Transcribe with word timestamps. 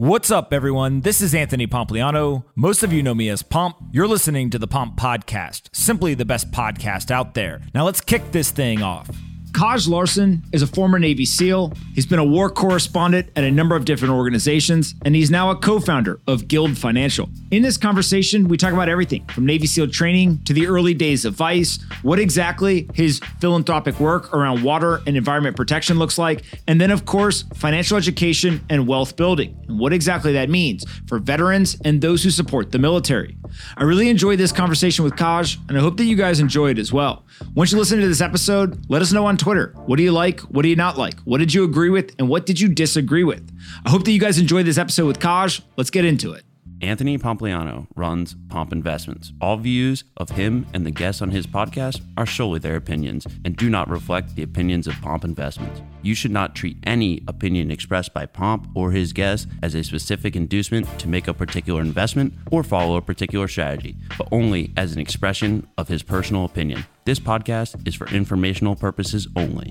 What's 0.00 0.30
up, 0.30 0.54
everyone? 0.54 1.02
This 1.02 1.20
is 1.20 1.34
Anthony 1.34 1.66
Pompliano. 1.66 2.44
Most 2.56 2.82
of 2.82 2.90
you 2.90 3.02
know 3.02 3.14
me 3.14 3.28
as 3.28 3.42
Pomp. 3.42 3.76
You're 3.92 4.08
listening 4.08 4.48
to 4.48 4.58
the 4.58 4.66
Pomp 4.66 4.98
Podcast, 4.98 5.68
simply 5.74 6.14
the 6.14 6.24
best 6.24 6.50
podcast 6.50 7.10
out 7.10 7.34
there. 7.34 7.60
Now 7.74 7.84
let's 7.84 8.00
kick 8.00 8.32
this 8.32 8.50
thing 8.50 8.82
off. 8.82 9.10
Kaj 9.52 9.88
Larsen 9.88 10.42
is 10.52 10.62
a 10.62 10.66
former 10.66 10.98
Navy 10.98 11.24
SEAL. 11.24 11.72
He's 11.94 12.06
been 12.06 12.18
a 12.18 12.24
war 12.24 12.50
correspondent 12.50 13.30
at 13.36 13.44
a 13.44 13.50
number 13.50 13.76
of 13.76 13.84
different 13.84 14.14
organizations, 14.14 14.94
and 15.04 15.14
he's 15.14 15.30
now 15.30 15.50
a 15.50 15.56
co 15.56 15.80
founder 15.80 16.20
of 16.26 16.48
Guild 16.48 16.78
Financial. 16.78 17.28
In 17.50 17.62
this 17.62 17.76
conversation, 17.76 18.48
we 18.48 18.56
talk 18.56 18.72
about 18.72 18.88
everything 18.88 19.24
from 19.26 19.46
Navy 19.46 19.66
SEAL 19.66 19.88
training 19.88 20.40
to 20.44 20.52
the 20.52 20.66
early 20.66 20.94
days 20.94 21.24
of 21.24 21.34
Vice, 21.34 21.78
what 22.02 22.18
exactly 22.18 22.88
his 22.94 23.20
philanthropic 23.40 23.98
work 24.00 24.32
around 24.34 24.62
water 24.62 25.00
and 25.06 25.16
environment 25.16 25.56
protection 25.56 25.98
looks 25.98 26.18
like, 26.18 26.42
and 26.68 26.80
then, 26.80 26.90
of 26.90 27.04
course, 27.04 27.44
financial 27.54 27.96
education 27.96 28.64
and 28.70 28.86
wealth 28.86 29.16
building, 29.16 29.56
and 29.68 29.78
what 29.78 29.92
exactly 29.92 30.32
that 30.32 30.48
means 30.48 30.84
for 31.06 31.18
veterans 31.18 31.76
and 31.84 32.00
those 32.00 32.22
who 32.22 32.30
support 32.30 32.72
the 32.72 32.78
military. 32.78 33.36
I 33.76 33.84
really 33.84 34.08
enjoyed 34.08 34.38
this 34.38 34.52
conversation 34.52 35.04
with 35.04 35.14
Kaj, 35.14 35.58
and 35.68 35.76
I 35.76 35.80
hope 35.80 35.96
that 35.96 36.04
you 36.04 36.16
guys 36.16 36.40
enjoy 36.40 36.70
it 36.70 36.78
as 36.78 36.92
well. 36.92 37.24
Once 37.54 37.72
you 37.72 37.78
listen 37.78 38.00
to 38.00 38.08
this 38.08 38.20
episode, 38.20 38.84
let 38.88 39.02
us 39.02 39.12
know 39.12 39.26
on 39.26 39.36
Twitter. 39.36 39.72
What 39.86 39.96
do 39.96 40.02
you 40.02 40.12
like? 40.12 40.40
What 40.40 40.62
do 40.62 40.68
you 40.68 40.76
not 40.76 40.98
like? 40.98 41.18
What 41.20 41.38
did 41.38 41.54
you 41.54 41.64
agree 41.64 41.90
with? 41.90 42.14
And 42.18 42.28
what 42.28 42.46
did 42.46 42.60
you 42.60 42.68
disagree 42.68 43.24
with? 43.24 43.50
I 43.84 43.90
hope 43.90 44.04
that 44.04 44.12
you 44.12 44.20
guys 44.20 44.38
enjoyed 44.38 44.66
this 44.66 44.78
episode 44.78 45.06
with 45.06 45.18
Kaj. 45.18 45.60
Let's 45.76 45.90
get 45.90 46.04
into 46.04 46.32
it. 46.32 46.44
Anthony 46.82 47.18
Pompliano 47.18 47.86
runs 47.94 48.34
Pomp 48.48 48.72
Investments. 48.72 49.32
All 49.40 49.58
views 49.58 50.04
of 50.16 50.30
him 50.30 50.66
and 50.72 50.86
the 50.86 50.90
guests 50.90 51.20
on 51.20 51.30
his 51.30 51.46
podcast 51.46 52.00
are 52.16 52.24
solely 52.24 52.58
their 52.58 52.76
opinions 52.76 53.26
and 53.44 53.54
do 53.54 53.68
not 53.68 53.90
reflect 53.90 54.34
the 54.34 54.42
opinions 54.42 54.86
of 54.86 54.94
Pomp 55.02 55.24
Investments. 55.24 55.82
You 56.00 56.14
should 56.14 56.30
not 56.30 56.54
treat 56.54 56.78
any 56.84 57.22
opinion 57.28 57.70
expressed 57.70 58.14
by 58.14 58.24
Pomp 58.24 58.68
or 58.74 58.92
his 58.92 59.12
guests 59.12 59.46
as 59.62 59.74
a 59.74 59.84
specific 59.84 60.34
inducement 60.36 60.86
to 61.00 61.08
make 61.08 61.28
a 61.28 61.34
particular 61.34 61.82
investment 61.82 62.32
or 62.50 62.62
follow 62.62 62.96
a 62.96 63.02
particular 63.02 63.46
strategy, 63.46 63.96
but 64.16 64.28
only 64.32 64.72
as 64.78 64.94
an 64.94 65.00
expression 65.00 65.66
of 65.76 65.88
his 65.88 66.02
personal 66.02 66.46
opinion. 66.46 66.86
This 67.04 67.20
podcast 67.20 67.86
is 67.86 67.94
for 67.94 68.06
informational 68.08 68.74
purposes 68.74 69.28
only. 69.36 69.70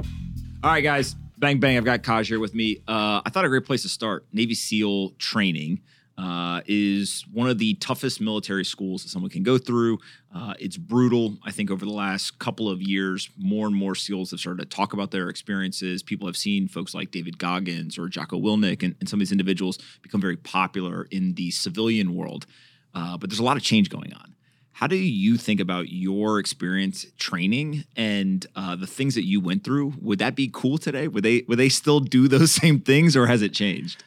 All 0.63 0.71
right, 0.71 0.81
guys. 0.81 1.15
Bang, 1.39 1.59
bang. 1.59 1.77
I've 1.77 1.85
got 1.85 2.03
Kaj 2.03 2.27
here 2.27 2.39
with 2.39 2.53
me. 2.53 2.83
Uh, 2.87 3.21
I 3.25 3.29
thought 3.29 3.45
a 3.45 3.49
great 3.49 3.65
place 3.65 3.81
to 3.83 3.89
start 3.89 4.27
Navy 4.33 4.53
SEAL 4.53 5.11
training 5.11 5.81
uh, 6.19 6.61
is 6.65 7.23
one 7.31 7.49
of 7.49 7.59
the 7.59 7.75
toughest 7.75 8.19
military 8.19 8.65
schools 8.65 9.03
that 9.03 9.09
someone 9.09 9.31
can 9.31 9.41
go 9.43 9.57
through. 9.57 9.97
Uh, 10.35 10.53
it's 10.59 10.75
brutal. 10.75 11.37
I 11.45 11.51
think 11.51 11.71
over 11.71 11.85
the 11.85 11.91
last 11.91 12.39
couple 12.39 12.69
of 12.69 12.81
years, 12.81 13.29
more 13.37 13.67
and 13.67 13.75
more 13.75 13.95
SEALs 13.95 14.31
have 14.31 14.39
started 14.41 14.69
to 14.69 14.75
talk 14.75 14.91
about 14.91 15.11
their 15.11 15.29
experiences. 15.29 16.03
People 16.03 16.27
have 16.27 16.35
seen 16.35 16.67
folks 16.67 16.93
like 16.93 17.11
David 17.11 17.37
Goggins 17.37 17.97
or 17.97 18.09
Jocko 18.09 18.37
Willink 18.37 18.83
and, 18.83 18.95
and 18.99 19.07
some 19.07 19.17
of 19.17 19.21
these 19.21 19.31
individuals 19.31 19.79
become 20.01 20.19
very 20.19 20.35
popular 20.35 21.07
in 21.09 21.35
the 21.35 21.51
civilian 21.51 22.13
world. 22.13 22.45
Uh, 22.93 23.17
but 23.17 23.29
there's 23.29 23.39
a 23.39 23.43
lot 23.43 23.55
of 23.55 23.63
change 23.63 23.89
going 23.89 24.13
on. 24.13 24.35
How 24.73 24.87
do 24.87 24.97
you 24.97 25.37
think 25.37 25.61
about 25.61 25.89
your 25.89 26.39
experience 26.39 27.05
training 27.17 27.85
and 27.95 28.45
uh, 28.55 28.75
the 28.75 28.87
things 28.87 29.15
that 29.15 29.25
you 29.25 29.39
went 29.39 29.63
through? 29.63 29.93
Would 30.01 30.19
that 30.19 30.35
be 30.35 30.49
cool 30.51 30.77
today? 30.77 31.07
Would 31.07 31.23
they 31.23 31.43
would 31.47 31.59
they 31.59 31.69
still 31.69 31.99
do 32.01 32.27
those 32.27 32.51
same 32.61 32.79
things, 32.79 33.15
or 33.15 33.27
has 33.27 33.41
it 33.41 33.53
changed? 33.53 34.03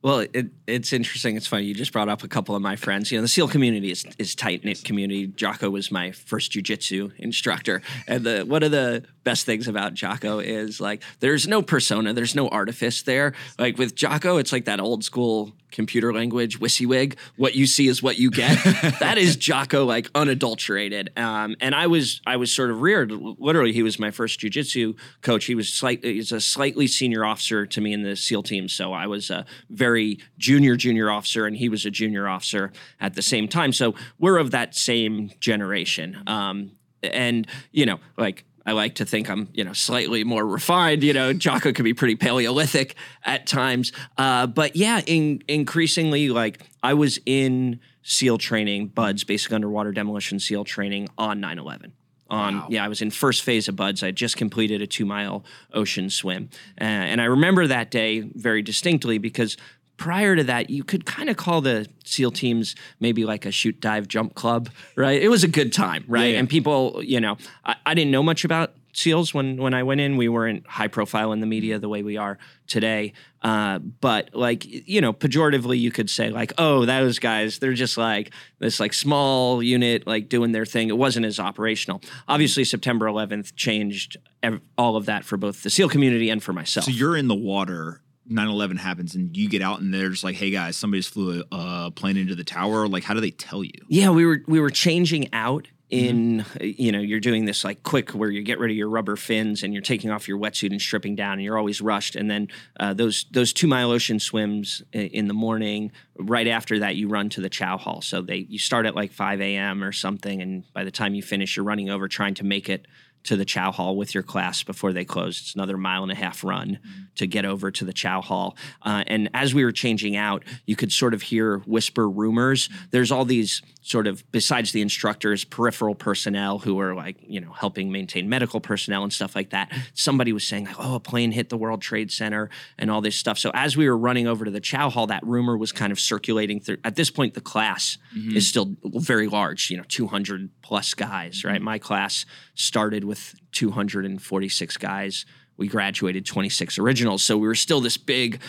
Well, 0.00 0.20
it, 0.32 0.46
it's 0.66 0.92
interesting. 0.92 1.36
It's 1.36 1.48
funny. 1.48 1.64
You 1.64 1.74
just 1.74 1.92
brought 1.92 2.08
up 2.08 2.22
a 2.22 2.28
couple 2.28 2.54
of 2.54 2.62
my 2.62 2.76
friends. 2.76 3.10
You 3.10 3.18
know, 3.18 3.22
the 3.22 3.28
SEAL 3.28 3.48
community 3.48 3.90
is, 3.90 4.04
is 4.16 4.36
tight 4.36 4.64
knit 4.64 4.84
community. 4.84 5.26
Jocko 5.26 5.70
was 5.70 5.90
my 5.90 6.12
first 6.12 6.52
jujitsu 6.52 7.12
instructor, 7.18 7.82
and 8.06 8.24
the 8.24 8.42
one 8.42 8.62
of 8.62 8.70
the 8.70 9.04
best 9.28 9.44
things 9.44 9.68
about 9.68 9.92
Jocko 9.92 10.38
is 10.38 10.80
like 10.80 11.02
there's 11.20 11.46
no 11.46 11.60
persona, 11.60 12.14
there's 12.14 12.34
no 12.34 12.48
artifice 12.48 13.02
there. 13.02 13.34
Like 13.58 13.76
with 13.76 13.94
Jocko, 13.94 14.38
it's 14.38 14.52
like 14.52 14.64
that 14.64 14.80
old 14.80 15.04
school 15.04 15.52
computer 15.70 16.14
language 16.14 16.58
WYSIWYG. 16.58 17.14
What 17.36 17.54
you 17.54 17.66
see 17.66 17.88
is 17.88 18.02
what 18.02 18.18
you 18.18 18.30
get. 18.30 18.56
that 19.00 19.18
is 19.18 19.36
Jocko, 19.36 19.84
like 19.84 20.10
unadulterated. 20.14 21.10
Um, 21.18 21.56
and 21.60 21.74
I 21.74 21.88
was 21.88 22.22
I 22.26 22.36
was 22.36 22.50
sort 22.50 22.70
of 22.70 22.80
reared. 22.80 23.12
Literally, 23.12 23.74
he 23.74 23.82
was 23.82 23.98
my 23.98 24.10
first 24.10 24.40
jujitsu 24.40 24.96
coach. 25.20 25.44
He 25.44 25.54
was 25.54 25.68
slightly 25.68 26.14
he's 26.14 26.32
a 26.32 26.40
slightly 26.40 26.86
senior 26.86 27.22
officer 27.22 27.66
to 27.66 27.80
me 27.82 27.92
in 27.92 28.04
the 28.04 28.16
SEAL 28.16 28.44
team. 28.44 28.66
So 28.66 28.94
I 28.94 29.08
was 29.08 29.28
a 29.28 29.44
very 29.68 30.20
junior 30.38 30.74
junior 30.74 31.10
officer, 31.10 31.46
and 31.46 31.54
he 31.54 31.68
was 31.68 31.84
a 31.84 31.90
junior 31.90 32.26
officer 32.26 32.72
at 32.98 33.12
the 33.12 33.20
same 33.20 33.46
time. 33.46 33.74
So 33.74 33.94
we're 34.18 34.38
of 34.38 34.52
that 34.52 34.74
same 34.74 35.32
generation. 35.38 36.22
Um, 36.26 36.78
and 37.02 37.46
you 37.72 37.84
know, 37.84 38.00
like 38.16 38.44
I 38.68 38.72
like 38.72 38.96
to 38.96 39.06
think 39.06 39.30
I'm, 39.30 39.48
you 39.54 39.64
know, 39.64 39.72
slightly 39.72 40.24
more 40.24 40.46
refined. 40.46 41.02
You 41.02 41.14
know, 41.14 41.32
Jocko 41.32 41.72
could 41.72 41.86
be 41.86 41.94
pretty 41.94 42.16
Paleolithic 42.16 42.96
at 43.24 43.46
times. 43.46 43.92
Uh, 44.18 44.46
but 44.46 44.76
yeah, 44.76 45.00
in, 45.06 45.42
increasingly, 45.48 46.28
like 46.28 46.60
I 46.82 46.92
was 46.92 47.18
in 47.24 47.80
SEAL 48.02 48.36
training, 48.36 48.88
BUDS, 48.88 49.24
basic 49.24 49.54
underwater 49.54 49.90
demolition 49.90 50.38
SEAL 50.38 50.64
training 50.64 51.08
on 51.16 51.40
9 51.40 51.58
11 51.58 51.94
on 52.30 52.56
wow. 52.56 52.66
yeah 52.68 52.84
i 52.84 52.88
was 52.88 53.00
in 53.00 53.10
first 53.10 53.42
phase 53.42 53.68
of 53.68 53.76
buds 53.76 54.02
i 54.02 54.10
just 54.10 54.36
completed 54.36 54.82
a 54.82 54.86
two 54.86 55.06
mile 55.06 55.42
ocean 55.72 56.10
swim 56.10 56.50
uh, 56.78 56.84
and 56.84 57.22
i 57.22 57.24
remember 57.24 57.66
that 57.66 57.90
day 57.90 58.20
very 58.20 58.60
distinctly 58.60 59.16
because 59.16 59.56
prior 59.98 60.36
to 60.36 60.44
that, 60.44 60.70
you 60.70 60.82
could 60.82 61.04
kind 61.04 61.28
of 61.28 61.36
call 61.36 61.60
the 61.60 61.86
SEAL 62.04 62.30
teams 62.30 62.74
maybe 63.00 63.26
like 63.26 63.44
a 63.44 63.50
shoot, 63.50 63.78
dive, 63.80 64.08
jump 64.08 64.34
club, 64.34 64.70
right? 64.96 65.20
It 65.20 65.28
was 65.28 65.44
a 65.44 65.48
good 65.48 65.72
time, 65.72 66.04
right? 66.08 66.32
Yeah. 66.32 66.38
And 66.38 66.48
people, 66.48 67.02
you 67.04 67.20
know, 67.20 67.36
I, 67.64 67.74
I, 67.84 67.94
didn't 67.94 68.12
know 68.12 68.22
much 68.22 68.44
about 68.44 68.72
SEALs 68.94 69.34
when 69.34 69.56
when 69.58 69.74
I 69.74 69.82
went 69.82 70.00
in. 70.00 70.16
We 70.16 70.28
weren't 70.28 70.66
high 70.66 70.88
profile 70.88 71.32
in 71.32 71.40
the 71.40 71.46
media 71.46 71.78
the 71.78 71.88
way 71.88 72.02
we 72.02 72.16
are 72.16 72.38
today. 72.66 73.12
Uh, 73.42 73.78
but 73.78 74.34
like 74.34 74.64
you 74.66 75.00
know, 75.00 75.12
pejoratively, 75.12 75.78
you 75.78 75.90
could 75.90 76.08
say 76.08 76.30
like, 76.30 76.52
oh, 76.58 76.84
those 76.84 77.18
guys, 77.18 77.58
they're 77.58 77.74
just 77.74 77.98
like 77.98 78.32
this 78.58 78.80
like 78.80 78.92
small 78.92 79.62
unit, 79.62 80.06
like 80.06 80.28
doing 80.28 80.52
their 80.52 80.66
thing. 80.66 80.88
It 80.88 80.96
wasn't 80.96 81.26
as 81.26 81.38
operational. 81.38 82.00
Obviously, 82.26 82.64
September 82.64 83.06
11th 83.06 83.54
changed 83.56 84.16
ev- 84.42 84.60
all 84.76 84.96
of 84.96 85.06
that 85.06 85.24
for 85.24 85.36
both 85.36 85.62
the 85.62 85.70
SEAL 85.70 85.90
community 85.90 86.30
and 86.30 86.42
for 86.42 86.52
myself. 86.52 86.86
So 86.86 86.90
you're 86.90 87.16
in 87.16 87.28
the 87.28 87.34
water 87.34 88.00
9-11 88.30 88.78
happens 88.78 89.14
and 89.14 89.36
you 89.36 89.48
get 89.48 89.62
out 89.62 89.80
and 89.80 89.92
they're 89.92 90.10
just 90.10 90.24
like 90.24 90.36
hey 90.36 90.50
guys 90.50 90.76
somebody's 90.76 91.06
flew 91.06 91.42
a 91.52 91.90
plane 91.90 92.16
into 92.16 92.34
the 92.34 92.44
tower. 92.44 92.88
Like 92.88 93.04
how 93.04 93.14
do 93.14 93.20
they 93.20 93.30
tell 93.30 93.64
you? 93.64 93.72
Yeah 93.88 94.10
we 94.10 94.24
were 94.24 94.42
we 94.46 94.60
were 94.60 94.70
changing 94.70 95.32
out 95.32 95.68
in 95.90 96.40
mm-hmm. 96.40 96.82
you 96.82 96.92
know 96.92 97.00
you're 97.00 97.20
doing 97.20 97.46
this 97.46 97.64
like 97.64 97.82
quick 97.82 98.10
where 98.10 98.30
you 98.30 98.42
get 98.42 98.58
rid 98.58 98.70
of 98.70 98.76
your 98.76 98.88
rubber 98.88 99.16
fins 99.16 99.62
and 99.62 99.72
you're 99.72 99.82
taking 99.82 100.10
off 100.10 100.28
your 100.28 100.38
wetsuit 100.38 100.70
and 100.70 100.80
stripping 100.80 101.16
down 101.16 101.34
and 101.34 101.42
you're 101.42 101.56
always 101.56 101.80
rushed. 101.80 102.14
And 102.14 102.30
then 102.30 102.48
uh, 102.78 102.92
those 102.92 103.26
those 103.30 103.52
two 103.52 103.66
mile 103.66 103.90
ocean 103.90 104.20
swims 104.20 104.82
in 104.92 105.28
the 105.28 105.34
morning 105.34 105.92
right 106.18 106.46
after 106.46 106.78
that 106.80 106.96
you 106.96 107.08
run 107.08 107.30
to 107.30 107.40
the 107.40 107.48
chow 107.48 107.78
hall. 107.78 108.02
So 108.02 108.20
they 108.20 108.36
you 108.36 108.58
start 108.58 108.86
at 108.86 108.94
like 108.94 109.12
5 109.12 109.40
a.m 109.40 109.82
or 109.82 109.92
something 109.92 110.42
and 110.42 110.64
by 110.72 110.84
the 110.84 110.90
time 110.90 111.14
you 111.14 111.22
finish 111.22 111.56
you're 111.56 111.64
running 111.64 111.88
over 111.88 112.08
trying 112.08 112.34
to 112.34 112.44
make 112.44 112.68
it 112.68 112.86
to 113.24 113.36
the 113.36 113.44
chow 113.44 113.72
hall 113.72 113.96
with 113.96 114.14
your 114.14 114.22
class 114.22 114.62
before 114.62 114.92
they 114.92 115.04
close. 115.04 115.40
It's 115.40 115.54
another 115.54 115.76
mile 115.76 116.02
and 116.02 116.12
a 116.12 116.14
half 116.14 116.42
run 116.44 116.78
mm-hmm. 116.80 117.02
to 117.16 117.26
get 117.26 117.44
over 117.44 117.70
to 117.70 117.84
the 117.84 117.92
chow 117.92 118.20
hall. 118.22 118.56
Uh, 118.82 119.04
and 119.06 119.28
as 119.34 119.54
we 119.54 119.64
were 119.64 119.72
changing 119.72 120.16
out, 120.16 120.44
you 120.66 120.76
could 120.76 120.92
sort 120.92 121.14
of 121.14 121.22
hear 121.22 121.58
whisper 121.58 122.08
rumors. 122.08 122.68
Mm-hmm. 122.68 122.84
There's 122.90 123.12
all 123.12 123.24
these 123.24 123.62
sort 123.88 124.06
of, 124.06 124.22
besides 124.32 124.72
the 124.72 124.82
instructors, 124.82 125.44
peripheral 125.44 125.94
personnel 125.94 126.58
who 126.58 126.78
are 126.78 126.94
like, 126.94 127.16
you 127.26 127.40
know, 127.40 127.52
helping 127.52 127.90
maintain 127.90 128.28
medical 128.28 128.60
personnel 128.60 129.02
and 129.02 129.10
stuff 129.10 129.34
like 129.34 129.48
that. 129.50 129.72
Somebody 129.94 130.30
was 130.34 130.46
saying, 130.46 130.66
like, 130.66 130.76
oh, 130.78 130.96
a 130.96 131.00
plane 131.00 131.32
hit 131.32 131.48
the 131.48 131.56
World 131.56 131.80
Trade 131.80 132.12
Center 132.12 132.50
and 132.76 132.90
all 132.90 133.00
this 133.00 133.16
stuff. 133.16 133.38
So 133.38 133.50
as 133.54 133.78
we 133.78 133.88
were 133.88 133.96
running 133.96 134.26
over 134.26 134.44
to 134.44 134.50
the 134.50 134.60
chow 134.60 134.90
hall, 134.90 135.06
that 135.06 135.24
rumor 135.24 135.56
was 135.56 135.72
kind 135.72 135.90
of 135.90 135.98
circulating 135.98 136.60
through. 136.60 136.76
At 136.84 136.96
this 136.96 137.10
point, 137.10 137.32
the 137.32 137.40
class 137.40 137.96
mm-hmm. 138.14 138.36
is 138.36 138.46
still 138.46 138.76
very 138.84 139.26
large, 139.26 139.70
you 139.70 139.78
know, 139.78 139.84
200 139.88 140.50
plus 140.60 140.92
guys, 140.92 141.42
right? 141.42 141.54
Mm-hmm. 141.54 141.64
My 141.64 141.78
class 141.78 142.26
started 142.54 143.04
with 143.04 143.36
246 143.52 144.76
guys. 144.76 145.24
We 145.56 145.66
graduated 145.66 146.26
26 146.26 146.78
originals. 146.78 147.22
So 147.22 147.38
we 147.38 147.48
were 147.48 147.54
still 147.54 147.80
this 147.80 147.96
big, 147.96 148.42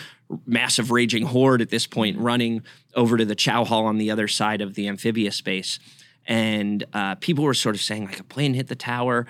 massive 0.46 0.90
raging 0.90 1.26
horde 1.26 1.60
at 1.60 1.70
this 1.70 1.86
point, 1.86 2.18
running 2.18 2.62
over 2.94 3.16
to 3.16 3.24
the 3.24 3.34
Chow 3.34 3.64
Hall 3.64 3.86
on 3.86 3.98
the 3.98 4.10
other 4.10 4.28
side 4.28 4.60
of 4.60 4.74
the 4.74 4.88
amphibious 4.88 5.36
space. 5.36 5.78
And 6.26 6.84
uh, 6.92 7.16
people 7.16 7.44
were 7.44 7.54
sort 7.54 7.74
of 7.74 7.80
saying, 7.80 8.06
like, 8.06 8.20
a 8.20 8.24
plane 8.24 8.54
hit 8.54 8.68
the 8.68 8.76
tower. 8.76 9.26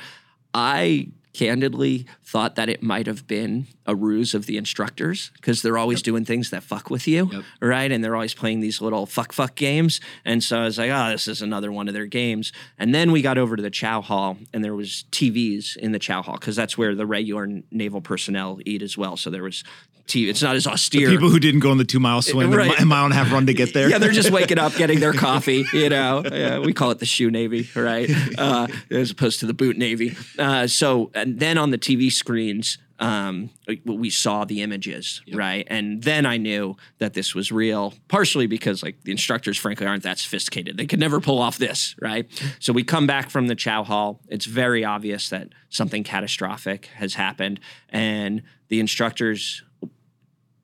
I 0.52 1.08
candidly 1.32 2.06
thought 2.25 2.56
that 2.56 2.69
it 2.69 2.82
might 2.82 3.06
have 3.06 3.26
been 3.26 3.66
a 3.86 3.94
ruse 3.94 4.34
of 4.34 4.46
the 4.46 4.56
instructors 4.56 5.30
because 5.36 5.62
they're 5.62 5.78
always 5.78 5.98
yep. 5.98 6.04
doing 6.04 6.25
things 6.25 6.50
that 6.50 6.62
fuck 6.62 6.90
with 6.90 7.06
you, 7.06 7.30
yep. 7.32 7.44
right? 7.60 7.92
And 7.92 8.02
they're 8.02 8.16
always 8.16 8.34
playing 8.34 8.60
these 8.60 8.80
little 8.80 9.06
fuck 9.06 9.32
fuck 9.32 9.54
games. 9.54 10.00
And 10.25 10.42
so 10.42 10.58
I 10.58 10.64
was 10.64 10.78
like, 10.78 10.90
oh, 10.90 11.10
this 11.10 11.28
is 11.28 11.40
another 11.40 11.70
one 11.70 11.88
of 11.88 11.94
their 11.94 12.06
games. 12.06 12.52
And 12.78 12.94
then 12.94 13.12
we 13.12 13.22
got 13.22 13.38
over 13.38 13.56
to 13.56 13.62
the 13.62 13.70
chow 13.70 14.00
hall, 14.00 14.38
and 14.52 14.64
there 14.64 14.75
was 14.75 15.04
TVs 15.12 15.76
in 15.76 15.92
the 15.92 15.98
chow 15.98 16.22
hall 16.22 16.34
because 16.34 16.56
that's 16.56 16.76
where 16.76 16.94
the 16.94 17.06
regular 17.06 17.48
naval 17.70 18.00
personnel 18.00 18.58
eat 18.66 18.82
as 18.82 18.98
well. 18.98 19.16
So 19.16 19.30
there 19.30 19.44
was 19.44 19.62
T- 20.06 20.29
it's 20.29 20.43
not 20.43 20.56
as 20.56 20.67
austere. 20.67 21.08
People 21.11 21.31
who 21.31 21.38
didn't 21.41 21.61
go 21.61 21.70
on 21.70 21.79
the 21.79 21.85
two 21.85 22.00
mile 22.00 22.23
swim 22.23 22.50
Right. 22.52 22.70
and 22.73 22.81
a 22.82 22.87
mile 22.87 23.05
and 23.05 23.12
a 23.12 23.17
half 23.17 23.31
run 23.32 23.47
to 23.47 23.55
get 23.55 23.73
there. 23.75 23.88
yeah, 23.88 23.99
they're 23.99 24.11
just 24.11 24.31
waking 24.31 24.58
up, 24.58 24.75
getting 24.75 25.00
their 25.00 25.12
coffee. 25.29 25.64
You 25.73 25.88
know, 25.88 26.23
yeah, 26.31 26.58
we 26.58 26.73
call 26.73 26.91
it 26.91 26.99
the 26.99 27.06
shoe 27.06 27.31
navy, 27.31 27.69
right? 27.75 28.11
Uh, 28.38 28.67
as 28.91 29.11
opposed 29.11 29.41
to 29.41 29.47
the 29.47 29.55
boot 29.55 29.76
navy. 29.76 30.17
Uh, 30.38 30.67
so, 30.67 31.11
and 31.14 31.38
then 31.38 31.58
on 31.58 31.70
the 31.70 31.79
TV 31.79 32.11
screens, 32.12 32.79
um, 32.99 33.49
we 33.87 34.11
saw 34.11 34.44
the 34.44 34.61
images, 34.61 35.23
right? 35.32 35.67
And 35.70 36.02
then 36.02 36.26
I 36.26 36.37
knew 36.37 36.76
that 36.99 37.14
this 37.14 37.35
was 37.35 37.50
real, 37.50 37.94
partially 38.08 38.47
because 38.47 38.82
like 38.82 39.02
the 39.05 39.11
instructors, 39.11 39.56
frankly, 39.56 39.87
aren't 39.87 40.02
that 40.02 40.19
sophisticated. 40.19 40.76
They 40.76 40.85
could 40.85 41.00
never 41.00 41.19
pull 41.19 41.38
off 41.38 41.56
this, 41.56 41.94
right? 41.99 42.26
So 42.58 42.75
we 42.75 42.85
come 42.85 43.06
back 43.06 43.31
from 43.31 43.47
the 43.47 43.55
chow 43.55 43.85
hall. 43.85 44.20
It's 44.29 44.44
very 44.44 44.85
obvious 44.85 45.31
that 45.31 45.49
something 45.70 46.05
catastrophic 46.05 46.87
has 46.97 47.14
happened, 47.14 47.61
and 47.88 48.43
the 48.69 48.81
instructors 48.81 49.62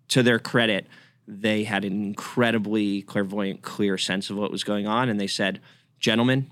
to 0.08 0.22
their 0.22 0.38
credit, 0.38 0.86
they 1.26 1.64
had 1.64 1.84
an 1.84 1.92
incredibly 1.92 3.02
clairvoyant, 3.02 3.62
clear 3.62 3.98
sense 3.98 4.30
of 4.30 4.36
what 4.36 4.50
was 4.50 4.64
going 4.64 4.86
on. 4.86 5.08
And 5.08 5.20
they 5.20 5.26
said, 5.26 5.60
Gentlemen, 5.98 6.50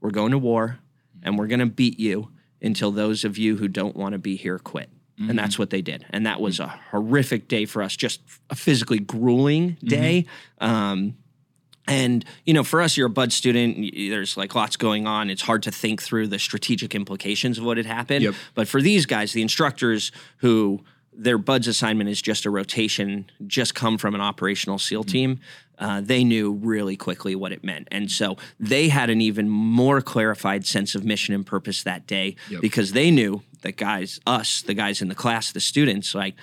we're 0.00 0.10
going 0.10 0.32
to 0.32 0.38
war 0.38 0.78
and 1.22 1.38
we're 1.38 1.46
going 1.46 1.60
to 1.60 1.66
beat 1.66 1.98
you 1.98 2.30
until 2.62 2.90
those 2.90 3.24
of 3.24 3.36
you 3.36 3.56
who 3.56 3.68
don't 3.68 3.96
want 3.96 4.12
to 4.14 4.18
be 4.18 4.36
here 4.36 4.58
quit. 4.58 4.90
And 5.18 5.38
that's 5.38 5.58
what 5.58 5.70
they 5.70 5.80
did. 5.80 6.04
And 6.10 6.26
that 6.26 6.42
was 6.42 6.60
a 6.60 6.66
horrific 6.90 7.48
day 7.48 7.64
for 7.64 7.82
us, 7.82 7.96
just 7.96 8.20
a 8.50 8.54
physically 8.54 8.98
grueling 8.98 9.78
day. 9.82 10.26
Um, 10.60 11.16
and 11.88 12.22
you 12.44 12.52
know, 12.52 12.62
for 12.62 12.82
us, 12.82 12.98
you're 12.98 13.06
a 13.06 13.10
bud 13.10 13.32
student. 13.32 13.94
There's 13.94 14.36
like 14.36 14.54
lots 14.54 14.76
going 14.76 15.06
on. 15.06 15.30
It's 15.30 15.42
hard 15.42 15.62
to 15.62 15.70
think 15.70 16.02
through 16.02 16.26
the 16.26 16.38
strategic 16.38 16.94
implications 16.94 17.58
of 17.58 17.64
what 17.64 17.78
had 17.78 17.86
happened. 17.86 18.24
Yep. 18.24 18.34
But 18.54 18.68
for 18.68 18.82
these 18.82 19.06
guys, 19.06 19.32
the 19.32 19.40
instructors 19.40 20.12
who 20.38 20.84
their 21.16 21.38
buds 21.38 21.66
assignment 21.66 22.10
is 22.10 22.20
just 22.20 22.44
a 22.44 22.50
rotation, 22.50 23.30
just 23.46 23.74
come 23.74 23.96
from 23.98 24.14
an 24.14 24.20
operational 24.20 24.78
SEAL 24.78 25.02
Mm-hmm. 25.04 25.10
team. 25.12 25.40
Uh, 25.78 26.00
they 26.00 26.24
knew 26.24 26.52
really 26.52 26.96
quickly 26.96 27.34
what 27.34 27.52
it 27.52 27.62
meant, 27.62 27.86
and 27.90 28.10
so 28.10 28.36
they 28.58 28.88
had 28.88 29.10
an 29.10 29.20
even 29.20 29.48
more 29.48 30.00
clarified 30.00 30.64
sense 30.66 30.94
of 30.94 31.04
mission 31.04 31.34
and 31.34 31.44
purpose 31.44 31.82
that 31.82 32.06
day 32.06 32.34
Yep. 32.50 32.62
because 32.62 32.92
they 32.92 33.10
knew 33.10 33.42
that 33.60 33.76
guys, 33.76 34.18
us, 34.26 34.62
the 34.62 34.72
guys 34.72 35.02
in 35.02 35.08
the 35.08 35.14
class, 35.14 35.52
the 35.52 35.60
students, 35.60 36.14
like 36.14 36.34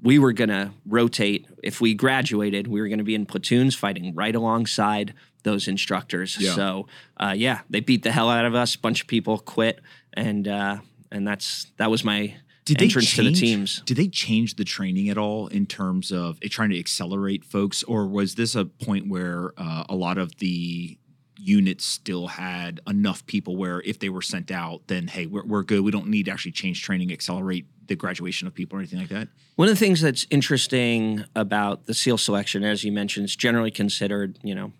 we 0.00 0.18
were 0.20 0.32
going 0.32 0.50
to 0.50 0.70
rotate. 0.86 1.46
If 1.64 1.80
we 1.80 1.94
graduated, 1.94 2.68
we 2.68 2.80
were 2.80 2.86
going 2.86 2.98
to 2.98 3.04
be 3.04 3.14
in 3.16 3.26
platoons 3.26 3.74
fighting 3.74 4.14
right 4.14 4.34
alongside 4.36 5.14
those 5.42 5.66
instructors. 5.68 6.36
Yeah. 6.38 6.54
So, 6.54 6.86
uh, 7.16 7.34
yeah, 7.36 7.60
they 7.70 7.80
beat 7.80 8.02
the 8.04 8.12
hell 8.12 8.28
out 8.30 8.44
of 8.44 8.54
us. 8.54 8.74
A 8.74 8.78
bunch 8.78 9.00
of 9.00 9.08
people 9.08 9.38
quit, 9.38 9.80
and 10.14 10.46
uh, 10.46 10.78
and 11.10 11.26
that's 11.26 11.66
that 11.78 11.90
was 11.90 12.04
my 12.04 12.34
Did 12.66 12.78
they 12.78 12.84
entrance 12.84 13.14
to 13.14 13.22
the 13.22 13.28
change- 13.30 13.40
teams. 13.40 13.82
Did 13.86 13.96
they 13.96 14.08
change 14.08 14.56
the 14.56 14.64
training 14.64 15.08
at 15.08 15.16
all 15.16 15.46
in 15.46 15.66
terms 15.66 16.12
of 16.12 16.38
trying 16.40 16.70
to 16.70 16.78
accelerate 16.78 17.44
folks, 17.44 17.82
or 17.84 18.06
was 18.06 18.34
this 18.34 18.54
a 18.54 18.66
point 18.66 19.08
where 19.08 19.52
uh, 19.56 19.84
a 19.88 19.94
lot 19.94 20.18
of 20.18 20.36
the 20.36 20.98
units 21.38 21.84
still 21.84 22.26
had 22.26 22.80
enough 22.86 23.24
people 23.26 23.56
where 23.56 23.80
if 23.82 23.98
they 23.98 24.08
were 24.08 24.22
sent 24.22 24.50
out, 24.50 24.82
then 24.88 25.06
hey, 25.06 25.26
we're, 25.26 25.44
we're 25.44 25.62
good. 25.62 25.80
We 25.82 25.90
don't 25.90 26.08
need 26.08 26.24
to 26.24 26.32
actually 26.32 26.52
change 26.52 26.82
training, 26.82 27.12
accelerate 27.12 27.66
the 27.86 27.94
graduation 27.94 28.48
of 28.48 28.54
people 28.54 28.76
or 28.76 28.80
anything 28.80 28.98
like 28.98 29.10
that. 29.10 29.28
One 29.54 29.68
of 29.68 29.74
the 29.74 29.78
things 29.78 30.00
that's 30.00 30.26
interesting 30.30 31.24
about 31.34 31.86
the 31.86 31.94
SEAL 31.94 32.18
selection, 32.18 32.64
as 32.64 32.84
you 32.84 32.90
mentioned, 32.90 33.26
is 33.26 33.36
generally 33.36 33.70
considered, 33.70 34.38
you 34.42 34.54
know, 34.54 34.72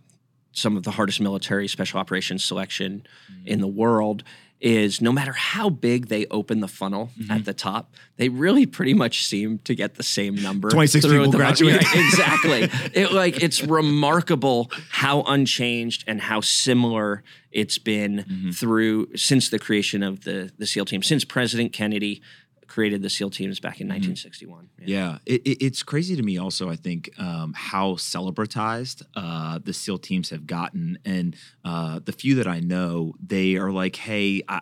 some 0.53 0.77
of 0.77 0.83
the 0.83 0.91
hardest 0.93 1.21
military 1.21 1.69
special 1.69 2.01
operations 2.01 2.43
selection 2.43 3.07
in 3.45 3.61
the 3.61 3.69
world. 3.69 4.25
Is 4.59 5.03
no 5.03 5.13
matter 5.13 5.33
how 5.35 5.69
big 5.69 6.07
they 6.09 6.25
open 6.31 6.61
the 6.61 6.69
funnel 6.69 7.11
at 7.29 7.45
the 7.45 7.53
top, 7.53 7.93
they 8.17 8.31
really 8.31 8.65
pretty 8.65 8.95
much 8.95 9.23
seem 9.27 9.59
to 9.65 9.75
get 9.75 9.97
the 9.97 10.03
same 10.03 10.35
number. 10.37 10.71
26 10.71 11.05
people 11.07 11.31
graduate. 11.31 11.83
Yeah, 11.83 12.07
exactly. 12.07 12.63
it 12.95 13.13
like 13.13 13.43
it's 13.43 13.63
remarkable 13.63 14.71
how 14.89 15.23
unchanged 15.23 16.05
and 16.07 16.23
how 16.23 16.41
similar 16.41 17.23
it's 17.53 17.77
been 17.79 18.25
Mm-hmm. 18.29 18.51
through 18.53 19.09
since 19.17 19.51
the 19.51 19.59
creation 19.59 20.03
of 20.03 20.25
the 20.25 20.51
the 20.57 20.67
SEAL 20.67 20.87
team, 20.87 21.03
since 21.03 21.23
President 21.25 21.73
Kennedy 21.75 22.23
created 22.67 23.03
the 23.03 23.11
SEAL 23.11 23.31
teams 23.31 23.61
back 23.61 23.81
in 23.81 23.89
1961. 23.89 24.65
Mm-hmm. 24.65 24.89
Yeah, 24.89 25.19
it, 25.27 25.43
it, 25.43 25.65
it's 25.65 25.83
crazy 25.83 26.17
to 26.17 26.23
me. 26.23 26.39
Also, 26.39 26.71
I 26.71 26.77
think 26.77 27.11
um, 27.19 27.53
how 27.57 27.97
celebratized 27.97 29.03
uh, 29.15 29.59
the 29.63 29.73
SEAL 29.73 29.99
teams 29.99 30.31
have 30.31 30.47
gotten, 30.47 30.99
and 31.05 31.37
uh, 31.65 32.01
the 32.05 32.13
few 32.13 32.35
that 32.37 32.47
I 32.47 32.61
know, 32.61 33.15
they 33.25 33.57
are 33.57 33.71
like, 33.71 33.97
"Hey, 33.97 34.43
I, 34.49 34.61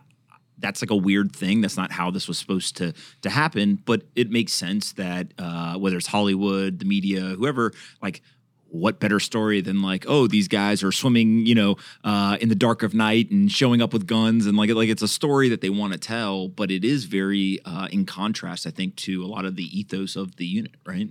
that's 0.58 0.82
like 0.82 0.90
a 0.90 0.96
weird 0.96 1.34
thing. 1.34 1.60
That's 1.60 1.76
not 1.76 1.92
how 1.92 2.10
this 2.10 2.28
was 2.28 2.38
supposed 2.38 2.76
to 2.78 2.92
to 3.22 3.30
happen." 3.30 3.76
But 3.84 4.02
it 4.14 4.30
makes 4.30 4.52
sense 4.52 4.92
that 4.94 5.32
uh, 5.38 5.74
whether 5.78 5.96
it's 5.96 6.06
Hollywood, 6.08 6.78
the 6.78 6.86
media, 6.86 7.20
whoever, 7.20 7.72
like. 8.02 8.22
What 8.68 9.00
better 9.00 9.20
story 9.20 9.60
than 9.60 9.82
like, 9.82 10.04
oh, 10.08 10.26
these 10.26 10.48
guys 10.48 10.82
are 10.82 10.92
swimming, 10.92 11.46
you 11.46 11.54
know, 11.54 11.76
uh, 12.02 12.36
in 12.40 12.48
the 12.48 12.54
dark 12.54 12.82
of 12.82 12.92
night 12.92 13.30
and 13.30 13.50
showing 13.50 13.80
up 13.80 13.92
with 13.92 14.06
guns 14.06 14.46
and 14.46 14.56
like, 14.56 14.70
like 14.70 14.88
it's 14.88 15.02
a 15.02 15.08
story 15.08 15.48
that 15.50 15.60
they 15.60 15.70
want 15.70 15.92
to 15.92 15.98
tell, 15.98 16.48
but 16.48 16.70
it 16.70 16.84
is 16.84 17.04
very 17.04 17.60
uh, 17.64 17.88
in 17.92 18.04
contrast, 18.04 18.66
I 18.66 18.70
think, 18.70 18.96
to 18.96 19.24
a 19.24 19.26
lot 19.26 19.44
of 19.44 19.56
the 19.56 19.78
ethos 19.78 20.16
of 20.16 20.36
the 20.36 20.46
unit, 20.46 20.74
right? 20.84 21.08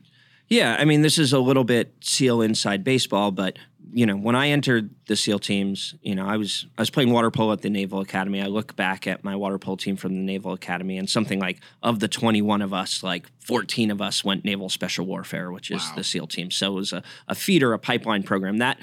Yeah, 0.50 0.76
I 0.78 0.86
mean, 0.86 1.02
this 1.02 1.18
is 1.18 1.34
a 1.34 1.40
little 1.40 1.64
bit 1.64 1.96
SEAL 2.02 2.42
inside 2.42 2.84
baseball, 2.84 3.32
but 3.32 3.58
you 3.94 4.06
know, 4.06 4.16
when 4.16 4.36
I 4.36 4.50
entered 4.50 4.90
the 5.06 5.16
SEAL 5.16 5.40
teams, 5.40 5.96
you 6.02 6.16
know, 6.16 6.26
I 6.26 6.38
was 6.38 6.66
I 6.78 6.82
was 6.82 6.90
playing 6.90 7.12
water 7.12 7.30
polo 7.32 7.54
at 7.54 7.62
the 7.62 7.70
Naval 7.70 8.00
Academy. 8.02 8.42
I 8.42 8.48
look 8.48 8.76
back 8.76 9.06
at 9.08 9.24
my 9.24 9.36
water 9.36 9.60
polo 9.60 9.76
team 9.78 9.96
from 9.96 10.14
the 10.14 10.22
Naval 10.22 10.54
Academy, 10.54 10.98
and 10.98 11.10
something 11.10 11.40
like 11.40 11.60
of 11.82 12.00
the 12.00 12.08
21 12.08 12.62
of 12.62 12.74
us, 12.74 13.04
like 13.04 13.28
14 13.40 13.92
of 13.92 14.02
us 14.02 14.24
went 14.24 14.44
Naval 14.46 14.70
Special 14.70 15.06
Warfare, 15.06 15.52
which 15.52 15.70
is 15.70 15.82
Wow. 15.84 15.94
the 15.98 16.04
SEAL 16.04 16.28
team. 16.28 16.50
So 16.52 16.72
it 16.72 16.76
was 16.76 16.94
a, 16.94 17.04
a 17.28 17.36
feeder, 17.36 17.74
a 17.74 17.80
pipeline 17.80 18.24
program 18.24 18.58
that. 18.58 18.80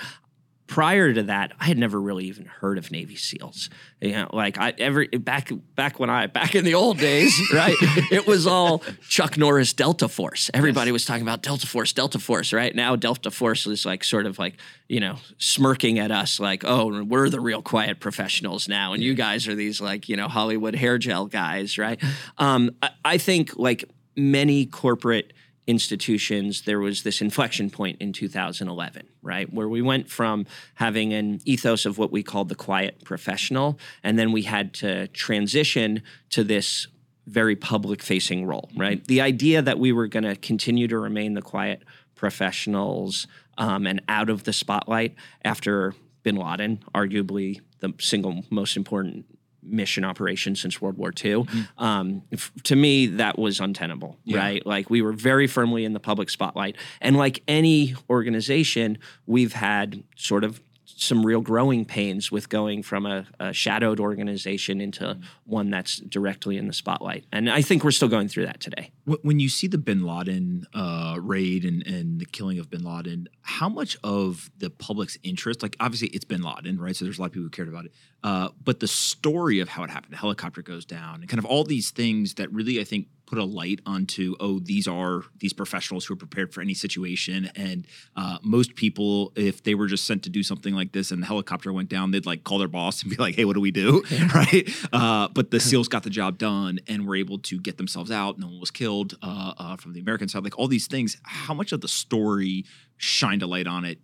Prior 0.70 1.12
to 1.12 1.25
that, 1.25 1.52
I 1.58 1.64
had 1.64 1.78
never 1.78 2.00
really 2.00 2.26
even 2.26 2.46
heard 2.46 2.78
of 2.78 2.93
Navy 2.93 3.17
SEALs. 3.17 3.70
You 4.00 4.12
know, 4.12 4.31
like 4.32 4.56
I 4.56 4.72
every 4.78 5.08
back 5.08 5.50
back 5.75 5.99
when 5.99 6.08
I 6.08 6.28
back 6.28 6.55
in 6.55 6.64
the 6.64 6.75
old 6.75 6.99
days, 6.99 7.37
right? 7.52 7.75
it 8.12 8.25
was 8.25 8.46
all 8.46 8.78
Chuck 9.08 9.37
Norris 9.37 9.72
Delta 9.72 10.06
Force. 10.06 10.49
Everybody 10.55 10.93
was 10.93 11.05
talking 11.05 11.22
about 11.22 11.43
Delta 11.43 11.67
Force, 11.67 11.93
Delta 11.93 12.20
Force, 12.20 12.52
right? 12.52 12.72
Now 12.72 12.94
Delta 12.94 13.32
Force 13.32 13.67
is 13.67 13.84
like 13.84 14.05
sort 14.05 14.26
of 14.26 14.38
like, 14.38 14.58
you 14.88 15.00
know, 15.00 15.17
smirking 15.38 15.99
at 15.99 16.12
us 16.12 16.38
like, 16.38 16.62
"Oh, 16.64 17.02
we're 17.02 17.28
the 17.28 17.40
real 17.40 17.62
quiet 17.62 17.99
professionals 17.99 18.69
now 18.69 18.93
and 18.93 19.02
you 19.02 19.14
guys 19.14 19.49
are 19.49 19.56
these 19.56 19.81
like, 19.81 20.08
you 20.08 20.16
know, 20.16 20.28
Hollywood 20.28 20.76
hair 20.76 20.99
gel 20.99 21.26
guys, 21.26 21.78
right?" 21.78 22.00
Um, 22.38 22.70
I, 22.81 22.90
I 23.05 23.19
think 23.19 23.56
like 23.56 23.87
many 24.16 24.66
corporate 24.66 25.32
institutions, 25.67 26.62
there 26.62 26.81
was 26.81 27.03
this 27.03 27.21
inflection 27.21 27.71
point 27.71 28.01
in 28.01 28.12
2011, 28.12 29.07
right? 29.23 29.53
Where 29.53 29.69
we 29.69 29.83
went 29.83 30.11
from 30.11 30.47
having 30.75 31.12
an 31.12 31.41
ethos 31.45 31.87
of 31.87 31.99
what 31.99 32.11
we 32.11 32.23
called 32.23 32.49
the 32.49 32.55
quiet 32.55 33.05
professional, 33.05 33.79
and 34.03 34.19
then 34.19 34.33
we 34.33 34.43
had 34.43 34.75
to 34.75 35.09
transition 35.09 36.03
to 36.31 36.43
this 36.43 36.87
very 37.27 37.55
public 37.55 38.03
facing 38.03 38.47
role, 38.47 38.71
right? 38.77 39.05
The 39.05 39.21
idea 39.21 39.62
that 39.62 39.79
we 39.79 39.93
were 39.93 40.09
going 40.09 40.25
to 40.25 40.35
continue 40.35 40.89
to 40.89 40.99
remain 40.99 41.35
the 41.35 41.43
quiet 41.43 41.85
professionals 42.17 43.27
um, 43.57 43.87
and 43.87 44.02
out 44.09 44.29
of 44.29 44.45
the 44.45 44.52
spotlight 44.52 45.14
after 45.45 45.95
bin 46.23 46.37
Laden, 46.37 46.83
arguably 46.95 47.61
the 47.79 47.95
single 47.99 48.45
most 48.50 48.76
important 48.76 49.26
mission 49.62 50.05
operation 50.05 50.55
since 50.57 50.81
World 50.81 50.97
War 50.97 51.12
II. 51.25 51.45
Um, 51.79 52.23
f- 52.33 52.52
to 52.64 52.76
me, 52.76 53.07
that 53.07 53.38
was 53.38 53.61
untenable, 53.61 54.19
right? 54.38 54.64
Like 54.67 54.90
we 54.90 55.02
were 55.02 55.12
very 55.12 55.47
firmly 55.47 55.85
in 55.85 55.93
the 55.93 56.00
public 56.00 56.31
spotlight. 56.31 56.76
And 57.00 57.17
like 57.17 57.43
any 57.47 57.95
organization, 58.09 58.99
we've 59.26 59.52
had 59.52 60.02
sort 60.17 60.45
of 60.45 60.61
some 61.00 61.25
real 61.25 61.40
growing 61.40 61.87
pains 61.87 62.30
with 62.30 62.50
going 62.50 62.83
from 62.83 63.07
a, 63.07 63.26
a 63.40 63.52
shadowed 63.54 63.99
organization 63.99 64.83
into 64.83 65.19
one 65.45 65.71
that's 65.71 65.97
directly 65.97 66.59
in 66.59 66.66
the 66.66 66.75
spotlight. 66.75 67.25
And 67.33 67.49
I 67.49 67.62
think 67.62 67.83
we're 67.83 67.90
still 67.90 68.09
going 68.09 68.28
through 68.28 68.45
that 68.47 68.61
today. 68.61 68.92
When 69.23 69.40
you 69.40 69.49
see 69.49 69.66
the 69.66 69.78
Bin 69.78 70.04
Laden 70.04 70.66
uh, 70.75 71.16
raid 71.19 71.64
and, 71.64 71.85
and 71.87 72.21
the 72.21 72.26
killing 72.26 72.59
of 72.59 72.69
Bin 72.69 72.85
Laden, 72.85 73.28
how 73.40 73.71
much 73.71 73.97
of 74.04 74.50
the 74.59 74.69
public's 74.69 75.16
interest, 75.23 75.62
like 75.62 75.75
obviously 75.80 76.09
it's 76.09 76.26
Bin 76.26 76.42
Laden, 76.42 76.78
right? 76.78 76.95
So 76.95 77.07
there's 77.07 77.19
a 77.19 77.23
lot 77.23 77.28
of 77.28 77.33
people 77.33 77.45
who 77.45 77.50
cared 77.50 77.69
about 77.69 77.87
it. 77.87 77.92
Uh, 78.23 78.50
but 78.62 78.80
the 78.80 78.88
story 78.88 79.61
of 79.61 79.71
how 79.71 79.83
it 79.83 79.88
happened, 79.88 80.12
the 80.12 80.19
helicopter 80.19 80.61
goes 80.61 80.85
down, 80.85 81.23
and 81.23 81.28
kind 81.28 81.38
of 81.38 81.47
all 81.47 81.64
these 81.64 81.90
things 81.90 82.35
that 82.35 82.52
really, 82.52 82.78
I 82.78 82.85
think, 82.85 83.07
put 83.30 83.38
a 83.38 83.44
light 83.44 83.78
onto, 83.87 84.34
oh, 84.40 84.58
these 84.58 84.88
are 84.88 85.22
these 85.38 85.52
professionals 85.52 86.04
who 86.04 86.14
are 86.14 86.16
prepared 86.16 86.52
for 86.52 86.60
any 86.60 86.75
situation. 86.75 87.49
And 87.54 87.87
uh, 88.16 88.38
most 88.42 88.75
people, 88.75 89.32
if 89.37 89.62
they 89.62 89.76
were 89.76 89.87
just 89.87 90.04
sent 90.04 90.25
to 90.25 90.30
do 90.30 90.42
something 90.42 90.75
like 90.75 90.90
this 90.90 91.12
and 91.12 91.22
the 91.22 91.26
helicopter 91.26 91.72
went 91.72 91.88
down, 91.88 92.10
they'd 92.10 92.26
like 92.26 92.42
call 92.42 92.58
their 92.58 92.66
boss 92.66 93.02
and 93.02 93.10
be 93.10 93.16
like, 93.16 93.37
hey, 93.37 93.44
what 93.44 93.54
do 93.54 93.60
we 93.60 93.70
do? 93.70 94.02
right? 94.34 94.68
Uh, 94.92 95.28
but 95.28 95.52
the 95.52 95.60
SEALs 95.60 95.87
got 95.87 96.02
the 96.02 96.10
job 96.10 96.38
done 96.38 96.80
and 96.88 97.06
were 97.06 97.14
able 97.14 97.38
to 97.38 97.60
get 97.60 97.78
themselves 97.78 98.10
out. 98.10 98.37
No 98.37 98.49
one 98.49 98.58
was 98.58 98.72
killed 98.72 99.14
uh, 99.22 99.54
uh, 99.56 99.76
from 99.76 99.92
the 99.92 100.00
American 100.00 100.26
side. 100.26 100.42
Like 100.42 100.58
all 100.58 100.66
these 100.66 100.88
things, 100.88 101.16
how 101.22 101.54
much 101.54 101.70
of 101.70 101.82
the 101.82 101.88
story 101.88 102.64
shined 102.96 103.42
a 103.42 103.46
light 103.46 103.68
on 103.68 103.84
it, 103.84 104.00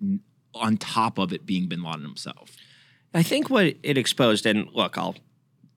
on 0.54 0.76
top 0.76 1.18
of 1.18 1.33
it 1.33 1.45
being 1.45 1.66
Bin 1.66 1.83
Laden 1.83 2.02
himself? 2.02 2.56
I 3.12 3.25
think 3.25 3.50
what 3.50 3.75
it 3.83 3.99
exposed, 3.99 4.47
and 4.47 4.68
look, 4.73 4.97
I'll 4.97 5.16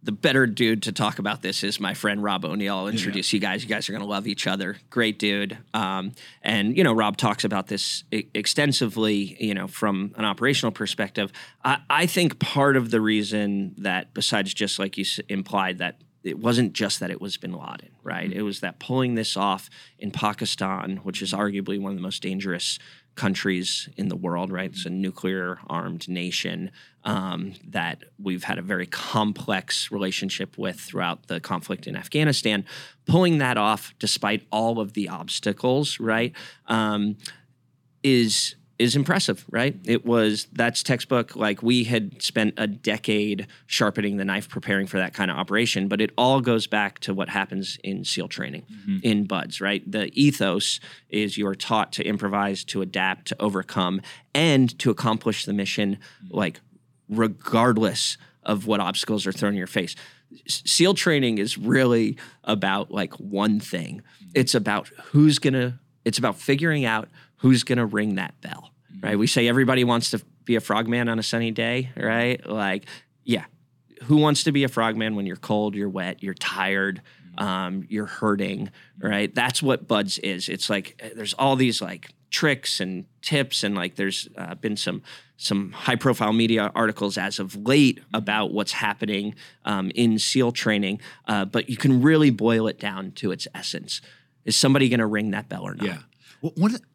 the 0.01 0.11
better 0.13 0.47
dude 0.47 0.83
to 0.83 0.93
talk 0.93 1.19
about 1.19 1.41
this 1.41 1.61
is 1.63 1.79
my 1.79 1.93
friend 1.93 2.23
Rob 2.23 2.45
O'Neill. 2.45 2.77
I'll 2.77 2.87
introduce 2.87 3.33
you 3.33 3.39
guys. 3.39 3.63
You 3.63 3.69
guys 3.69 3.89
are 3.89 3.91
going 3.91 4.01
to 4.01 4.07
love 4.07 4.27
each 4.27 4.47
other. 4.47 4.77
Great 4.89 5.19
dude. 5.19 5.57
Um, 5.73 6.13
and, 6.41 6.77
you 6.77 6.85
know, 6.85 6.93
Rob 6.93 7.17
talks 7.17 7.43
about 7.43 7.67
this 7.67 8.05
e- 8.11 8.23
extensively, 8.33 9.35
you 9.43 9.53
know, 9.53 9.67
from 9.67 10.13
an 10.15 10.23
operational 10.23 10.71
perspective. 10.71 11.33
I, 11.65 11.79
I 11.89 12.05
think 12.05 12.39
part 12.39 12.77
of 12.77 12.91
the 12.91 13.01
reason 13.01 13.75
that, 13.79 14.13
besides 14.13 14.53
just 14.53 14.79
like 14.79 14.97
you 14.97 15.03
s- 15.03 15.19
implied, 15.27 15.79
that 15.79 15.97
it 16.23 16.39
wasn't 16.39 16.73
just 16.73 16.99
that 16.99 17.11
it 17.11 17.21
was 17.21 17.37
bin 17.37 17.53
Laden, 17.53 17.91
right? 18.03 18.31
It 18.31 18.41
was 18.41 18.59
that 18.59 18.79
pulling 18.79 19.15
this 19.15 19.37
off 19.37 19.69
in 19.97 20.11
Pakistan, 20.11 20.97
which 21.03 21.21
is 21.21 21.33
arguably 21.33 21.79
one 21.79 21.91
of 21.91 21.97
the 21.97 22.01
most 22.01 22.21
dangerous 22.21 22.77
countries 23.19 23.89
in 23.97 24.07
the 24.07 24.15
world, 24.15 24.49
right? 24.49 24.71
It's 24.71 24.85
a 24.85 24.89
nuclear 24.89 25.59
armed 25.67 26.07
nation 26.07 26.71
um, 27.03 27.53
that 27.67 28.05
we've 28.17 28.45
had 28.45 28.57
a 28.57 28.61
very 28.61 28.85
complex 28.87 29.91
relationship 29.91 30.57
with 30.57 30.79
throughout 30.79 31.27
the 31.27 31.41
conflict 31.41 31.85
in 31.85 31.97
Afghanistan. 31.97 32.63
Pulling 33.05 33.39
that 33.39 33.57
off, 33.57 33.93
despite 33.99 34.47
all 34.53 34.79
of 34.79 34.93
the 34.93 35.09
obstacles, 35.09 35.99
right, 35.99 36.31
um, 36.67 37.17
is 38.03 38.55
is 38.79 38.95
impressive, 38.95 39.45
right? 39.51 39.75
It 39.83 40.05
was 40.05 40.47
that's 40.53 40.81
textbook. 40.81 41.35
Like 41.35 41.61
we 41.61 41.83
had 41.83 42.21
spent 42.23 42.53
a 42.57 42.65
decade 42.65 43.47
sharpening 43.67 44.15
the 44.15 44.23
knife, 44.23 44.47
preparing 44.47 44.87
for 44.87 44.97
that 44.97 45.13
kind 45.13 45.29
of 45.29 45.37
operation. 45.37 45.89
But 45.89 45.99
it 45.99 46.11
all 46.17 46.39
goes 46.39 46.65
back 46.65 46.99
to 46.99 47.13
what 47.13 47.27
happens 47.27 47.77
in 47.83 48.05
SEAL 48.05 48.29
training, 48.29 48.65
mm-hmm. 48.71 48.97
in 49.03 49.25
BUDS, 49.25 49.59
right? 49.59 49.89
The 49.89 50.09
ethos 50.19 50.79
is 51.09 51.37
you 51.37 51.45
are 51.47 51.55
taught 51.55 51.91
to 51.93 52.03
improvise, 52.05 52.63
to 52.65 52.81
adapt, 52.81 53.27
to 53.27 53.41
overcome, 53.41 54.01
and 54.33 54.77
to 54.79 54.89
accomplish 54.89 55.43
the 55.43 55.53
mission, 55.53 55.97
mm-hmm. 56.23 56.35
like 56.35 56.61
regardless 57.09 58.17
of 58.43 58.65
what 58.65 58.79
obstacles 58.79 59.27
are 59.27 59.33
thrown 59.33 59.51
in 59.51 59.57
your 59.57 59.67
face. 59.67 59.95
SEAL 60.47 60.93
training 60.93 61.37
is 61.37 61.57
really 61.57 62.17
about 62.45 62.91
like 62.91 63.13
one 63.15 63.59
thing. 63.59 63.97
Mm-hmm. 63.97 64.31
It's 64.35 64.55
about 64.55 64.87
who's 65.11 65.37
gonna. 65.37 65.79
It's 66.05 66.17
about 66.17 66.37
figuring 66.37 66.85
out 66.85 67.09
who's 67.39 67.63
gonna 67.63 67.85
ring 67.85 68.15
that 68.15 68.39
bell, 68.41 68.71
right? 69.01 69.17
We 69.19 69.27
say 69.27 69.47
everybody 69.47 69.83
wants 69.83 70.11
to 70.11 70.21
be 70.45 70.55
a 70.55 70.61
frogman 70.61 71.09
on 71.09 71.19
a 71.19 71.23
sunny 71.23 71.51
day, 71.51 71.89
right? 71.97 72.45
Like, 72.47 72.85
yeah, 73.23 73.45
who 74.03 74.17
wants 74.17 74.43
to 74.43 74.51
be 74.51 74.63
a 74.63 74.69
frogman 74.69 75.15
when 75.15 75.25
you're 75.25 75.35
cold, 75.35 75.75
you're 75.75 75.89
wet, 75.89 76.23
you're 76.23 76.33
tired, 76.33 77.01
um, 77.37 77.85
you're 77.89 78.05
hurting, 78.05 78.69
right? 78.99 79.33
That's 79.33 79.61
what 79.61 79.87
Buds 79.87 80.17
is. 80.19 80.49
It's 80.49 80.69
like 80.69 80.99
uh, 81.03 81.09
there's 81.15 81.33
all 81.33 81.55
these 81.55 81.81
like 81.81 82.09
tricks 82.31 82.79
and 82.79 83.05
tips, 83.21 83.63
and 83.63 83.75
like 83.75 83.95
there's 83.95 84.27
uh, 84.37 84.55
been 84.55 84.77
some 84.77 85.01
some 85.37 85.71
high 85.71 85.95
profile 85.95 86.33
media 86.33 86.69
articles 86.75 87.17
as 87.17 87.39
of 87.39 87.55
late 87.55 88.01
about 88.13 88.51
what's 88.51 88.73
happening 88.73 89.33
um, 89.63 89.89
in 89.95 90.19
SEAL 90.19 90.51
training, 90.51 90.99
uh, 91.27 91.45
but 91.45 91.69
you 91.69 91.77
can 91.77 92.01
really 92.01 92.29
boil 92.29 92.67
it 92.67 92.77
down 92.77 93.11
to 93.13 93.31
its 93.31 93.47
essence. 93.55 94.01
Is 94.43 94.57
somebody 94.57 94.89
going 94.89 94.99
to 94.99 95.05
ring 95.05 95.31
that 95.31 95.47
bell 95.47 95.63
or 95.63 95.75
not? 95.75 95.85
Yeah. 95.87 95.97
Well, 96.41 96.51
one 96.57 96.73
of 96.75 96.81
the- 96.81 96.85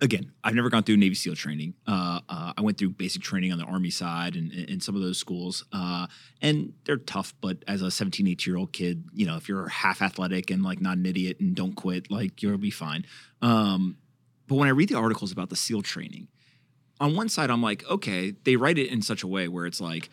again, 0.00 0.32
I've 0.44 0.54
never 0.54 0.68
gone 0.68 0.82
through 0.82 0.98
Navy 0.98 1.14
SEAL 1.14 1.36
training. 1.36 1.74
Uh, 1.86 2.20
uh, 2.28 2.52
I 2.56 2.60
went 2.60 2.78
through 2.78 2.90
basic 2.90 3.22
training 3.22 3.52
on 3.52 3.58
the 3.58 3.64
Army 3.64 3.90
side 3.90 4.36
and 4.36 4.82
some 4.82 4.94
of 4.94 5.02
those 5.02 5.18
schools, 5.18 5.64
uh, 5.72 6.06
and 6.42 6.74
they're 6.84 6.96
tough. 6.96 7.34
But 7.40 7.64
as 7.66 7.82
a 7.82 7.90
17, 7.90 8.26
18 8.26 8.50
year 8.50 8.58
old 8.58 8.72
kid, 8.72 9.04
you 9.12 9.26
know, 9.26 9.36
if 9.36 9.48
you're 9.48 9.68
half 9.68 10.02
athletic 10.02 10.50
and 10.50 10.62
like 10.62 10.80
not 10.80 10.98
an 10.98 11.06
idiot 11.06 11.38
and 11.40 11.54
don't 11.54 11.74
quit, 11.74 12.10
like 12.10 12.42
you'll 12.42 12.58
be 12.58 12.70
fine. 12.70 13.06
Um, 13.40 13.96
but 14.46 14.56
when 14.56 14.68
I 14.68 14.72
read 14.72 14.88
the 14.88 14.96
articles 14.96 15.32
about 15.32 15.48
the 15.48 15.56
SEAL 15.56 15.82
training, 15.82 16.28
on 17.00 17.16
one 17.16 17.28
side, 17.28 17.50
I'm 17.50 17.62
like, 17.62 17.84
okay, 17.90 18.34
they 18.44 18.56
write 18.56 18.78
it 18.78 18.90
in 18.90 19.02
such 19.02 19.22
a 19.22 19.26
way 19.26 19.48
where 19.48 19.66
it's 19.66 19.80
like, 19.80 20.08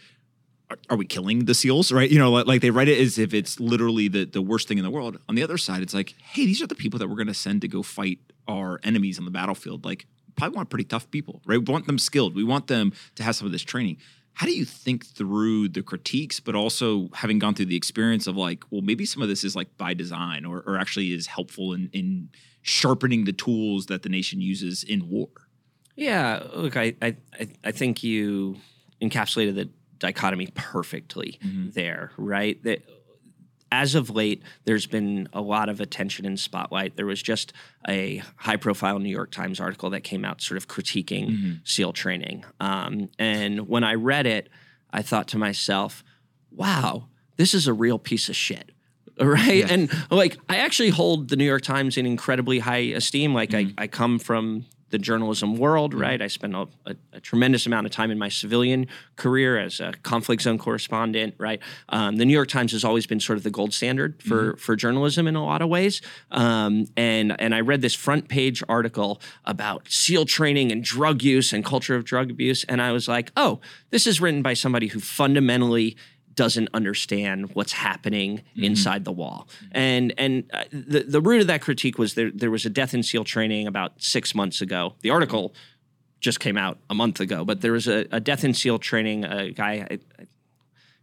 are, 0.69 0.77
are 0.91 0.97
we 0.97 1.05
killing 1.05 1.43
the 1.45 1.53
seals 1.53 1.91
right 1.91 2.09
you 2.09 2.17
know 2.17 2.31
like, 2.31 2.47
like 2.47 2.61
they 2.61 2.71
write 2.71 2.87
it 2.87 2.97
as 2.97 3.19
if 3.19 3.33
it's 3.33 3.59
literally 3.59 4.07
the, 4.07 4.23
the 4.23 4.41
worst 4.41 4.67
thing 4.67 4.77
in 4.77 4.83
the 4.83 4.89
world 4.89 5.19
on 5.27 5.35
the 5.35 5.43
other 5.43 5.57
side 5.57 5.81
it's 5.81 5.93
like 5.93 6.15
hey 6.17 6.45
these 6.45 6.61
are 6.61 6.67
the 6.67 6.73
people 6.73 6.97
that 6.97 7.09
we're 7.09 7.17
going 7.17 7.27
to 7.27 7.33
send 7.33 7.61
to 7.61 7.67
go 7.67 7.83
fight 7.83 8.19
our 8.47 8.79
enemies 8.83 9.19
on 9.19 9.25
the 9.25 9.31
battlefield 9.31 9.85
like 9.85 10.05
probably 10.35 10.55
want 10.55 10.69
pretty 10.69 10.85
tough 10.85 11.09
people 11.11 11.41
right? 11.45 11.59
We 11.59 11.71
want 11.71 11.87
them 11.87 11.99
skilled. 11.99 12.35
We 12.35 12.43
want 12.43 12.67
them 12.67 12.93
to 13.15 13.23
have 13.23 13.35
some 13.35 13.45
of 13.45 13.51
this 13.51 13.61
training. 13.61 13.97
How 14.33 14.47
do 14.47 14.53
you 14.53 14.65
think 14.65 15.05
through 15.05 15.69
the 15.69 15.83
critiques 15.83 16.39
but 16.39 16.55
also 16.55 17.09
having 17.13 17.39
gone 17.39 17.53
through 17.53 17.67
the 17.67 17.75
experience 17.75 18.27
of 18.27 18.35
like 18.35 18.63
well 18.71 18.81
maybe 18.81 19.05
some 19.05 19.21
of 19.21 19.29
this 19.29 19.43
is 19.43 19.55
like 19.55 19.77
by 19.77 19.93
design 19.93 20.45
or, 20.45 20.61
or 20.65 20.77
actually 20.77 21.13
is 21.13 21.27
helpful 21.27 21.73
in, 21.73 21.89
in 21.93 22.29
sharpening 22.61 23.25
the 23.25 23.33
tools 23.33 23.85
that 23.87 24.03
the 24.03 24.09
nation 24.09 24.41
uses 24.41 24.83
in 24.83 25.09
war? 25.09 25.29
Yeah, 25.95 26.43
look, 26.55 26.75
I 26.75 26.95
I 27.01 27.15
I- 27.39 27.47
I 27.65 27.71
think 27.71 28.03
you 28.03 28.57
encapsulated 29.01 29.55
the 29.55 29.69
dichotomy 29.99 30.47
perfectly 30.55 31.39
mm-hmm. 31.43 31.69
there, 31.71 32.11
right? 32.17 32.61
That 32.63 32.81
as 33.73 33.95
of 33.95 34.11
late, 34.11 34.43
there's 34.65 34.85
been 34.85 35.27
a 35.33 35.41
lot 35.41 35.67
of 35.67 35.81
attention 35.81 36.27
and 36.27 36.39
spotlight. 36.39 36.95
There 36.95 37.07
was 37.07 37.21
just 37.21 37.53
a 37.89 38.21
high-profile 38.35 38.99
New 38.99 39.09
York 39.09 39.31
Times 39.31 39.59
article 39.59 39.89
that 39.89 40.01
came 40.01 40.23
out, 40.23 40.41
sort 40.43 40.57
of 40.57 40.67
critiquing 40.67 41.59
SEAL 41.63 41.93
training. 41.93 42.45
Um, 42.59 43.09
and 43.17 43.67
when 43.67 43.83
I 43.83 43.95
read 43.95 44.27
it, 44.27 44.49
I 44.91 45.01
thought 45.01 45.27
to 45.29 45.39
myself, 45.39 46.03
"Wow, 46.51 47.07
this 47.37 47.55
is 47.55 47.65
a 47.67 47.73
real 47.73 47.97
piece 47.97 48.29
of 48.29 48.35
shit." 48.35 48.69
Right. 49.19 49.69
And 49.69 49.91
like, 50.09 50.37
I 50.49 50.57
actually 50.57 50.89
hold 50.89 51.29
the 51.29 51.35
New 51.35 51.45
York 51.45 51.61
Times 51.61 51.97
in 51.97 52.07
incredibly 52.07 52.57
high 52.57 52.93
esteem. 52.97 53.31
Like, 53.31 53.53
I, 53.53 53.67
I 53.77 53.85
come 53.85 54.17
from 54.17 54.65
the 54.93 54.99
journalism 54.99 55.57
world, 55.57 55.95
right? 55.95 56.21
I 56.21 56.27
spent 56.27 56.53
a, 56.53 56.67
a, 56.85 56.95
a 57.13 57.19
tremendous 57.19 57.65
amount 57.65 57.87
of 57.87 57.91
time 57.91 58.11
in 58.11 58.19
my 58.19 58.29
civilian 58.29 58.85
career 59.15 59.57
as 59.57 59.79
a 59.79 59.91
conflict 60.03 60.43
zone 60.43 60.59
correspondent, 60.59 61.33
right? 61.39 61.59
Um, 61.89 62.17
the 62.17 62.25
New 62.25 62.33
York 62.33 62.47
Times 62.47 62.73
has 62.73 62.83
always 62.83 63.07
been 63.07 63.19
sort 63.19 63.37
of 63.37 63.43
the 63.43 63.49
gold 63.49 63.73
standard 63.73 64.21
for 64.21 64.55
for 64.57 64.75
journalism 64.75 65.27
in 65.27 65.35
a 65.35 65.43
lot 65.43 65.63
of 65.63 65.67
ways. 65.67 65.99
Um, 66.29 66.85
and 66.95 67.35
and 67.41 67.55
I 67.55 67.61
read 67.61 67.81
this 67.81 67.95
front 67.95 68.27
page 68.27 68.61
article 68.69 69.19
about 69.45 69.89
SEAL 69.89 70.25
training 70.25 70.71
and 70.71 70.83
drug 70.83 71.23
use 71.23 71.53
and 71.53 71.65
culture 71.65 71.95
of 71.95 72.05
drug 72.05 72.29
abuse, 72.29 72.63
and 72.65 72.79
I 72.79 72.91
was 72.91 73.07
like, 73.07 73.31
oh, 73.35 73.61
this 73.89 74.05
is 74.05 74.21
written 74.21 74.43
by 74.43 74.53
somebody 74.53 74.87
who 74.87 74.99
fundamentally 74.99 75.97
doesn't 76.35 76.69
understand 76.73 77.53
what's 77.53 77.73
happening 77.73 78.41
inside 78.55 79.05
the 79.05 79.11
wall. 79.11 79.47
And 79.71 80.13
and 80.17 80.49
uh, 80.53 80.63
the 80.71 81.03
the 81.03 81.21
root 81.21 81.41
of 81.41 81.47
that 81.47 81.61
critique 81.61 81.97
was 81.97 82.13
there 82.15 82.31
there 82.31 82.51
was 82.51 82.65
a 82.65 82.69
death 82.69 82.93
in 82.93 83.03
SEAL 83.03 83.25
training 83.25 83.67
about 83.67 84.01
six 84.01 84.33
months 84.33 84.61
ago. 84.61 84.95
The 85.01 85.09
article 85.09 85.53
just 86.19 86.39
came 86.39 86.57
out 86.57 86.77
a 86.89 86.95
month 86.95 87.19
ago, 87.19 87.43
but 87.43 87.61
there 87.61 87.73
was 87.73 87.87
a, 87.87 88.07
a 88.11 88.19
death 88.19 88.43
in 88.43 88.53
SEAL 88.53 88.79
training. 88.79 89.25
A 89.25 89.51
guy. 89.51 89.87
I, 89.89 89.99
I 90.19 90.25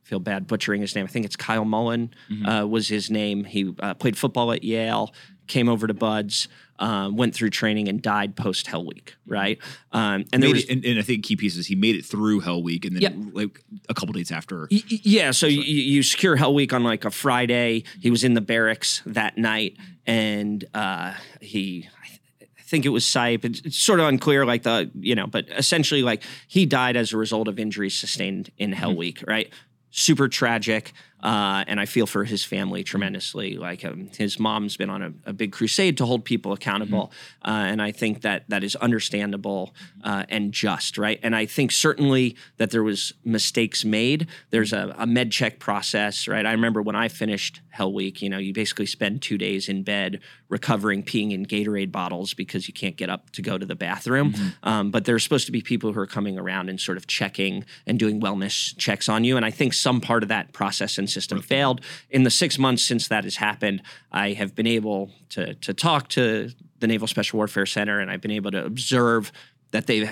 feel 0.03 0.19
bad 0.19 0.49
butchering 0.49 0.81
his 0.81 0.97
name. 0.97 1.05
I 1.05 1.09
think 1.09 1.25
it's 1.25 1.37
Kyle 1.37 1.65
Mullen 1.65 2.13
uh, 2.45 2.67
was 2.67 2.89
his 2.89 3.13
name. 3.13 3.45
He 3.45 3.73
uh, 3.79 3.95
played 3.95 4.19
football 4.19 4.51
at 4.51 4.65
Yale, 4.65 5.15
came 5.47 5.69
over 5.69 5.87
to 5.87 5.95
Buds, 5.95 6.49
uh, 6.81 7.09
went 7.13 7.35
through 7.35 7.51
training, 7.51 7.89
and 7.89 8.03
died 8.03 8.35
post 8.35 8.67
Hell 8.67 8.85
Week. 8.85 9.15
Right, 9.27 9.59
um, 9.93 10.25
and 10.33 10.43
there 10.43 10.51
was 10.51 10.65
it, 10.65 10.71
and, 10.71 10.85
and 10.85 10.99
I 10.99 11.03
think 11.03 11.25
key 11.25 11.37
piece 11.37 11.57
is 11.57 11.67
he 11.69 11.77
made 11.77 11.95
it 11.95 12.05
through 12.05 12.41
Hell 12.41 12.63
Week, 12.63 12.85
and 12.85 12.97
then 12.97 13.03
Yeah. 13.03 13.31
like 13.33 13.63
a 13.89 13.95
couple 13.95 14.13
days 14.15 14.33
after. 14.33 14.67
Y- 14.71 14.83
Yeah, 14.89 15.31
so 15.31 15.47
you, 15.47 15.61
you 15.63 16.03
secure 16.03 16.35
Hell 16.37 16.53
Week 16.55 16.73
on 16.73 16.83
like 16.83 17.05
a 17.05 17.11
Friday. 17.11 17.85
He 18.01 18.11
was 18.11 18.25
in 18.25 18.35
the 18.35 18.41
barracks 18.41 19.03
that 19.07 19.39
night, 19.39 19.77
and 20.07 20.65
uh, 20.75 21.15
he, 21.41 21.89
I 22.03 22.07
th- 22.09 22.21
I 22.59 22.63
think 22.63 22.87
it 22.87 22.91
was 22.91 23.05
Sipe. 23.05 23.45
It's, 23.45 23.61
it's 23.61 23.79
sort 23.79 24.01
of 24.01 24.07
unclear, 24.07 24.47
like 24.47 24.63
the 24.63 24.91
you 24.95 25.15
know, 25.15 25.27
but 25.27 25.47
essentially, 25.51 26.03
like 26.03 26.23
he 26.49 26.67
died 26.67 26.97
as 26.97 27.13
a 27.13 27.17
result 27.17 27.47
of 27.49 27.59
injuries 27.59 27.99
sustained 27.99 28.51
in 28.59 28.73
Hell 28.73 28.95
Week, 28.97 29.23
right? 29.27 29.53
Super 29.91 30.29
tragic, 30.29 30.93
uh, 31.23 31.65
and 31.67 31.81
I 31.81 31.87
feel 31.87 32.07
for 32.07 32.25
his 32.25 32.45
family 32.45 32.83
tremendously. 32.83 33.57
Like 33.57 33.85
um, 33.85 34.11
his 34.17 34.39
mom's 34.39 34.77
been 34.77 34.91
on 34.91 35.03
a, 35.03 35.12
a 35.27 35.33
big 35.33 35.53
crusade 35.53 35.97
to 35.99 36.07
hold 36.07 36.25
people 36.25 36.53
accountable, 36.53 37.12
uh, 37.45 37.50
and 37.50 37.83
I 37.83 37.93
think 37.93 38.23
that 38.23 38.45
that 38.49 38.65
is 38.65 38.77
understandable 38.77 39.75
uh, 40.05 40.25
and 40.29 40.53
just, 40.53 40.99
right? 40.99 41.21
And 41.23 41.37
I 41.37 41.47
think 41.47 41.73
certainly 41.73 42.37
that 42.57 42.71
there 42.71 42.83
was 42.83 43.12
mistakes 43.25 43.85
made. 43.85 44.27
There's 44.50 44.73
a, 44.73 44.95
a 44.99 45.07
med 45.07 45.33
check 45.33 45.59
process, 45.59 46.29
right? 46.29 46.47
I 46.47 46.53
remember 46.53 46.83
when 46.83 46.97
I 46.97 47.09
finished 47.09 47.61
Hell 47.71 47.93
Week, 47.93 48.23
you 48.23 48.29
know, 48.29 48.39
you 48.39 48.53
basically 48.53 48.87
spend 48.87 49.23
two 49.23 49.39
days 49.39 49.69
in 49.69 49.83
bed 49.83 50.21
recovering, 50.49 51.03
peeing 51.03 51.33
in 51.33 51.47
Gatorade 51.47 51.93
bottles 51.93 52.35
because 52.35 52.67
you 52.67 52.75
can't 52.75 52.97
get 52.97 53.09
up 53.09 53.31
to 53.31 53.43
go 53.43 53.57
to 53.57 53.65
the 53.65 53.77
bathroom. 53.77 54.35
Um, 54.62 54.91
but 54.91 55.05
there's 55.05 55.23
supposed 55.23 55.47
to 55.47 55.53
be 55.53 55.62
people 55.62 55.93
who 55.93 56.00
are 56.00 56.07
coming 56.07 56.39
around 56.39 56.69
and 56.69 56.81
sort 56.81 56.99
of 56.99 57.07
checking 57.07 57.65
and 57.87 57.99
doing 57.99 58.21
wellness 58.21 58.77
checks 58.77 59.09
on 59.09 59.25
you. 59.25 59.37
And 59.37 59.47
I 59.47 59.50
think 59.50 59.75
some 59.75 60.00
part 60.00 60.23
of 60.23 60.29
that 60.29 60.53
process 60.53 60.99
and 60.99 61.09
system 61.11 61.43
failed. 61.43 61.81
In 62.09 62.23
the 62.23 62.31
six 62.31 62.59
months 62.59 62.83
since 62.83 63.09
that 63.09 63.25
has 63.25 63.37
happened, 63.37 63.83
I 64.11 64.33
have 64.33 64.55
been 64.55 64.67
able 64.67 65.11
to 65.31 65.55
to 65.55 65.75
talk 65.75 66.09
to 66.11 66.50
the 66.79 66.87
Naval 66.87 67.07
Special 67.07 67.37
Warfare 67.37 67.67
Center, 67.67 68.00
and 68.00 68.11
I've 68.11 68.21
been 68.21 68.31
able 68.31 68.50
to 68.52 68.64
observe 68.64 69.33
that 69.71 69.87
they 69.87 70.11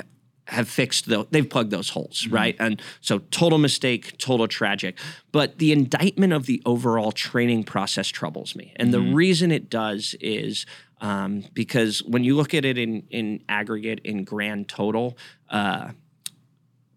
have 0.48 0.68
fixed 0.68 1.06
the 1.06 1.26
they've 1.30 1.48
plugged 1.48 1.70
those 1.70 1.90
holes 1.90 2.26
right? 2.30 2.56
And 2.58 2.80
so 3.00 3.18
total 3.30 3.58
mistake 3.58 4.16
total 4.18 4.48
tragic. 4.48 4.98
But 5.30 5.58
the 5.58 5.72
indictment 5.72 6.32
of 6.32 6.46
the 6.46 6.62
overall 6.64 7.12
training 7.12 7.64
process 7.64 8.08
troubles 8.08 8.56
me. 8.56 8.72
And 8.76 8.92
the 8.92 9.00
reason 9.00 9.52
it 9.52 9.68
does 9.68 10.14
is 10.20 10.66
um, 11.00 11.44
because 11.52 12.02
when 12.04 12.24
you 12.24 12.34
look 12.34 12.54
at 12.54 12.64
it 12.64 12.78
in 12.78 13.02
in 13.10 13.42
aggregate 13.48 14.00
in 14.04 14.24
grand 14.24 14.68
total 14.68 15.16
uh, 15.50 15.90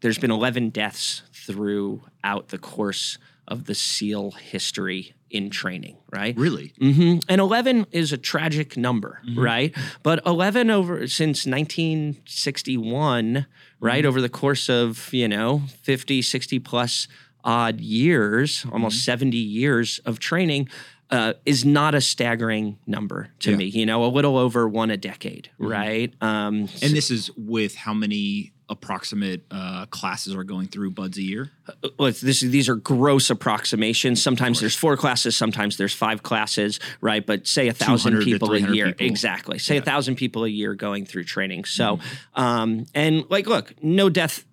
there's 0.02 0.18
been 0.18 0.32
11 0.32 0.70
deaths 0.70 1.22
throughout 1.34 2.48
the 2.48 2.58
course 2.58 3.18
of 3.48 3.66
the 3.66 3.76
SEAL 3.76 4.32
history 4.32 5.14
in 5.30 5.50
training, 5.50 5.98
right? 6.12 6.36
Really? 6.38 6.74
hmm 6.80 7.18
And 7.30 7.40
11 7.42 7.88
is 7.92 8.12
a 8.12 8.18
tragic 8.18 8.76
number, 8.78 9.22
Mm-hmm. 9.26 9.40
right? 9.40 9.76
But 10.04 10.22
11 10.26 10.70
over 10.70 11.08
since 11.08 11.46
1961, 11.46 13.46
right? 13.80 14.00
Mm-hmm. 14.00 14.08
Over 14.08 14.22
the 14.22 14.30
course 14.30 14.70
of, 14.70 15.14
you 15.14 15.28
know, 15.28 15.64
50, 15.84 16.22
60 16.22 16.60
plus 16.60 17.08
odd 17.44 17.80
years, 17.82 18.66
almost 18.72 18.98
Mm-hmm. 18.98 19.12
70 19.12 19.38
years 19.38 20.00
of 20.06 20.20
training. 20.20 20.70
Uh, 21.10 21.34
is 21.46 21.66
not 21.66 21.94
a 21.94 22.00
staggering 22.00 22.78
number 22.88 23.28
to 23.40 23.52
Yeah. 23.52 23.58
me. 23.58 23.66
You 23.66 23.86
know, 23.86 24.06
a 24.06 24.08
little 24.08 24.38
over 24.38 24.66
one 24.70 24.90
a 24.90 24.96
decade, 24.96 25.50
Mm-hmm. 25.60 25.68
right? 25.72 26.14
Um, 26.22 26.70
And 26.82 26.94
this 26.96 27.12
is 27.12 27.30
with 27.36 27.76
how 27.76 27.94
many 27.94 28.54
approximate 28.72 29.44
uh, 29.52 29.86
classes 29.88 30.34
are 30.34 30.44
going 30.44 30.68
through 30.68 30.90
Buds 30.92 31.18
a 31.18 31.22
year? 31.22 31.52
look, 32.00 32.16
this 32.18 32.40
these 32.40 32.68
are 32.70 32.76
gross 32.76 33.30
approximations. 33.30 34.24
Sometimes 34.24 34.60
there's 34.60 34.76
four 34.76 34.98
classes, 34.98 35.36
sometimes 35.36 35.78
there's 35.78 35.94
five 35.94 36.24
classes, 36.24 36.80
right? 37.02 37.24
But 37.24 37.46
say 37.48 37.68
a 37.68 37.74
thousand 37.74 38.22
people 38.24 38.54
a 38.54 38.60
year, 38.60 38.88
people. 38.88 39.06
exactly. 39.06 39.60
Say 39.60 39.78
a 39.78 39.82
thousand 39.82 40.16
people 40.16 40.46
a 40.46 40.50
year 40.50 40.74
going 40.74 41.06
through 41.06 41.26
training. 41.26 41.66
So, 41.66 41.98
Mm-hmm. 41.98 42.42
um, 42.42 42.86
and 42.96 43.26
like, 43.30 43.46
look, 43.46 43.74
no 43.84 44.10
death, 44.10 44.46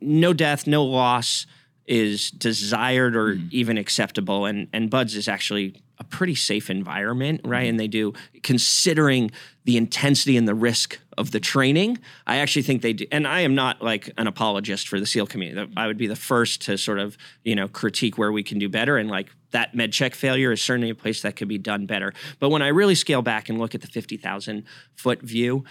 no 0.00 0.32
death, 0.32 0.66
no 0.66 0.82
loss 0.84 1.46
is 1.86 2.30
desired 2.30 3.14
or 3.16 3.34
Mm-hmm. 3.34 3.48
even 3.50 3.78
acceptable. 3.78 4.46
And 4.46 4.68
and 4.72 4.88
Buds 4.90 5.14
is 5.14 5.28
actually 5.28 5.82
a 5.98 6.04
pretty 6.04 6.34
safe 6.34 6.70
environment, 6.70 7.42
right? 7.44 7.60
Mm-hmm. 7.62 7.68
And 7.70 7.80
they 7.80 7.88
do 7.88 8.12
considering 8.42 9.30
the 9.64 9.76
intensity 9.76 10.36
and 10.36 10.48
the 10.48 10.54
risk 10.54 10.98
of 11.18 11.30
the 11.30 11.40
training. 11.40 11.98
I 12.26 12.38
actually 12.38 12.62
think 12.62 12.82
they 12.82 12.92
do. 12.92 13.06
And 13.12 13.26
I 13.26 13.40
am 13.40 13.54
not 13.54 13.82
like 13.82 14.10
an 14.16 14.26
apologist 14.26 14.88
for 14.88 14.98
the 14.98 15.06
SEAL 15.06 15.26
community. 15.26 15.72
I 15.76 15.86
would 15.86 15.98
be 15.98 16.06
the 16.06 16.16
first 16.16 16.62
to 16.62 16.78
sort 16.78 16.98
of 16.98 17.16
you 17.44 17.54
know 17.54 17.68
critique 17.68 18.18
where 18.18 18.32
we 18.32 18.42
can 18.42 18.58
do 18.58 18.68
better. 18.68 18.96
And 18.96 19.10
like 19.10 19.28
that 19.50 19.74
med 19.74 19.92
check 19.92 20.14
failure 20.14 20.52
is 20.52 20.62
certainly 20.62 20.90
a 20.90 20.94
place 20.94 21.22
that 21.22 21.36
could 21.36 21.48
be 21.48 21.58
done 21.58 21.86
better. 21.86 22.12
But 22.38 22.48
when 22.50 22.62
I 22.62 22.68
really 22.68 22.94
scale 22.94 23.22
back 23.22 23.48
and 23.48 23.58
look 23.58 23.74
at 23.74 23.80
the 23.80 23.88
fifty 23.88 24.16
thousand 24.16 24.64
foot 24.94 25.20
view, 25.22 25.64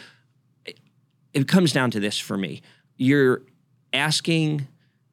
it, 0.66 0.80
it 1.34 1.48
comes 1.48 1.74
down 1.74 1.92
to 1.92 2.00
this 2.00 2.20
for 2.20 2.38
me. 2.38 2.62
You're 2.98 3.44
asking 3.94 4.68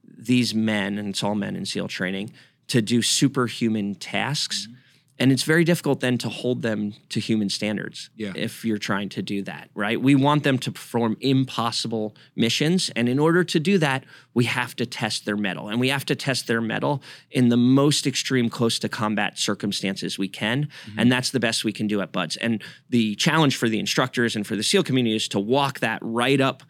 these 0.04 0.54
men, 0.54 0.98
and 0.98 1.10
it's 1.10 1.22
all 1.22 1.34
men 1.34 1.56
in 1.56 1.64
SEAL 1.64 1.88
training, 1.88 2.32
to 2.68 2.82
do 2.82 3.02
superhuman 3.02 3.94
tasks. 3.94 4.66
Mm-hmm. 4.66 4.74
And 5.18 5.32
it's 5.32 5.42
very 5.42 5.64
difficult 5.64 6.00
then 6.00 6.16
to 6.18 6.28
hold 6.28 6.62
them 6.62 6.94
to 7.08 7.20
human 7.20 7.48
standards 7.48 8.10
Yeah. 8.16 8.32
if 8.36 8.64
you're 8.64 8.78
trying 8.78 9.08
to 9.10 9.22
do 9.22 9.42
that, 9.42 9.68
right? 9.74 10.00
We 10.00 10.14
want 10.14 10.44
them 10.44 10.58
to 10.58 10.70
perform 10.70 11.16
impossible 11.20 12.14
missions. 12.36 12.90
And 12.94 13.08
in 13.08 13.18
order 13.18 13.42
to 13.44 13.58
do 13.58 13.78
that, 13.78 14.04
we 14.34 14.44
have 14.44 14.76
to 14.76 14.86
test 14.86 15.24
their 15.24 15.36
mettle. 15.36 15.68
And 15.68 15.80
we 15.80 15.88
have 15.88 16.04
to 16.06 16.14
test 16.14 16.46
their 16.46 16.60
mettle 16.60 17.02
in 17.30 17.48
the 17.48 17.56
most 17.56 18.06
extreme, 18.06 18.48
close 18.48 18.78
to 18.78 18.88
combat 18.88 19.38
circumstances 19.38 20.18
we 20.18 20.28
can. 20.28 20.66
Mm-hmm. 20.66 20.98
And 21.00 21.10
that's 21.10 21.30
the 21.30 21.40
best 21.40 21.64
we 21.64 21.72
can 21.72 21.88
do 21.88 22.00
at 22.00 22.12
Buds. 22.12 22.36
And 22.36 22.62
the 22.88 23.14
challenge 23.16 23.56
for 23.56 23.68
the 23.68 23.80
instructors 23.80 24.36
and 24.36 24.46
for 24.46 24.54
the 24.54 24.62
SEAL 24.62 24.84
community 24.84 25.16
is 25.16 25.28
to 25.28 25.40
walk 25.40 25.80
that 25.80 25.98
right 26.02 26.40
up 26.40 26.62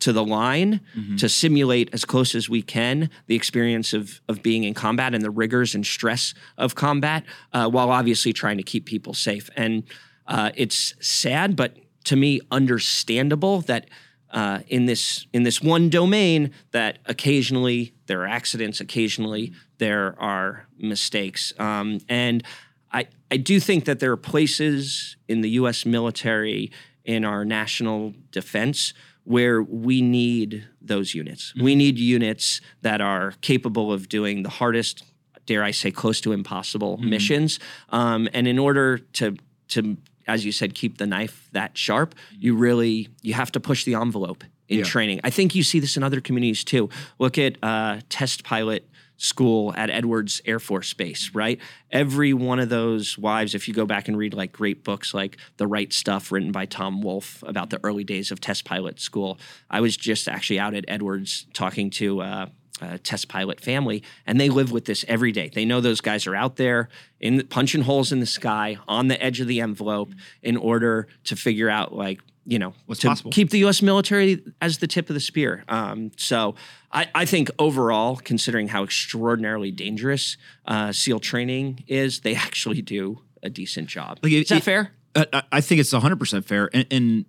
to 0.00 0.12
the 0.12 0.24
line 0.24 0.80
to 1.18 1.28
simulate 1.28 1.90
as 1.92 2.04
close 2.04 2.34
as 2.34 2.48
we 2.48 2.62
can 2.62 3.10
the 3.26 3.34
experience 3.34 3.92
of 3.92 4.20
of 4.28 4.42
being 4.42 4.64
in 4.64 4.74
combat 4.74 5.14
and 5.14 5.22
the 5.22 5.30
rigors 5.30 5.74
and 5.74 5.86
stress 5.86 6.34
of 6.58 6.74
combat, 6.74 7.24
uh, 7.52 7.68
while 7.68 7.90
obviously 7.90 8.32
trying 8.32 8.56
to 8.56 8.62
keep 8.62 8.86
people 8.86 9.14
safe. 9.14 9.48
And 9.56 9.84
uh, 10.26 10.50
it's 10.54 10.94
sad, 11.00 11.56
but 11.56 11.76
to 12.04 12.16
me, 12.16 12.40
understandable 12.50 13.60
that. 13.62 13.88
Uh, 14.32 14.60
in 14.68 14.86
this 14.86 15.26
in 15.32 15.42
this 15.42 15.60
one 15.60 15.90
domain, 15.90 16.52
that 16.70 17.00
occasionally 17.06 17.92
there 18.06 18.22
are 18.22 18.28
accidents, 18.28 18.80
occasionally 18.80 19.52
there 19.78 20.14
are 20.20 20.68
mistakes, 20.78 21.52
um, 21.58 21.98
and 22.08 22.44
I 22.92 23.08
I 23.28 23.38
do 23.38 23.58
think 23.58 23.86
that 23.86 23.98
there 23.98 24.12
are 24.12 24.16
places 24.16 25.16
in 25.26 25.40
the 25.40 25.50
U.S. 25.50 25.84
military 25.84 26.70
in 27.04 27.24
our 27.24 27.44
national 27.44 28.14
defense 28.30 28.94
where 29.30 29.62
we 29.62 30.02
need 30.02 30.64
those 30.82 31.14
units. 31.14 31.54
We 31.54 31.74
need 31.76 31.98
units 31.98 32.60
that 32.82 33.00
are 33.00 33.34
capable 33.42 33.92
of 33.92 34.08
doing 34.08 34.42
the 34.42 34.48
hardest, 34.50 35.04
dare 35.46 35.62
I 35.62 35.70
say, 35.70 35.92
close 35.92 36.20
to 36.22 36.32
impossible 36.32 36.96
missions. 36.98 37.60
Um, 37.90 38.28
and 38.34 38.48
in 38.48 38.58
order 38.58 38.98
to 39.18 39.36
to 39.68 39.96
as 40.26 40.44
you 40.44 40.52
said, 40.52 40.74
keep 40.74 40.98
the 40.98 41.06
knife 41.06 41.48
that 41.52 41.78
sharp, 41.78 42.14
you 42.38 42.56
really 42.56 43.08
you 43.22 43.34
have 43.34 43.50
to 43.52 43.60
push 43.60 43.84
the 43.84 43.94
envelope 43.94 44.42
in 44.68 44.78
Yeah. 44.78 44.84
training. 44.84 45.20
I 45.24 45.30
think 45.30 45.54
you 45.54 45.62
see 45.62 45.80
this 45.80 45.96
in 45.96 46.02
other 46.02 46.20
communities 46.20 46.64
too. 46.64 46.88
Look 47.18 47.38
at 47.38 47.56
uh, 47.62 48.00
test 48.08 48.42
pilot 48.44 48.88
school 49.20 49.74
at 49.76 49.90
Edwards 49.90 50.40
Air 50.46 50.58
Force 50.58 50.94
Base, 50.94 51.30
right? 51.34 51.60
Every 51.90 52.32
one 52.32 52.58
of 52.58 52.70
those 52.70 53.18
wives, 53.18 53.54
if 53.54 53.68
you 53.68 53.74
go 53.74 53.84
back 53.84 54.08
and 54.08 54.16
read 54.16 54.32
like 54.32 54.50
great 54.50 54.82
books 54.82 55.12
like 55.12 55.36
The 55.58 55.66
Right 55.66 55.92
Stuff, 55.92 56.32
written 56.32 56.52
by 56.52 56.64
Tom 56.64 57.02
Wolfe 57.02 57.42
about 57.46 57.70
the 57.70 57.78
early 57.84 58.02
days 58.02 58.30
of 58.30 58.40
test 58.40 58.64
pilot 58.64 58.98
school. 58.98 59.38
I 59.68 59.80
was 59.80 59.96
just 59.96 60.26
actually 60.26 60.58
out 60.58 60.74
at 60.74 60.86
Edwards 60.88 61.46
talking 61.52 61.90
to 61.90 62.22
uh, 62.22 62.46
a 62.80 62.98
test 62.98 63.28
pilot 63.28 63.60
family, 63.60 64.02
and 64.26 64.40
they 64.40 64.48
live 64.48 64.72
with 64.72 64.86
this 64.86 65.04
every 65.06 65.32
day. 65.32 65.50
They 65.52 65.66
know 65.66 65.80
those 65.80 66.00
guys 66.00 66.26
are 66.26 66.34
out 66.34 66.56
there 66.56 66.88
in 67.20 67.36
the, 67.36 67.44
punching 67.44 67.82
holes 67.82 68.12
in 68.12 68.20
the 68.20 68.26
sky 68.26 68.78
on 68.88 69.08
the 69.08 69.22
edge 69.22 69.40
of 69.40 69.46
the 69.46 69.60
envelope 69.60 70.12
in 70.42 70.56
order 70.56 71.08
to 71.24 71.36
figure 71.36 71.68
out 71.68 71.94
like 71.94 72.20
you 72.50 72.58
know 72.58 72.74
What's 72.86 73.00
to 73.02 73.08
possible. 73.08 73.30
keep 73.30 73.50
the 73.50 73.58
U.S. 73.60 73.80
military 73.80 74.42
as 74.60 74.78
the 74.78 74.86
tip 74.86 75.08
of 75.08 75.14
the 75.14 75.20
spear. 75.20 75.64
Um, 75.68 76.10
so 76.16 76.56
I, 76.92 77.08
I 77.14 77.24
think 77.24 77.48
overall, 77.58 78.16
considering 78.16 78.68
how 78.68 78.82
extraordinarily 78.84 79.70
dangerous 79.70 80.36
uh, 80.66 80.90
SEAL 80.92 81.20
training 81.20 81.84
is, 81.86 82.20
they 82.20 82.34
actually 82.46 82.82
do 82.82 83.20
a 83.42 83.48
decent 83.48 83.88
job. 83.88 84.18
Like, 84.22 84.32
it- 84.32 84.42
is 84.42 84.48
that 84.48 84.58
it- 84.58 84.64
fair? 84.64 84.92
I- 85.14 85.42
I 85.52 85.60
think 85.60 85.80
it's 85.80 85.92
100% 85.92 86.44
fair. 86.44 86.68
And, 86.72 86.86
and 86.90 87.24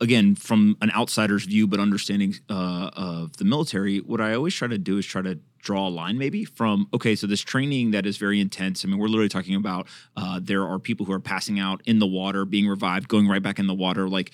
again, 0.00 0.34
from 0.34 0.76
an 0.80 0.90
outsider's 0.92 1.44
view, 1.44 1.66
but 1.66 1.80
understanding 1.80 2.34
uh, 2.48 2.90
of 2.92 3.36
the 3.36 3.44
military, 3.44 3.98
what 3.98 4.20
I 4.20 4.34
always 4.34 4.54
try 4.54 4.68
to 4.68 4.78
do 4.78 4.98
is 4.98 5.06
try 5.06 5.22
to 5.22 5.38
draw 5.60 5.88
a 5.88 5.90
line 5.90 6.18
maybe 6.18 6.44
from, 6.44 6.88
okay, 6.94 7.16
so 7.16 7.26
this 7.26 7.40
training 7.40 7.90
that 7.90 8.06
is 8.06 8.16
very 8.16 8.40
intense. 8.40 8.84
I 8.84 8.88
mean, 8.88 8.98
we're 8.98 9.08
literally 9.08 9.28
talking 9.28 9.56
about 9.56 9.88
uh, 10.16 10.40
there 10.42 10.64
are 10.66 10.78
people 10.78 11.04
who 11.04 11.12
are 11.12 11.20
passing 11.20 11.58
out 11.58 11.82
in 11.84 11.98
the 11.98 12.06
water, 12.06 12.44
being 12.44 12.68
revived, 12.68 13.08
going 13.08 13.28
right 13.28 13.42
back 13.42 13.58
in 13.58 13.66
the 13.66 13.74
water. 13.74 14.08
Like, 14.08 14.30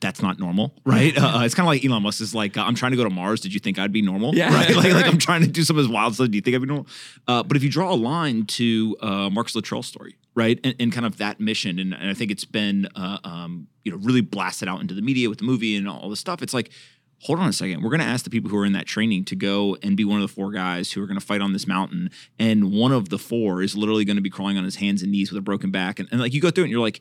that's 0.00 0.22
not 0.22 0.38
normal, 0.38 0.74
right? 0.84 1.12
Uh, 1.16 1.40
it's 1.42 1.54
kind 1.54 1.66
of 1.66 1.72
like 1.72 1.84
Elon 1.84 2.02
Musk 2.04 2.20
is 2.20 2.32
like, 2.34 2.56
uh, 2.56 2.62
I'm 2.62 2.76
trying 2.76 2.92
to 2.92 2.96
go 2.96 3.02
to 3.04 3.10
Mars. 3.10 3.40
Did 3.40 3.52
you 3.52 3.58
think 3.60 3.78
I'd 3.78 3.92
be 3.92 4.02
normal? 4.02 4.34
Yeah. 4.34 4.54
right. 4.54 4.68
Like, 4.76 4.92
like 4.92 5.06
I'm 5.06 5.18
trying 5.18 5.40
to 5.40 5.48
do 5.48 5.64
some 5.64 5.76
of 5.76 5.84
this 5.84 5.92
wild 5.92 6.14
stuff. 6.14 6.30
Do 6.30 6.36
you 6.36 6.40
think 6.40 6.54
I'd 6.54 6.62
be 6.62 6.68
normal? 6.68 6.86
Uh, 7.26 7.42
but 7.42 7.56
if 7.56 7.64
you 7.64 7.68
draw 7.70 7.92
a 7.92 7.96
line 7.96 8.46
to 8.46 8.96
uh, 9.00 9.28
Marcus 9.30 9.56
Luttrell's 9.56 9.86
story, 9.86 10.16
right, 10.38 10.58
and, 10.64 10.74
and 10.80 10.92
kind 10.92 11.04
of 11.04 11.18
that 11.18 11.40
mission, 11.40 11.78
and, 11.78 11.92
and 11.92 12.08
I 12.08 12.14
think 12.14 12.30
it's 12.30 12.44
been, 12.44 12.88
uh, 12.94 13.18
um, 13.24 13.66
you 13.84 13.92
know, 13.92 13.98
really 13.98 14.22
blasted 14.22 14.68
out 14.68 14.80
into 14.80 14.94
the 14.94 15.02
media 15.02 15.28
with 15.28 15.38
the 15.38 15.44
movie 15.44 15.76
and 15.76 15.88
all 15.88 16.08
this 16.08 16.20
stuff. 16.20 16.42
It's 16.42 16.54
like, 16.54 16.70
hold 17.20 17.40
on 17.40 17.48
a 17.48 17.52
second. 17.52 17.82
We're 17.82 17.90
going 17.90 18.00
to 18.00 18.06
ask 18.06 18.24
the 18.24 18.30
people 18.30 18.48
who 18.48 18.56
are 18.56 18.64
in 18.64 18.72
that 18.72 18.86
training 18.86 19.24
to 19.26 19.36
go 19.36 19.76
and 19.82 19.96
be 19.96 20.04
one 20.04 20.22
of 20.22 20.28
the 20.28 20.32
four 20.32 20.52
guys 20.52 20.92
who 20.92 21.02
are 21.02 21.06
going 21.06 21.18
to 21.18 21.26
fight 21.26 21.40
on 21.40 21.52
this 21.52 21.66
mountain, 21.66 22.10
and 22.38 22.72
one 22.72 22.92
of 22.92 23.08
the 23.08 23.18
four 23.18 23.62
is 23.62 23.76
literally 23.76 24.04
going 24.04 24.16
to 24.16 24.22
be 24.22 24.30
crawling 24.30 24.56
on 24.56 24.64
his 24.64 24.76
hands 24.76 25.02
and 25.02 25.12
knees 25.12 25.30
with 25.30 25.38
a 25.38 25.42
broken 25.42 25.70
back, 25.70 25.98
and, 25.98 26.08
and 26.10 26.20
like 26.20 26.32
you 26.32 26.40
go 26.40 26.50
through 26.50 26.64
it, 26.64 26.68
and 26.68 26.72
you're 26.72 26.80
like, 26.80 27.00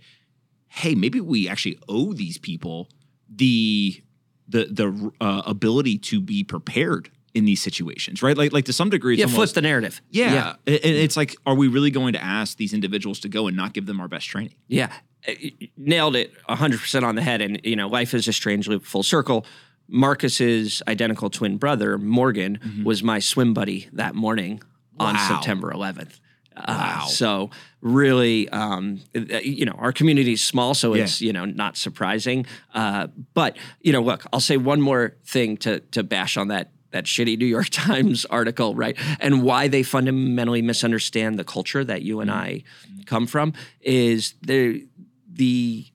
hey, 0.70 0.96
maybe 0.96 1.22
we 1.22 1.48
actually 1.48 1.80
owe 1.88 2.14
these 2.14 2.38
people 2.38 2.90
the 3.30 4.02
the 4.48 4.66
the 4.66 5.12
uh, 5.22 5.44
ability 5.46 5.98
to 5.98 6.22
be 6.22 6.44
prepared 6.44 7.12
in 7.38 7.46
these 7.46 7.62
situations, 7.62 8.22
right? 8.24 8.38
Like 8.38 8.52
like 8.58 8.66
to 8.66 8.74
some 8.74 8.90
degree, 8.90 9.14
it's 9.14 9.20
Yeah, 9.22 9.26
flip 9.28 9.36
almost 9.38 9.56
the 9.56 9.62
narrative. 9.62 10.02
yeah. 10.10 10.56
And 10.66 10.76
and 10.86 10.96
it's 11.06 11.16
like, 11.22 11.36
are 11.46 11.56
we 11.56 11.68
really 11.76 11.92
going 11.92 12.14
to 12.14 12.24
ask 12.24 12.58
these 12.58 12.74
individuals 12.74 13.20
to 13.22 13.30
go 13.30 13.48
and 13.48 13.56
not 13.56 13.74
give 13.74 13.86
them 13.86 14.00
our 14.02 14.08
best 14.08 14.28
training? 14.28 14.56
Yeah, 14.68 14.90
Uh, 15.28 15.34
nailed 15.78 16.16
it 16.16 16.30
100% 16.50 17.04
on 17.04 17.16
the 17.16 17.22
head. 17.22 17.42
And, 17.42 17.60
you 17.64 17.76
know, 17.76 17.88
life 18.00 18.14
is 18.18 18.28
a 18.28 18.34
strange 18.34 18.68
loop 18.68 18.84
full 18.86 19.04
circle. 19.04 19.46
Marcus's 19.90 20.82
identical 20.88 21.30
twin 21.30 21.58
brother, 21.58 21.98
Morgan, 21.98 22.60
was 22.86 23.02
my 23.04 23.20
swim 23.20 23.54
buddy 23.54 23.88
that 23.94 24.14
morning 24.16 24.62
on 25.00 25.16
Wow. 25.16 25.28
September 25.28 25.72
11th. 25.72 26.20
Uh, 26.56 26.64
Wow. 26.68 27.06
so 27.08 27.50
really, 27.82 28.50
um, 28.50 29.00
you 29.44 29.64
know, 29.66 29.76
our 29.78 29.92
community 29.92 30.34
is 30.34 30.44
small, 30.44 30.74
so 30.74 30.94
it's 30.96 31.22
you 31.22 31.32
know 31.32 31.46
not 31.46 31.78
surprising. 31.78 32.46
Uh, 32.74 33.08
but 33.36 33.58
you 33.82 33.92
know, 33.94 34.02
look, 34.02 34.26
I'll 34.34 34.40
say 34.40 34.58
one 34.58 34.82
more 34.82 35.16
thing 35.24 35.58
to 35.58 35.82
to 35.92 36.02
bash 36.04 36.36
on 36.36 36.48
that 36.48 36.72
that 36.92 37.06
shitty 37.06 37.38
New 37.38 37.46
York 37.46 37.70
Times 37.72 38.26
article, 38.26 38.76
right? 38.76 38.98
And 39.20 39.44
why 39.44 39.68
they 39.68 39.84
fundamentally 39.84 40.62
misunderstand 40.62 41.38
the 41.38 41.44
culture 41.44 41.84
that 41.84 42.02
you 42.02 42.20
and 42.20 42.32
I 42.32 42.64
come 43.06 43.28
from 43.28 43.54
is 43.82 44.34
the 44.42 44.86
the 45.32 45.86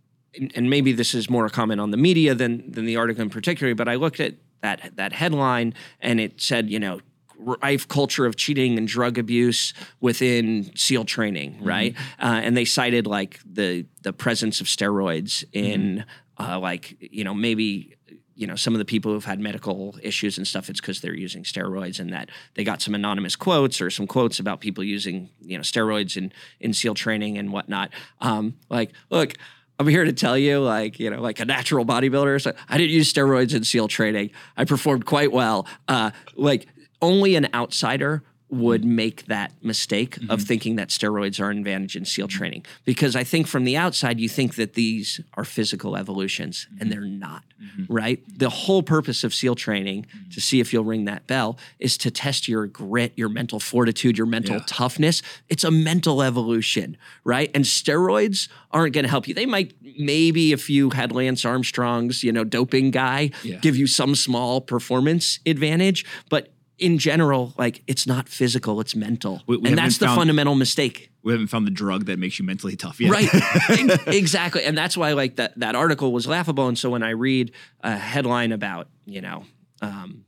and- 0.55 0.70
maybe 0.70 0.92
this 0.92 1.14
is 1.14 1.28
more 1.28 1.46
a 1.46 1.50
comment 1.50 1.81
on 1.81 1.90
the 1.90 1.96
media 1.96 2.35
than 2.35 2.70
than 2.70 2.85
the 2.85 2.96
article 2.96 3.22
in 3.22 3.31
particular, 3.31 3.74
but 3.74 3.88
I 3.88 3.96
looked 3.96 4.20
at 4.20 4.35
that 4.62 4.96
that 4.96 5.12
headline 5.12 5.74
and 6.00 6.20
it 6.20 6.40
said, 6.40 6.70
you 6.70 6.78
know, 6.78 7.00
rife 7.38 7.88
culture 7.88 8.24
of 8.24 8.37
cheating 8.37 8.78
and 8.78 8.87
drug 8.87 9.18
abuse 9.18 9.74
within 10.00 10.70
SEAL 10.76 11.05
training, 11.07 11.59
right? 11.62 11.94
Uh, 12.20 12.40
and 12.42 12.57
they 12.57 12.64
cited 12.64 13.07
like 13.07 13.40
the 13.44 13.87
the 14.02 14.12
presence 14.12 14.61
of 14.61 14.66
steroids 14.66 15.44
in 15.52 16.05
uh, 16.38 16.59
like 16.59 16.96
you 17.00 17.24
know 17.24 17.35
maybe 17.35 17.96
you 18.42 18.48
know 18.48 18.57
some 18.57 18.74
of 18.74 18.81
the 18.81 18.85
people 18.85 19.12
who've 19.12 19.24
had 19.24 19.38
medical 19.38 19.94
issues 20.02 20.37
and 20.37 20.48
stuff 20.48 20.68
it's 20.68 20.81
because 20.81 21.00
they're 21.00 21.14
using 21.14 21.44
steroids 21.44 22.00
and 22.00 22.12
that 22.12 22.28
they 22.55 22.64
got 22.64 22.83
some 22.83 22.92
anonymous 22.92 23.37
quotes 23.37 23.81
or 23.81 23.88
some 23.88 24.09
quotes 24.09 24.40
about 24.40 24.61
people 24.61 24.83
using 24.83 25.31
you 25.40 25.57
know 25.57 25.62
steroids 25.62 26.16
in 26.16 26.33
in 26.59 26.72
seal 26.72 26.92
training 26.92 27.38
and 27.38 27.52
whatnot 27.52 27.90
um, 28.20 28.55
like 28.68 28.90
look 29.11 29.35
I'm 29.78 29.88
here 29.88 30.05
to 30.05 30.12
tell 30.12 30.38
you, 30.38 30.61
like, 30.61 31.00
you 31.00 31.11
know, 31.11 31.20
like 31.20 31.40
a 31.40 31.44
natural 31.44 31.85
bodybuilder. 31.85 32.40
So 32.40 32.52
I 32.68 32.78
didn't 32.78 32.92
use 32.92 33.12
steroids 33.12 33.52
in 33.52 33.64
SEAL 33.64 33.88
training. 33.88 34.31
I 34.57 34.64
performed 34.64 35.07
quite 35.07 35.33
well. 35.33 35.66
Uh, 35.88 36.12
like, 36.37 36.68
only 37.00 37.35
an 37.35 37.48
outsider 37.52 38.22
would 38.53 38.85
make 38.85 39.25
that 39.27 39.51
mistake 39.62 40.17
mm-hmm. 40.17 40.31
of 40.31 40.43
thinking 40.43 40.77
that 40.77 40.91
steroids 40.91 41.41
are 41.41 41.49
an 41.49 41.57
advantage 41.57 41.97
in 41.97 42.05
SEAL 42.05 42.29
training. 42.29 42.62
Because 42.85 43.17
I 43.17 43.25
think 43.25 43.47
from 43.47 43.65
the 43.65 43.79
outside, 43.79 44.21
you 44.21 44.29
think 44.29 44.57
that 44.57 44.75
these 44.75 45.21
are 45.38 45.45
physical 45.45 45.97
evolutions, 45.97 46.67
mm-hmm. 46.67 46.83
and 46.83 46.93
they're 46.93 47.01
not, 47.01 47.45
mm-hmm. 47.61 47.91
right? 47.91 48.23
The 48.29 48.51
whole 48.51 48.83
purpose 48.83 49.25
of 49.25 49.33
SEAL 49.33 49.55
training, 49.55 50.05
to 50.33 50.41
see 50.43 50.61
if 50.61 50.71
you'll 50.71 50.85
ring 50.85 51.07
that 51.07 51.27
bell, 51.27 51.59
is 51.79 51.97
to 51.97 52.11
test 52.11 52.47
your 52.47 52.67
grit, 52.67 53.15
your 53.17 53.31
mental 53.31 53.59
fortitude, 53.59 54.19
your 54.19 54.27
mental 54.27 54.57
yeah. 54.57 54.65
toughness. 54.67 55.23
It's 55.49 55.65
a 55.65 55.71
mental 55.71 56.23
evolution, 56.23 56.99
right? 57.25 57.51
And 57.55 57.65
steroids 57.65 58.51
aren't 58.71 58.93
going 58.93 59.05
to 59.05 59.11
help 59.11 59.27
you. 59.27 59.33
They 59.33 59.47
might, 59.47 59.73
maybe 59.99 60.53
if 60.53 60.69
you 60.69 60.91
had 60.91 61.11
Lance 61.11 61.47
Armstrong's, 61.47 62.23
you 62.23 62.33
know, 62.33 62.45
doping 62.45 62.91
guy, 62.91 63.31
yeah. 63.43 63.57
give 63.61 63.77
you 63.77 63.87
some 63.87 64.15
small 64.15 64.61
performance 64.61 65.38
advantage, 65.47 66.05
but 66.29 66.52
in 66.83 66.99
general, 66.99 67.55
like 67.57 67.83
it's 67.87 68.07
not 68.07 68.29
physical, 68.29 68.81
it's 68.81 68.97
mental. 68.97 69.40
We, 69.47 69.57
we 69.57 69.68
and 69.68 69.79
that's 69.79 69.99
the 69.99 70.07
found, 70.07 70.18
fundamental 70.18 70.57
mistake. 70.57 71.12
We 71.23 71.33
haven't 71.33 71.47
found 71.47 71.64
the 71.64 71.71
drug 71.71 72.07
that 72.07 72.18
makes 72.18 72.40
you 72.40 72.45
mentally 72.45 72.75
tough 72.75 73.01
yet. 73.01 73.12
Right. 73.12 73.29
exactly. 74.09 74.64
And 74.64 74.77
that's 74.77 74.97
why 74.97 75.12
like 75.12 75.37
that 75.37 75.59
that 75.61 75.77
article 75.77 76.12
was 76.12 76.27
laughable. 76.27 76.66
And 76.66 76.77
so 76.77 76.90
when 76.90 77.05
I 77.05 77.11
read 77.11 77.53
a 77.81 77.97
headline 77.97 78.51
about, 78.51 78.88
you 79.07 79.21
know, 79.21 79.45
um, 79.81 80.25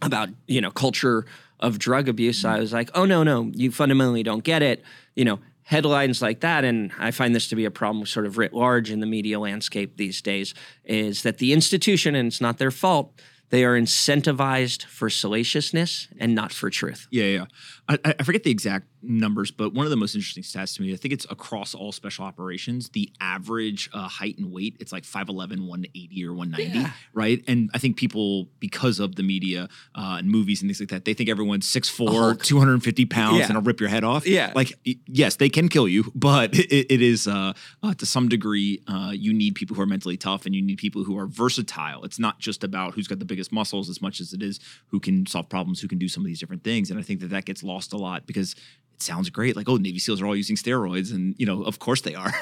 about, 0.00 0.30
you 0.46 0.62
know, 0.62 0.70
culture 0.70 1.26
of 1.60 1.78
drug 1.78 2.08
abuse, 2.08 2.38
mm-hmm. 2.38 2.56
I 2.56 2.60
was 2.60 2.72
like, 2.72 2.90
oh 2.94 3.04
no, 3.04 3.22
no, 3.22 3.50
you 3.52 3.70
fundamentally 3.70 4.22
don't 4.22 4.42
get 4.42 4.62
it. 4.62 4.82
You 5.14 5.26
know, 5.26 5.38
headlines 5.64 6.22
like 6.22 6.40
that, 6.40 6.64
and 6.64 6.92
I 6.98 7.10
find 7.10 7.34
this 7.34 7.48
to 7.48 7.56
be 7.56 7.66
a 7.66 7.70
problem 7.70 8.06
sort 8.06 8.24
of 8.24 8.38
writ 8.38 8.54
large 8.54 8.90
in 8.90 9.00
the 9.00 9.06
media 9.06 9.38
landscape 9.38 9.98
these 9.98 10.22
days, 10.22 10.54
is 10.84 11.22
that 11.24 11.38
the 11.38 11.52
institution, 11.52 12.14
and 12.14 12.28
it's 12.28 12.40
not 12.40 12.56
their 12.56 12.70
fault, 12.70 13.12
they 13.54 13.64
are 13.64 13.78
incentivized 13.78 14.84
for 14.84 15.08
salaciousness 15.08 16.08
and 16.18 16.34
not 16.34 16.52
for 16.52 16.70
truth. 16.70 17.06
Yeah, 17.10 17.24
yeah. 17.24 17.44
I, 17.88 18.14
I, 18.18 18.22
forget 18.22 18.42
the 18.42 18.50
exact 18.50 18.86
numbers, 19.06 19.50
but 19.50 19.74
one 19.74 19.86
of 19.86 19.90
the 19.90 19.96
most 19.96 20.14
interesting 20.14 20.42
stats 20.42 20.76
to 20.76 20.82
me, 20.82 20.92
I 20.92 20.96
think 20.96 21.14
it's 21.14 21.26
across 21.30 21.74
all 21.74 21.92
special 21.92 22.24
operations, 22.24 22.90
the 22.90 23.10
average 23.20 23.90
uh, 23.92 24.08
height 24.08 24.38
and 24.38 24.52
weight, 24.52 24.76
it's 24.80 24.92
like 24.92 25.04
5'11, 25.04 25.66
180 25.66 26.26
or 26.26 26.34
190, 26.34 26.78
yeah. 26.78 26.92
right? 27.12 27.42
And 27.46 27.70
I 27.74 27.78
think 27.78 27.96
people, 27.96 28.48
because 28.60 29.00
of 29.00 29.16
the 29.16 29.22
media 29.22 29.68
uh, 29.94 30.16
and 30.18 30.28
movies 30.28 30.62
and 30.62 30.68
things 30.68 30.80
like 30.80 30.88
that, 30.90 31.04
they 31.04 31.14
think 31.14 31.28
everyone's 31.28 31.66
6'4, 31.66 32.42
250 32.42 33.06
pounds 33.06 33.38
yeah. 33.38 33.46
and 33.46 33.54
will 33.54 33.62
rip 33.62 33.80
your 33.80 33.88
head 33.88 34.04
off. 34.04 34.26
Yeah. 34.26 34.52
Like, 34.54 34.72
yes, 35.06 35.36
they 35.36 35.48
can 35.48 35.68
kill 35.68 35.88
you, 35.88 36.10
but 36.14 36.54
it, 36.54 36.92
it 36.92 37.02
is 37.02 37.26
uh, 37.26 37.52
uh, 37.82 37.94
to 37.94 38.06
some 38.06 38.28
degree, 38.28 38.82
uh, 38.88 39.12
you 39.14 39.32
need 39.32 39.54
people 39.54 39.76
who 39.76 39.82
are 39.82 39.86
mentally 39.86 40.16
tough 40.16 40.46
and 40.46 40.54
you 40.54 40.62
need 40.62 40.78
people 40.78 41.04
who 41.04 41.18
are 41.18 41.26
versatile. 41.26 42.04
It's 42.04 42.18
not 42.18 42.38
just 42.38 42.64
about 42.64 42.94
who's 42.94 43.08
got 43.08 43.18
the 43.18 43.24
biggest 43.24 43.52
muscles 43.52 43.88
as 43.88 44.00
much 44.00 44.20
as 44.20 44.32
it 44.32 44.42
is 44.42 44.60
who 44.88 45.00
can 45.00 45.26
solve 45.26 45.48
problems, 45.48 45.80
who 45.80 45.88
can 45.88 45.98
do 45.98 46.08
some 46.08 46.22
of 46.22 46.26
these 46.26 46.40
different 46.40 46.64
things. 46.64 46.90
And 46.90 46.98
I 46.98 47.02
think 47.02 47.20
that 47.20 47.30
that 47.30 47.44
gets 47.44 47.62
lost 47.62 47.92
a 47.92 47.96
lot 47.96 48.26
because 48.26 48.54
it 48.94 49.02
sounds 49.02 49.30
great. 49.30 49.56
Like, 49.56 49.68
oh, 49.68 49.76
Navy 49.76 49.98
SEALs 49.98 50.20
are 50.22 50.26
all 50.26 50.36
using 50.36 50.56
steroids, 50.56 51.12
and 51.12 51.34
you 51.38 51.46
know, 51.46 51.62
of 51.62 51.78
course 51.78 52.00
they 52.00 52.14
are. 52.14 52.32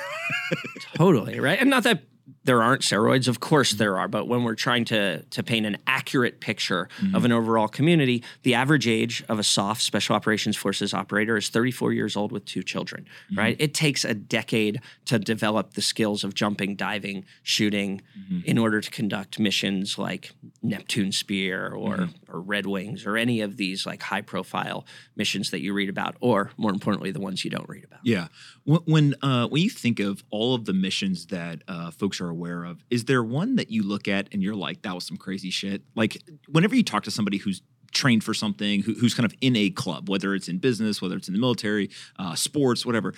totally 0.94 1.40
right, 1.40 1.58
and 1.60 1.70
not 1.70 1.82
that 1.84 2.02
there 2.44 2.62
aren't 2.62 2.82
steroids 2.82 3.28
of 3.28 3.40
course 3.40 3.72
there 3.72 3.98
are 3.98 4.08
but 4.08 4.26
when 4.26 4.44
we're 4.44 4.54
trying 4.54 4.84
to 4.84 5.22
to 5.24 5.42
paint 5.42 5.66
an 5.66 5.76
accurate 5.86 6.40
picture 6.40 6.88
mm-hmm. 7.00 7.14
of 7.14 7.24
an 7.24 7.32
overall 7.32 7.68
community 7.68 8.22
the 8.42 8.54
average 8.54 8.86
age 8.86 9.24
of 9.28 9.38
a 9.38 9.42
soft 9.42 9.82
special 9.82 10.14
operations 10.14 10.56
forces 10.56 10.94
operator 10.94 11.36
is 11.36 11.48
34 11.48 11.92
years 11.92 12.16
old 12.16 12.32
with 12.32 12.44
two 12.44 12.62
children 12.62 13.04
mm-hmm. 13.26 13.38
right 13.38 13.56
it 13.58 13.74
takes 13.74 14.04
a 14.04 14.14
decade 14.14 14.80
to 15.04 15.18
develop 15.18 15.74
the 15.74 15.82
skills 15.82 16.22
of 16.22 16.34
jumping 16.34 16.76
diving 16.76 17.24
shooting 17.42 18.00
mm-hmm. 18.18 18.40
in 18.44 18.58
order 18.58 18.80
to 18.80 18.90
conduct 18.90 19.38
missions 19.38 19.98
like 19.98 20.32
neptune 20.62 21.12
spear 21.12 21.72
or 21.72 21.96
mm-hmm. 21.96 22.34
or 22.34 22.40
red 22.40 22.66
wings 22.66 23.04
or 23.04 23.16
any 23.16 23.40
of 23.40 23.56
these 23.56 23.84
like 23.84 24.02
high 24.02 24.22
profile 24.22 24.86
missions 25.16 25.50
that 25.50 25.60
you 25.60 25.72
read 25.72 25.88
about 25.88 26.16
or 26.20 26.50
more 26.56 26.70
importantly 26.70 27.10
the 27.10 27.20
ones 27.20 27.44
you 27.44 27.50
don't 27.50 27.68
read 27.68 27.84
about 27.84 28.00
yeah 28.04 28.28
when 28.64 29.14
uh, 29.22 29.48
when 29.48 29.62
you 29.62 29.70
think 29.70 29.98
of 30.00 30.22
all 30.30 30.54
of 30.54 30.64
the 30.64 30.72
missions 30.72 31.26
that 31.26 31.62
uh, 31.66 31.90
folks 31.90 32.20
are 32.20 32.28
aware 32.28 32.64
of, 32.64 32.84
is 32.90 33.04
there 33.04 33.22
one 33.22 33.56
that 33.56 33.70
you 33.70 33.82
look 33.82 34.08
at 34.08 34.28
and 34.32 34.42
you're 34.42 34.54
like, 34.54 34.82
that 34.82 34.94
was 34.94 35.04
some 35.04 35.16
crazy 35.16 35.50
shit? 35.50 35.82
Like, 35.94 36.22
whenever 36.48 36.74
you 36.74 36.82
talk 36.82 37.02
to 37.04 37.10
somebody 37.10 37.38
who's 37.38 37.62
trained 37.92 38.24
for 38.24 38.34
something, 38.34 38.82
who, 38.82 38.94
who's 38.94 39.14
kind 39.14 39.26
of 39.26 39.34
in 39.40 39.56
a 39.56 39.70
club, 39.70 40.08
whether 40.08 40.34
it's 40.34 40.48
in 40.48 40.58
business, 40.58 41.02
whether 41.02 41.16
it's 41.16 41.28
in 41.28 41.34
the 41.34 41.40
military, 41.40 41.90
uh, 42.18 42.34
sports, 42.34 42.86
whatever, 42.86 43.14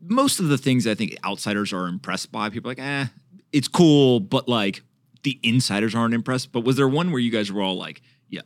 most 0.00 0.40
of 0.40 0.48
the 0.48 0.58
things 0.58 0.86
I 0.86 0.94
think 0.94 1.16
outsiders 1.24 1.72
are 1.72 1.86
impressed 1.86 2.30
by, 2.30 2.50
people 2.50 2.70
are 2.70 2.74
like, 2.74 2.80
eh, 2.80 3.06
it's 3.52 3.68
cool, 3.68 4.20
but 4.20 4.48
like 4.48 4.82
the 5.22 5.38
insiders 5.42 5.94
aren't 5.94 6.14
impressed. 6.14 6.52
But 6.52 6.64
was 6.64 6.76
there 6.76 6.88
one 6.88 7.12
where 7.12 7.20
you 7.20 7.30
guys 7.30 7.50
were 7.50 7.62
all 7.62 7.76
like, 7.76 8.02
yo, 8.28 8.42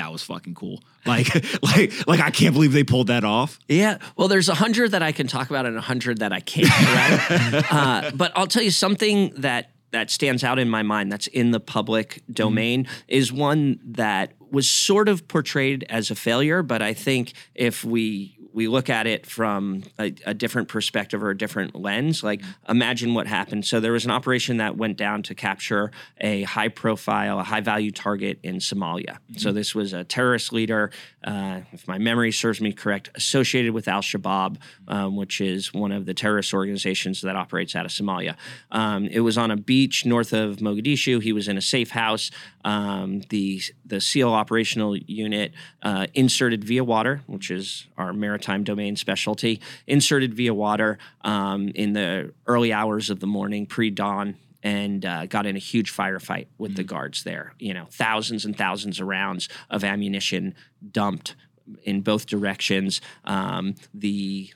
that 0.00 0.10
was 0.10 0.22
fucking 0.22 0.54
cool. 0.54 0.82
Like, 1.04 1.34
like, 1.62 2.06
like 2.06 2.20
I 2.20 2.30
can't 2.30 2.54
believe 2.54 2.72
they 2.72 2.84
pulled 2.84 3.08
that 3.08 3.22
off. 3.22 3.58
Yeah. 3.68 3.98
Well, 4.16 4.28
there's 4.28 4.48
a 4.48 4.54
hundred 4.54 4.92
that 4.92 5.02
I 5.02 5.12
can 5.12 5.26
talk 5.26 5.50
about 5.50 5.66
and 5.66 5.76
a 5.76 5.82
hundred 5.82 6.18
that 6.18 6.32
I 6.32 6.40
can't. 6.40 6.68
Right. 6.70 7.64
uh, 7.70 8.10
but 8.14 8.32
I'll 8.34 8.46
tell 8.46 8.62
you 8.62 8.70
something 8.70 9.32
that 9.36 9.72
that 9.92 10.10
stands 10.10 10.44
out 10.44 10.58
in 10.58 10.70
my 10.70 10.82
mind 10.82 11.10
that's 11.10 11.26
in 11.26 11.50
the 11.50 11.60
public 11.60 12.22
domain 12.32 12.84
mm-hmm. 12.84 12.94
is 13.08 13.32
one 13.32 13.80
that 13.84 14.32
was 14.50 14.68
sort 14.68 15.08
of 15.08 15.26
portrayed 15.28 15.84
as 15.90 16.10
a 16.10 16.14
failure, 16.14 16.62
but 16.62 16.80
I 16.80 16.94
think 16.94 17.32
if 17.54 17.84
we 17.84 18.38
we 18.52 18.68
look 18.68 18.90
at 18.90 19.06
it 19.06 19.26
from 19.26 19.82
a, 19.98 20.14
a, 20.26 20.34
different 20.34 20.68
perspective 20.68 21.22
or 21.22 21.30
a 21.30 21.36
different 21.36 21.74
lens. 21.74 22.22
Like, 22.22 22.42
imagine 22.68 23.14
what 23.14 23.26
happened. 23.26 23.64
So, 23.64 23.80
there 23.80 23.92
was 23.92 24.04
an 24.04 24.10
operation 24.10 24.56
that 24.58 24.76
went 24.76 24.96
down 24.96 25.22
to 25.24 25.34
capture 25.34 25.90
a 26.20 26.42
high 26.42 26.68
profile, 26.68 27.38
a 27.38 27.44
high 27.44 27.60
value 27.60 27.90
target 27.90 28.40
in 28.42 28.56
Somalia. 28.56 29.18
Mm-hmm. 29.18 29.38
So, 29.38 29.52
this 29.52 29.74
was 29.74 29.92
a 29.92 30.04
terrorist 30.04 30.52
leader, 30.52 30.90
uh, 31.24 31.60
if 31.72 31.86
my 31.86 31.98
memory 31.98 32.32
serves 32.32 32.60
me 32.60 32.72
correct, 32.72 33.10
associated 33.14 33.72
with 33.72 33.86
Al 33.88 34.02
Shabaab, 34.02 34.56
um, 34.88 35.16
which 35.16 35.40
is 35.40 35.72
one 35.72 35.92
of 35.92 36.06
the 36.06 36.14
terrorist 36.14 36.52
organizations 36.52 37.20
that 37.22 37.36
operates 37.36 37.76
out 37.76 37.86
of 37.86 37.92
Somalia. 37.92 38.36
Um, 38.72 39.06
it 39.06 39.20
was 39.20 39.38
on 39.38 39.50
a 39.50 39.56
beach 39.56 40.04
north 40.04 40.32
of 40.32 40.56
Mogadishu. 40.56 41.22
He 41.22 41.32
was 41.32 41.46
in 41.48 41.56
a 41.56 41.62
safe 41.62 41.90
house. 41.90 42.30
Um, 42.64 43.20
the, 43.30 43.62
the 43.86 44.00
SEAL 44.00 44.32
operational 44.32 44.96
unit 44.96 45.52
uh, 45.82 46.08
inserted 46.14 46.64
via 46.64 46.84
water, 46.84 47.22
which 47.26 47.50
is 47.50 47.86
our 47.96 48.12
maritime 48.12 48.39
maritime 48.40 48.64
domain 48.64 48.96
specialty, 48.96 49.60
inserted 49.86 50.32
via 50.34 50.54
water 50.54 50.98
um, 51.22 51.68
in 51.74 51.92
the 51.92 52.32
early 52.46 52.72
hours 52.72 53.10
of 53.10 53.20
the 53.20 53.26
morning, 53.26 53.66
pre 53.66 53.90
dawn, 53.90 54.36
and 54.62 55.04
uh, 55.04 55.26
got 55.26 55.44
in 55.44 55.56
a 55.56 55.58
huge 55.58 55.92
firefight 55.94 56.46
with 56.56 56.70
mm-hmm. 56.70 56.76
the 56.76 56.84
guards 56.84 57.22
there. 57.24 57.52
You 57.58 57.74
know, 57.74 57.86
thousands 57.90 58.46
and 58.46 58.56
thousands 58.56 58.98
of 58.98 59.06
rounds 59.06 59.48
of 59.68 59.84
ammunition 59.84 60.54
dumped 60.90 61.36
in 61.82 62.00
both 62.00 62.26
directions. 62.26 63.02
Um, 63.24 63.74
the 63.92 64.50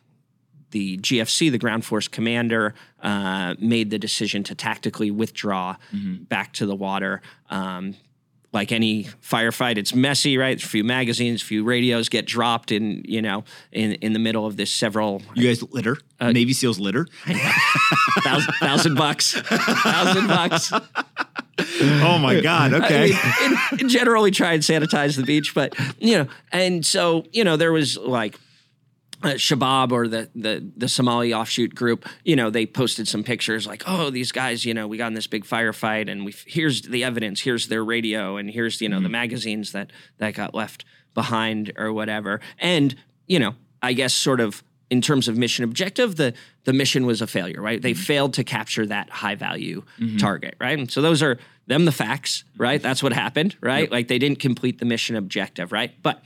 the 0.70 0.98
GFC, 0.98 1.52
the 1.52 1.58
ground 1.58 1.84
force 1.84 2.08
commander, 2.08 2.74
uh, 3.00 3.54
made 3.60 3.90
the 3.90 3.98
decision 3.98 4.42
to 4.44 4.54
tactically 4.54 5.10
withdraw 5.10 5.76
mm-hmm. 5.92 6.24
back 6.24 6.52
to 6.54 6.66
the 6.66 6.74
water. 6.74 7.20
Um, 7.50 7.94
like 8.54 8.70
any 8.70 9.04
firefight, 9.20 9.76
it's 9.76 9.94
messy, 9.94 10.38
right? 10.38 10.62
A 10.62 10.66
few 10.66 10.84
magazines, 10.84 11.42
a 11.42 11.44
few 11.44 11.64
radios 11.64 12.08
get 12.08 12.24
dropped 12.24 12.70
in, 12.70 13.02
you 13.04 13.20
know, 13.20 13.44
in, 13.72 13.94
in 13.94 14.12
the 14.12 14.20
middle 14.20 14.46
of 14.46 14.56
this 14.56 14.72
several. 14.72 15.20
You 15.34 15.48
guys 15.48 15.62
litter? 15.72 15.98
Uh, 16.20 16.30
Navy 16.30 16.52
SEALs 16.52 16.78
litter? 16.78 17.08
thousand, 18.22 18.54
thousand 18.54 18.94
bucks. 18.94 19.32
thousand 19.32 20.28
bucks. 20.28 20.72
oh 20.72 22.18
my 22.18 22.40
God. 22.40 22.72
Okay. 22.72 23.12
I 23.12 23.48
mean, 23.48 23.58
in, 23.72 23.80
in 23.80 23.88
general, 23.88 24.22
we 24.22 24.30
try 24.30 24.52
and 24.52 24.62
sanitize 24.62 25.16
the 25.16 25.24
beach, 25.24 25.52
but, 25.52 25.74
you 25.98 26.16
know, 26.16 26.28
and 26.52 26.86
so, 26.86 27.24
you 27.32 27.42
know, 27.42 27.56
there 27.56 27.72
was 27.72 27.96
like 27.98 28.38
uh, 29.24 29.28
Shabab 29.28 29.90
or 29.90 30.06
the, 30.06 30.28
the 30.34 30.70
the 30.76 30.88
Somali 30.88 31.32
offshoot 31.32 31.74
group, 31.74 32.06
you 32.24 32.36
know, 32.36 32.50
they 32.50 32.66
posted 32.66 33.08
some 33.08 33.24
pictures 33.24 33.66
like, 33.66 33.82
oh, 33.86 34.10
these 34.10 34.32
guys, 34.32 34.64
you 34.64 34.74
know, 34.74 34.86
we 34.86 34.98
got 34.98 35.06
in 35.06 35.14
this 35.14 35.26
big 35.26 35.44
firefight, 35.44 36.10
and 36.10 36.24
we 36.24 36.34
here's 36.46 36.82
the 36.82 37.04
evidence, 37.04 37.40
here's 37.40 37.68
their 37.68 37.82
radio, 37.82 38.36
and 38.36 38.50
here's 38.50 38.80
you 38.80 38.88
know 38.88 38.96
mm-hmm. 38.96 39.04
the 39.04 39.08
magazines 39.08 39.72
that 39.72 39.90
that 40.18 40.34
got 40.34 40.54
left 40.54 40.84
behind 41.14 41.72
or 41.76 41.92
whatever, 41.92 42.40
and 42.58 42.94
you 43.26 43.38
know, 43.38 43.54
I 43.82 43.94
guess 43.94 44.12
sort 44.12 44.40
of 44.40 44.62
in 44.90 45.00
terms 45.00 45.26
of 45.26 45.38
mission 45.38 45.64
objective, 45.64 46.16
the 46.16 46.34
the 46.64 46.72
mission 46.72 47.06
was 47.06 47.22
a 47.22 47.26
failure, 47.26 47.62
right? 47.62 47.80
They 47.80 47.92
mm-hmm. 47.92 48.02
failed 48.02 48.34
to 48.34 48.44
capture 48.44 48.84
that 48.86 49.08
high 49.08 49.34
value 49.36 49.82
mm-hmm. 49.98 50.18
target, 50.18 50.54
right? 50.60 50.78
And 50.78 50.90
so 50.90 51.00
those 51.00 51.22
are 51.22 51.38
them 51.66 51.86
the 51.86 51.92
facts, 51.92 52.44
right? 52.58 52.82
That's 52.82 53.02
what 53.02 53.14
happened, 53.14 53.56
right? 53.62 53.84
Yep. 53.84 53.90
Like 53.90 54.08
they 54.08 54.18
didn't 54.18 54.38
complete 54.38 54.80
the 54.80 54.84
mission 54.84 55.16
objective, 55.16 55.72
right? 55.72 55.92
But 56.02 56.22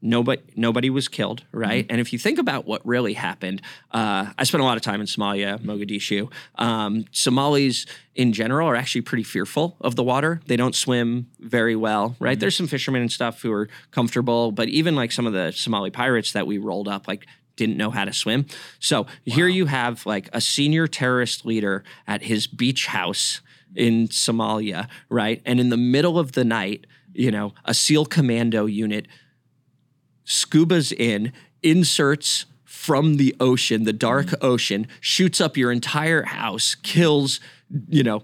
Nobody, 0.00 0.42
nobody 0.54 0.90
was 0.90 1.08
killed, 1.08 1.42
right? 1.50 1.84
And 1.90 2.00
if 2.00 2.12
you 2.12 2.20
think 2.20 2.38
about 2.38 2.66
what 2.66 2.86
really 2.86 3.14
happened, 3.14 3.62
uh, 3.90 4.26
I 4.38 4.44
spent 4.44 4.62
a 4.62 4.64
lot 4.64 4.76
of 4.76 4.82
time 4.82 5.00
in 5.00 5.08
Somalia, 5.08 5.58
Mogadishu. 5.58 6.30
Um, 6.54 7.06
Somalis 7.10 7.84
in 8.14 8.32
general 8.32 8.68
are 8.68 8.76
actually 8.76 9.00
pretty 9.00 9.24
fearful 9.24 9.76
of 9.80 9.96
the 9.96 10.04
water. 10.04 10.40
They 10.46 10.56
don't 10.56 10.76
swim 10.76 11.28
very 11.40 11.74
well, 11.74 12.14
right? 12.20 12.38
There's 12.38 12.56
some 12.56 12.68
fishermen 12.68 13.02
and 13.02 13.10
stuff 13.10 13.42
who 13.42 13.52
are 13.52 13.68
comfortable, 13.90 14.52
but 14.52 14.68
even 14.68 14.94
like 14.94 15.10
some 15.10 15.26
of 15.26 15.32
the 15.32 15.50
Somali 15.50 15.90
pirates 15.90 16.32
that 16.32 16.46
we 16.46 16.58
rolled 16.58 16.86
up, 16.86 17.08
like 17.08 17.26
didn't 17.56 17.76
know 17.76 17.90
how 17.90 18.04
to 18.04 18.12
swim. 18.12 18.46
So 18.78 19.06
here 19.24 19.48
you 19.48 19.66
have 19.66 20.06
like 20.06 20.28
a 20.32 20.40
senior 20.40 20.86
terrorist 20.86 21.44
leader 21.44 21.82
at 22.06 22.22
his 22.22 22.46
beach 22.46 22.86
house 22.86 23.40
in 23.74 24.08
Somalia, 24.08 24.88
right? 25.08 25.42
And 25.44 25.60
in 25.60 25.68
the 25.68 25.76
middle 25.76 26.18
of 26.18 26.32
the 26.32 26.44
night, 26.44 26.86
you 27.12 27.30
know, 27.30 27.52
a 27.64 27.74
SEAL 27.74 28.06
commando 28.06 28.66
unit 28.66 29.08
scubas 30.28 30.92
in, 30.92 31.32
inserts 31.62 32.46
from 32.64 33.16
the 33.16 33.34
ocean, 33.40 33.84
the 33.84 33.92
dark 33.92 34.26
mm. 34.26 34.44
ocean, 34.44 34.86
shoots 35.00 35.40
up 35.40 35.56
your 35.56 35.72
entire 35.72 36.22
house, 36.22 36.76
kills, 36.76 37.40
you 37.88 38.02
know, 38.02 38.22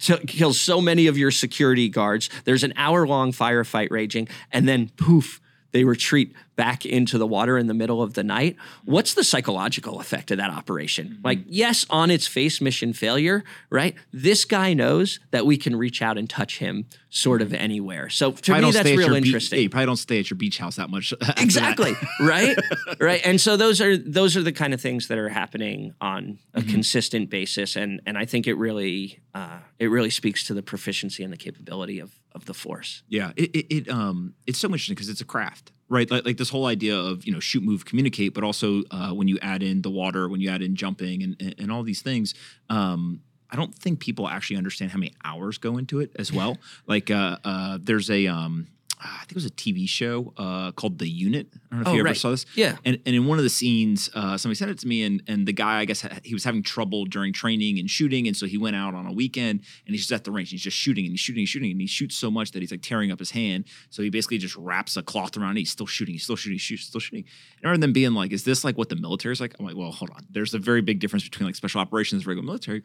t- 0.00 0.24
kills 0.26 0.60
so 0.60 0.80
many 0.80 1.06
of 1.06 1.18
your 1.18 1.30
security 1.30 1.88
guards. 1.88 2.30
There's 2.44 2.64
an 2.64 2.72
hour 2.76 3.06
long 3.06 3.32
firefight 3.32 3.90
raging, 3.90 4.28
and 4.50 4.66
then 4.68 4.90
poof, 4.96 5.40
they 5.72 5.84
retreat 5.84 6.34
back 6.56 6.84
into 6.84 7.18
the 7.18 7.26
water 7.26 7.56
in 7.58 7.66
the 7.66 7.74
middle 7.74 8.02
of 8.02 8.14
the 8.14 8.22
night. 8.22 8.56
What's 8.84 9.14
the 9.14 9.24
psychological 9.24 10.00
effect 10.00 10.30
of 10.30 10.36
that 10.38 10.50
operation? 10.50 11.18
Like, 11.24 11.40
yes, 11.46 11.86
on 11.90 12.10
its 12.10 12.26
face, 12.26 12.60
mission 12.60 12.92
failure, 12.92 13.42
right? 13.70 13.94
This 14.12 14.44
guy 14.44 14.74
knows 14.74 15.18
that 15.30 15.46
we 15.46 15.56
can 15.56 15.74
reach 15.76 16.02
out 16.02 16.18
and 16.18 16.28
touch 16.28 16.58
him 16.58 16.86
sort 17.08 17.42
of 17.42 17.52
anywhere. 17.52 18.08
So 18.08 18.32
to 18.32 18.42
Probably 18.52 18.66
me, 18.66 18.72
that's 18.72 18.88
real 18.90 19.14
interesting. 19.14 19.58
yeah, 19.58 19.62
you 19.64 19.70
probably 19.70 19.86
don't 19.86 19.96
stay 19.96 20.18
at 20.20 20.30
your 20.30 20.36
beach 20.38 20.58
house 20.58 20.76
that 20.76 20.90
much. 20.90 21.12
after 21.20 21.26
that. 21.26 21.42
exactly 21.42 21.92
right 22.20 22.56
right 23.00 23.20
and 23.24 23.40
so 23.40 23.56
those 23.56 23.80
are 23.80 23.96
those 23.96 24.36
are 24.36 24.42
the 24.42 24.52
kind 24.52 24.72
of 24.72 24.80
things 24.80 25.08
that 25.08 25.18
are 25.18 25.28
happening 25.28 25.94
on 26.00 26.38
a 26.54 26.60
Mm-hmm. 26.62 26.70
consistent 26.70 27.28
basis 27.30 27.76
and 27.76 28.00
and 28.06 28.16
i 28.16 28.24
think 28.24 28.46
it 28.46 28.54
really 28.54 29.18
uh, 29.34 29.58
it 29.78 29.86
really 29.86 30.10
speaks 30.10 30.44
to 30.46 30.54
the 30.54 30.62
proficiency 30.62 31.22
and 31.24 31.32
the 31.32 31.36
capability 31.36 31.98
of 31.98 32.12
of 32.34 32.44
the 32.46 32.54
force 32.54 33.02
Yeah, 33.08 33.32
it, 33.36 33.50
it, 33.54 33.74
it 33.76 33.88
um 33.90 34.34
it's 34.46 34.58
so 34.58 34.68
interesting 34.68 34.94
because 34.94 35.08
it's 35.10 35.20
a 35.20 35.24
craft, 35.26 35.72
right? 35.92 36.10
Like, 36.10 36.24
like 36.24 36.36
this 36.38 36.48
whole 36.48 36.66
idea 36.66 36.96
of 36.96 37.24
you 37.26 37.32
know 37.32 37.40
shoot, 37.40 37.62
move, 37.62 37.84
communicate, 37.84 38.32
but 38.34 38.42
also 38.42 38.82
uh, 38.90 39.10
when 39.10 39.28
you 39.28 39.38
add 39.42 39.62
in 39.62 39.82
the 39.82 39.90
water, 39.90 40.28
when 40.28 40.40
you 40.40 40.48
add 40.48 40.62
in 40.62 40.74
jumping, 40.74 41.22
and 41.22 41.36
and, 41.38 41.54
and 41.58 41.72
all 41.72 41.82
these 41.82 42.02
things. 42.02 42.34
Um, 42.68 43.20
I 43.50 43.56
don't 43.56 43.74
think 43.74 44.00
people 44.00 44.26
actually 44.26 44.56
understand 44.56 44.92
how 44.92 44.98
many 44.98 45.12
hours 45.22 45.58
go 45.58 45.76
into 45.76 46.00
it 46.00 46.10
as 46.18 46.32
well. 46.32 46.56
Like, 46.86 47.10
uh, 47.10 47.36
uh, 47.44 47.78
there's 47.82 48.08
a 48.08 48.26
um, 48.26 48.68
I 49.04 49.18
think 49.20 49.32
it 49.32 49.34
was 49.36 49.46
a 49.46 49.50
TV 49.50 49.88
show 49.88 50.32
uh, 50.36 50.70
called 50.72 50.98
The 50.98 51.08
Unit. 51.08 51.48
I 51.52 51.58
don't 51.74 51.78
know 51.78 51.80
if 51.82 51.88
Oh, 51.88 51.92
you 51.94 52.00
ever 52.00 52.06
right. 52.08 52.16
saw 52.16 52.30
this. 52.30 52.46
Yeah. 52.54 52.76
And, 52.84 53.00
and 53.04 53.16
in 53.16 53.26
one 53.26 53.38
of 53.38 53.44
the 53.44 53.50
scenes, 53.50 54.08
uh, 54.14 54.36
somebody 54.38 54.56
sent 54.56 54.70
it 54.70 54.78
to 54.78 54.86
me, 54.86 55.02
and 55.02 55.22
and 55.26 55.46
the 55.46 55.52
guy, 55.52 55.80
I 55.80 55.84
guess, 55.84 56.06
he 56.22 56.34
was 56.34 56.44
having 56.44 56.62
trouble 56.62 57.04
during 57.04 57.32
training 57.32 57.78
and 57.78 57.90
shooting, 57.90 58.26
and 58.28 58.36
so 58.36 58.46
he 58.46 58.58
went 58.58 58.76
out 58.76 58.94
on 58.94 59.06
a 59.06 59.12
weekend, 59.12 59.60
and 59.86 59.94
he's 59.94 60.02
just 60.02 60.12
at 60.12 60.24
the 60.24 60.30
range, 60.30 60.48
and 60.48 60.52
he's 60.52 60.62
just 60.62 60.76
shooting 60.76 61.04
and 61.04 61.12
he's 61.12 61.20
shooting 61.20 61.40
and 61.42 61.48
shooting, 61.48 61.70
and 61.72 61.80
he 61.80 61.86
shoots 61.86 62.16
so 62.16 62.30
much 62.30 62.52
that 62.52 62.60
he's 62.62 62.70
like 62.70 62.82
tearing 62.82 63.10
up 63.10 63.18
his 63.18 63.32
hand. 63.32 63.64
So 63.90 64.02
he 64.02 64.10
basically 64.10 64.38
just 64.38 64.56
wraps 64.56 64.96
a 64.96 65.02
cloth 65.02 65.36
around 65.36 65.56
it. 65.56 65.60
He's 65.60 65.70
still 65.72 65.86
shooting, 65.86 66.14
he's 66.14 66.24
still 66.24 66.36
shooting, 66.36 66.54
he's 66.54 66.62
shooting, 66.62 66.82
still 66.84 67.00
shooting. 67.00 67.24
And 67.58 67.66
I 67.66 67.68
remember 67.70 67.86
them 67.86 67.92
being 67.92 68.12
like, 68.14 68.32
"Is 68.32 68.44
this 68.44 68.62
like 68.64 68.78
what 68.78 68.88
the 68.88 68.96
military 68.96 69.32
is 69.32 69.40
like?" 69.40 69.54
I'm 69.58 69.66
like, 69.66 69.76
"Well, 69.76 69.90
hold 69.92 70.10
on. 70.10 70.26
There's 70.30 70.54
a 70.54 70.58
very 70.58 70.80
big 70.82 71.00
difference 71.00 71.24
between 71.24 71.46
like 71.46 71.56
special 71.56 71.80
operations, 71.80 72.22
and 72.22 72.26
regular 72.28 72.46
military." 72.46 72.82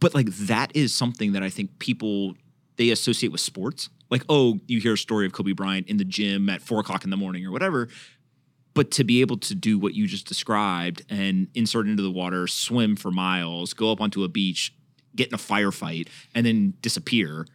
But 0.00 0.14
like 0.14 0.26
that 0.26 0.74
is 0.76 0.92
something 0.94 1.32
that 1.32 1.42
I 1.42 1.48
think 1.48 1.78
people 1.78 2.34
they 2.76 2.90
associate 2.90 3.32
with 3.32 3.40
sports. 3.40 3.88
Like, 4.10 4.24
oh, 4.28 4.58
you 4.66 4.80
hear 4.80 4.94
a 4.94 4.98
story 4.98 5.26
of 5.26 5.32
Kobe 5.32 5.52
Bryant 5.52 5.88
in 5.88 5.96
the 5.96 6.04
gym 6.04 6.48
at 6.48 6.62
four 6.62 6.80
o'clock 6.80 7.04
in 7.04 7.10
the 7.10 7.16
morning 7.16 7.46
or 7.46 7.50
whatever. 7.50 7.88
But 8.74 8.90
to 8.92 9.04
be 9.04 9.20
able 9.20 9.38
to 9.38 9.54
do 9.54 9.78
what 9.78 9.94
you 9.94 10.06
just 10.06 10.26
described 10.26 11.04
and 11.08 11.48
insert 11.54 11.86
into 11.86 12.02
the 12.02 12.10
water, 12.10 12.46
swim 12.46 12.96
for 12.96 13.10
miles, 13.10 13.72
go 13.72 13.92
up 13.92 14.00
onto 14.00 14.24
a 14.24 14.28
beach, 14.28 14.74
get 15.14 15.28
in 15.28 15.34
a 15.34 15.38
firefight, 15.38 16.08
and 16.34 16.44
then 16.44 16.74
disappear. 16.80 17.46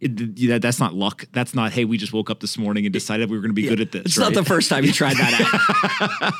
It, 0.00 0.38
yeah, 0.38 0.58
that's 0.58 0.78
not 0.78 0.94
luck. 0.94 1.24
That's 1.32 1.54
not, 1.54 1.72
hey, 1.72 1.84
we 1.84 1.98
just 1.98 2.12
woke 2.12 2.30
up 2.30 2.38
this 2.38 2.56
morning 2.56 2.86
and 2.86 2.92
decided 2.92 3.30
we 3.30 3.36
were 3.36 3.42
going 3.42 3.50
to 3.50 3.54
be 3.54 3.66
good 3.66 3.80
at 3.80 3.90
this. 3.90 4.02
it's 4.06 4.18
right? 4.18 4.26
not 4.26 4.34
the 4.34 4.44
first 4.44 4.68
time 4.68 4.84
you 4.84 4.92
tried 4.92 5.16
that 5.16 5.32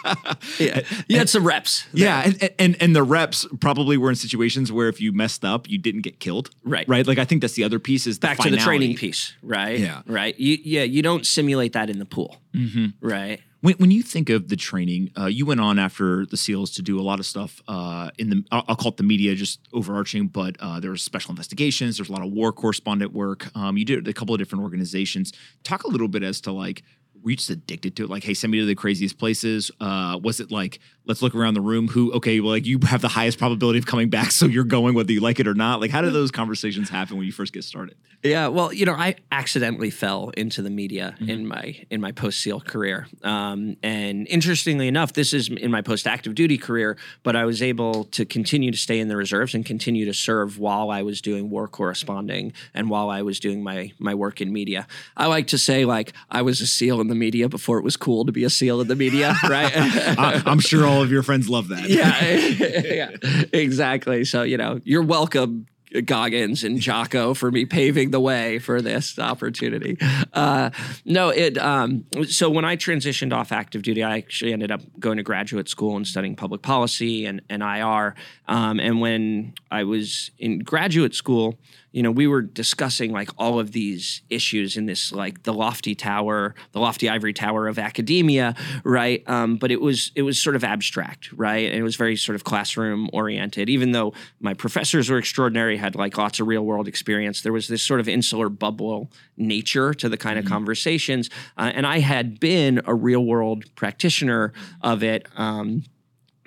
out 0.05 0.37
yeah 0.61 0.81
you 1.09 1.19
had 1.19 1.29
some 1.29 1.45
reps 1.45 1.87
Yeah, 1.93 2.23
and, 2.25 2.51
and 2.59 2.77
and 2.81 2.95
the 2.95 3.03
reps 3.03 3.47
probably 3.61 3.97
were 3.97 4.11
in 4.11 4.17
situations 4.17 4.71
where 4.71 4.89
if 4.89 5.01
you 5.01 5.13
messed 5.13 5.45
up, 5.45 5.69
you 5.69 5.79
didn't 5.79 6.03
get 6.03 6.21
killed. 6.21 6.51
Right. 6.63 6.89
Right. 6.89 7.07
Like 7.07 7.19
I 7.19 7.25
think 7.25 7.41
that's 7.41 7.55
the 7.55 7.65
other 7.65 7.79
piece 7.81 8.07
is 8.07 8.19
the 8.21 8.29
back 8.29 8.39
to 8.39 8.51
the 8.51 8.57
training 8.59 8.95
piece 8.97 9.35
right 9.43 9.79
Yeah. 9.79 10.03
right 10.07 10.39
you 10.39 10.59
yeah 10.63 10.85
you 10.85 11.03
don't 11.03 11.27
simulate 11.27 11.73
that 11.73 11.91
in 11.91 11.99
the 11.99 12.05
pool 12.05 12.37
mm-hmm. 12.55 12.87
right 13.01 13.41
When, 13.61 13.75
when 13.75 13.91
you 13.91 14.03
think 14.03 14.31
of 14.31 14.49
the 14.49 14.57
training, 14.57 15.11
uh, 15.19 15.27
you 15.27 15.45
went 15.45 15.61
on 15.61 15.79
after 15.79 16.25
the 16.25 16.37
SEALs 16.37 16.71
to 16.73 16.83
do 16.83 17.01
a 17.01 17.03
lot 17.03 17.19
of 17.19 17.27
stuff 17.27 17.61
uh, 17.67 18.11
in 18.17 18.31
the, 18.31 18.45
I'll, 18.53 18.65
I'll 18.69 18.77
call 18.77 18.93
it 18.93 18.99
the 18.99 19.03
media, 19.03 19.35
just 19.35 19.61
overarching, 19.73 20.29
but 20.29 20.57
uh, 20.61 20.79
there 20.79 20.93
was 20.93 21.03
special 21.03 21.31
investigations. 21.31 21.97
There's 21.97 22.09
a 22.09 22.13
lot 22.13 22.23
of 22.23 22.31
war 22.31 22.53
correspondent 22.53 23.13
work. 23.13 23.55
Um, 23.57 23.77
you 23.77 23.85
did 23.85 24.07
a 24.07 24.13
couple 24.13 24.35
of 24.35 24.39
different 24.39 24.63
organizations. 24.63 25.33
Talk 25.65 25.83
a 25.83 25.89
little 25.89 26.09
bit 26.09 26.23
as 26.23 26.41
to 26.43 26.53
like, 26.53 26.85
were 27.21 27.31
you 27.33 27.37
just 27.37 27.51
addicted 27.51 27.97
to 27.97 28.05
it? 28.05 28.11
Like, 28.11 28.23
hey, 28.23 28.33
send 28.33 28.53
me 28.53 28.61
to 28.61 28.65
the 28.65 28.77
craziest 28.77 29.19
places. 29.19 29.73
Uh, 29.81 30.21
was 30.23 30.39
it 30.39 30.53
like, 30.53 30.79
let's 31.09 31.23
look 31.23 31.35
around 31.35 31.55
the 31.55 31.61
room. 31.61 31.89
Who? 31.89 32.13
Okay, 32.13 32.39
well, 32.39 32.51
like 32.51 32.67
you 32.67 32.79
have 32.87 33.01
the 33.01 33.09
highest 33.09 33.39
probability 33.39 33.79
of 33.79 33.87
coming 33.87 34.11
back, 34.11 34.31
so 34.31 34.47
you're 34.47 34.65
going 34.65 34.95
whether 34.95 35.13
you 35.13 35.21
like 35.21 35.41
it 35.41 35.49
or 35.49 35.55
not. 35.55 35.81
Like, 35.81 35.91
how 35.91 36.03
do 36.03 36.11
those 36.11 36.31
conversations 36.31 36.91
happen 36.91 37.17
when 37.17 37.27
you 37.27 37.33
first 37.33 37.53
get 37.53 37.65
started? 37.65 37.97
Yeah, 38.23 38.49
well, 38.49 38.73
you 38.73 38.85
know, 38.85 38.95
I 38.95 39.17
accidentally 39.31 39.91
fell 39.91 40.31
into 40.37 40.61
the 40.61 40.71
media 40.71 41.17
in 41.21 41.47
my 41.47 41.85
in 41.91 42.01
my 42.01 42.13
post 42.13 42.41
SEAL 42.41 42.61
career, 42.61 43.07
um, 43.23 43.77
and 43.83 44.27
interestingly 44.29 44.87
enough, 44.87 45.13
this 45.15 45.33
is 45.33 45.49
in 45.49 45.71
my 45.71 45.83
post 45.83 46.07
active 46.07 46.35
duty 46.35 46.59
career. 46.59 46.97
But 47.23 47.37
I 47.37 47.45
was 47.45 47.63
able 47.63 48.05
to 48.05 48.25
continue 48.25 48.71
to 48.71 48.77
stay 48.77 49.01
in 49.01 49.09
the 49.09 49.17
reserves 49.17 49.55
and 49.55 49.65
continue 49.65 50.05
to 50.05 50.15
serve 50.15 50.59
while 50.59 50.91
I 50.91 51.03
was 51.03 51.21
doing 51.21 51.49
war 51.49 51.67
corresponding 51.69 52.53
and 52.75 52.91
while 52.91 53.09
I 53.09 53.23
was 53.23 53.41
doing 53.41 53.63
my 53.63 53.93
my 53.99 54.15
work 54.15 54.41
in 54.41 54.53
media. 54.53 54.87
I 55.17 55.27
like 55.27 55.47
to 55.49 55.59
say 55.59 55.85
like 55.85 56.13
I 56.31 56.43
was 56.43 56.61
a 56.61 56.67
SEAL 56.67 57.01
in 57.01 57.09
the 57.09 57.15
media 57.15 57.49
before 57.49 57.79
it 57.79 57.85
was 57.85 57.97
cool 57.97 58.25
to 58.27 58.33
be 58.33 58.45
a 58.45 58.51
SEAL 58.51 58.81
in 58.83 58.89
the 58.89 58.97
media, 58.97 59.35
right? 59.49 59.73
I, 59.75 60.43
I'm 60.45 60.61
sure 60.61 60.85
all 60.99 61.05
of 61.05 61.13
your 61.13 61.23
friends 61.23 61.49
love 61.49 61.69
that. 61.69 61.89
yeah, 61.89 63.11
yeah, 63.23 63.45
exactly. 63.53 64.25
So 64.25 64.43
you 64.43 64.57
know, 64.57 64.81
you're 64.85 65.03
welcome, 65.03 65.67
Goggins 66.05 66.65
and 66.65 66.81
Jocko, 66.81 67.35
for 67.35 67.51
me 67.53 67.65
paving 67.65 68.11
the 68.11 68.19
way 68.19 68.59
for 68.59 68.83
this 68.83 69.17
opportunity. 69.19 69.97
Uh, 70.33 70.71
no, 71.05 71.29
it. 71.29 71.57
Um, 71.57 72.05
so 72.29 72.51
when 72.51 72.65
I 72.65 72.77
transitioned 72.77 73.33
off 73.33 73.53
active 73.53 73.83
duty, 73.83 74.03
I 74.03 74.17
actually 74.19 74.53
ended 74.53 74.73
up 74.73 74.81
going 74.99 75.19
to 75.19 75.23
graduate 75.23 75.69
school 75.69 75.97
and 75.97 76.07
studying 76.07 76.35
public 76.35 76.63
policy 76.63 77.27
and, 77.27 77.43
and 77.49 77.63
IR. 77.63 78.17
Um, 78.49 78.81
and 78.81 79.01
when 79.01 79.55
I 79.71 79.85
was 79.85 80.33
in 80.39 80.59
graduate 80.61 81.15
school, 81.15 81.59
you 81.91 82.03
know, 82.03 82.11
we 82.11 82.27
were 82.27 82.43
discussing 82.43 83.13
like 83.13 83.31
all 83.39 83.59
of 83.59 83.73
these 83.73 84.23
issues 84.29 84.77
in 84.77 84.87
this 84.87 85.11
like 85.11 85.45
the 85.45 85.55
lofty 85.55 85.95
tower, 85.95 86.55
the 86.73 86.81
lofty 86.81 87.09
ivory 87.09 87.33
tower 87.33 87.67
of 87.67 87.79
academia, 87.79 88.55
right? 88.85 89.23
Um, 89.27 89.57
but 89.57 89.71
it 89.71 89.81
was 89.81 90.13
it 90.15 90.23
was 90.23 90.39
sort 90.39 90.55
of 90.55 90.65
abstract, 90.65 91.33
right? 91.33 91.67
And 91.67 91.75
it 91.75 91.83
was 91.83 91.97
very 91.97 92.17
sort 92.17 92.37
of 92.37 92.45
classroom 92.45 93.09
oriented. 93.13 93.71
Even 93.71 93.93
though 93.93 94.13
my 94.39 94.53
professors 94.53 95.09
were 95.09 95.19
extraordinary, 95.19 95.79
had 95.79 95.95
like 95.95 96.19
lots 96.19 96.41
of 96.41 96.47
real 96.47 96.63
world 96.63 96.89
experience, 96.89 97.41
there 97.41 97.53
was 97.53 97.69
this 97.69 97.83
sort 97.83 98.01
of 98.01 98.09
insular 98.09 98.51
bubble 98.51 99.11
nature 99.39 99.95
to 99.95 100.09
the 100.09 100.19
kind 100.19 100.39
of 100.39 100.45
conversations. 100.45 101.31
Uh, 101.57 101.73
and 101.75 101.87
I 101.87 102.01
had 102.01 102.39
been 102.39 102.83
a 102.85 102.95
real 102.95 103.25
world 103.25 103.65
practitioner 103.77 104.53
of 104.83 105.03
it 105.03 105.27
um, 105.37 105.85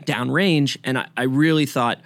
downrange, 0.03 0.77
and 0.83 0.99
I, 0.99 1.07
I 1.17 1.23
really 1.23 1.65
thought 1.65 1.99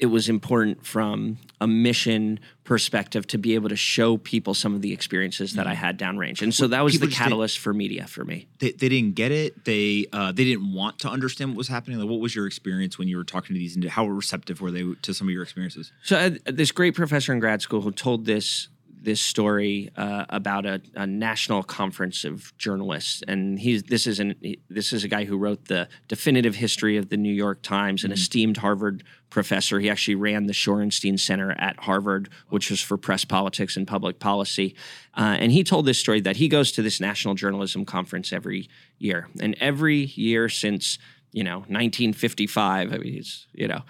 it 0.00 0.06
was 0.06 0.30
important 0.30 0.84
from 0.84 1.36
a 1.60 1.66
mission 1.66 2.40
perspective 2.64 3.26
to 3.26 3.36
be 3.36 3.54
able 3.54 3.68
to 3.68 3.76
show 3.76 4.16
people 4.16 4.54
some 4.54 4.74
of 4.74 4.80
the 4.80 4.92
experiences 4.92 5.52
that 5.54 5.66
I 5.66 5.74
had 5.74 5.98
downrange. 5.98 6.40
And 6.40 6.54
so 6.54 6.66
that 6.68 6.82
was 6.82 6.94
People 6.94 7.08
the 7.08 7.14
catalyst 7.14 7.58
for 7.58 7.74
media 7.74 8.06
for 8.06 8.24
me. 8.24 8.48
they, 8.60 8.72
they 8.72 8.88
didn't 8.88 9.14
get 9.14 9.30
it. 9.30 9.64
They 9.66 10.06
uh, 10.12 10.32
they 10.32 10.44
didn't 10.44 10.72
want 10.72 10.98
to 11.00 11.08
understand 11.08 11.50
what 11.50 11.58
was 11.58 11.68
happening. 11.68 11.98
Like, 11.98 12.08
what 12.08 12.20
was 12.20 12.34
your 12.34 12.46
experience 12.46 12.98
when 12.98 13.08
you 13.08 13.18
were 13.18 13.24
talking 13.24 13.54
to 13.54 13.58
these? 13.58 13.76
And 13.76 13.84
how 13.84 14.06
receptive 14.06 14.62
were 14.62 14.70
they 14.70 14.84
to 15.02 15.12
some 15.12 15.28
of 15.28 15.32
your 15.32 15.42
experiences? 15.42 15.92
So 16.02 16.16
had 16.16 16.44
this 16.46 16.72
great 16.72 16.94
professor 16.94 17.32
in 17.32 17.38
grad 17.38 17.60
school 17.60 17.82
who 17.82 17.90
told 17.90 18.24
this 18.24 18.68
this 19.02 19.20
story 19.20 19.90
uh, 19.96 20.26
about 20.28 20.66
a, 20.66 20.80
a 20.94 21.06
national 21.06 21.62
conference 21.62 22.24
of 22.24 22.56
journalists, 22.58 23.22
and 23.26 23.58
he's 23.58 23.82
this 23.84 24.06
is 24.06 24.20
an 24.20 24.34
this 24.68 24.92
is 24.92 25.04
a 25.04 25.08
guy 25.08 25.24
who 25.24 25.36
wrote 25.36 25.66
the 25.66 25.88
definitive 26.08 26.56
history 26.56 26.96
of 26.96 27.08
the 27.08 27.16
New 27.16 27.32
York 27.32 27.62
Times, 27.62 28.04
an 28.04 28.12
esteemed 28.12 28.58
Harvard 28.58 29.02
professor. 29.30 29.80
He 29.80 29.88
actually 29.88 30.16
ran 30.16 30.46
the 30.46 30.52
Shorenstein 30.52 31.18
Center 31.18 31.52
at 31.52 31.78
Harvard, 31.80 32.28
which 32.48 32.70
was 32.70 32.80
for 32.80 32.96
press 32.96 33.24
politics 33.24 33.76
and 33.76 33.86
public 33.86 34.18
policy. 34.18 34.74
Uh, 35.16 35.36
and 35.40 35.52
he 35.52 35.64
told 35.64 35.86
this 35.86 35.98
story 35.98 36.20
that 36.20 36.36
he 36.36 36.48
goes 36.48 36.72
to 36.72 36.82
this 36.82 37.00
national 37.00 37.34
journalism 37.34 37.84
conference 37.84 38.32
every 38.32 38.68
year, 38.98 39.28
and 39.40 39.56
every 39.60 40.04
year 40.14 40.48
since 40.48 40.98
you 41.32 41.44
know 41.44 41.58
1955, 41.68 42.92
I 42.92 42.98
mean, 42.98 43.12
he's 43.12 43.46
you 43.52 43.68
know 43.68 43.82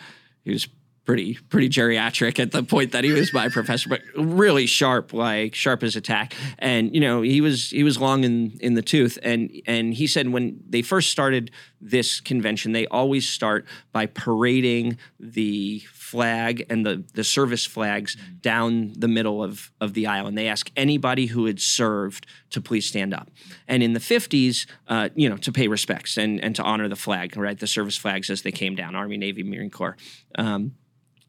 he 0.45 0.53
was 0.53 0.69
pretty 1.05 1.35
pretty 1.49 1.69
geriatric 1.69 2.39
at 2.39 2.53
the 2.53 2.63
point 2.63 2.93
that 2.93 3.05
he 3.05 3.13
was 3.13 3.33
my 3.33 3.49
professor, 3.49 3.89
but 3.89 4.01
really 4.17 4.67
sharp, 4.67 5.13
like 5.13 5.55
sharp 5.55 5.83
as 5.83 5.97
a 5.97 6.01
tack. 6.01 6.35
And 6.59 6.95
you 6.95 7.01
know, 7.01 7.23
he 7.23 7.41
was 7.41 7.71
he 7.71 7.83
was 7.83 7.99
long 7.99 8.25
in 8.25 8.59
in 8.61 8.75
the 8.75 8.83
tooth. 8.83 9.19
And 9.23 9.51
and 9.67 9.95
he 9.95 10.07
said 10.07 10.29
when 10.29 10.63
they 10.69 10.83
first 10.83 11.11
started 11.11 11.51
this 11.81 12.21
convention, 12.21 12.73
they 12.73 12.87
always 12.87 13.29
start 13.29 13.67
by 13.93 14.07
parading 14.07 14.99
the 15.19 15.83
flag 16.11 16.67
and 16.69 16.85
the 16.85 17.05
the 17.15 17.23
service 17.23 17.65
flags 17.65 18.17
down 18.41 18.93
the 18.97 19.07
middle 19.07 19.45
of 19.45 19.71
of 19.81 19.95
the 19.95 20.09
aisle, 20.09 20.27
and 20.27 20.37
they 20.37 20.49
ask 20.49 20.71
anybody 20.77 21.27
who 21.27 21.47
had 21.47 21.61
served 21.61 22.27
to 22.51 22.61
please 22.61 22.85
stand 22.85 23.15
up. 23.15 23.31
And 23.69 23.81
in 23.81 23.93
the 23.93 24.01
50s, 24.01 24.67
uh, 24.89 25.11
you 25.15 25.29
know, 25.29 25.37
to 25.37 25.53
pay 25.53 25.69
respects 25.69 26.17
and 26.17 26.43
and 26.43 26.57
to 26.57 26.63
honor 26.65 26.89
the 26.89 26.97
flag, 26.97 27.37
right, 27.37 27.59
the 27.59 27.69
service 27.69 27.97
flags 27.97 28.29
as 28.29 28.43
they 28.43 28.51
came 28.51 28.75
down, 28.75 28.97
Army, 28.97 29.17
Navy, 29.17 29.45
Marine 29.45 29.71
Corps. 29.71 29.97
Um, 30.35 30.73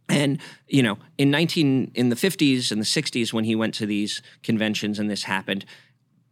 and 0.10 0.40
you 0.68 0.82
know, 0.82 0.98
in 1.20 1.30
19 1.30 1.92
in 1.94 2.10
the 2.10 2.16
50s 2.16 2.72
and 2.72 2.82
the 2.82 2.86
60s, 2.86 3.32
when 3.32 3.44
he 3.44 3.56
went 3.56 3.76
to 3.76 3.86
these 3.86 4.24
conventions 4.42 4.98
and 4.98 5.12
this 5.12 5.24
happened, 5.24 5.64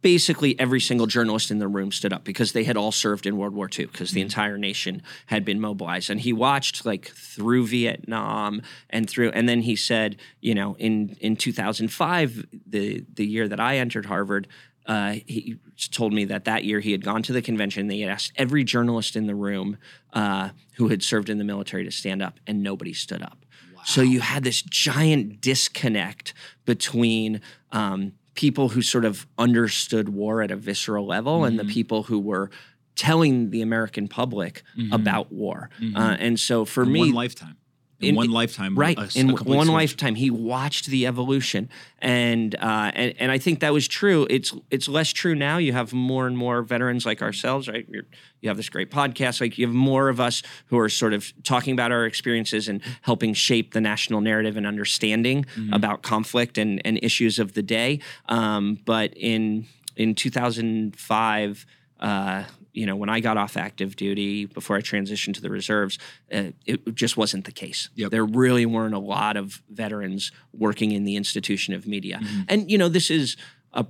basically 0.02 0.58
every 0.58 0.80
single 0.80 1.06
journalist 1.06 1.50
in 1.50 1.58
the 1.58 1.68
room 1.68 1.92
stood 1.92 2.12
up 2.12 2.24
because 2.24 2.52
they 2.52 2.64
had 2.64 2.76
all 2.76 2.92
served 2.92 3.26
in 3.26 3.36
World 3.36 3.54
War 3.54 3.68
II 3.76 3.86
because 3.86 4.12
the 4.12 4.20
entire 4.20 4.56
nation 4.56 5.02
had 5.26 5.44
been 5.44 5.60
mobilized. 5.60 6.10
And 6.10 6.20
he 6.20 6.32
watched 6.32 6.86
like 6.86 7.08
through 7.08 7.66
Vietnam 7.66 8.62
and 8.88 9.08
through, 9.08 9.30
and 9.30 9.48
then 9.48 9.62
he 9.62 9.76
said, 9.76 10.16
you 10.40 10.54
know, 10.54 10.76
in 10.78 11.16
in 11.20 11.36
2005, 11.36 12.46
the 12.66 13.04
the 13.12 13.26
year 13.26 13.48
that 13.48 13.60
I 13.60 13.76
entered 13.76 14.06
Harvard. 14.06 14.48
Uh, 14.86 15.16
he 15.26 15.56
told 15.92 16.12
me 16.12 16.24
that 16.24 16.46
that 16.46 16.64
year 16.64 16.80
he 16.80 16.90
had 16.90 17.04
gone 17.04 17.22
to 17.22 17.32
the 17.32 17.42
convention. 17.42 17.86
They 17.86 18.00
had 18.00 18.10
asked 18.10 18.32
every 18.34 18.64
journalist 18.64 19.14
in 19.14 19.26
the 19.26 19.34
room 19.34 19.76
uh, 20.14 20.48
who 20.78 20.88
had 20.88 21.02
served 21.02 21.28
in 21.28 21.38
the 21.38 21.44
military 21.44 21.84
to 21.84 21.92
stand 21.92 22.22
up, 22.22 22.40
and 22.46 22.62
nobody 22.62 22.92
stood 22.92 23.22
up. 23.22 23.44
So 23.84 24.02
you 24.02 24.20
had 24.20 24.42
this 24.42 24.62
giant 24.62 25.40
disconnect 25.40 26.34
between 26.64 27.40
um, 27.72 28.12
people 28.34 28.70
who 28.70 28.82
sort 28.82 29.04
of 29.04 29.26
understood 29.38 30.08
war 30.08 30.42
at 30.42 30.50
a 30.50 30.56
visceral 30.56 31.06
level 31.06 31.44
and 31.44 31.58
the 31.58 31.62
mm-hmm. 31.62 31.72
people 31.72 32.02
who 32.04 32.18
were 32.18 32.50
telling 32.94 33.50
the 33.50 33.62
American 33.62 34.08
public 34.08 34.62
mm-hmm. 34.76 34.92
about 34.92 35.32
war. 35.32 35.70
Mm-hmm. 35.80 35.96
Uh, 35.96 36.16
and 36.18 36.38
so 36.38 36.64
for 36.64 36.82
in 36.82 36.92
me, 36.92 37.00
one 37.00 37.12
lifetime. 37.12 37.56
In, 38.00 38.08
in- 38.10 38.14
one 38.16 38.30
lifetime, 38.30 38.74
right 38.78 38.98
a 38.98 39.10
in 39.18 39.30
a 39.30 39.34
one 39.34 39.66
switch. 39.66 39.68
lifetime 39.68 40.14
he 40.14 40.30
watched 40.30 40.86
the 40.86 41.06
evolution 41.06 41.68
and 41.98 42.54
uh 42.54 42.90
and, 42.94 43.14
and 43.18 43.30
i 43.30 43.36
think 43.38 43.60
that 43.60 43.72
was 43.74 43.86
true 43.86 44.26
it's 44.30 44.54
it's 44.70 44.88
less 44.88 45.12
true 45.12 45.34
now 45.34 45.58
you 45.58 45.72
have 45.74 45.92
more 45.92 46.26
and 46.26 46.36
more 46.38 46.62
veterans 46.62 47.04
like 47.04 47.20
ourselves 47.20 47.68
right 47.68 47.86
You're, 47.90 48.04
you 48.40 48.48
have 48.48 48.56
this 48.56 48.70
great 48.70 48.90
podcast 48.90 49.40
like 49.42 49.58
you 49.58 49.66
have 49.66 49.74
more 49.74 50.08
of 50.08 50.18
us 50.18 50.42
who 50.68 50.78
are 50.78 50.88
sort 50.88 51.12
of 51.12 51.30
talking 51.44 51.74
about 51.74 51.92
our 51.92 52.06
experiences 52.06 52.68
and 52.68 52.80
helping 53.02 53.34
shape 53.34 53.74
the 53.74 53.80
national 53.82 54.20
narrative 54.22 54.56
and 54.56 54.66
understanding 54.66 55.44
Mm-hmm. 55.56 55.72
about 55.74 56.02
conflict 56.02 56.56
and 56.58 56.80
and 56.86 56.98
issues 57.02 57.38
of 57.38 57.52
the 57.52 57.62
day 57.62 58.00
um 58.28 58.78
but 58.86 59.12
in 59.16 59.66
in 59.96 60.14
2005 60.14 61.66
uh, 62.00 62.44
you 62.72 62.86
know, 62.86 62.96
when 62.96 63.08
I 63.08 63.20
got 63.20 63.36
off 63.36 63.56
active 63.56 63.96
duty 63.96 64.46
before 64.46 64.76
I 64.76 64.80
transitioned 64.80 65.34
to 65.34 65.40
the 65.40 65.50
reserves, 65.50 65.98
uh, 66.32 66.50
it 66.66 66.94
just 66.94 67.16
wasn't 67.16 67.44
the 67.44 67.52
case. 67.52 67.88
Yep. 67.96 68.10
There 68.10 68.24
really 68.24 68.64
weren't 68.66 68.94
a 68.94 68.98
lot 69.00 69.36
of 69.36 69.62
veterans 69.68 70.30
working 70.52 70.92
in 70.92 71.04
the 71.04 71.16
institution 71.16 71.74
of 71.74 71.86
media, 71.86 72.20
Mm-hmm. 72.22 72.40
and 72.48 72.70
you 72.70 72.78
know, 72.78 72.88
this 72.88 73.10
is 73.10 73.36
a, 73.72 73.84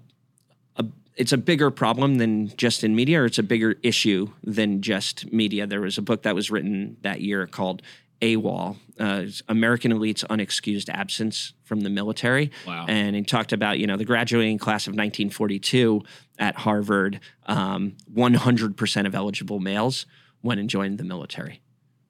a 0.76 0.84
it's 1.16 1.32
a 1.32 1.38
bigger 1.38 1.70
problem 1.70 2.16
than 2.16 2.54
just 2.56 2.82
in 2.84 2.94
media, 2.96 3.20
or 3.20 3.26
it's 3.26 3.38
a 3.38 3.42
bigger 3.42 3.74
issue 3.82 4.30
than 4.42 4.80
just 4.80 5.30
media. 5.32 5.66
There 5.66 5.80
was 5.82 5.98
a 5.98 6.02
book 6.02 6.22
that 6.22 6.34
was 6.34 6.50
written 6.50 6.96
that 7.02 7.20
year 7.20 7.46
called 7.46 7.82
AWOL, 8.22 8.76
uh, 8.98 9.24
American 9.48 9.92
Elite's 9.92 10.24
Unexcused 10.24 10.88
Absence 10.90 11.54
from 11.64 11.80
the 11.80 11.90
Military. 11.90 12.50
Wow. 12.66 12.84
And 12.88 13.16
he 13.16 13.22
talked 13.22 13.52
about, 13.52 13.78
you 13.78 13.86
know, 13.86 13.96
the 13.96 14.04
graduating 14.04 14.58
class 14.58 14.86
of 14.86 14.90
1942 14.92 16.02
at 16.38 16.56
Harvard, 16.56 17.20
um, 17.46 17.96
100% 18.14 19.06
of 19.06 19.14
eligible 19.14 19.58
males 19.60 20.06
went 20.42 20.60
and 20.60 20.68
joined 20.70 20.98
the 20.98 21.04
military 21.04 21.60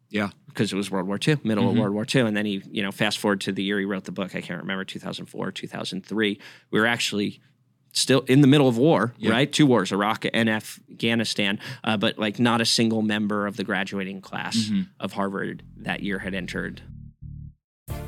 Yeah. 0.09 0.31
because 0.49 0.73
it 0.73 0.77
was 0.77 0.91
World 0.91 1.07
War 1.07 1.19
II, 1.27 1.39
middle 1.45 1.69
of 1.71 1.77
World 1.77 1.95
War 1.95 2.05
II. 2.13 2.23
And 2.23 2.37
then 2.37 2.47
he, 2.47 2.63
you 2.71 2.83
know, 2.83 2.91
fast 2.93 3.19
forward 3.19 3.41
to 3.43 3.53
the 3.53 3.63
year 3.63 3.79
he 3.79 3.85
wrote 3.85 4.05
the 4.05 4.13
book, 4.13 4.35
I 4.35 4.41
can't 4.41 4.61
remember, 4.61 4.85
2004, 4.85 5.53
2003. 5.53 6.41
We 6.71 6.81
were 6.81 6.87
actually 6.87 7.41
still 7.93 8.21
in 8.29 8.41
the 8.41 8.47
middle 8.47 8.69
of 8.69 8.77
war, 8.79 9.15
right? 9.33 9.53
Two 9.53 9.67
wars, 9.67 9.93
Iraq 9.93 10.25
and 10.33 10.49
Afghanistan, 10.49 11.59
uh, 11.85 11.97
but 11.97 12.19
like 12.19 12.39
not 12.39 12.61
a 12.61 12.65
single 12.67 13.03
member 13.03 13.47
of 13.47 13.57
the 13.57 13.65
graduating 13.65 14.21
class 14.21 14.71
of 15.01 15.13
Harvard 15.13 15.63
that 15.77 16.03
year 16.03 16.19
had 16.21 16.35
entered 16.35 16.83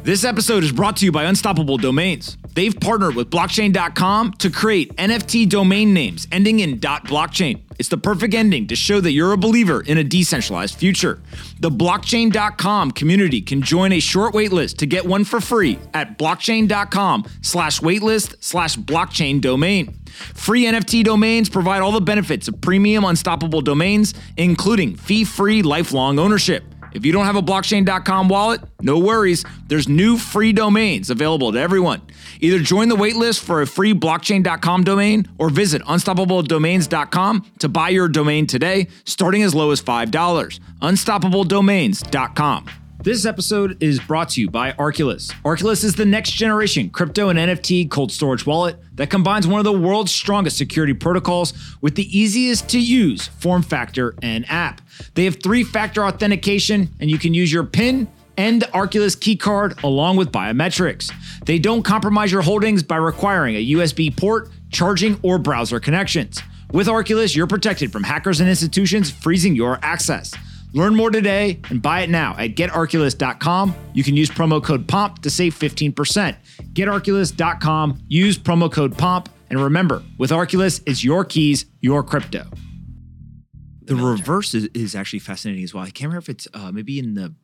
This 0.05 0.25
episode 0.25 0.65
is 0.65 0.73
brought 0.73 0.97
to 0.97 1.05
you 1.05 1.13
by 1.13 1.27
Unstoppable 1.27 1.77
Domains. 1.77 2.37
They've 2.55 2.75
partnered 2.75 3.15
with 3.15 3.31
blockchain.com 3.31 4.33
to 4.33 4.51
create 4.51 4.97
NFT 4.97 5.49
domain 5.49 5.95
names 5.95 6.27
ending 6.33 6.59
in 6.59 6.81
.blockchain. 6.81 7.61
It's 7.79 7.89
the 7.89 7.99
perfect 7.99 8.35
ending 8.35 8.67
to 8.67 8.75
show 8.75 9.01
that 9.01 9.13
you're 9.13 9.31
a 9.31 9.37
believer 9.37 9.81
in 9.83 9.99
a 9.99 10.03
decentralized 10.03 10.75
future. 10.75 11.23
The 11.61 11.71
blockchain.com 11.71 12.91
community 12.91 13.41
can 13.43 13.63
join 13.63 13.93
a 13.93 14.01
short 14.01 14.35
waitlist 14.35 14.79
to 14.79 14.87
get 14.87 15.07
one 15.07 15.23
for 15.23 15.41
free 15.41 15.79
at 15.95 16.19
blockchain.com 16.19 17.25
slash 17.41 17.79
waitlist 17.79 18.43
slash 18.43 18.77
blockchain 18.77 19.41
domain. 19.41 20.01
Free 20.35 20.65
NFT 20.65 21.05
domains 21.05 21.49
provide 21.49 21.81
all 21.81 21.93
the 21.93 22.01
benefits 22.01 22.49
of 22.49 22.61
premium 22.61 23.05
unstoppable 23.05 23.61
domains, 23.61 24.15
including 24.37 24.97
fee-free 24.97 25.63
lifelong 25.63 26.19
ownership. 26.19 26.65
If 26.95 27.07
you 27.07 27.13
don't 27.13 27.25
have 27.25 27.37
a 27.37 27.43
blockchain.com 27.43 28.29
wallet, 28.29 28.61
no 28.81 28.99
worries. 28.99 29.45
There's 29.69 29.89
new 29.89 30.19
free 30.19 30.53
domains 30.53 31.11
available 31.11 31.53
to 31.53 31.59
everyone. 31.59 32.03
Either 32.41 32.59
join 32.59 32.89
the 32.89 32.97
waitlist 32.97 33.41
for 33.41 33.63
a 33.63 33.67
free 33.67 33.95
blockchain.com 33.95 34.85
domain 34.85 35.29
or 35.39 35.51
visit 35.51 35.83
unstoppabledomains.com 35.83 37.53
to 37.61 37.69
buy 37.69 37.89
your 37.91 38.09
domain 38.09 38.47
today, 38.47 38.89
starting 39.05 39.43
as 39.43 39.55
low 39.55 39.71
as 39.71 39.81
$5. 39.81 40.61
Unstoppabledomains.com. 40.81 42.82
This 43.03 43.27
episode 43.27 43.83
is 43.83 43.99
brought 43.99 44.29
to 44.31 44.41
you 44.41 44.49
by 44.49 44.71
Arculus. 44.75 45.33
Arculus 45.45 45.83
is 45.83 45.97
the 45.97 46.05
next 46.05 46.31
generation 46.31 46.89
crypto 46.89 47.31
and 47.31 47.39
NFT 47.39 47.91
cold 47.91 48.13
storage 48.13 48.47
wallet 48.47 48.77
that 48.95 49.11
combines 49.11 49.45
one 49.45 49.59
of 49.59 49.65
the 49.65 49.73
world's 49.73 50.13
strongest 50.13 50.57
security 50.57 50.95
protocols 50.95 51.53
with 51.81 51.97
the 51.97 52.17
easiest 52.17 52.69
to 52.69 52.79
use 52.79 53.27
form 53.27 53.65
factor 53.65 54.15
and 54.23 54.49
app. 54.49 54.81
They 55.15 55.25
have 55.25 55.43
three 55.43 55.65
factor 55.65 56.07
authentication, 56.07 56.91
and 57.01 57.11
you 57.11 57.19
can 57.19 57.35
use 57.35 57.53
your 57.53 57.65
PIN 57.65 58.07
and 58.37 58.63
Arculus 58.73 59.17
keycard 59.17 59.83
along 59.83 60.17
with 60.17 60.31
biometrics. 60.31 61.11
They 61.45 61.59
don't 61.59 61.83
compromise 61.83 62.31
your 62.31 62.43
holdings 62.43 62.85
by 62.85 62.99
requiring 62.99 63.57
a 63.57 63.71
USB 63.73 64.17
port, 64.17 64.49
charging, 64.71 65.19
or 65.25 65.39
browser 65.39 65.81
connections. 65.81 66.41
With 66.71 66.87
Arculus, 66.87 67.35
you're 67.35 67.49
protected 67.49 67.91
from 67.91 68.05
hackers 68.05 68.39
and 68.39 68.49
institutions 68.49 69.11
freezing 69.11 69.57
your 69.57 69.81
access. 69.83 70.33
Learn 70.75 70.95
more 70.95 71.11
today 71.11 71.61
and 71.71 71.83
buy 71.83 72.01
it 72.01 72.11
now 72.11 72.35
at 72.39 72.55
getarculus.com. 72.55 73.75
You 73.93 74.03
can 74.03 74.17
use 74.17 74.31
promo 74.31 74.63
code 74.63 74.89
POMP 74.89 75.21
to 75.23 75.31
save 75.31 75.55
15%. 75.55 76.37
Getarculus.com, 76.73 77.99
use 78.09 78.39
promo 78.39 78.73
code 78.73 78.97
POMP, 78.97 79.29
and 79.51 79.61
remember, 79.61 80.03
with 80.17 80.31
Arculus, 80.31 80.83
it's 80.87 81.05
your 81.05 81.27
keys, 81.27 81.67
your 81.81 82.03
crypto. 82.03 82.47
The 83.83 83.97
reverse 83.97 84.55
is, 84.55 84.69
is 84.73 84.95
actually 84.95 85.19
fascinating 85.19 85.63
as 85.65 85.75
well. 85.75 85.83
I 85.83 85.91
can't 85.91 86.09
remember 86.09 86.21
if 86.21 86.29
it's 86.31 86.49
uh, 86.55 86.73
maybe 86.73 86.99
in 86.99 87.15
the 87.15 87.35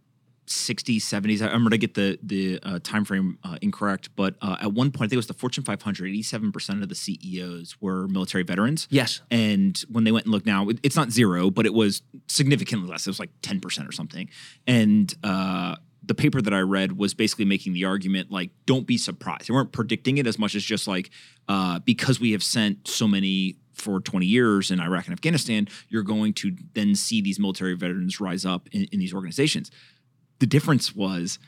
60s, 0.49 0.99
70s. 0.99 1.43
I- 1.43 1.49
I'm 1.53 1.61
going 1.61 1.71
to 1.71 1.79
get 1.79 1.95
the 1.95 2.19
the 2.23 2.59
uh, 2.63 2.79
time 2.83 3.05
frame 3.05 3.39
uh, 3.45 3.57
incorrect, 3.63 4.11
but 4.17 4.37
uh, 4.43 4.57
at 4.61 4.73
one 4.73 4.91
point, 4.91 5.03
I 5.03 5.09
think 5.09 5.13
it 5.15 5.17
was 5.17 5.27
the 5.29 5.35
Fortune 5.35 5.65
500. 5.65 6.09
87 6.09 6.53
percent 6.53 6.83
of 6.83 6.89
the 6.89 6.95
CEOs 6.95 7.77
were 7.81 8.09
military 8.09 8.43
veterans. 8.45 8.87
Yes. 8.91 9.21
And 9.31 9.79
when 9.91 10.05
they 10.05 10.13
went 10.13 10.27
and 10.27 10.33
looked 10.33 10.47
now, 10.47 10.69
it- 10.69 10.81
it's 10.83 10.97
not 10.97 11.11
zero, 11.11 11.51
but 11.51 11.67
it 11.67 11.75
was 11.75 12.03
significantly 12.29 12.89
less. 12.89 13.07
It 13.07 13.11
was 13.11 13.21
like 13.21 13.31
10 13.43 13.61
percent 13.61 13.89
or 13.89 13.93
something. 13.93 14.29
And 14.67 15.15
uh, 15.23 15.77
the 16.03 16.15
paper 16.15 16.41
that 16.41 16.55
I 16.55 16.61
read 16.61 16.93
was 16.97 17.13
basically 17.15 17.45
making 17.45 17.73
the 17.75 17.85
argument 17.85 18.31
like, 18.31 18.51
don't 18.67 18.87
be 18.87 18.97
surprised. 18.97 19.49
They 19.49 19.55
weren't 19.55 19.73
predicting 19.73 20.19
it 20.19 20.27
as 20.27 20.39
much 20.39 20.55
as 20.55 20.65
just 20.65 20.87
like 20.89 21.11
uh, 21.49 21.81
because 21.81 22.19
we 22.21 22.33
have 22.33 22.43
sent 22.43 22.89
so 22.89 23.07
many 23.07 23.57
for 23.75 24.01
20 24.01 24.27
years 24.27 24.73
in 24.73 24.81
Iraq 24.81 25.05
and 25.07 25.13
Afghanistan, 25.13 25.69
you're 25.89 26.03
going 26.03 26.33
to 26.35 26.57
then 26.75 26.97
see 26.97 27.21
these 27.21 27.39
military 27.39 27.75
veterans 27.77 28.21
rise 28.21 28.45
up 28.45 28.69
in, 28.73 28.85
in 28.91 28.99
these 28.99 29.15
organizations. 29.15 29.71
The 30.39 30.47
difference 30.47 30.95
was 30.95 31.39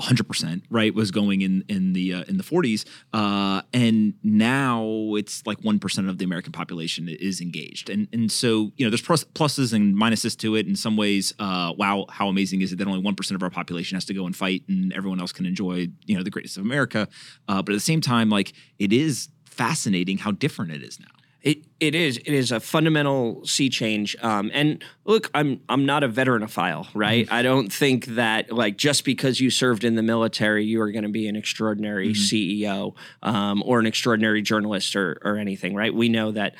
100% 0.00 0.62
right 0.70 0.94
was 0.94 1.10
going 1.10 1.42
in 1.42 1.64
in 1.68 1.92
the 1.92 2.14
uh, 2.14 2.24
in 2.24 2.36
the 2.36 2.42
40s 2.42 2.84
uh, 3.12 3.62
and 3.72 4.14
now 4.22 5.14
it's 5.16 5.46
like 5.46 5.60
1% 5.60 6.08
of 6.08 6.18
the 6.18 6.24
american 6.24 6.52
population 6.52 7.08
is 7.08 7.40
engaged. 7.40 7.90
And 7.90 8.08
and 8.12 8.30
so 8.30 8.72
you 8.76 8.86
know 8.86 8.90
there's 8.90 9.02
plus, 9.02 9.24
pluses 9.24 9.72
and 9.72 9.94
minuses 9.94 10.36
to 10.38 10.56
it 10.56 10.66
in 10.66 10.76
some 10.76 10.96
ways. 10.96 11.32
Uh, 11.38 11.72
wow 11.76 12.06
how 12.08 12.28
amazing 12.28 12.62
is 12.62 12.72
it 12.72 12.76
that 12.76 12.88
only 12.88 13.02
1% 13.02 13.30
of 13.34 13.42
our 13.42 13.50
population 13.50 13.96
has 13.96 14.04
to 14.06 14.14
go 14.14 14.26
and 14.26 14.34
fight 14.34 14.62
and 14.68 14.92
everyone 14.92 15.20
else 15.20 15.32
can 15.32 15.46
enjoy 15.46 15.88
you 16.06 16.16
know 16.16 16.22
the 16.22 16.30
greatness 16.30 16.56
of 16.56 16.62
america? 16.62 17.08
Uh, 17.48 17.62
but 17.62 17.72
at 17.72 17.76
the 17.76 17.80
same 17.80 18.00
time 18.00 18.30
like 18.30 18.52
it 18.78 18.92
is 18.92 19.28
fascinating 19.44 20.18
how 20.18 20.30
different 20.30 20.72
it 20.72 20.82
is 20.82 20.98
now 20.98 21.21
It 21.82 21.96
is 21.96 22.16
it 22.18 22.28
is 22.28 22.52
a 22.52 22.60
fundamental 22.60 23.44
sea 23.44 23.68
change. 23.68 24.14
Um, 24.22 24.52
and 24.54 24.84
look, 25.04 25.28
I'm 25.34 25.62
I'm 25.68 25.84
not 25.84 26.04
a 26.04 26.08
veteranophile, 26.08 26.86
right? 26.94 27.26
I 27.28 27.42
don't 27.42 27.72
think 27.72 28.06
that 28.06 28.52
like 28.52 28.76
just 28.76 29.04
because 29.04 29.40
you 29.40 29.50
served 29.50 29.82
in 29.82 29.96
the 29.96 30.02
military, 30.02 30.64
you 30.64 30.80
are 30.80 30.92
going 30.92 31.02
to 31.02 31.10
be 31.10 31.26
an 31.26 31.34
extraordinary 31.34 32.10
CEO 32.14 32.94
um, 33.20 33.64
or 33.66 33.80
an 33.80 33.86
extraordinary 33.86 34.42
journalist 34.42 34.94
or 34.94 35.18
or 35.24 35.38
anything, 35.38 35.74
right? 35.74 35.92
We 35.92 36.08
know 36.08 36.30
that 36.30 36.54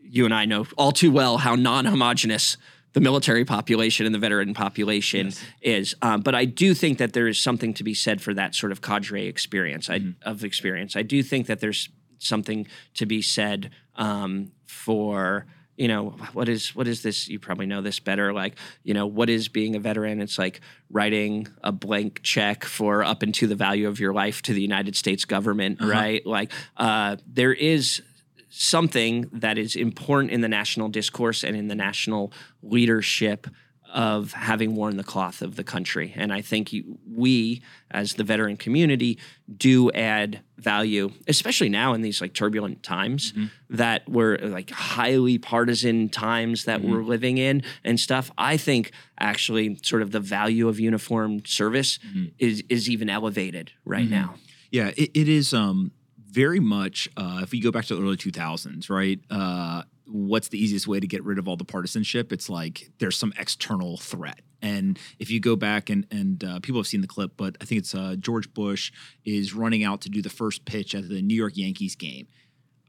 you 0.00 0.24
and 0.24 0.32
I 0.32 0.46
know 0.46 0.66
all 0.78 0.92
too 0.92 1.12
well 1.12 1.36
how 1.36 1.56
non-homogenous 1.56 2.56
the 2.94 3.00
military 3.00 3.44
population 3.44 4.06
and 4.06 4.14
the 4.14 4.18
veteran 4.18 4.54
population 4.54 5.32
is. 5.60 5.94
Um, 6.00 6.22
but 6.22 6.34
I 6.34 6.46
do 6.46 6.72
think 6.72 6.96
that 6.96 7.12
there 7.12 7.28
is 7.28 7.38
something 7.38 7.74
to 7.74 7.84
be 7.84 7.92
said 7.92 8.22
for 8.22 8.32
that 8.32 8.54
sort 8.54 8.72
of 8.72 8.80
cadre 8.80 9.26
experience 9.26 9.90
I, 9.90 10.14
of 10.22 10.42
experience. 10.42 10.96
I 10.96 11.02
do 11.02 11.22
think 11.22 11.48
that 11.48 11.60
there's 11.60 11.90
something 12.24 12.66
to 12.94 13.06
be 13.06 13.22
said 13.22 13.70
um, 13.96 14.52
for 14.66 15.46
you 15.76 15.88
know 15.88 16.10
what 16.32 16.48
is 16.48 16.74
what 16.74 16.86
is 16.86 17.02
this? 17.02 17.28
You 17.28 17.38
probably 17.40 17.66
know 17.66 17.82
this 17.82 17.98
better 17.98 18.32
like 18.32 18.56
you 18.84 18.94
know 18.94 19.06
what 19.06 19.28
is 19.28 19.48
being 19.48 19.74
a 19.74 19.80
veteran? 19.80 20.20
It's 20.20 20.38
like 20.38 20.60
writing 20.90 21.48
a 21.62 21.72
blank 21.72 22.20
check 22.22 22.64
for 22.64 23.02
up 23.02 23.22
into 23.22 23.46
the 23.46 23.56
value 23.56 23.88
of 23.88 23.98
your 23.98 24.12
life 24.12 24.40
to 24.42 24.52
the 24.52 24.60
united 24.60 24.94
states 24.94 25.24
government 25.24 25.80
right? 25.80 26.24
Like 26.24 26.52
uh, 26.76 27.16
there 27.26 27.52
is 27.52 28.02
something 28.50 29.28
that 29.32 29.58
is 29.58 29.74
important 29.74 30.32
in 30.32 30.40
the 30.40 30.48
national 30.48 30.88
discourse 30.88 31.42
and 31.42 31.56
in 31.56 31.66
the 31.66 31.74
national 31.74 32.32
leadership 32.62 33.48
of 33.94 34.32
having 34.32 34.74
worn 34.74 34.96
the 34.96 35.04
cloth 35.04 35.40
of 35.40 35.54
the 35.54 35.62
country. 35.62 36.12
And 36.16 36.32
I 36.32 36.40
think 36.40 36.72
you, 36.72 36.98
we, 37.08 37.62
as 37.92 38.14
the 38.14 38.24
veteran 38.24 38.56
community, 38.56 39.18
do 39.56 39.90
add 39.92 40.40
value, 40.58 41.12
especially 41.28 41.68
now 41.68 41.94
in 41.94 42.02
these 42.02 42.20
like 42.20 42.34
turbulent 42.34 42.82
times 42.82 43.32
that 43.70 44.08
we're 44.08 44.36
like 44.38 44.70
highly 44.70 45.38
partisan 45.38 46.08
times 46.08 46.64
that 46.64 46.82
we're 46.82 47.04
living 47.04 47.38
in 47.38 47.62
and 47.84 48.00
stuff. 48.00 48.32
I 48.36 48.56
think 48.56 48.90
actually 49.18 49.78
sort 49.82 50.02
of 50.02 50.10
the 50.10 50.20
value 50.20 50.68
of 50.68 50.80
uniformed 50.80 51.46
service 51.46 52.00
is 52.38 52.64
is 52.68 52.90
even 52.90 53.08
elevated 53.08 53.70
right 53.84 54.08
now. 54.10 54.34
Yeah, 54.72 54.90
it, 54.96 55.10
it 55.14 55.28
is 55.28 55.54
um, 55.54 55.92
very 56.18 56.58
much. 56.58 57.08
Uh, 57.16 57.40
if 57.44 57.52
we 57.52 57.60
go 57.60 57.70
back 57.70 57.84
to 57.86 57.94
the 57.94 58.02
early 58.02 58.16
2000s, 58.16 58.90
right? 58.90 59.20
Uh, 59.30 59.82
what's 60.06 60.48
the 60.48 60.62
easiest 60.62 60.86
way 60.86 61.00
to 61.00 61.06
get 61.06 61.24
rid 61.24 61.38
of 61.38 61.48
all 61.48 61.56
the 61.56 61.64
partisanship? 61.64 62.32
It's 62.32 62.48
like 62.48 62.90
there's 62.98 63.16
some 63.16 63.32
external 63.38 63.96
threat. 63.96 64.40
And 64.62 64.98
if 65.18 65.30
you 65.30 65.40
go 65.40 65.56
back 65.56 65.90
and 65.90 66.06
and 66.10 66.42
uh, 66.42 66.60
people 66.60 66.80
have 66.80 66.86
seen 66.86 67.00
the 67.00 67.06
clip, 67.06 67.32
but 67.36 67.56
I 67.60 67.64
think 67.64 67.80
it's 67.80 67.94
uh, 67.94 68.16
George 68.18 68.52
Bush 68.54 68.92
is 69.24 69.54
running 69.54 69.84
out 69.84 70.00
to 70.02 70.08
do 70.08 70.22
the 70.22 70.30
first 70.30 70.64
pitch 70.64 70.94
at 70.94 71.08
the 71.08 71.22
New 71.22 71.34
York 71.34 71.56
Yankees 71.56 71.96
game. 71.96 72.26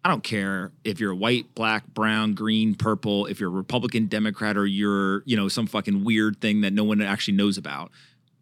I 0.06 0.08
don't 0.08 0.24
care 0.24 0.72
if 0.84 1.00
you're 1.00 1.16
white, 1.16 1.56
black, 1.56 1.88
brown, 1.88 2.36
green, 2.36 2.76
purple, 2.76 3.26
if 3.26 3.40
you're 3.40 3.50
a 3.50 3.54
Republican, 3.54 4.06
Democrat, 4.06 4.56
or 4.56 4.68
you're, 4.68 5.24
you 5.26 5.36
know, 5.36 5.48
some 5.48 5.66
fucking 5.66 6.04
weird 6.04 6.40
thing 6.40 6.62
that 6.62 6.74
no 6.74 6.84
one 6.84 7.02
actually 7.02 7.34
knows 7.34 7.58
about. 7.58 7.90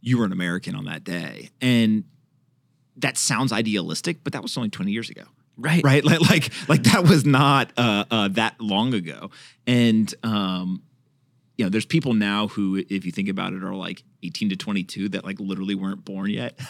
You 0.01 0.17
were 0.17 0.25
an 0.25 0.33
American 0.33 0.75
on 0.75 0.83
that 0.85 1.05
day. 1.05 1.51
And 1.61 2.03
that 2.97 3.17
sounds 3.17 3.53
idealistic, 3.53 4.25
but 4.25 4.33
that 4.33 4.43
was 4.43 4.57
only 4.57 4.71
20 4.71 4.91
years 4.91 5.09
ago. 5.09 5.23
Right. 5.57 5.83
Right. 5.83 6.03
Like, 6.13 6.21
like, 6.29 6.51
like 6.67 6.83
that 6.83 7.03
was 7.07 7.25
not 7.25 7.71
uh, 7.77 8.05
uh, 8.09 8.27
that 8.29 8.59
long 8.59 8.93
ago. 8.93 9.31
And, 9.67 10.13
um, 10.23 10.81
you 11.57 11.65
know, 11.65 11.69
there's 11.69 11.85
people 11.85 12.13
now 12.13 12.47
who, 12.47 12.83
if 12.89 13.05
you 13.05 13.11
think 13.11 13.29
about 13.29 13.53
it, 13.53 13.63
are 13.63 13.75
like 13.75 14.03
18 14.23 14.49
to 14.49 14.55
22 14.55 15.09
that 15.09 15.23
like 15.23 15.39
literally 15.39 15.75
weren't 15.75 16.03
born 16.03 16.29
yet. 16.29 16.59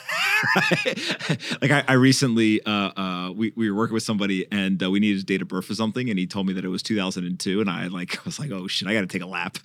Like 1.62 1.72
I, 1.72 1.84
I 1.88 1.94
recently, 1.94 2.62
uh, 2.66 2.92
uh, 2.98 3.32
we, 3.34 3.54
we 3.56 3.72
were 3.72 3.78
working 3.78 3.94
with 3.94 4.04
somebody 4.04 4.46
and 4.52 4.84
uh, 4.84 4.92
we 4.92 5.00
needed 5.00 5.16
his 5.16 5.24
date 5.24 5.42
of 5.42 5.48
birth 5.48 5.66
for 5.66 5.74
something. 5.74 6.10
And 6.10 6.20
he 6.20 6.28
told 6.28 6.48
me 6.48 6.54
that 6.54 6.66
it 6.66 6.68
was 6.68 6.84
2002. 6.84 7.62
And 7.62 7.70
I 7.70 7.88
like, 7.88 8.24
was 8.26 8.40
like, 8.40 8.52
oh 8.52 8.68
shit, 8.68 8.90
I 8.90 8.94
got 8.94 9.02
to 9.02 9.08
take 9.08 9.22
a 9.22 9.26
lap. 9.26 9.58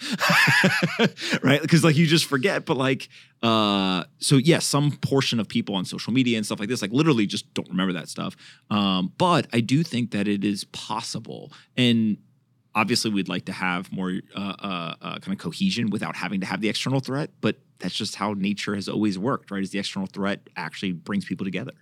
right. 1.42 1.66
Cause 1.68 1.82
like 1.82 1.96
you 1.96 2.06
just 2.06 2.26
forget, 2.26 2.64
but 2.64 2.76
like, 2.76 3.08
uh, 3.42 4.04
so 4.18 4.36
yes, 4.36 4.64
some 4.66 4.92
portion 4.92 5.40
of 5.40 5.48
people 5.48 5.74
on 5.74 5.84
social 5.84 6.12
media 6.12 6.36
and 6.36 6.46
stuff 6.46 6.60
like 6.60 6.68
this, 6.68 6.80
like 6.80 6.92
literally 6.92 7.26
just 7.26 7.52
don't 7.54 7.68
remember 7.68 7.94
that 7.94 8.08
stuff. 8.08 8.36
Um, 8.70 9.12
but 9.18 9.48
I 9.52 9.58
do 9.58 9.82
think 9.82 10.12
that 10.12 10.28
it 10.28 10.44
is 10.44 10.62
possible. 10.64 11.52
And 11.76 12.18
obviously 12.80 13.10
we'd 13.10 13.28
like 13.28 13.44
to 13.44 13.52
have 13.52 13.90
more 13.92 14.12
uh, 14.34 14.40
uh, 14.40 14.94
uh, 15.00 15.18
kind 15.18 15.32
of 15.32 15.38
cohesion 15.38 15.90
without 15.90 16.14
having 16.16 16.40
to 16.40 16.46
have 16.46 16.60
the 16.60 16.68
external 16.68 17.00
threat 17.00 17.30
but 17.40 17.56
that's 17.80 17.94
just 17.94 18.14
how 18.14 18.34
nature 18.34 18.74
has 18.74 18.88
always 18.88 19.18
worked 19.18 19.50
right 19.50 19.62
is 19.62 19.70
the 19.70 19.78
external 19.78 20.06
threat 20.06 20.40
actually 20.56 20.92
brings 20.92 21.24
people 21.24 21.44
together 21.44 21.72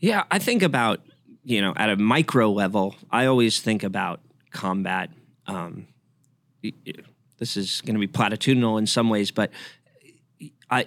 Yeah, 0.00 0.24
I 0.30 0.38
think 0.38 0.62
about 0.62 1.00
you 1.44 1.62
know 1.62 1.72
at 1.76 1.88
a 1.88 1.96
micro 1.96 2.50
level. 2.50 2.94
I 3.10 3.26
always 3.26 3.60
think 3.60 3.82
about 3.82 4.20
combat. 4.50 5.10
Um, 5.46 5.86
this 7.38 7.56
is 7.56 7.80
going 7.80 7.94
to 7.94 8.00
be 8.00 8.06
platitudinal 8.06 8.78
in 8.78 8.86
some 8.86 9.08
ways, 9.08 9.30
but 9.30 9.50
I 10.70 10.86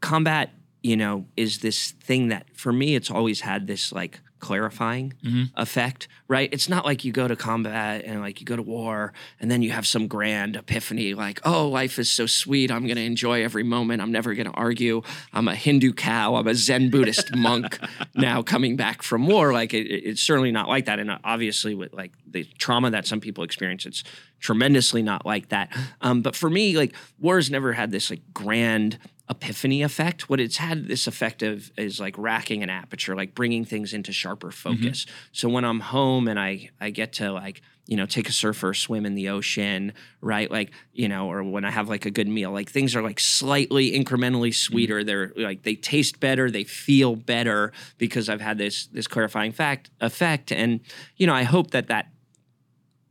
combat 0.00 0.50
you 0.82 0.96
know 0.96 1.26
is 1.36 1.58
this 1.58 1.92
thing 1.92 2.28
that 2.28 2.46
for 2.54 2.72
me 2.72 2.94
it's 2.94 3.10
always 3.10 3.40
had 3.40 3.66
this 3.66 3.92
like 3.92 4.20
clarifying 4.48 5.12
effect 5.56 6.08
right? 6.26 6.48
It's 6.52 6.68
not 6.70 6.84
like 6.86 7.04
you 7.04 7.12
go 7.12 7.26
to 7.28 7.36
combat 7.36 8.02
and 8.06 8.20
like 8.20 8.40
you 8.40 8.46
go 8.46 8.56
to 8.56 8.62
war 8.62 9.12
and 9.40 9.50
then 9.50 9.60
you 9.62 9.70
have 9.72 9.86
some 9.86 10.06
grand 10.08 10.56
epiphany 10.56 11.12
like 11.14 11.38
oh 11.44 11.68
life 11.68 11.98
is 11.98 12.10
so 12.10 12.24
sweet. 12.26 12.70
I'm 12.70 12.84
going 12.86 12.96
to 12.96 13.02
enjoy 13.14 13.42
every 13.44 13.62
moment. 13.62 14.00
I'm 14.02 14.12
never 14.12 14.34
going 14.34 14.50
to 14.52 14.58
argue. 14.68 15.02
I'm 15.32 15.48
a 15.48 15.54
hindu 15.54 15.92
cow. 15.92 16.36
I'm 16.36 16.46
a 16.48 16.54
zen 16.54 16.90
buddhist 16.90 17.34
monk 17.48 17.78
now 18.14 18.42
coming 18.42 18.76
back 18.76 19.02
from 19.02 19.26
war. 19.26 19.52
Like 19.52 19.74
it, 19.74 19.86
it- 19.86 20.04
it's 20.10 20.22
certainly 20.22 20.52
not 20.52 20.68
like 20.68 20.84
that. 20.86 20.98
And 20.98 21.10
obviously 21.24 21.74
with 21.74 21.92
like 21.92 22.12
the 22.34 22.44
trauma 22.58 22.90
that 22.90 23.06
some 23.06 23.20
people 23.20 23.44
experience 23.44 23.86
it's 23.86 24.02
tremendously 24.40 25.02
not 25.02 25.24
like 25.24 25.48
that. 25.48 25.66
Um, 26.00 26.20
but 26.22 26.34
for 26.36 26.50
me 26.50 26.76
like 26.76 26.94
war 27.18 27.36
has 27.36 27.50
never 27.50 27.72
had 27.72 27.90
this 27.90 28.10
like 28.10 28.20
grand 28.34 28.98
epiphany 29.28 29.82
effect. 29.82 30.28
What 30.28 30.38
it's 30.38 30.58
had 30.58 30.86
this 30.86 31.06
effect 31.06 31.42
of 31.42 31.70
is 31.78 31.98
like 31.98 32.16
racking 32.18 32.62
an 32.62 32.70
aperture, 32.70 33.16
like 33.16 33.34
bringing 33.34 33.64
things 33.64 33.94
into 33.94 34.12
sharper 34.12 34.48
mm-hmm. 34.48 34.82
focus. 34.82 35.06
So 35.32 35.48
when 35.48 35.64
I'm 35.64 35.80
home 35.80 36.28
and 36.28 36.38
I 36.38 36.70
I 36.80 36.90
get 36.90 37.14
to 37.14 37.32
like 37.32 37.62
you 37.86 37.96
know 37.96 38.06
take 38.06 38.28
a 38.28 38.32
surfer, 38.32 38.74
swim 38.74 39.06
in 39.06 39.14
the 39.14 39.30
ocean, 39.30 39.94
right? 40.20 40.50
Like 40.50 40.72
you 40.92 41.08
know, 41.08 41.30
or 41.30 41.42
when 41.42 41.64
I 41.64 41.70
have 41.70 41.88
like 41.88 42.04
a 42.04 42.10
good 42.10 42.28
meal, 42.28 42.50
like 42.50 42.70
things 42.70 42.94
are 42.94 43.02
like 43.02 43.18
slightly 43.18 43.92
incrementally 43.92 44.48
mm-hmm. 44.48 44.72
sweeter. 44.72 45.04
They're 45.04 45.32
like 45.36 45.62
they 45.62 45.74
taste 45.74 46.20
better, 46.20 46.50
they 46.50 46.64
feel 46.64 47.16
better 47.16 47.72
because 47.96 48.28
I've 48.28 48.42
had 48.42 48.58
this 48.58 48.86
this 48.88 49.06
clarifying 49.06 49.52
fact 49.52 49.90
effect. 50.00 50.52
And 50.52 50.80
you 51.16 51.26
know, 51.26 51.34
I 51.34 51.44
hope 51.44 51.70
that 51.70 51.88
that 51.88 52.08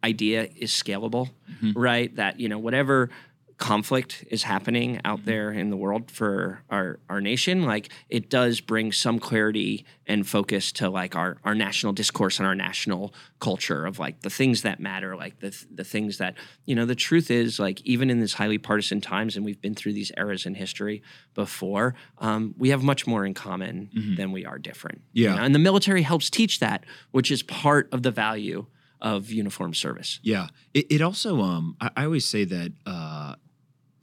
idea 0.04 0.50
is 0.56 0.72
scalable, 0.72 1.30
mm-hmm. 1.50 1.80
right? 1.80 2.16
That 2.16 2.40
you 2.40 2.50
know 2.50 2.60
whatever 2.60 3.10
conflict 3.58 4.26
is 4.30 4.44
happening 4.44 5.00
out 5.06 5.26
there 5.26 5.52
in 5.52 5.70
the 5.70 5.78
world 5.78 6.10
for 6.12 6.62
our 6.70 7.00
our 7.10 7.22
nation 7.22 7.64
like 7.64 7.90
it 8.10 8.30
does 8.30 8.60
bring 8.60 8.92
some 8.92 9.20
clarity 9.20 9.86
and 10.08 10.28
focus 10.28 10.72
to 10.72 10.90
like 10.90 11.16
our 11.16 11.38
our 11.44 11.56
national 11.56 11.94
discourse 11.94 12.40
and 12.40 12.48
our 12.48 12.56
national 12.56 13.14
culture 13.40 13.86
of 13.86 14.00
like 14.00 14.22
the 14.22 14.30
things 14.30 14.64
that 14.64 14.80
matter 14.80 15.16
like 15.16 15.40
the 15.40 15.66
the 15.74 15.84
things 15.84 16.18
that 16.18 16.36
you 16.66 16.76
know 16.76 16.86
the 16.86 16.96
truth 16.96 17.30
is 17.32 17.60
like 17.60 17.80
even 17.82 18.10
in 18.10 18.20
this 18.20 18.34
highly 18.34 18.58
partisan 18.58 19.00
times 19.00 19.36
and 19.36 19.46
we've 19.46 19.62
been 19.62 19.76
through 19.76 19.94
these 19.94 20.12
eras 20.18 20.46
in 20.46 20.56
history 20.56 21.02
before 21.34 21.94
um, 22.20 22.54
we 22.58 22.70
have 22.70 22.84
much 22.84 23.06
more 23.08 23.26
in 23.26 23.34
common 23.34 23.90
than 24.18 24.32
we 24.32 24.46
are 24.46 24.58
different 24.58 25.02
you 25.14 25.26
Yeah. 25.26 25.36
know? 25.36 25.44
and 25.44 25.54
the 25.56 25.60
military 25.60 26.02
helps 26.02 26.30
teach 26.30 26.60
that 26.60 26.84
which 27.12 27.32
is 27.32 27.44
part 27.44 27.88
of 27.94 28.04
the 28.04 28.12
value 28.12 28.66
of 29.02 29.30
uniform 29.32 29.74
service 29.74 30.20
yeah 30.24 30.48
it, 30.74 30.86
it 30.90 31.02
also 31.02 31.42
um 31.42 31.76
I, 31.82 31.90
I 31.98 32.06
always 32.06 32.26
say 32.26 32.46
that 32.46 32.72
uh 32.86 33.36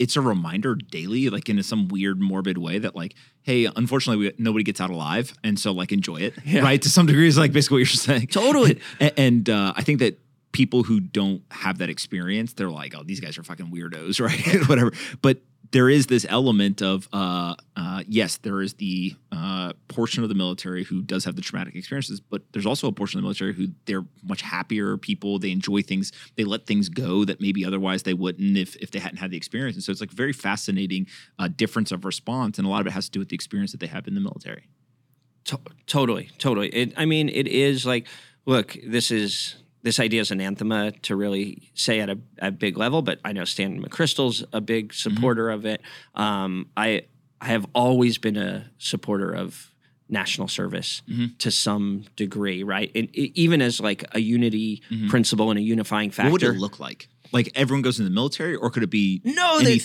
it's 0.01 0.16
a 0.16 0.20
reminder 0.20 0.74
daily 0.74 1.28
like 1.28 1.48
in 1.48 1.62
some 1.62 1.86
weird 1.86 2.20
morbid 2.20 2.59
way 2.59 2.78
that 2.78 2.96
like 2.96 3.14
hey 3.42 3.68
unfortunately 3.76 4.26
we, 4.26 4.32
nobody 4.38 4.64
gets 4.64 4.80
out 4.80 4.90
alive 4.90 5.32
and 5.44 5.61
so 5.61 5.70
like 5.70 5.92
enjoy 5.92 6.16
it 6.16 6.34
right? 6.62 6.82
To 6.82 6.88
some 6.88 7.07
degree 7.07 7.28
is 7.28 7.38
like 7.38 7.53
basically 7.53 7.76
what 7.76 7.78
you're 7.80 7.86
saying. 7.86 8.28
Totally. 8.28 8.80
and, 9.01 9.12
and 9.16 9.51
uh, 9.51 9.74
i 9.76 9.82
think 9.82 10.01
that 10.01 10.18
people 10.53 10.82
who 10.82 10.98
don't 10.98 11.42
have 11.53 11.78
that 11.78 11.88
experience 11.88 12.55
they're 12.55 12.70
like 12.70 12.96
oh 12.96 13.05
these 13.05 13.20
guys 13.20 13.38
are 13.38 13.44
fucking 13.44 13.70
weirdos 13.70 14.20
right? 14.26 14.68
Whatever. 14.68 14.92
But 15.22 15.42
there 15.72 15.88
is 15.88 16.06
this 16.06 16.26
element 16.28 16.82
of 16.82 17.08
uh, 17.12 17.54
uh, 17.76 18.02
yes 18.06 18.38
there 18.38 18.60
is 18.60 18.74
the 18.74 19.14
uh, 19.32 19.72
portion 19.88 20.22
of 20.22 20.28
the 20.28 20.34
military 20.34 20.84
who 20.84 21.02
does 21.02 21.24
have 21.24 21.36
the 21.36 21.42
traumatic 21.42 21.74
experiences 21.74 22.20
but 22.20 22.42
there's 22.52 22.66
also 22.66 22.88
a 22.88 22.92
portion 22.92 23.18
of 23.18 23.22
the 23.22 23.26
military 23.26 23.52
who 23.52 23.68
they're 23.86 24.04
much 24.22 24.42
happier 24.42 24.96
people. 24.96 25.38
They 25.38 25.50
enjoy 25.50 25.82
things. 25.82 26.12
They 26.36 26.44
let 26.44 26.66
things 26.66 26.88
go 26.88 27.24
that 27.24 27.40
maybe 27.40 27.64
otherwise 27.64 28.02
they 28.02 28.14
wouldn't 28.14 28.56
if, 28.56 28.76
if 28.76 28.90
they 28.90 28.98
hadn't 28.98 29.18
had 29.18 29.30
the 29.30 29.36
experience. 29.36 29.76
And 29.76 29.82
so 29.82 29.92
it's 29.92 30.00
like 30.00 30.10
very 30.10 30.32
fascinating 30.32 31.06
uh, 31.38 31.48
difference 31.48 31.92
of 31.92 32.04
response 32.04 32.58
and 32.58 32.66
a 32.66 32.70
lot 32.70 32.80
of 32.80 32.86
it 32.86 32.90
has 32.90 33.06
to 33.06 33.10
do 33.10 33.18
with 33.18 33.28
the 33.28 33.34
experience 33.34 33.72
that 33.72 33.80
they 33.80 33.86
have 33.86 34.06
in 34.06 34.14
the 34.14 34.20
military. 34.20 34.68
To- 35.44 35.60
totally, 35.86 36.30
totally. 36.38 36.68
It, 36.68 36.94
I 36.96 37.06
mean, 37.06 37.28
it 37.28 37.48
is 37.48 37.86
like, 37.86 38.06
look, 38.46 38.76
this 38.86 39.10
is 39.10 39.56
this 39.82 39.98
idea 40.00 40.20
is 40.20 40.30
an 40.30 40.40
anathema 40.40 40.92
to 41.02 41.16
really 41.16 41.70
say 41.74 42.00
at 42.00 42.10
a, 42.10 42.18
a 42.38 42.50
big 42.50 42.76
level, 42.76 43.02
but 43.02 43.18
I 43.24 43.32
know 43.32 43.44
Stan 43.44 43.82
McChrystal's 43.82 44.44
a 44.52 44.60
big 44.60 44.88
Mm-hmm. 44.92 45.14
supporter 45.14 45.50
of 45.50 45.64
it. 45.66 45.80
Um, 46.14 46.66
I 46.76 47.02
I 47.40 47.46
have 47.46 47.66
always 47.74 48.18
been 48.18 48.36
a 48.36 48.70
supporter 48.78 49.32
of 49.32 49.70
national 50.08 50.48
service 50.48 51.02
to 51.38 51.50
some 51.50 52.04
degree, 52.16 52.62
right? 52.64 52.90
And 52.94 53.08
e- 53.16 53.32
even 53.34 53.62
as 53.62 53.80
like 53.80 54.04
a 54.12 54.20
unity 54.20 54.82
principle 55.08 55.50
and 55.50 55.58
a 55.58 55.62
unifying 55.62 56.10
factor. 56.10 56.30
What 56.32 56.42
would 56.42 56.56
it 56.56 56.58
look 56.60 56.80
like? 56.80 57.08
Like 57.32 57.50
everyone 57.54 57.82
goes 57.82 57.98
in 58.00 58.04
the 58.04 58.10
military, 58.10 58.56
or 58.56 58.70
could 58.70 58.82
it 58.82 58.90
be 58.90 59.20
No, 59.24 59.60
they- 59.60 59.78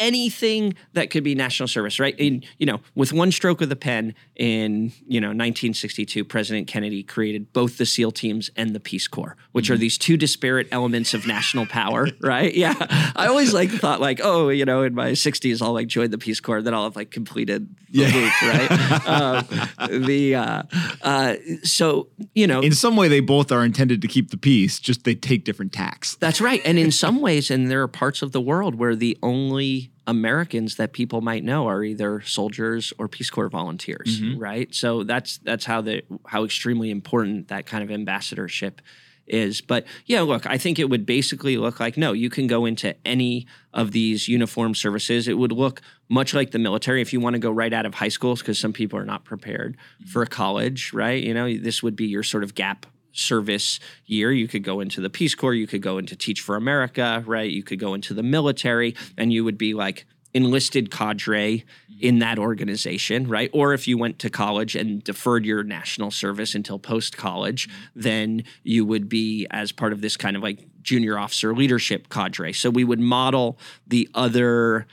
anything? 0.00 0.74
that 0.92 1.10
could 1.10 1.24
be 1.24 1.34
national 1.34 1.68
service, 1.68 2.00
right? 2.00 2.14
In 2.18 2.42
you 2.58 2.66
know, 2.66 2.80
with 2.94 3.12
one 3.12 3.32
stroke 3.32 3.60
of 3.60 3.68
the 3.68 3.76
pen, 3.76 4.14
in 4.36 4.92
you 5.06 5.20
know 5.20 5.28
1962, 5.28 6.24
President 6.24 6.66
Kennedy 6.66 7.02
created 7.02 7.52
both 7.52 7.78
the 7.78 7.86
SEAL 7.86 8.12
teams 8.12 8.50
and 8.56 8.74
the 8.74 8.80
Peace 8.80 9.06
Corps, 9.06 9.36
which 9.52 9.70
are 9.70 9.76
these 9.76 9.98
two 9.98 10.16
disparate 10.16 10.68
elements 10.72 11.14
of 11.14 11.26
national 11.26 11.66
power, 11.66 12.08
right? 12.20 12.54
Yeah, 12.54 12.74
I 13.16 13.26
always 13.26 13.52
like 13.52 13.70
thought 13.70 14.00
like, 14.00 14.20
oh, 14.22 14.48
you 14.48 14.64
know, 14.64 14.82
in 14.82 14.94
my 14.94 15.12
60s, 15.12 15.62
I'll 15.62 15.72
like 15.72 15.88
join 15.88 16.10
the 16.10 16.18
Peace 16.18 16.40
Corps, 16.40 16.62
then 16.62 16.74
I'll 16.74 16.84
have 16.84 16.96
like 16.96 17.10
completed 17.10 17.74
the 17.90 18.04
loop, 18.04 18.42
right? 18.42 19.08
um, 19.08 20.02
the 20.04 20.34
uh, 20.34 20.62
uh, 21.02 21.34
so 21.62 22.08
you 22.34 22.46
know, 22.46 22.60
in 22.60 22.72
some 22.72 22.96
way, 22.96 23.08
they 23.08 23.20
both 23.20 23.52
are 23.52 23.64
intended 23.64 24.02
to 24.02 24.08
keep 24.08 24.30
the 24.30 24.38
peace. 24.38 24.78
Just 24.80 25.04
they 25.04 25.14
take 25.14 25.44
different 25.44 25.72
tacks. 25.72 26.16
That's 26.16 26.40
right. 26.40 26.60
And 26.64 26.78
in 26.78 26.90
some 26.90 27.20
ways, 27.20 27.50
and 27.50 27.70
there 27.70 27.82
are 27.82 27.88
parts 27.88 28.22
of 28.22 28.32
the 28.32 28.40
world 28.40 28.74
where 28.74 28.94
the 28.94 29.16
only 29.22 29.89
Americans 30.06 30.76
that 30.76 30.92
people 30.92 31.20
might 31.20 31.44
know 31.44 31.68
are 31.68 31.84
either 31.84 32.20
soldiers 32.22 32.92
or 32.98 33.06
Peace 33.06 33.30
Corps 33.30 33.48
volunteers, 33.48 34.20
mm-hmm. 34.20 34.38
right? 34.38 34.74
So 34.74 35.04
that's 35.04 35.38
that's 35.38 35.64
how 35.64 35.80
the 35.80 36.02
how 36.26 36.44
extremely 36.44 36.90
important 36.90 37.48
that 37.48 37.66
kind 37.66 37.84
of 37.84 37.90
ambassadorship 37.90 38.80
is. 39.26 39.60
But 39.60 39.86
yeah, 40.06 40.22
look, 40.22 40.46
I 40.46 40.58
think 40.58 40.78
it 40.78 40.90
would 40.90 41.06
basically 41.06 41.56
look 41.56 41.78
like 41.78 41.96
no, 41.96 42.12
you 42.12 42.30
can 42.30 42.46
go 42.46 42.66
into 42.66 42.96
any 43.06 43.46
of 43.72 43.92
these 43.92 44.26
uniform 44.26 44.74
services. 44.74 45.28
It 45.28 45.38
would 45.38 45.52
look 45.52 45.80
much 46.08 46.34
like 46.34 46.50
the 46.50 46.58
military 46.58 47.00
if 47.00 47.12
you 47.12 47.20
want 47.20 47.34
to 47.34 47.40
go 47.40 47.50
right 47.50 47.72
out 47.72 47.86
of 47.86 47.94
high 47.94 48.08
school, 48.08 48.34
because 48.34 48.58
some 48.58 48.72
people 48.72 48.98
are 48.98 49.04
not 49.04 49.24
prepared 49.24 49.76
mm-hmm. 49.76 50.10
for 50.10 50.26
college, 50.26 50.92
right? 50.92 51.22
You 51.22 51.34
know, 51.34 51.56
this 51.56 51.82
would 51.82 51.94
be 51.94 52.06
your 52.06 52.24
sort 52.24 52.42
of 52.42 52.54
gap 52.54 52.86
service 53.12 53.80
year. 54.06 54.32
You 54.32 54.48
could 54.48 54.64
go 54.64 54.80
into 54.80 55.00
the 55.00 55.10
Peace 55.10 55.34
Corps, 55.34 55.54
you 55.54 55.66
could 55.66 55.82
go 55.82 55.98
into 55.98 56.16
Teach 56.16 56.40
for 56.40 56.56
America, 56.56 57.22
right? 57.26 57.50
You 57.50 57.62
could 57.62 57.78
go 57.78 57.94
into 57.94 58.14
the 58.14 58.22
military, 58.22 58.94
and 59.16 59.32
you 59.32 59.44
would 59.44 59.58
be 59.58 59.74
like 59.74 60.06
enlisted 60.32 60.90
cadre 60.90 61.64
in 62.00 62.20
that 62.20 62.38
organization, 62.38 63.28
right? 63.28 63.50
Or 63.52 63.74
if 63.74 63.86
you 63.86 63.98
went 63.98 64.18
to 64.20 64.30
college 64.30 64.76
and 64.76 65.02
deferred 65.04 65.44
your 65.44 65.62
national 65.62 66.10
service 66.10 66.54
until 66.54 66.78
post 66.78 67.16
college, 67.16 67.68
then 67.94 68.44
you 68.62 68.84
would 68.84 69.08
be 69.08 69.46
as 69.50 69.72
part 69.72 69.92
of 69.92 70.00
this 70.00 70.16
kind 70.16 70.36
of 70.36 70.42
like 70.42 70.66
junior 70.82 71.18
officer 71.18 71.54
leadership 71.54 72.08
cadre. 72.08 72.52
So 72.52 72.70
we 72.70 72.84
would 72.84 73.00
model 73.00 73.58
the 73.86 74.08
other 74.14 74.86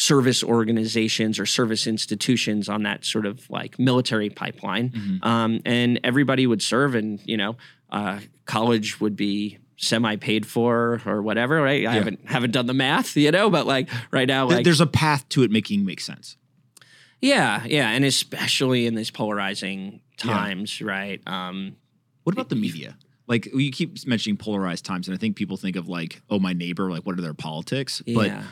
service 0.00 0.42
organizations 0.42 1.38
or 1.38 1.44
service 1.44 1.86
institutions 1.86 2.68
on 2.70 2.84
that 2.84 3.04
sort 3.04 3.26
of 3.26 3.48
like 3.50 3.78
military 3.78 4.30
pipeline, 4.30 5.20
um, 5.22 5.60
and 5.66 6.00
everybody 6.02 6.46
would 6.46 6.62
serve, 6.62 6.94
and 6.94 7.20
you 7.26 7.36
know, 7.36 7.56
uh, 7.90 8.18
college 8.46 8.98
would 9.00 9.14
be 9.14 9.58
semi 9.76 10.16
paid 10.16 10.46
for 10.46 11.00
or 11.04 11.20
whatever. 11.22 11.60
Right? 11.60 11.86
I 11.86 11.92
haven't 11.94 12.20
haven't 12.28 12.52
done 12.52 12.66
the 12.66 12.74
math, 12.74 13.16
you 13.16 13.30
know, 13.30 13.50
but 13.50 13.66
like 13.66 13.88
right 14.10 14.26
now, 14.28 14.48
like 14.48 14.64
There's 14.64 14.80
a 14.80 14.86
path 14.86 15.28
to 15.30 15.42
it 15.42 15.50
making 15.50 15.84
make 15.84 16.00
sense. 16.00 16.36
yeah, 17.20 17.62
yeah, 17.66 17.90
and 17.90 18.04
especially 18.04 18.86
in 18.86 18.94
these 18.94 19.10
polarizing 19.10 20.00
times, 20.16 20.80
right? 20.80 21.20
Um, 21.26 21.76
What 22.24 22.32
about 22.34 22.48
the 22.48 22.56
media? 22.56 22.96
Like 23.26 23.46
you 23.54 23.70
keep 23.70 24.06
mentioning 24.06 24.36
polarized 24.38 24.84
times, 24.84 25.08
and 25.08 25.14
I 25.16 25.18
think 25.18 25.36
people 25.36 25.56
think 25.56 25.76
of 25.76 25.88
like, 25.88 26.20
oh, 26.30 26.38
my 26.38 26.52
neighbor, 26.52 26.90
like 26.90 27.04
what 27.04 27.18
are 27.18 27.22
their 27.22 27.34
politics? 27.34 28.02
But 28.06 28.26
Yeah. 28.28 28.42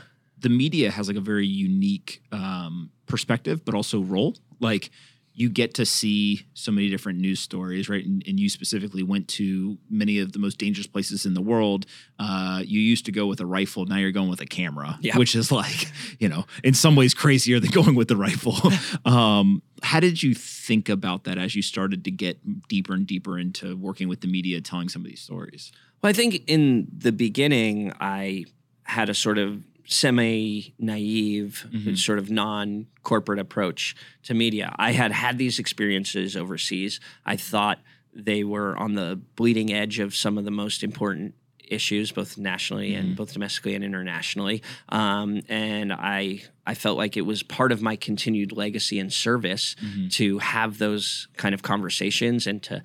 The 0.41 0.49
media 0.49 0.91
has 0.91 1.09
like 1.09 1.17
a 1.17 1.21
very 1.23 1.47
unique 1.47 2.23
um, 2.33 2.91
perspective, 3.07 3.65
but 3.65 3.75
also 3.75 4.01
role. 4.03 4.37
Like 4.61 4.91
you 5.35 5.49
get 5.49 5.73
to 5.75 5.87
see 5.87 6.47
so 6.55 6.73
many 6.73 6.89
different 6.91 7.21
news 7.21 7.39
stories, 7.39 7.89
right? 7.89 8.05
And, 8.05 8.25
and 8.27 8.41
you 8.41 8.49
specifically 8.49 9.05
went 9.05 9.29
to 9.29 9.79
many 9.89 10.19
of 10.19 10.33
the 10.33 10.41
most 10.41 10.59
dangerous 10.59 10.89
places 10.89 11.25
in 11.25 11.35
the 11.35 11.41
world. 11.41 11.87
Uh, 12.19 12.61
you 12.67 12.81
used 12.81 13.07
to 13.07 13.13
go 13.13 13.27
with 13.27 13.39
a 13.41 13.47
rifle, 13.47 13.87
now 13.87 13.99
you're 13.99 14.11
going 14.11 14.29
with 14.29 14.41
a 14.41 14.47
camera, 14.47 14.99
Yeah. 15.01 15.17
which 15.17 15.37
is 15.37 15.53
like, 15.53 15.93
you 16.19 16.29
know, 16.29 16.45
in 16.65 16.75
some 16.75 16.97
ways 16.97 17.15
crazier 17.15 17.61
than 17.61 17.71
going 17.83 17.95
with 17.95 18.09
the 18.09 18.17
rifle. 18.17 18.57
um, 19.05 19.63
how 19.85 20.01
did 20.01 20.21
you 20.25 20.35
think 20.35 20.89
about 20.89 21.23
that 21.25 21.39
as 21.39 21.55
you 21.55 21.63
started 21.63 22.05
to 22.07 22.11
get 22.11 22.69
deeper 22.69 22.93
and 22.95 23.07
deeper 23.07 23.39
into 23.39 23.77
working 23.77 24.09
with 24.09 24.23
the 24.23 24.29
media, 24.29 24.61
telling 24.61 24.89
some 24.89 25.03
of 25.03 25.07
these 25.09 25.21
stories? 25.21 25.71
Well, 26.03 26.11
I 26.11 26.15
think 26.15 26.43
in 26.49 26.89
the 26.93 27.13
beginning, 27.13 27.93
I 28.01 28.47
had 28.83 29.09
a 29.09 29.15
sort 29.15 29.39
of 29.39 29.63
semi 29.89 30.75
naive, 30.79 31.67
mm-hmm. 31.71 31.95
sort 31.95 32.19
of 32.19 32.31
non 32.31 32.87
corporate 33.03 33.41
approach 33.41 33.97
to 34.25 34.35
media. 34.35 34.73
I 34.79 34.93
had 34.93 35.11
had 35.11 35.39
these 35.39 35.59
experiences 35.59 36.37
overseas. 36.37 37.01
I 37.25 37.37
thought 37.37 37.81
they 38.15 38.45
were 38.45 38.77
on 38.77 38.95
the 38.95 39.21
bleeding 39.37 39.73
edge 39.73 39.99
of 39.99 40.15
some 40.15 40.39
of 40.39 40.45
the 40.45 40.51
most 40.51 40.83
important 40.83 41.35
issues, 41.67 42.13
both 42.13 42.39
nationally 42.39 42.95
and 42.95 43.09
mm-hmm. 43.09 43.15
both 43.17 43.33
domestically 43.33 43.75
and 43.75 43.85
internationally. 43.85 44.63
Um, 44.91 45.43
and 45.49 45.93
I 45.93 46.43
I 46.67 46.75
felt 46.75 46.99
like 46.99 47.17
it 47.17 47.23
was 47.23 47.43
part 47.43 47.73
of 47.73 47.81
my 47.81 47.97
continued 47.97 48.53
legacy 48.53 48.99
and 48.99 49.13
service 49.13 49.75
mm-hmm. 49.83 50.09
to 50.09 50.39
have 50.39 50.79
those 50.79 51.29
kind 51.37 51.55
of 51.55 51.63
conversations 51.63 52.47
and 52.47 52.63
to 52.65 52.83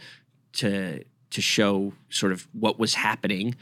to 0.53 1.03
to 1.31 1.41
show 1.41 1.93
sort 2.09 2.31
of 2.31 2.47
what 2.53 2.79
was 2.79 2.93
happening 2.93 3.55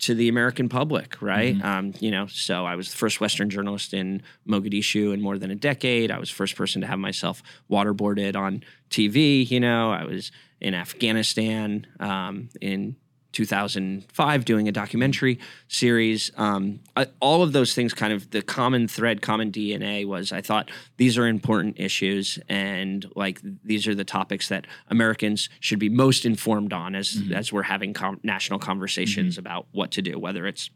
to 0.00 0.14
the 0.14 0.28
American 0.28 0.68
public, 0.68 1.20
right? 1.20 1.62
Um, 1.64 1.92
you 1.98 2.10
know, 2.10 2.26
so 2.26 2.64
I 2.64 2.76
was 2.76 2.90
the 2.90 2.96
first 2.96 3.20
Western 3.20 3.50
journalist 3.50 3.92
in 3.92 4.22
Mogadishu 4.46 5.12
in 5.12 5.20
more 5.20 5.38
than 5.38 5.50
a 5.50 5.56
decade. 5.56 6.10
I 6.10 6.18
was 6.18 6.30
first 6.30 6.56
person 6.56 6.80
to 6.82 6.86
have 6.86 6.98
myself 6.98 7.42
waterboarded 7.70 8.36
on 8.36 8.62
TV. 8.90 9.48
You 9.48 9.60
know, 9.60 9.90
I 9.90 10.04
was 10.04 10.30
in 10.60 10.74
Afghanistan 10.74 11.86
um, 11.98 12.48
in 12.60 12.96
2005 13.32 14.44
doing 14.44 14.68
a 14.68 14.72
documentary 14.72 15.38
series. 15.68 16.30
Um, 16.36 16.80
I, 16.96 17.06
all 17.20 17.42
of 17.42 17.52
those 17.52 17.74
things, 17.74 17.92
kind 17.92 18.12
of 18.12 18.30
the 18.30 18.42
common 18.42 18.88
thread, 18.88 19.20
common 19.22 19.52
DNA 19.52 20.06
was 20.06 20.32
I 20.32 20.40
thought 20.40 20.70
these 20.96 21.18
are 21.18 21.26
important 21.26 21.78
issues 21.78 22.38
and 22.48 23.06
like 23.14 23.40
these 23.64 23.86
are 23.86 23.94
the 23.94 24.04
topics 24.04 24.48
that 24.48 24.66
Americans 24.88 25.48
should 25.60 25.78
be 25.78 25.88
most 25.88 26.24
informed 26.24 26.72
on 26.72 26.94
as 26.94 27.22
as 27.34 27.52
we're 27.52 27.62
having 27.62 27.92
com- 27.92 28.20
national 28.22 28.58
conversations 28.58 29.36
about 29.38 29.66
what 29.72 29.90
to 29.92 30.02
do, 30.02 30.18
whether 30.18 30.46
it's 30.46 30.70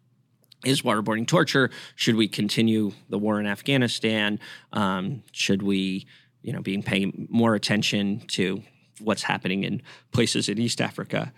is 0.64 0.82
waterboarding 0.82 1.26
torture? 1.26 1.70
Should 1.96 2.14
we 2.14 2.28
continue 2.28 2.92
the 3.08 3.18
war 3.18 3.40
in 3.40 3.46
Afghanistan? 3.46 4.38
Um, 4.72 5.24
should 5.32 5.62
we, 5.62 6.06
you 6.42 6.52
know, 6.52 6.60
being 6.60 6.82
paying 6.82 7.26
more 7.30 7.54
attention 7.54 8.20
to 8.28 8.62
what's 9.00 9.22
happening 9.24 9.64
in 9.64 9.82
places 10.12 10.48
in 10.48 10.58
East 10.58 10.80
Africa 10.80 11.32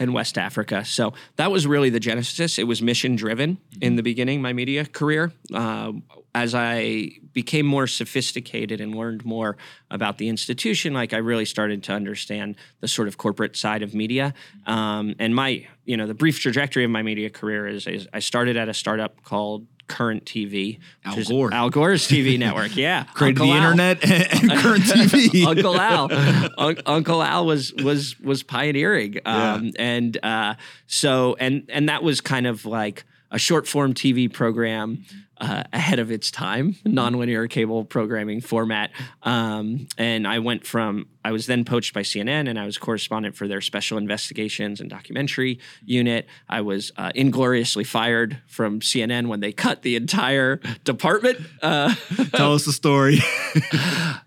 and 0.00 0.12
West 0.12 0.36
Africa? 0.36 0.84
So 0.84 1.12
that 1.36 1.52
was 1.52 1.66
really 1.66 1.90
the 1.90 2.00
genesis. 2.00 2.58
It 2.58 2.64
was 2.64 2.82
mission 2.82 3.14
driven 3.14 3.58
in 3.80 3.94
the 3.94 4.02
beginning, 4.02 4.42
my 4.42 4.52
media 4.52 4.84
career. 4.84 5.32
Uh, 5.54 5.92
as 6.34 6.54
I 6.54 7.12
became 7.32 7.66
more 7.66 7.86
sophisticated 7.86 8.80
and 8.80 8.94
learned 8.94 9.24
more 9.24 9.56
about 9.90 10.18
the 10.18 10.28
institution, 10.28 10.94
like 10.94 11.12
I 11.12 11.18
really 11.18 11.44
started 11.44 11.82
to 11.84 11.92
understand 11.92 12.56
the 12.80 12.88
sort 12.88 13.08
of 13.08 13.18
corporate 13.18 13.56
side 13.56 13.82
of 13.82 13.94
media. 13.94 14.34
Um, 14.66 15.14
and 15.18 15.34
my, 15.34 15.66
you 15.84 15.96
know, 15.96 16.06
the 16.06 16.14
brief 16.14 16.40
trajectory 16.40 16.84
of 16.84 16.90
my 16.90 17.02
media 17.02 17.30
career 17.30 17.66
is, 17.66 17.86
is 17.86 18.08
I 18.12 18.20
started 18.20 18.56
at 18.56 18.68
a 18.68 18.74
startup 18.74 19.22
called 19.22 19.66
Current 19.90 20.24
TV, 20.24 20.78
Al 21.04 21.22
Gore. 21.24 21.52
Al 21.52 21.68
Gore's 21.70 22.06
TV 22.08 22.38
network. 22.46 22.76
Yeah, 22.76 23.04
Created 23.14 23.40
Uncle 23.40 23.46
the 23.46 23.52
Al. 23.52 23.70
internet 23.70 24.04
and, 24.04 24.50
and 24.50 24.60
current 24.62 24.84
TV. 24.84 25.44
Uncle 25.44 25.78
Al, 25.78 26.10
Un- 26.58 26.78
Uncle 26.86 27.22
Al 27.22 27.44
was 27.44 27.74
was 27.74 28.18
was 28.20 28.42
pioneering, 28.42 29.18
um, 29.26 29.72
and 29.78 30.16
uh, 30.22 30.54
so 30.86 31.36
and 31.40 31.64
and 31.68 31.88
that 31.88 32.02
was 32.02 32.20
kind 32.20 32.46
of 32.46 32.64
like 32.64 33.04
a 33.30 33.38
short 33.38 33.66
form 33.68 33.94
TV 33.94 34.32
program 34.32 35.04
uh, 35.40 35.64
ahead 35.72 35.98
of 35.98 36.10
its 36.10 36.30
time, 36.30 36.74
nonlinear 36.84 37.48
cable 37.48 37.84
programming 37.84 38.40
format. 38.40 38.90
Um, 39.22 39.88
and 39.96 40.26
I 40.26 40.38
went 40.38 40.66
from 40.66 41.06
I 41.22 41.32
was 41.32 41.46
then 41.46 41.64
poached 41.64 41.92
by 41.92 42.00
CNN, 42.00 42.48
and 42.48 42.58
I 42.58 42.64
was 42.64 42.78
correspondent 42.78 43.36
for 43.36 43.46
their 43.46 43.60
special 43.60 43.98
investigations 43.98 44.80
and 44.80 44.88
documentary 44.88 45.58
unit. 45.84 46.26
I 46.48 46.62
was 46.62 46.92
uh, 46.96 47.12
ingloriously 47.14 47.84
fired 47.84 48.40
from 48.46 48.80
CNN 48.80 49.26
when 49.26 49.40
they 49.40 49.52
cut 49.52 49.82
the 49.82 49.96
entire 49.96 50.56
department. 50.84 51.38
Uh, 51.60 51.94
Tell 52.34 52.54
us 52.54 52.64
the 52.64 52.72
story. 52.72 53.18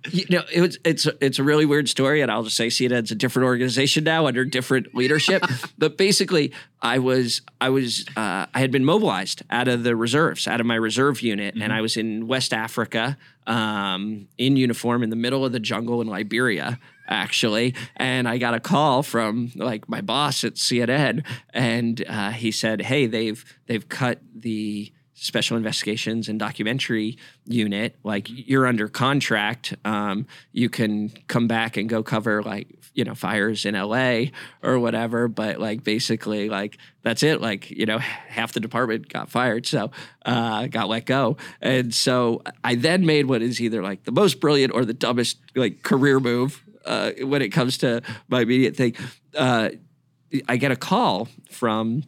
you 0.11 0.25
know, 0.29 0.43
it 0.53 0.61
was, 0.61 0.77
it's 0.83 1.07
it's 1.19 1.39
a 1.39 1.43
really 1.43 1.65
weird 1.65 1.89
story, 1.89 2.21
and 2.21 2.31
I'll 2.31 2.43
just 2.43 2.57
say 2.57 2.67
CNN's 2.67 3.09
a 3.09 3.15
different 3.15 3.47
organization 3.47 4.03
now 4.03 4.27
under 4.27 4.45
different 4.45 4.93
leadership. 4.93 5.43
but 5.79 5.97
basically, 5.97 6.53
I 6.79 6.99
was 6.99 7.41
I 7.59 7.69
was 7.69 8.05
uh, 8.15 8.45
I 8.53 8.59
had 8.59 8.71
been 8.71 8.85
mobilized 8.85 9.41
out 9.49 9.67
of 9.67 9.83
the 9.83 9.95
reserves, 9.95 10.47
out 10.47 10.59
of 10.59 10.67
my 10.67 10.75
reserve 10.75 11.02
unit, 11.11 11.55
and 11.55 11.73
I 11.73 11.81
was 11.81 11.97
in 11.97 12.27
West 12.27 12.53
Africa 12.53 13.17
um, 13.47 14.27
in 14.37 14.55
uniform 14.55 15.03
in 15.03 15.09
the 15.09 15.15
middle 15.15 15.43
of 15.43 15.51
the 15.51 15.59
jungle 15.59 16.01
in 16.01 16.07
Liberia. 16.07 16.79
Actually, 17.05 17.75
and 17.97 18.29
I 18.29 18.37
got 18.37 18.53
a 18.53 18.61
call 18.61 19.03
from 19.03 19.51
like 19.55 19.89
my 19.89 19.99
boss 19.99 20.45
at 20.45 20.53
CNN, 20.53 21.25
and 21.53 22.03
uh, 22.07 22.31
he 22.31 22.49
said, 22.51 22.81
"Hey, 22.83 23.07
they've 23.07 23.43
they've 23.67 23.87
cut 23.89 24.19
the 24.33 24.93
special 25.23 25.55
investigations 25.55 26.27
and 26.27 26.37
documentary 26.37 27.17
unit, 27.45 27.95
like 28.03 28.27
you're 28.29 28.67
under 28.67 28.89
contract. 28.89 29.73
Um, 29.85 30.27
you 30.51 30.69
can 30.69 31.09
come 31.27 31.47
back 31.47 31.77
and 31.77 31.87
go 31.87 32.03
cover 32.03 32.43
like 32.43 32.67
you 32.93 33.05
know 33.05 33.15
fires 33.15 33.65
in 33.65 33.73
LA 33.73 34.25
or 34.61 34.77
whatever, 34.79 35.29
but 35.29 35.59
like 35.59 35.83
basically 35.83 36.49
like 36.49 36.77
that's 37.03 37.23
it. 37.23 37.39
Like 37.39 37.71
you 37.71 37.85
know 37.85 37.99
half 37.99 38.51
the 38.51 38.59
department 38.59 39.07
got 39.07 39.29
fired, 39.29 39.65
so 39.65 39.91
uh, 40.25 40.67
got 40.67 40.89
let 40.89 41.05
go, 41.05 41.37
and 41.61 41.93
so 41.93 42.41
I 42.63 42.75
then 42.75 43.05
made 43.05 43.27
what 43.27 43.41
is 43.41 43.61
either 43.61 43.81
like 43.81 44.03
the 44.03 44.11
most 44.11 44.41
brilliant 44.41 44.73
or 44.73 44.83
the 44.83 44.93
dumbest 44.93 45.37
like 45.55 45.83
career 45.83 46.19
move 46.19 46.61
uh, 46.85 47.11
when 47.21 47.41
it 47.41 47.49
comes 47.49 47.77
to 47.79 48.01
my 48.27 48.41
immediate 48.41 48.75
thing. 48.75 48.95
Uh, 49.35 49.69
I 50.49 50.57
get 50.57 50.71
a 50.71 50.75
call 50.75 51.29
from 51.49 52.03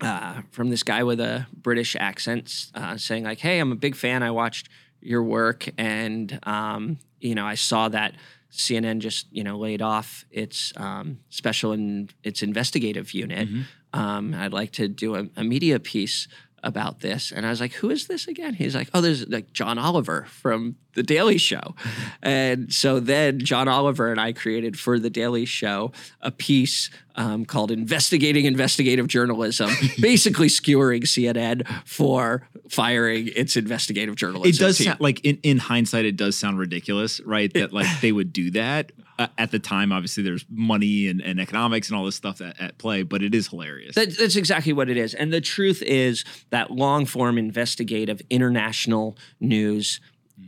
uh, 0.00 0.42
from 0.50 0.70
this 0.70 0.82
guy 0.82 1.02
with 1.04 1.20
a 1.20 1.46
British 1.52 1.96
accent 1.98 2.70
uh, 2.74 2.96
saying 2.96 3.24
like, 3.24 3.38
"Hey, 3.40 3.58
I'm 3.58 3.72
a 3.72 3.76
big 3.76 3.94
fan. 3.94 4.22
I 4.22 4.30
watched 4.30 4.68
your 5.00 5.22
work, 5.22 5.68
and 5.78 6.38
um, 6.44 6.98
you 7.20 7.34
know, 7.34 7.46
I 7.46 7.54
saw 7.54 7.88
that 7.88 8.14
CNN 8.50 8.98
just 9.00 9.26
you 9.30 9.44
know 9.44 9.58
laid 9.58 9.82
off 9.82 10.24
its 10.30 10.72
um, 10.76 11.18
special 11.28 11.72
and 11.72 12.12
its 12.22 12.42
investigative 12.42 13.12
unit. 13.12 13.48
Um, 13.92 14.34
I'd 14.34 14.52
like 14.52 14.72
to 14.72 14.88
do 14.88 15.14
a, 15.16 15.28
a 15.36 15.44
media 15.44 15.78
piece." 15.78 16.28
About 16.64 17.00
this, 17.00 17.32
and 17.32 17.44
I 17.44 17.50
was 17.50 17.60
like, 17.60 17.72
"Who 17.74 17.90
is 17.90 18.06
this 18.06 18.28
again?" 18.28 18.54
He's 18.54 18.74
like, 18.76 18.88
"Oh, 18.94 19.00
there's 19.00 19.28
like 19.28 19.52
John 19.52 19.78
Oliver 19.78 20.26
from 20.28 20.76
The 20.94 21.02
Daily 21.02 21.36
Show," 21.36 21.74
and 22.22 22.72
so 22.72 23.00
then 23.00 23.40
John 23.40 23.66
Oliver 23.66 24.12
and 24.12 24.20
I 24.20 24.32
created 24.32 24.78
for 24.78 25.00
The 25.00 25.10
Daily 25.10 25.44
Show 25.44 25.90
a 26.20 26.30
piece 26.30 26.88
um, 27.16 27.44
called 27.44 27.72
"Investigating 27.72 28.44
Investigative 28.44 29.08
Journalism," 29.08 29.70
basically 30.00 30.48
skewering 30.48 31.02
CNN 31.02 31.66
for 31.84 32.46
firing 32.68 33.30
its 33.34 33.56
investigative 33.56 34.14
journalism. 34.14 34.48
It 34.48 34.58
does 34.58 34.78
team. 34.78 34.86
sound 34.86 35.00
like 35.00 35.24
in, 35.24 35.38
in 35.42 35.58
hindsight, 35.58 36.04
it 36.04 36.16
does 36.16 36.38
sound 36.38 36.60
ridiculous, 36.60 37.20
right? 37.22 37.52
That 37.54 37.72
like 37.72 37.88
they 38.00 38.12
would 38.12 38.32
do 38.32 38.52
that. 38.52 38.92
Uh, 39.22 39.28
at 39.38 39.50
the 39.52 39.58
time, 39.58 39.92
obviously, 39.92 40.22
there's 40.22 40.44
money 40.50 41.06
and, 41.06 41.20
and 41.20 41.40
economics 41.40 41.88
and 41.88 41.96
all 41.96 42.04
this 42.04 42.16
stuff 42.16 42.40
at, 42.40 42.60
at 42.60 42.78
play, 42.78 43.02
but 43.02 43.22
it 43.22 43.34
is 43.34 43.48
hilarious. 43.48 43.94
That, 43.94 44.16
that's 44.18 44.34
exactly 44.34 44.72
what 44.72 44.90
it 44.90 44.96
is. 44.96 45.14
And 45.14 45.32
the 45.32 45.40
truth 45.40 45.80
is 45.82 46.24
that 46.50 46.72
long 46.72 47.06
form 47.06 47.38
investigative 47.38 48.20
international 48.30 49.16
news, 49.38 50.00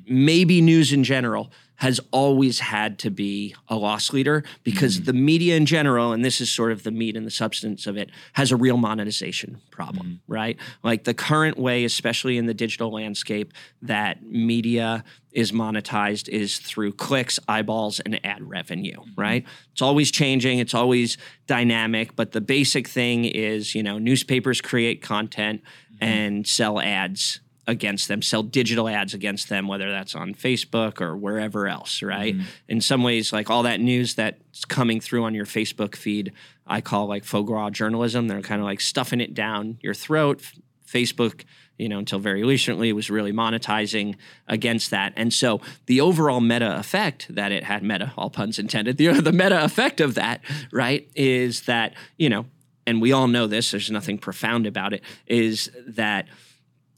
maybe 0.07 0.61
news 0.61 0.93
in 0.93 1.05
general, 1.05 1.51
has 1.77 2.01
always 2.13 2.61
had 2.61 2.99
to 3.01 3.11
be 3.11 3.55
a 3.69 3.75
loss 3.75 4.13
leader 4.13 4.45
because 4.63 5.01
mm. 5.01 5.07
the 5.07 5.13
media 5.13 5.57
in 5.57 5.67
general, 5.67 6.13
and 6.13 6.25
this 6.25 6.41
is 6.41 6.49
sort 6.49 6.71
of 6.71 6.85
the 6.85 6.91
meat 6.91 7.17
and 7.17 7.27
the 7.27 7.31
substance 7.31 7.87
of 7.87 7.97
it, 7.97 8.11
has 8.35 8.53
a 8.53 8.57
real 8.57 8.77
monetization 8.77 9.61
problem, 9.71 10.07
mm. 10.07 10.21
right? 10.29 10.57
Like 10.83 11.05
the 11.05 11.15
current 11.15 11.59
way, 11.59 11.85
especially 11.85 12.39
in 12.39 12.47
the 12.47 12.55
digital 12.55 12.93
landscape, 12.93 13.53
that 13.83 14.23
media 14.23 15.03
is 15.33 15.51
monetized 15.51 16.29
is 16.29 16.59
through 16.59 16.93
clicks, 16.93 17.41
eyeballs, 17.49 17.99
and 18.01 18.25
ad 18.25 18.49
revenue, 18.49 19.01
mm-hmm. 19.01 19.21
right? 19.21 19.45
It's 19.73 19.83
always 19.83 20.13
changing, 20.13 20.61
it's 20.61 20.75
always 20.75 21.19
dynamic, 21.49 22.15
but 22.15 22.31
the 22.31 22.41
basic 22.41 22.87
thing 22.87 23.25
is, 23.25 23.75
you 23.75 23.83
know, 23.83 23.99
newspapers 23.99 24.61
create 24.61 25.03
content 25.03 25.61
mm-hmm. 25.93 26.05
and 26.05 26.47
sell 26.47 26.81
ads 26.81 27.41
against 27.67 28.09
them, 28.09 28.23
sell 28.23 28.43
digital 28.43 28.89
ads 28.89 29.15
against 29.15 29.49
them, 29.49 29.69
whether 29.69 29.91
that's 29.91 30.15
on 30.15 30.35
Facebook 30.35 31.01
or 31.01 31.17
wherever 31.17 31.67
else, 31.67 32.03
right? 32.03 32.35
Mm-hmm. 32.35 32.47
In 32.69 32.81
some 32.81 33.03
ways, 33.03 33.33
like 33.33 33.51
all 33.51 33.63
that 33.63 33.81
news 33.81 34.15
that's 34.15 34.65
coming 34.67 35.01
through 35.01 35.25
on 35.25 35.35
your 35.35 35.47
Facebook 35.47 35.97
feed, 35.97 36.33
I 36.67 36.81
call 36.81 37.07
like 37.07 37.25
faux 37.25 37.47
gras 37.47 37.71
journalism. 37.71 38.29
They're 38.29 38.43
kind 38.43 38.61
of 38.61 38.67
like 38.67 38.81
stuffing 38.81 39.21
it 39.21 39.35
down 39.35 39.79
your 39.83 39.95
throat. 39.95 40.43
Facebook, 40.87 41.45
you 41.77 41.89
know, 41.89 41.99
until 41.99 42.19
very 42.21 42.45
recently 42.45 42.93
was 42.93 43.11
really 43.11 43.33
monetizing 43.33 44.15
against 44.47 44.91
that. 44.91 45.13
And 45.17 45.33
so 45.33 45.61
the 45.87 46.01
overall 46.01 46.41
meta 46.41 46.79
effect 46.79 47.35
that 47.35 47.51
it 47.51 47.65
had, 47.65 47.83
meta, 47.83 48.13
all 48.17 48.31
puns 48.31 48.59
intended, 48.59 48.97
the, 48.99 49.09
the 49.21 49.33
meta 49.33 49.65
effect 49.65 50.01
of 50.01 50.15
that, 50.15 50.41
right, 50.71 51.09
is 51.15 51.63
that, 51.63 51.95
you 52.17 52.29
know, 52.29 52.47
and 52.87 53.01
we 53.01 53.13
all 53.13 53.27
know 53.27 53.47
this, 53.47 53.71
there's 53.71 53.91
nothing 53.91 54.19
profound 54.19 54.67
about 54.67 54.93
it, 54.93 55.03
is 55.27 55.71
that 55.87 56.27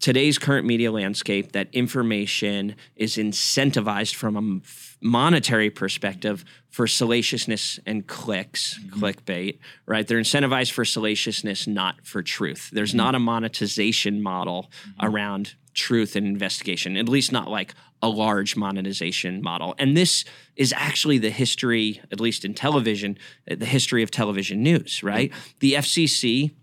today's 0.01 0.39
current 0.39 0.67
media 0.67 0.93
landscape 0.93 1.53
that 1.53 1.69
information 1.73 2.77
is 2.95 3.17
incentivized 3.17 4.15
from 4.15 4.37
a 4.37 4.61
monetary 5.05 5.71
perspective 5.71 6.45
for 6.71 6.87
salaciousness 6.87 7.79
and 7.87 8.07
clicks, 8.07 8.79
mm-hmm. 8.79 9.03
clickbait, 9.03 9.59
right? 9.87 10.07
They're 10.07 10.21
incentivized 10.21 10.73
for 10.73 10.85
salaciousness, 10.85 11.67
not 11.67 12.07
for 12.07 12.23
truth. 12.23 12.71
There's 12.73 12.91
mm-hmm. 12.91 12.99
not 12.99 13.15
a 13.15 13.19
monetization 13.19 14.23
model 14.23 14.71
mm-hmm. 14.89 15.07
around 15.07 15.55
truth 15.75 16.17
and 16.17 16.27
investigation, 16.27 16.97
at 16.97 17.09
least 17.09 17.33
not 17.33 17.51
like 17.51 17.75
a 18.03 18.09
large 18.09 18.57
monetization 18.57 19.43
model. 19.43 19.75
And 19.79 19.97
this 19.97 20.25
is 20.55 20.73
actually 20.77 21.19
the 21.19 21.31
history, 21.31 22.01
at 22.13 22.21
least 22.21 22.45
in 22.45 22.55
television, 22.55 23.19
the 23.47 23.67
history 23.67 24.03
of 24.03 24.11
television 24.11 24.63
news, 24.63 25.03
right? 25.03 25.33
The 25.61 25.75
FCC 25.75 26.55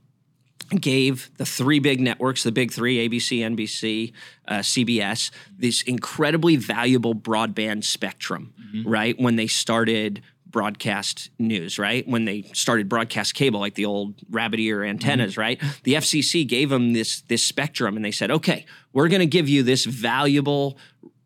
gave 0.78 1.30
the 1.38 1.46
three 1.46 1.80
big 1.80 2.00
networks, 2.00 2.44
the 2.44 2.52
big 2.52 2.72
three, 2.72 3.08
ABC, 3.08 3.40
NBC, 3.40 4.14
uh, 4.48 4.60
CBS, 4.60 5.32
this 5.58 5.82
incredibly 5.82 6.56
valuable 6.56 7.16
broadband 7.16 7.84
spectrum, 7.84 8.54
right? 8.86 9.20
When 9.20 9.36
they 9.36 9.48
started 9.48 10.22
broadcast 10.54 11.32
news, 11.40 11.78
right? 11.78 12.08
When 12.08 12.24
they 12.26 12.44
started 12.54 12.88
broadcast 12.88 13.34
cable, 13.34 13.60
like 13.60 13.74
the 13.74 13.86
old 13.86 14.16
rabbit 14.30 14.60
ear 14.62 14.84
antennas, 14.84 15.36
right? 15.38 15.60
The 15.84 15.96
FCC 15.96 16.48
gave 16.48 16.70
them 16.70 16.94
this 16.94 17.22
this 17.22 17.44
spectrum, 17.44 17.98
and 17.98 18.06
they 18.06 18.12
said, 18.12 18.32
"Okay, 18.32 18.66
we're 18.94 19.10
going 19.10 19.20
to 19.20 19.26
give 19.26 19.50
you 19.50 19.64
this 19.64 19.84
valuable." 19.84 20.78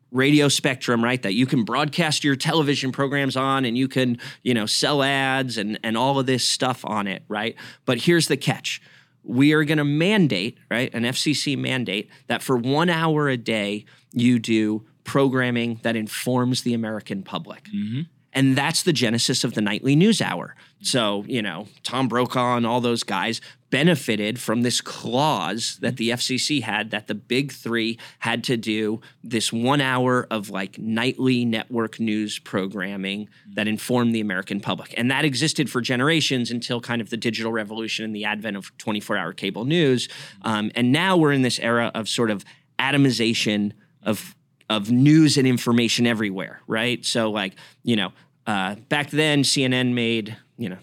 radio 0.09 0.47
spectrum 0.47 1.03
right 1.03 1.21
that 1.23 1.33
you 1.33 1.45
can 1.45 1.65
broadcast 1.65 2.23
your 2.23 2.35
television 2.35 2.93
programs 2.93 3.35
on 3.35 3.65
and 3.65 3.77
you 3.77 3.89
can 3.89 4.17
you 4.41 4.53
know 4.53 4.65
sell 4.65 5.03
ads 5.03 5.57
and 5.57 5.77
and 5.83 5.97
all 5.97 6.17
of 6.17 6.25
this 6.25 6.45
stuff 6.45 6.85
on 6.85 7.07
it 7.07 7.23
right 7.27 7.57
but 7.83 7.97
here's 7.97 8.29
the 8.29 8.37
catch 8.37 8.81
we 9.27 9.53
are 9.53 9.63
going 9.63 9.77
to 9.77 9.83
mandate, 9.83 10.57
right, 10.71 10.93
an 10.93 11.03
FCC 11.03 11.57
mandate 11.57 12.09
that 12.27 12.41
for 12.41 12.55
one 12.57 12.89
hour 12.89 13.27
a 13.29 13.37
day 13.37 13.85
you 14.13 14.39
do 14.39 14.85
programming 15.03 15.79
that 15.83 15.95
informs 15.95 16.63
the 16.63 16.73
American 16.73 17.23
public. 17.23 17.65
Mm-hmm. 17.65 18.01
And 18.33 18.55
that's 18.55 18.83
the 18.83 18.93
genesis 18.93 19.43
of 19.43 19.53
the 19.53 19.61
nightly 19.61 19.95
news 19.95 20.21
hour. 20.21 20.55
So, 20.81 21.23
you 21.27 21.41
know, 21.41 21.67
Tom 21.83 22.07
Brokaw 22.07 22.57
and 22.57 22.67
all 22.67 22.81
those 22.81 23.03
guys 23.03 23.41
benefited 23.69 24.39
from 24.39 24.61
this 24.61 24.79
clause 24.79 25.77
that 25.81 25.97
the 25.97 26.09
FCC 26.09 26.61
had 26.61 26.91
that 26.91 27.07
the 27.07 27.15
big 27.15 27.51
three 27.51 27.97
had 28.19 28.43
to 28.45 28.55
do 28.55 29.01
this 29.23 29.51
one 29.51 29.81
hour 29.81 30.27
of 30.31 30.49
like 30.49 30.77
nightly 30.77 31.43
network 31.43 31.99
news 31.99 32.39
programming 32.39 33.27
that 33.53 33.67
informed 33.67 34.15
the 34.15 34.21
American 34.21 34.59
public. 34.59 34.93
And 34.95 35.11
that 35.11 35.25
existed 35.25 35.69
for 35.69 35.81
generations 35.81 36.51
until 36.51 36.79
kind 36.79 37.01
of 37.01 37.09
the 37.09 37.17
digital 37.17 37.51
revolution 37.51 38.05
and 38.05 38.15
the 38.15 38.23
advent 38.23 38.55
of 38.55 38.77
24 38.77 39.17
hour 39.17 39.33
cable 39.33 39.65
news. 39.65 40.07
Um, 40.43 40.71
and 40.75 40.91
now 40.91 41.17
we're 41.17 41.33
in 41.33 41.41
this 41.41 41.59
era 41.59 41.91
of 41.93 42.07
sort 42.07 42.31
of 42.31 42.45
atomization 42.79 43.73
of 44.03 44.36
of 44.69 44.91
news 44.91 45.37
and 45.37 45.47
information 45.47 46.05
everywhere, 46.05 46.61
right? 46.67 47.05
So 47.05 47.31
like, 47.31 47.55
you 47.83 47.95
know, 47.95 48.11
uh, 48.45 48.75
back 48.89 49.09
then 49.09 49.43
CNN 49.43 49.93
made, 49.93 50.37
you 50.57 50.69
know, 50.69 50.77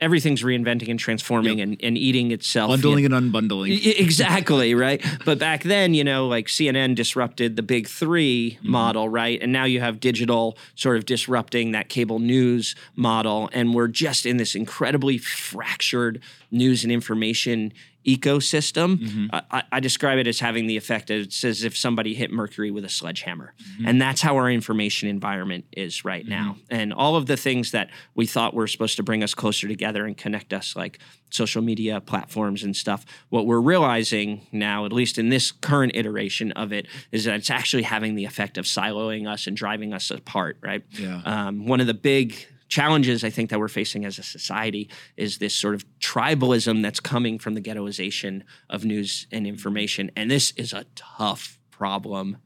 everything's 0.00 0.42
reinventing 0.42 0.88
and 0.88 0.98
transforming 0.98 1.60
and, 1.60 1.76
and 1.82 1.96
eating 1.98 2.30
itself. 2.30 2.70
Bundling 2.70 3.02
you 3.02 3.08
know. 3.08 3.18
and 3.18 3.32
unbundling. 3.32 3.98
Exactly, 3.98 4.74
right? 4.74 5.04
But 5.24 5.38
back 5.38 5.62
then, 5.62 5.94
you 5.94 6.04
know, 6.04 6.26
like 6.26 6.46
CNN 6.46 6.94
disrupted 6.94 7.56
the 7.56 7.62
big 7.62 7.86
3 7.86 8.58
model, 8.62 9.08
right? 9.08 9.40
And 9.42 9.52
now 9.52 9.64
you 9.64 9.80
have 9.80 10.00
digital 10.00 10.56
sort 10.74 10.96
of 10.96 11.04
disrupting 11.04 11.72
that 11.72 11.88
cable 11.88 12.18
news 12.18 12.74
model. 12.96 13.50
And 13.52 13.74
we're 13.74 13.88
just 13.88 14.24
in 14.24 14.38
this 14.38 14.54
incredibly 14.54 15.18
fractured 15.18 16.22
news 16.50 16.82
and 16.82 16.92
information 16.92 17.72
ecosystem. 18.06 18.98
Mm-hmm. 18.98 19.26
I, 19.32 19.42
I- 19.50 19.62
I 19.72 19.80
describe 19.80 20.18
it 20.18 20.26
as 20.26 20.40
having 20.40 20.66
the 20.66 20.76
effect 20.76 21.10
of 21.10 21.20
it's 21.20 21.44
as 21.44 21.64
if 21.64 21.76
somebody 21.76 22.14
hit 22.14 22.30
Mercury 22.30 22.70
with 22.70 22.84
a 22.84 22.88
sledgehammer. 22.88 23.54
Mm-hmm. 23.62 23.86
And 23.86 24.02
that's 24.02 24.20
how 24.20 24.36
our 24.36 24.50
information 24.50 25.08
environment 25.08 25.64
is 25.72 26.04
right 26.04 26.22
mm-hmm. 26.22 26.30
now. 26.30 26.56
And 26.68 26.92
all 26.92 27.16
of 27.16 27.26
the 27.26 27.36
things 27.36 27.70
that 27.70 27.90
we 28.14 28.26
thought 28.26 28.52
were 28.52 28.66
supposed 28.66 28.96
to 28.96 29.02
bring 29.02 29.22
us 29.22 29.32
closer 29.32 29.68
together 29.68 30.04
and 30.04 30.16
connect 30.16 30.52
us, 30.52 30.74
like 30.76 30.98
social 31.30 31.62
media 31.62 32.00
platforms 32.00 32.64
and 32.64 32.76
stuff, 32.76 33.06
what 33.28 33.46
we're 33.46 33.60
realizing 33.60 34.46
now, 34.50 34.84
at 34.84 34.92
least 34.92 35.16
in 35.16 35.28
this 35.28 35.52
current 35.52 35.92
iteration 35.94 36.52
of 36.52 36.72
it, 36.72 36.86
is 37.12 37.24
that 37.24 37.36
it's 37.36 37.50
actually 37.50 37.84
having 37.84 38.16
the 38.16 38.24
effect 38.24 38.58
of 38.58 38.64
siloing 38.64 39.28
us 39.28 39.46
and 39.46 39.56
driving 39.56 39.92
us 39.94 40.10
apart, 40.10 40.58
right? 40.62 40.82
Yeah. 40.90 41.22
Um, 41.24 41.66
one 41.66 41.80
of 41.80 41.86
the 41.86 41.94
big 41.94 42.46
challenges 42.70 43.22
I 43.22 43.30
think 43.30 43.50
that 43.50 43.58
we're 43.58 43.68
facing 43.68 44.06
as 44.06 44.18
a 44.18 44.22
society 44.22 44.88
is 45.16 45.38
this 45.38 45.54
sort 45.54 45.74
of 45.74 45.84
tribalism 45.98 46.82
that's 46.82 47.00
coming 47.00 47.38
from 47.38 47.54
the 47.54 47.60
ghettoization 47.60 48.42
of 48.70 48.84
news 48.84 49.26
and 49.30 49.46
information. 49.46 50.10
And 50.16 50.30
this 50.30 50.52
is 50.56 50.72
a 50.72 50.86
tough 50.94 51.58
problem 51.70 52.38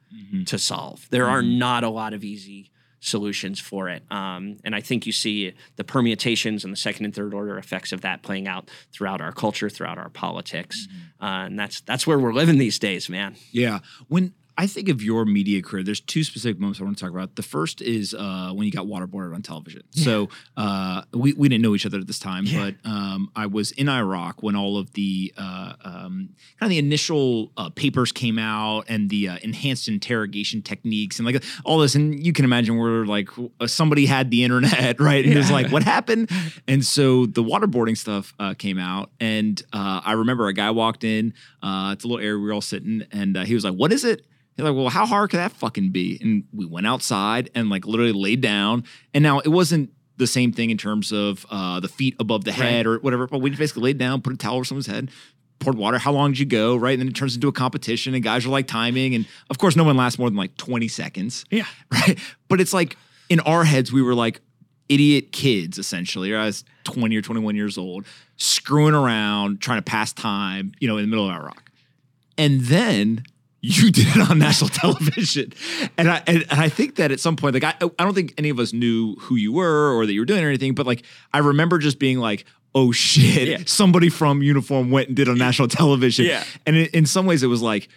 to 0.46 0.58
solve. 0.58 1.06
There 1.10 1.26
are 1.28 1.42
not 1.42 1.84
a 1.84 1.88
lot 1.88 2.14
of 2.14 2.24
easy 2.24 2.70
solutions 3.00 3.60
for 3.60 3.88
it. 3.88 4.02
Um, 4.10 4.56
and 4.64 4.74
I 4.74 4.80
think 4.80 5.06
you 5.06 5.12
see 5.12 5.52
the 5.76 5.84
permutations 5.84 6.64
and 6.64 6.72
the 6.72 6.76
second 6.76 7.04
and 7.04 7.14
third 7.14 7.34
order 7.34 7.58
effects 7.58 7.92
of 7.92 8.00
that 8.00 8.22
playing 8.22 8.48
out 8.48 8.70
throughout 8.92 9.20
our 9.20 9.32
culture, 9.32 9.68
throughout 9.68 9.98
our 9.98 10.08
politics, 10.08 10.88
uh, 11.20 11.44
and 11.46 11.58
that's 11.58 11.82
that's 11.82 12.06
where 12.06 12.18
we're 12.18 12.32
living 12.32 12.58
these 12.58 12.78
days, 12.78 13.10
man. 13.10 13.36
Yeah. 13.52 13.80
When 14.08 14.34
I 14.56 14.66
think 14.66 14.88
of 14.88 15.02
your 15.02 15.24
media 15.24 15.62
career, 15.62 15.82
there's 15.82 16.00
two 16.00 16.22
specific 16.22 16.60
moments 16.60 16.80
I 16.80 16.84
want 16.84 16.96
to 16.96 17.04
talk 17.04 17.12
about. 17.12 17.34
The 17.36 17.42
first 17.42 17.82
is 17.82 18.14
uh, 18.14 18.52
when 18.54 18.66
you 18.66 18.72
got 18.72 18.86
waterboarded 18.86 19.34
on 19.34 19.42
television. 19.42 19.82
So 19.90 20.28
uh, 20.56 21.02
we, 21.12 21.32
we 21.32 21.48
didn't 21.48 21.62
know 21.62 21.74
each 21.74 21.86
other 21.86 21.98
at 21.98 22.06
this 22.06 22.18
time, 22.20 22.46
but 22.52 22.74
um, 22.84 23.30
I 23.34 23.46
was 23.46 23.72
in 23.72 23.88
Iraq 23.88 24.42
when 24.42 24.54
all 24.54 24.78
of 24.78 24.92
the 24.92 25.32
uh, 25.36 25.72
um, 25.84 26.30
kind 26.60 26.62
of 26.62 26.68
the 26.70 26.78
initial 26.78 27.50
uh, 27.56 27.70
papers 27.70 28.12
came 28.12 28.38
out 28.38 28.84
and 28.88 29.10
the 29.10 29.28
uh, 29.28 29.38
enhanced 29.42 29.88
interrogation 29.88 30.62
techniques 30.62 31.18
and 31.18 31.26
like 31.26 31.42
all 31.64 31.78
this. 31.78 31.94
And 31.94 32.24
you 32.24 32.32
can 32.32 32.44
imagine 32.44 32.76
where 32.76 33.04
like 33.04 33.28
uh, 33.60 33.66
somebody 33.66 34.06
had 34.06 34.30
the 34.30 34.44
internet, 34.44 35.00
right? 35.00 35.24
And 35.24 35.36
it's 35.36 35.50
like, 35.50 35.72
what 35.72 35.82
happened? 35.82 36.30
And 36.68 36.84
so 36.84 37.26
the 37.26 37.42
waterboarding 37.42 37.96
stuff 37.96 38.34
uh, 38.38 38.54
came 38.54 38.78
out, 38.78 39.10
and 39.20 39.60
uh, 39.72 40.00
I 40.04 40.12
remember 40.12 40.46
a 40.46 40.52
guy 40.52 40.70
walked 40.70 41.04
in. 41.04 41.34
Uh, 41.62 41.90
it's 41.92 42.04
a 42.04 42.08
little 42.08 42.24
area 42.24 42.38
we 42.38 42.44
were 42.44 42.52
all 42.52 42.60
sitting, 42.60 43.04
and 43.10 43.36
uh, 43.36 43.44
he 43.44 43.54
was 43.54 43.64
like, 43.64 43.74
"What 43.74 43.92
is 43.92 44.04
it?" 44.04 44.24
He's 44.56 44.64
like, 44.64 44.74
well, 44.74 44.88
how 44.88 45.04
hard 45.04 45.30
could 45.30 45.38
that 45.38 45.52
fucking 45.52 45.90
be? 45.90 46.18
And 46.22 46.44
we 46.52 46.64
went 46.64 46.86
outside 46.86 47.50
and 47.54 47.70
like 47.70 47.86
literally 47.86 48.12
laid 48.12 48.40
down. 48.40 48.84
And 49.12 49.22
now 49.22 49.40
it 49.40 49.48
wasn't 49.48 49.90
the 50.16 50.26
same 50.28 50.52
thing 50.52 50.70
in 50.70 50.78
terms 50.78 51.10
of 51.10 51.44
uh, 51.50 51.80
the 51.80 51.88
feet 51.88 52.14
above 52.20 52.44
the 52.44 52.52
head 52.52 52.86
or 52.86 52.98
whatever, 52.98 53.26
but 53.26 53.38
we 53.38 53.50
just 53.50 53.58
basically 53.58 53.82
laid 53.82 53.98
down, 53.98 54.22
put 54.22 54.32
a 54.32 54.36
towel 54.36 54.56
over 54.56 54.64
someone's 54.64 54.86
head, 54.86 55.10
poured 55.58 55.76
water. 55.76 55.98
How 55.98 56.12
long 56.12 56.30
did 56.30 56.38
you 56.38 56.46
go? 56.46 56.76
Right. 56.76 56.92
And 56.92 57.00
then 57.00 57.08
it 57.08 57.16
turns 57.16 57.34
into 57.34 57.48
a 57.48 57.52
competition 57.52 58.14
and 58.14 58.22
guys 58.22 58.46
are 58.46 58.50
like 58.50 58.68
timing. 58.68 59.14
And 59.14 59.26
of 59.50 59.58
course, 59.58 59.74
no 59.74 59.82
one 59.82 59.96
lasts 59.96 60.18
more 60.18 60.30
than 60.30 60.36
like 60.36 60.56
20 60.56 60.86
seconds. 60.88 61.44
Yeah. 61.50 61.66
Right. 61.90 62.18
But 62.48 62.60
it's 62.60 62.72
like 62.72 62.96
in 63.28 63.40
our 63.40 63.64
heads, 63.64 63.92
we 63.92 64.02
were 64.02 64.14
like 64.14 64.40
idiot 64.88 65.32
kids 65.32 65.78
essentially. 65.78 66.32
Or 66.32 66.38
I 66.38 66.46
was 66.46 66.64
20 66.84 67.16
or 67.16 67.22
21 67.22 67.56
years 67.56 67.78
old, 67.78 68.04
screwing 68.36 68.94
around, 68.94 69.60
trying 69.60 69.78
to 69.78 69.82
pass 69.82 70.12
time, 70.12 70.72
you 70.78 70.86
know, 70.86 70.96
in 70.96 71.02
the 71.04 71.08
middle 71.08 71.28
of 71.28 71.34
Iraq. 71.34 71.70
And 72.36 72.62
then 72.62 73.24
you 73.66 73.90
did 73.98 74.06
it 74.08 74.30
on 74.30 74.38
national 74.38 74.68
television. 74.68 75.52
And 75.96 76.10
I 76.10 76.22
and, 76.26 76.44
and 76.50 76.60
I 76.60 76.68
think 76.68 76.96
that 76.96 77.10
at 77.10 77.20
some 77.20 77.36
point, 77.36 77.54
like 77.54 77.64
I 77.64 77.74
I 77.98 78.04
don't 78.04 78.14
think 78.14 78.34
any 78.36 78.50
of 78.50 78.58
us 78.58 78.72
knew 78.72 79.14
who 79.16 79.36
you 79.36 79.52
were 79.52 79.96
or 79.96 80.04
that 80.06 80.12
you 80.12 80.20
were 80.20 80.26
doing 80.26 80.44
or 80.44 80.48
anything, 80.48 80.74
but 80.74 80.86
like 80.86 81.02
I 81.32 81.38
remember 81.38 81.78
just 81.78 81.98
being 81.98 82.18
like, 82.18 82.44
oh 82.74 82.92
shit, 82.92 83.48
Yeah. 83.48 83.58
somebody 83.66 84.10
from 84.10 84.42
uniform 84.42 84.90
went 84.90 85.08
and 85.08 85.16
did 85.16 85.28
on 85.28 85.38
national 85.38 85.68
television. 85.68 86.26
Yeah. 86.26 86.44
And 86.66 86.76
in, 86.76 86.86
in 86.88 87.06
some 87.06 87.24
ways 87.26 87.42
it 87.42 87.46
was 87.46 87.62
like 87.62 87.88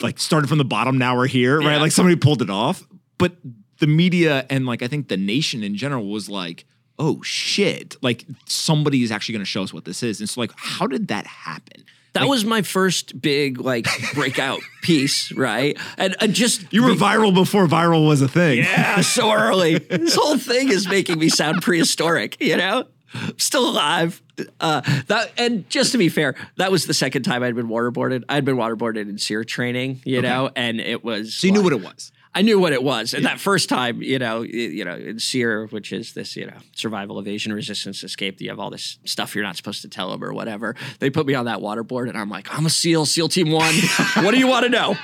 like 0.00 0.18
started 0.18 0.48
from 0.48 0.58
the 0.58 0.64
bottom, 0.64 0.98
now 0.98 1.16
we're 1.16 1.28
here, 1.28 1.58
right? 1.60 1.74
Yeah. 1.76 1.80
Like 1.80 1.92
somebody 1.92 2.16
pulled 2.16 2.42
it 2.42 2.50
off. 2.50 2.82
But 3.18 3.36
the 3.78 3.86
media 3.86 4.44
and 4.50 4.66
like 4.66 4.82
I 4.82 4.88
think 4.88 5.08
the 5.08 5.16
nation 5.16 5.62
in 5.62 5.76
general 5.76 6.08
was 6.08 6.28
like, 6.28 6.64
oh 6.98 7.22
shit, 7.22 7.96
like 8.02 8.24
somebody 8.46 9.02
is 9.04 9.12
actually 9.12 9.34
gonna 9.34 9.44
show 9.44 9.62
us 9.62 9.72
what 9.72 9.84
this 9.84 10.02
is. 10.02 10.20
And 10.20 10.28
so 10.28 10.40
like, 10.40 10.52
how 10.56 10.86
did 10.88 11.08
that 11.08 11.26
happen? 11.26 11.84
That 12.14 12.28
was 12.28 12.44
my 12.44 12.62
first 12.62 13.20
big 13.20 13.60
like 13.60 13.86
breakout 14.14 14.60
piece, 14.82 15.32
right? 15.32 15.76
And, 15.98 16.16
and 16.20 16.32
just 16.32 16.72
You 16.72 16.82
were 16.84 16.94
viral 16.94 17.34
before 17.34 17.66
viral 17.66 18.06
was 18.08 18.22
a 18.22 18.28
thing. 18.28 18.58
yeah, 18.58 19.00
so 19.02 19.32
early. 19.32 19.78
This 19.78 20.14
whole 20.14 20.38
thing 20.38 20.70
is 20.70 20.88
making 20.88 21.18
me 21.18 21.28
sound 21.28 21.62
prehistoric, 21.62 22.36
you 22.40 22.56
know? 22.56 22.84
I'm 23.14 23.38
still 23.38 23.68
alive. 23.68 24.20
Uh, 24.60 24.80
that 25.06 25.30
and 25.38 25.68
just 25.70 25.92
to 25.92 25.98
be 25.98 26.08
fair, 26.08 26.34
that 26.56 26.72
was 26.72 26.86
the 26.86 26.94
second 26.94 27.22
time 27.22 27.42
I'd 27.44 27.54
been 27.54 27.68
waterboarded. 27.68 28.24
I'd 28.28 28.44
been 28.44 28.56
waterboarded 28.56 29.08
in 29.08 29.18
SERE 29.18 29.44
training, 29.44 30.00
you 30.04 30.20
know, 30.20 30.50
and 30.56 30.80
it 30.80 31.04
was. 31.04 31.34
So 31.34 31.46
you 31.46 31.52
knew 31.52 31.62
what 31.62 31.72
it 31.72 31.80
was. 31.80 32.10
I 32.36 32.42
knew 32.42 32.58
what 32.58 32.72
it 32.72 32.82
was, 32.82 33.14
and 33.14 33.24
that 33.26 33.38
first 33.38 33.68
time, 33.68 34.02
you 34.02 34.18
know, 34.18 34.42
you 34.42 34.84
know, 34.84 34.96
in 34.96 35.20
SERE, 35.20 35.66
which 35.68 35.92
is 35.92 36.14
this, 36.14 36.34
you 36.34 36.46
know, 36.46 36.56
survival, 36.74 37.18
evasion, 37.20 37.52
resistance, 37.52 38.02
escape. 38.02 38.40
You 38.40 38.48
have 38.50 38.58
all 38.58 38.70
this 38.70 38.98
stuff 39.04 39.34
you're 39.36 39.44
not 39.44 39.56
supposed 39.56 39.82
to 39.82 39.88
tell 39.88 40.10
them 40.10 40.24
or 40.24 40.32
whatever. 40.32 40.74
They 40.98 41.10
put 41.10 41.26
me 41.26 41.34
on 41.34 41.44
that 41.44 41.60
waterboard, 41.60 42.08
and 42.08 42.18
I'm 42.18 42.28
like, 42.30 42.48
I'm 42.56 42.66
a 42.66 42.70
SEAL, 42.70 43.06
SEAL 43.06 43.28
Team 43.28 43.52
One. 43.52 43.74
what 44.16 44.32
do 44.32 44.38
you 44.38 44.48
want 44.48 44.64
to 44.64 44.70
know? 44.70 44.94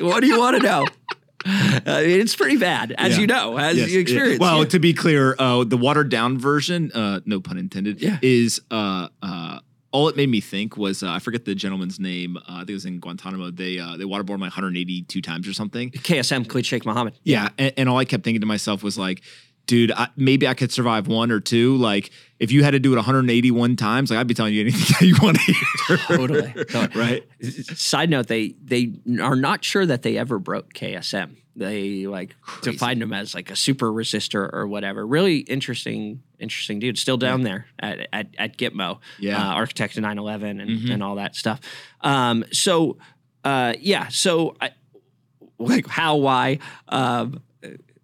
What 0.00 0.20
do 0.20 0.26
you 0.26 0.38
want 0.38 0.56
to 0.56 0.62
know? 0.62 0.84
Uh, 1.46 2.00
it's 2.04 2.36
pretty 2.36 2.56
bad, 2.58 2.92
as 2.98 3.14
Yeah. 3.14 3.20
you 3.20 3.26
know, 3.26 3.56
as 3.56 3.76
Yes, 3.76 3.88
you 3.88 3.94
yeah. 3.94 4.00
experience. 4.02 4.40
Well, 4.40 4.58
Yeah. 4.58 4.64
to 4.70 4.78
be 4.78 4.92
clear, 4.92 5.34
uh, 5.38 5.64
the 5.64 5.76
watered 5.78 6.10
down 6.10 6.38
version, 6.38 6.90
uh, 6.92 7.20
no 7.24 7.40
pun 7.40 7.56
intended, 7.56 8.02
Yeah. 8.02 8.18
is 8.20 8.60
uh, 8.70 9.08
uh, 9.22 9.60
all 9.92 10.08
it 10.08 10.16
made 10.16 10.28
me 10.28 10.40
think 10.40 10.76
was 10.76 11.02
uh, 11.02 11.10
I 11.10 11.18
forget 11.18 11.44
the 11.44 11.54
gentleman's 11.54 11.98
name. 11.98 12.36
Uh, 12.36 12.42
I 12.48 12.58
think 12.58 12.70
it 12.70 12.74
was 12.74 12.84
in 12.84 13.00
Guantanamo. 13.00 13.50
They 13.50 13.78
uh, 13.78 13.96
they 13.96 14.04
waterboarded 14.04 14.38
my 14.38 14.46
182 14.46 15.20
times 15.20 15.48
or 15.48 15.52
something. 15.52 15.90
KSM, 15.90 16.48
Khalid 16.48 16.66
Sheikh 16.66 16.86
Mohammed. 16.86 17.18
Yeah, 17.24 17.48
and, 17.58 17.72
and 17.76 17.88
all 17.88 17.98
I 17.98 18.04
kept 18.04 18.24
thinking 18.24 18.40
to 18.40 18.46
myself 18.46 18.82
was 18.82 18.96
like, 18.96 19.22
dude, 19.66 19.92
I, 19.92 20.08
maybe 20.16 20.46
I 20.46 20.54
could 20.54 20.72
survive 20.72 21.06
one 21.06 21.30
or 21.30 21.40
two. 21.40 21.76
Like, 21.76 22.10
if 22.38 22.52
you 22.52 22.64
had 22.64 22.72
to 22.72 22.80
do 22.80 22.92
it 22.92 22.96
181 22.96 23.76
times, 23.76 24.10
like 24.10 24.18
I'd 24.18 24.26
be 24.26 24.34
telling 24.34 24.54
you 24.54 24.62
anything 24.62 24.80
that 25.00 25.06
you 25.06 25.16
want 25.22 25.38
to 25.38 25.52
hear. 25.52 25.96
Totally. 25.98 26.64
totally. 26.64 26.88
right? 27.00 27.24
Side 27.76 28.10
note: 28.10 28.28
they 28.28 28.54
they 28.62 28.94
are 29.20 29.36
not 29.36 29.64
sure 29.64 29.86
that 29.86 30.02
they 30.02 30.16
ever 30.16 30.38
broke 30.38 30.72
KSM. 30.74 31.36
They 31.56 32.06
like 32.06 32.36
defined 32.62 33.02
him 33.02 33.12
as 33.12 33.34
like 33.34 33.50
a 33.50 33.56
super 33.56 33.90
resistor 33.90 34.52
or 34.52 34.66
whatever. 34.66 35.06
Really 35.06 35.38
interesting, 35.38 36.22
interesting 36.40 36.78
dude. 36.78 36.98
Still 36.98 37.16
down 37.16 37.42
there 37.42 37.66
at 37.78 38.08
at, 38.12 38.28
at 38.38 38.56
Gitmo, 38.56 38.98
Yeah. 39.18 39.36
Mm-hmm. 39.36 39.48
uh, 39.50 39.54
architect 39.54 39.96
of 39.96 40.04
9/11 40.04 40.60
and 40.62 40.90
and 40.90 41.02
all 41.02 41.16
that 41.16 41.36
stuff. 41.36 41.60
Um, 42.00 42.44
so 42.52 42.98
uh, 43.44 43.74
yeah, 43.80 44.08
so 44.08 44.56
I, 44.60 44.70
like 45.58 45.86
how 45.86 46.16
why. 46.16 46.58
Um, 46.88 47.42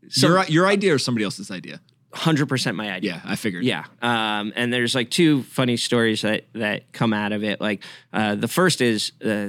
so 0.09 0.28
your 0.28 0.45
your 0.45 0.66
idea 0.66 0.95
or 0.95 0.99
somebody 0.99 1.24
else's 1.24 1.51
idea? 1.51 1.80
hundred 2.12 2.49
percent 2.49 2.76
my 2.78 2.91
idea. 2.91 3.20
Yeah, 3.24 3.30
I 3.32 3.37
figured. 3.37 3.64
Yeah. 3.64 3.84
Um, 4.01 4.53
and 4.57 4.72
there's 4.72 4.95
like 4.95 5.11
two 5.11 5.43
funny 5.43 5.76
stories 5.76 6.22
that 6.22 6.47
that 6.55 6.91
come 6.93 7.12
out 7.12 7.32
of 7.32 7.45
it. 7.45 7.61
Like 7.61 7.82
uh, 8.12 8.37
the 8.37 8.49
first 8.49 8.80
is 8.80 9.12
uh, 9.22 9.49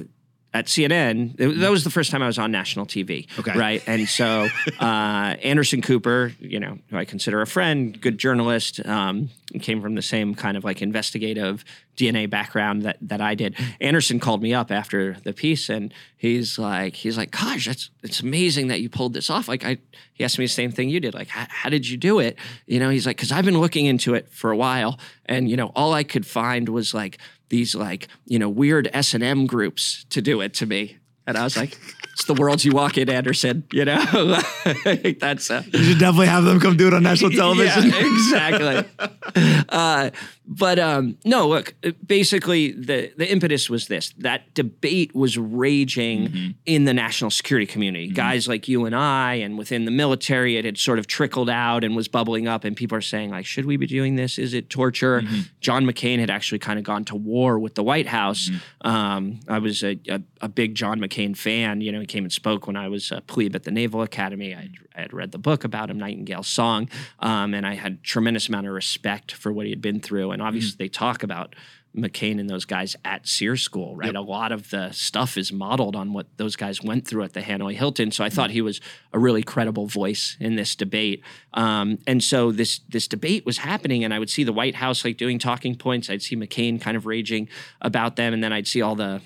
at 0.60 0.66
CNN. 0.66 1.36
it- 1.40 1.60
that 1.60 1.72
was 1.72 1.84
the 1.84 1.90
first 1.90 2.12
time 2.12 2.22
I 2.24 2.28
was 2.28 2.38
on 2.38 2.52
national 2.52 2.86
TV. 2.86 3.28
Okay. 3.40 3.58
Right. 3.58 3.84
And 3.88 4.08
so 4.10 4.48
uh, 4.80 4.84
Anderson 5.44 5.82
Cooper, 5.82 6.34
you 6.40 6.60
know, 6.60 6.80
who 6.90 6.98
I 6.98 7.06
consider 7.06 7.42
a 7.42 7.48
friend, 7.48 8.00
good 8.00 8.18
journalist, 8.18 8.86
um, 8.86 9.30
came 9.62 9.82
from 9.82 9.96
the 9.96 10.02
same 10.02 10.36
kind 10.36 10.58
of 10.58 10.64
like 10.64 10.82
investigative 10.82 11.64
DNA 11.96 12.30
background 12.30 12.84
that 12.84 12.98
that 13.02 13.22
I 13.22 13.34
did. 13.34 13.56
Anderson 13.82 14.20
called 14.20 14.42
me 14.44 14.54
up 14.54 14.72
after 14.72 15.18
the 15.24 15.34
piece, 15.34 15.70
and 15.70 15.92
he's 16.18 16.60
like, 16.60 16.94
he's 16.96 17.18
like, 17.18 17.32
"Gosh, 17.32 17.66
that's 17.66 17.90
it's 18.04 18.20
amazing 18.20 18.68
that 18.68 18.82
you 18.82 18.90
pulled 18.90 19.14
this 19.14 19.30
off." 19.30 19.48
Like 19.48 19.66
I, 19.66 19.78
he 20.14 20.24
asked 20.24 20.38
me 20.38 20.46
the 20.46 20.50
same 20.50 20.72
thing 20.72 20.90
you 20.90 21.00
did. 21.00 21.14
Like, 21.16 21.30
how, 21.30 21.46
how 21.50 21.70
did 21.70 21.88
you 21.88 21.98
do 21.98 22.20
it? 22.20 22.38
You 22.68 22.80
know, 22.80 22.90
he's 22.90 23.06
like, 23.08 23.16
because 23.18 23.32
I've 23.32 23.46
been 23.46 23.60
looking 23.60 23.86
into 23.86 24.14
it 24.16 24.30
for 24.30 24.52
a 24.52 24.58
while, 24.58 25.00
and 25.26 25.50
you 25.50 25.56
know, 25.58 25.72
all 25.76 25.94
I 25.94 26.04
could 26.04 26.26
find 26.28 26.70
was 26.70 26.94
like 26.94 27.18
these 27.50 27.76
like 27.76 28.08
you 28.26 28.40
know 28.40 28.50
weird 28.50 28.90
S 28.94 29.14
and 29.14 29.24
M 29.24 29.46
groups 29.46 30.06
to 30.10 30.22
do 30.22 30.42
it 30.42 30.54
to 30.56 30.66
me. 30.66 30.98
And 31.28 31.38
I 31.38 31.44
was 31.44 31.58
like, 31.58 31.78
"It's 32.14 32.24
the 32.24 32.34
world 32.34 32.64
you 32.64 32.72
walk 32.72 32.98
in, 32.98 33.10
Anderson." 33.10 33.66
You 33.74 33.84
know, 33.84 34.02
that's 35.20 35.52
uh, 35.52 35.62
You 35.74 35.84
should 35.84 36.00
definitely 36.00 36.28
have 36.28 36.46
them 36.46 36.60
come 36.62 36.78
do 36.78 36.88
it 36.88 36.94
on 36.94 37.04
national 37.04 37.32
television. 37.44 37.90
yeah, 37.90 37.96
exactly. 38.14 39.64
uh, 39.68 40.10
but 40.48 40.80
um, 40.80 41.18
no, 41.26 41.50
look. 41.50 41.76
Basically, 42.06 42.72
the 42.72 43.12
the 43.18 43.30
impetus 43.30 43.70
was 43.70 43.88
this: 43.88 44.14
that 44.20 44.54
debate 44.54 45.14
was 45.14 45.38
raging 45.38 46.56
in 46.66 46.86
the 46.86 46.94
national 46.94 47.30
security 47.30 47.66
community. 47.66 48.08
Guys 48.08 48.48
like 48.48 48.70
you 48.70 48.86
and 48.86 48.96
I, 48.96 49.34
and 49.36 49.58
within 49.58 49.84
the 49.84 49.92
military, 49.92 50.56
it 50.56 50.64
had 50.64 50.78
sort 50.78 51.00
of 51.00 51.08
trickled 51.08 51.50
out 51.50 51.84
and 51.84 51.94
was 51.94 52.08
bubbling 52.08 52.48
up. 52.48 52.64
And 52.64 52.74
people 52.74 52.98
are 52.98 53.02
saying, 53.02 53.32
like, 53.32 53.46
should 53.46 53.66
we 53.66 53.76
be 53.76 53.86
doing 53.86 54.16
this? 54.16 54.40
Is 54.40 54.54
it 54.54 54.70
torture? 54.70 55.24
John 55.60 55.86
McCain 55.86 56.20
had 56.20 56.30
actually 56.30 56.60
kind 56.60 56.80
of 56.80 56.86
gone 56.86 57.04
to 57.06 57.16
war 57.16 57.60
with 57.60 57.76
the 57.76 57.84
White 57.84 58.08
House. 58.08 58.50
Um, 58.80 59.42
I 59.50 59.60
was 59.60 59.84
a, 59.84 60.00
a, 60.08 60.22
a 60.42 60.48
big 60.48 60.74
John 60.74 61.02
McCain 61.02 61.17
fan. 61.34 61.82
You 61.82 61.92
know, 61.92 62.00
he 62.00 62.06
came 62.06 62.24
and 62.24 62.32
spoke 62.32 62.68
when 62.68 62.76
I 62.76 62.88
was 62.88 63.12
a 63.12 63.22
plebe 63.22 63.56
at 63.56 63.64
the 63.64 63.72
Naval 63.72 64.02
Academy. 64.02 64.54
I, 64.54 64.70
I 64.96 65.02
had 65.02 65.14
read 65.14 65.32
the 65.32 65.38
book 65.38 65.64
about 65.64 65.90
him, 65.90 65.98
Nightingale's 65.98 66.48
Song, 66.48 66.90
um, 67.20 67.54
and 67.54 67.66
I 67.66 67.76
had 67.76 68.04
tremendous 68.04 68.48
amount 68.50 68.68
of 68.68 68.74
respect 68.74 69.32
for 69.32 69.52
what 69.52 69.66
he 69.66 69.72
had 69.72 69.82
been 69.82 70.00
through. 70.00 70.32
And 70.32 70.42
obviously, 70.42 70.76
they 70.78 70.90
talk 70.90 71.24
about 71.24 71.56
McCain 71.98 72.40
and 72.40 72.50
those 72.50 72.66
guys 72.66 72.96
at 73.04 73.28
SERE 73.28 73.58
School, 73.58 73.96
right? 73.96 74.16
A 74.16 74.22
lot 74.22 74.52
of 74.52 74.70
the 74.70 74.92
stuff 74.92 75.38
is 75.38 75.52
modeled 75.52 75.96
on 75.96 76.14
what 76.14 76.28
those 76.38 76.56
guys 76.56 76.82
went 76.82 77.08
through 77.08 77.24
at 77.24 77.34
the 77.34 77.42
Hanoi 77.42 77.74
Hilton. 77.74 78.12
So 78.12 78.24
I 78.24 78.30
thought 78.30 78.52
he 78.52 78.62
was 78.62 78.80
a 79.14 79.20
really 79.20 79.42
credible 79.42 79.88
voice 79.88 80.38
in 80.40 80.56
this 80.56 80.76
debate. 80.76 81.24
Um, 81.54 81.98
and 82.06 82.24
so 82.24 82.52
this 82.52 82.80
this 82.90 83.08
debate 83.08 83.46
was 83.46 83.60
happening, 83.60 84.04
and 84.04 84.14
I 84.14 84.20
would 84.20 84.30
see 84.30 84.44
the 84.44 84.54
White 84.54 84.76
House 84.76 85.04
like 85.04 85.18
doing 85.18 85.40
talking 85.40 85.76
points. 85.76 86.10
I'd 86.10 86.22
see 86.22 86.36
McCain 86.36 86.80
kind 86.80 86.96
of 86.96 87.06
raging 87.06 87.50
about 87.82 88.16
them, 88.16 88.34
and 88.34 88.44
then 88.44 88.54
I'd 88.54 88.68
see 88.68 88.82
all 88.82 88.96
the 88.96 89.22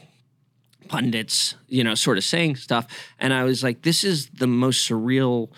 pundits, 0.92 1.56
you 1.68 1.84
know, 1.86 1.96
sort 1.96 2.18
of 2.18 2.24
saying 2.24 2.58
stuff. 2.58 2.86
And 3.18 3.34
I 3.34 3.44
was 3.46 3.64
like, 3.64 3.82
this 3.84 4.04
is 4.04 4.28
the 4.30 4.48
most 4.48 4.90
surreal, 4.90 5.50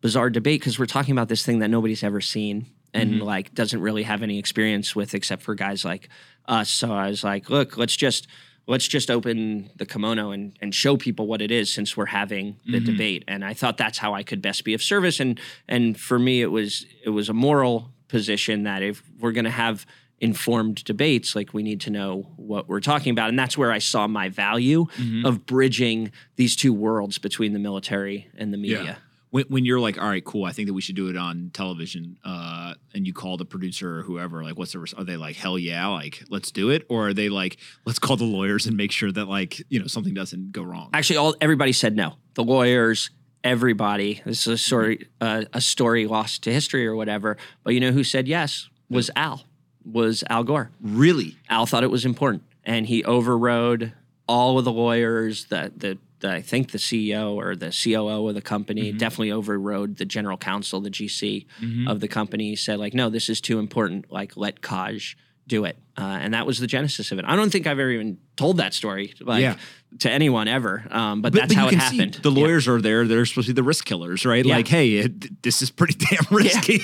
bizarre 0.00 0.30
debate 0.30 0.60
because 0.60 0.78
we're 0.80 0.86
talking 0.86 1.12
about 1.12 1.28
this 1.28 1.44
thing 1.46 1.60
that 1.60 1.68
nobody's 1.70 2.02
ever 2.02 2.20
seen 2.20 2.66
and 2.92 3.22
like 3.22 3.54
doesn't 3.54 3.80
really 3.80 4.02
have 4.02 4.22
any 4.22 4.38
experience 4.38 4.96
with 4.96 5.14
except 5.14 5.42
for 5.42 5.54
guys 5.54 5.84
like 5.84 6.08
us. 6.46 6.68
So 6.70 6.92
I 6.92 7.08
was 7.08 7.22
like, 7.22 7.48
look, 7.48 7.76
let's 7.76 7.96
just 7.96 8.26
let's 8.66 8.88
just 8.88 9.10
open 9.10 9.70
the 9.76 9.86
kimono 9.86 10.32
and, 10.32 10.56
and 10.60 10.74
show 10.74 10.96
people 10.96 11.26
what 11.28 11.40
it 11.40 11.50
is 11.52 11.72
since 11.72 11.96
we're 11.96 12.06
having 12.06 12.56
the 12.66 12.78
Mm-hmm. 12.78 12.84
debate. 12.86 13.24
And 13.28 13.44
I 13.44 13.54
thought 13.54 13.76
that's 13.76 13.98
how 13.98 14.14
I 14.14 14.22
could 14.24 14.42
best 14.42 14.64
be 14.64 14.74
of 14.74 14.82
service. 14.82 15.20
And 15.20 15.38
and 15.68 15.98
for 15.98 16.18
me, 16.18 16.42
it 16.42 16.50
was 16.50 16.84
it 17.04 17.10
was 17.10 17.28
a 17.28 17.32
moral 17.34 17.90
position 18.08 18.64
that 18.64 18.82
if 18.82 19.02
we're 19.20 19.32
going 19.38 19.44
to 19.44 19.50
have 19.64 19.86
informed 20.20 20.84
debates, 20.84 21.34
like 21.34 21.54
we 21.54 21.62
need 21.62 21.80
to 21.82 21.90
know 21.90 22.26
what 22.36 22.68
we're 22.68 22.80
talking 22.80 23.10
about. 23.10 23.28
And 23.30 23.38
that's 23.38 23.56
where 23.56 23.72
I 23.72 23.78
saw 23.78 24.06
my 24.06 24.28
value 24.28 24.86
Mm-hmm. 24.96 25.24
of 25.26 25.46
bridging 25.46 26.12
these 26.36 26.54
two 26.56 26.72
worlds 26.72 27.18
between 27.18 27.52
the 27.52 27.58
military 27.58 28.28
and 28.36 28.52
the 28.52 28.58
media. 28.58 28.98
When, 29.30 29.44
when 29.48 29.64
you're 29.64 29.78
like, 29.80 29.96
all 30.00 30.08
right, 30.08 30.24
cool, 30.24 30.44
I 30.44 30.52
think 30.52 30.66
that 30.66 30.74
we 30.74 30.80
should 30.80 30.96
do 30.96 31.08
it 31.08 31.16
on 31.16 31.50
television, 31.54 32.18
uh, 32.24 32.74
and 32.92 33.06
you 33.06 33.12
call 33.12 33.36
the 33.36 33.44
producer 33.44 33.98
or 33.98 34.02
whoever, 34.02 34.42
like, 34.42 34.58
what's 34.58 34.72
the, 34.72 34.80
res- 34.80 34.92
are 34.94 35.04
they 35.04 35.16
like, 35.16 35.36
hell 35.36 35.56
yeah, 35.58 35.86
like, 35.86 36.24
let's 36.30 36.50
do 36.50 36.70
it? 36.70 36.84
Or 36.88 37.08
are 37.08 37.14
they 37.14 37.28
like, 37.28 37.58
let's 37.86 38.00
call 38.00 38.16
the 38.16 38.24
lawyers 38.24 38.66
and 38.66 38.76
make 38.76 38.90
sure 38.90 39.12
that, 39.12 39.26
like, 39.26 39.62
you 39.68 39.78
know, 39.78 39.86
something 39.86 40.14
doesn't 40.14 40.50
go 40.52 40.62
wrong? 40.64 40.90
Actually, 40.92 41.18
all 41.18 41.34
everybody 41.40 41.72
said 41.72 41.94
no. 41.94 42.16
The 42.34 42.42
lawyers, 42.42 43.10
everybody. 43.44 44.20
This 44.24 44.46
is 44.46 44.54
a 44.54 44.58
story, 44.58 45.08
uh, 45.20 45.44
a 45.52 45.60
story 45.60 46.06
lost 46.06 46.42
to 46.44 46.52
history 46.52 46.86
or 46.86 46.96
whatever. 46.96 47.36
But 47.62 47.74
you 47.74 47.80
know 47.80 47.92
who 47.92 48.02
said 48.04 48.26
yes? 48.26 48.68
Was 48.88 49.10
Al. 49.14 49.44
Was 49.84 50.24
Al 50.28 50.44
Gore. 50.44 50.70
really? 50.80 51.36
Al 51.48 51.66
thought 51.66 51.84
it 51.84 51.90
was 51.90 52.04
important, 52.04 52.42
and 52.64 52.86
he 52.86 53.04
overrode 53.04 53.92
all 54.28 54.58
of 54.58 54.64
the 54.64 54.72
lawyers. 54.72 55.46
The 55.46 55.72
the, 55.76 55.98
the 56.20 56.32
I 56.32 56.42
think 56.42 56.70
the 56.70 56.78
CEO 56.78 57.34
or 57.34 57.56
the 57.56 57.70
COO 57.70 58.28
of 58.28 58.34
the 58.34 58.42
company 58.42 58.90
mm-hmm. 58.90 58.98
definitely 58.98 59.32
overrode 59.32 59.96
the 59.96 60.04
general 60.04 60.36
counsel, 60.36 60.80
the 60.80 60.90
GC 60.90 61.46
mm-hmm. 61.60 61.88
of 61.88 62.00
the 62.00 62.08
company. 62.08 62.54
Said 62.56 62.78
like, 62.78 62.94
no, 62.94 63.08
this 63.08 63.28
is 63.28 63.40
too 63.40 63.58
important. 63.58 64.10
Like, 64.12 64.36
let 64.36 64.60
Kaj 64.60 65.16
do 65.50 65.64
it, 65.66 65.76
uh, 65.98 66.02
and 66.22 66.32
that 66.34 66.46
was 66.46 66.58
the 66.60 66.66
genesis 66.66 67.12
of 67.12 67.18
it. 67.18 67.24
I 67.28 67.36
don't 67.36 67.50
think 67.50 67.66
I've 67.66 67.78
ever 67.78 67.90
even 67.90 68.16
told 68.36 68.56
that 68.56 68.72
story 68.72 69.12
like 69.20 69.42
Yeah. 69.42 69.56
to 69.98 70.10
anyone 70.10 70.48
ever, 70.48 70.86
um, 70.90 71.20
but, 71.20 71.32
that's 71.34 71.52
you 71.52 71.58
how 71.60 71.68
it 71.68 71.74
happened. 71.74 72.14
the 72.22 72.30
Yeah. 72.32 72.40
lawyers 72.42 72.66
are 72.68 72.80
there. 72.80 73.06
They're 73.06 73.26
supposed 73.26 73.48
to 73.48 73.52
be 73.54 73.56
the 73.56 73.62
risk 73.64 73.84
killers, 73.84 74.24
right? 74.24 74.46
Yeah. 74.46 74.56
Like, 74.56 74.68
hey, 74.68 74.94
it, 74.94 75.42
this 75.42 75.60
is 75.60 75.70
pretty 75.70 75.94
damn 76.10 76.24
risky. 76.30 76.80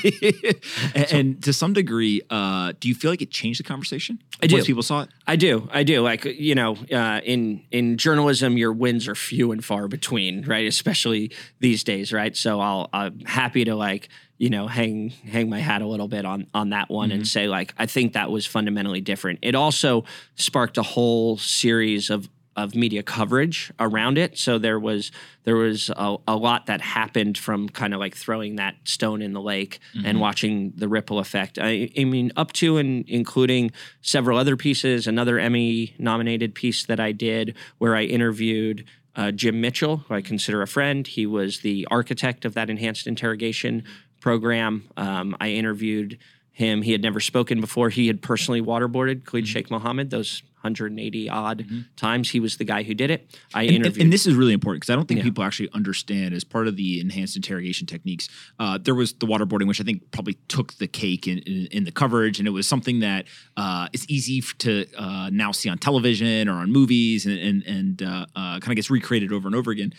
and, 0.95 1.12
and 1.12 1.43
to 1.45 1.53
some 1.53 1.73
degree, 1.73 2.21
uh, 2.29 2.73
do 2.81 2.89
you 2.89 2.95
feel 2.95 3.11
like 3.11 3.23
it 3.23 3.31
changed 3.31 3.59
the 3.61 3.64
conversation? 3.64 4.19
I 4.43 4.49
do. 4.49 4.57
Once 4.57 4.67
people 4.67 4.83
saw 4.83 5.03
it? 5.03 5.09
I 5.27 5.37
do. 5.37 5.69
I 5.73 5.83
do. 5.83 6.03
Like 6.03 6.25
you 6.27 6.55
know, 6.55 6.77
uh, 6.93 7.21
in 7.25 7.62
in 7.71 7.97
journalism, 7.97 8.59
your 8.59 8.73
wins 8.73 9.09
are 9.09 9.14
few 9.14 9.51
and 9.53 9.64
far 9.64 9.89
between, 9.89 10.45
right? 10.45 10.67
Especially 10.67 11.31
these 11.61 11.83
days, 11.85 12.12
right? 12.12 12.37
So 12.37 12.61
I'll 12.61 12.91
I'm 12.93 13.21
happy 13.21 13.64
to 13.64 13.75
like 13.75 14.09
you 14.39 14.51
know 14.51 14.66
hang 14.66 15.11
hang 15.11 15.49
my 15.49 15.61
hat 15.61 15.82
a 15.82 15.87
little 15.87 16.09
bit 16.09 16.24
on 16.24 16.47
on 16.53 16.70
that 16.70 16.91
one 16.91 17.11
and 17.11 17.26
say 17.26 17.49
like 17.49 17.74
I 17.78 17.87
think 17.87 18.12
that 18.12 18.30
was 18.30 18.47
fundamentally 18.47 19.01
different. 19.01 19.39
It 19.43 19.55
also 19.55 20.05
sparked 20.34 20.76
a 20.78 20.82
whole 20.82 21.37
series 21.39 22.11
of 22.11 22.28
of 22.57 22.74
media 22.74 23.03
coverage 23.03 23.70
around 23.78 24.16
it. 24.16 24.39
So 24.39 24.59
there 24.59 24.80
was 24.80 25.12
there 25.45 25.57
was 25.57 25.91
a, 25.91 26.16
a 26.26 26.37
lot 26.37 26.66
that 26.66 26.80
happened 26.80 27.37
from 27.37 27.68
kind 27.68 27.93
of 27.93 28.01
like 28.01 28.16
throwing 28.16 28.57
that 28.57 28.76
stone 28.84 29.22
in 29.22 29.34
the 29.34 29.41
lake 29.41 29.78
and 30.05 30.20
watching 30.20 30.72
the 30.74 30.89
ripple 30.89 31.18
effect. 31.18 31.59
I, 31.61 31.91
I 31.97 32.05
mean, 32.05 32.32
up 32.37 32.53
to 32.55 32.78
and 32.78 33.05
including 33.09 33.70
several 34.01 34.39
other 34.39 34.57
pieces. 34.57 35.07
Another 35.07 35.39
Emmy 35.39 35.95
nominated 35.99 36.55
piece 36.55 36.87
that 36.87 36.99
I 36.99 37.12
did 37.12 37.55
where 37.78 37.95
I 37.95 38.03
interviewed. 38.03 38.87
Uh, 39.14 39.30
Jim 39.30 39.62
Mitchell, 39.62 40.05
who 40.09 40.14
I 40.14 40.20
consider 40.20 40.61
a 40.61 40.66
friend, 40.66 41.07
he 41.07 41.24
was 41.24 41.61
the 41.61 41.89
architect 41.91 42.45
of 42.45 42.53
that 42.53 42.68
enhanced 42.68 43.07
interrogation 43.07 43.82
program. 44.31 44.83
Um, 44.97 45.37
I 45.41 45.51
interviewed 45.51 46.18
him. 46.51 46.83
He 46.83 46.91
had 46.91 47.01
never 47.01 47.20
spoken 47.20 47.61
before. 47.61 47.91
He 47.91 48.09
had 48.09 48.20
personally 48.20 48.61
waterboarded 48.61 49.24
Khalid 49.24 49.47
Sheikh 49.47 49.70
Mohammed 49.70 50.11
those 50.11 50.43
180 50.62 51.29
odd 51.31 51.64
times. 51.95 52.31
He 52.31 52.41
was 52.41 52.57
the 52.57 52.64
guy 52.64 52.83
who 52.83 52.93
did 52.93 53.09
it. 53.12 53.39
I 53.55 53.62
And- 53.62 53.70
interviewed. 53.77 53.95
And, 53.99 54.03
and 54.05 54.12
this 54.12 54.27
is 54.27 54.35
really 54.35 54.53
important 54.53 54.81
because 54.81 54.93
I 54.93 54.97
don't 54.97 55.07
think 55.07 55.18
Yeah. 55.18 55.24
people 55.24 55.45
actually 55.45 55.68
understand 55.72 56.35
as 56.35 56.43
part 56.43 56.66
of 56.66 56.74
the 56.74 56.99
enhanced 56.99 57.37
interrogation 57.37 57.87
techniques. 57.87 58.29
Uh, 58.59 58.79
there 58.83 58.97
was 58.97 59.12
the 59.12 59.27
waterboarding, 59.27 59.68
which 59.68 59.81
I 59.81 59.85
think 59.85 60.11
probably 60.11 60.35
took 60.49 60.74
the 60.79 60.89
cake 60.89 61.29
in, 61.29 61.39
in, 61.39 61.66
in 61.70 61.85
the 61.85 61.93
coverage, 61.93 62.41
and 62.41 62.49
it 62.49 62.51
was 62.51 62.66
something 62.66 62.99
that 62.99 63.27
uh, 63.57 63.87
is 63.93 64.05
easy 64.09 64.41
to 64.59 64.87
uh, 64.99 65.31
now 65.33 65.53
see 65.53 65.68
on 65.68 65.79
television 65.79 66.49
or 66.49 66.55
on 66.55 66.72
movies, 66.72 67.27
and 67.27 67.39
and, 67.39 67.62
and 67.62 68.03
uh, 68.03 68.27
uh, 68.35 68.59
kind 68.59 68.72
of 68.72 68.74
gets 68.77 68.91
recreated 68.91 69.33
over 69.33 69.47
and 69.47 69.55
over 69.55 69.70
again. 69.70 69.93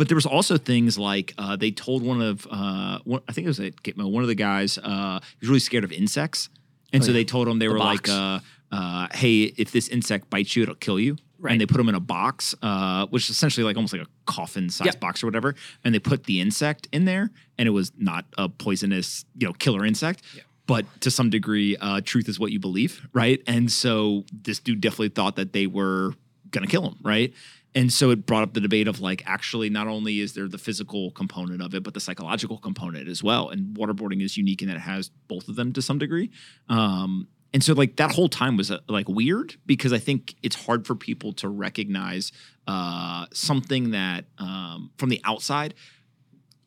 But 0.00 0.08
there 0.08 0.14
was 0.14 0.24
also 0.24 0.56
things 0.56 0.96
like 0.96 1.34
uh, 1.36 1.56
they 1.56 1.70
told 1.70 2.02
one 2.02 2.22
of 2.22 2.46
uh, 2.50 3.00
one, 3.04 3.20
I 3.28 3.32
think 3.32 3.44
it 3.44 3.48
was 3.48 3.60
at 3.60 3.76
Gitmo, 3.82 4.10
one 4.10 4.22
of 4.22 4.28
the 4.28 4.34
guys 4.34 4.78
uh, 4.78 5.20
he 5.22 5.36
was 5.42 5.50
really 5.50 5.60
scared 5.60 5.84
of 5.84 5.92
insects, 5.92 6.48
and 6.90 7.04
so 7.04 7.12
they 7.12 7.22
told 7.22 7.46
him 7.46 7.58
they 7.58 7.68
were 7.68 7.76
box. 7.76 8.08
like, 8.08 8.18
uh, 8.18 8.40
uh, 8.72 9.08
"Hey, 9.12 9.42
if 9.58 9.72
this 9.72 9.88
insect 9.88 10.30
bites 10.30 10.56
you, 10.56 10.62
it'll 10.62 10.74
kill 10.76 10.98
you." 10.98 11.18
Right. 11.38 11.52
And 11.52 11.60
they 11.60 11.66
put 11.66 11.78
him 11.78 11.90
in 11.90 11.94
a 11.94 12.00
box, 12.00 12.54
uh, 12.62 13.08
which 13.08 13.24
is 13.24 13.36
essentially 13.36 13.62
like 13.62 13.76
almost 13.76 13.92
like 13.92 14.00
a 14.00 14.06
coffin 14.24 14.70
sized 14.70 14.86
Yep. 14.86 15.00
box 15.00 15.22
or 15.22 15.26
whatever. 15.26 15.54
And 15.84 15.94
they 15.94 15.98
put 15.98 16.24
the 16.24 16.40
insect 16.40 16.88
in 16.92 17.04
there, 17.04 17.30
and 17.58 17.68
it 17.68 17.72
was 17.72 17.92
not 17.98 18.24
a 18.38 18.48
poisonous, 18.48 19.26
you 19.36 19.46
know, 19.48 19.52
killer 19.52 19.84
insect. 19.84 20.22
But 20.66 20.86
to 21.02 21.10
some 21.10 21.28
degree, 21.28 21.76
uh, 21.76 22.00
truth 22.02 22.26
is 22.26 22.40
what 22.40 22.52
you 22.52 22.58
believe, 22.58 23.06
right? 23.12 23.42
And 23.46 23.70
so 23.70 24.24
this 24.32 24.60
dude 24.60 24.80
definitely 24.80 25.10
thought 25.10 25.36
that 25.36 25.52
they 25.52 25.66
were 25.66 26.14
gonna 26.50 26.66
kill 26.66 26.88
him, 26.88 26.96
right? 27.02 27.34
And 27.74 27.92
so 27.92 28.10
it 28.10 28.26
brought 28.26 28.42
up 28.42 28.54
the 28.54 28.60
debate 28.60 28.88
of 28.88 29.00
like, 29.00 29.22
actually, 29.26 29.70
not 29.70 29.86
only 29.86 30.20
is 30.20 30.34
there 30.34 30.48
the 30.48 30.58
physical 30.58 31.12
component 31.12 31.62
of 31.62 31.74
it, 31.74 31.82
but 31.84 31.94
the 31.94 32.00
psychological 32.00 32.58
component 32.58 33.08
as 33.08 33.22
well. 33.22 33.48
And 33.48 33.76
waterboarding 33.76 34.22
is 34.22 34.36
unique 34.36 34.60
in 34.62 34.68
that 34.68 34.76
it 34.76 34.80
has 34.80 35.10
both 35.28 35.48
of 35.48 35.56
them 35.56 35.72
to 35.74 35.82
some 35.82 35.98
degree. 35.98 36.30
Um, 36.68 37.28
and 37.52 37.62
so 37.62 37.72
like 37.72 37.96
that 37.96 38.12
whole 38.12 38.28
time 38.28 38.56
was 38.56 38.70
uh, 38.70 38.78
like 38.88 39.08
weird 39.08 39.56
because 39.66 39.92
I 39.92 39.98
think 39.98 40.34
it's 40.42 40.56
hard 40.56 40.86
for 40.86 40.94
people 40.94 41.32
to 41.34 41.48
recognize 41.48 42.32
uh, 42.66 43.26
something 43.32 43.90
that 43.90 44.26
um, 44.38 44.90
from 44.98 45.08
the 45.08 45.20
outside, 45.24 45.74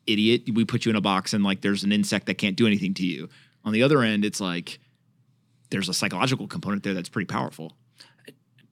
idiot, 0.06 0.42
we 0.52 0.64
put 0.64 0.84
you 0.84 0.90
in 0.90 0.96
a 0.96 1.00
box 1.00 1.32
and 1.32 1.42
like 1.44 1.62
there's 1.62 1.84
an 1.84 1.92
insect 1.92 2.26
that 2.26 2.36
can't 2.38 2.56
do 2.56 2.66
anything 2.66 2.94
to 2.94 3.06
you. 3.06 3.28
On 3.64 3.72
the 3.72 3.82
other 3.82 4.02
end, 4.02 4.24
it's 4.24 4.40
like 4.40 4.78
there's 5.70 5.88
a 5.88 5.94
psychological 5.94 6.46
component 6.46 6.82
there 6.82 6.94
that's 6.94 7.08
pretty 7.08 7.26
powerful. 7.26 7.76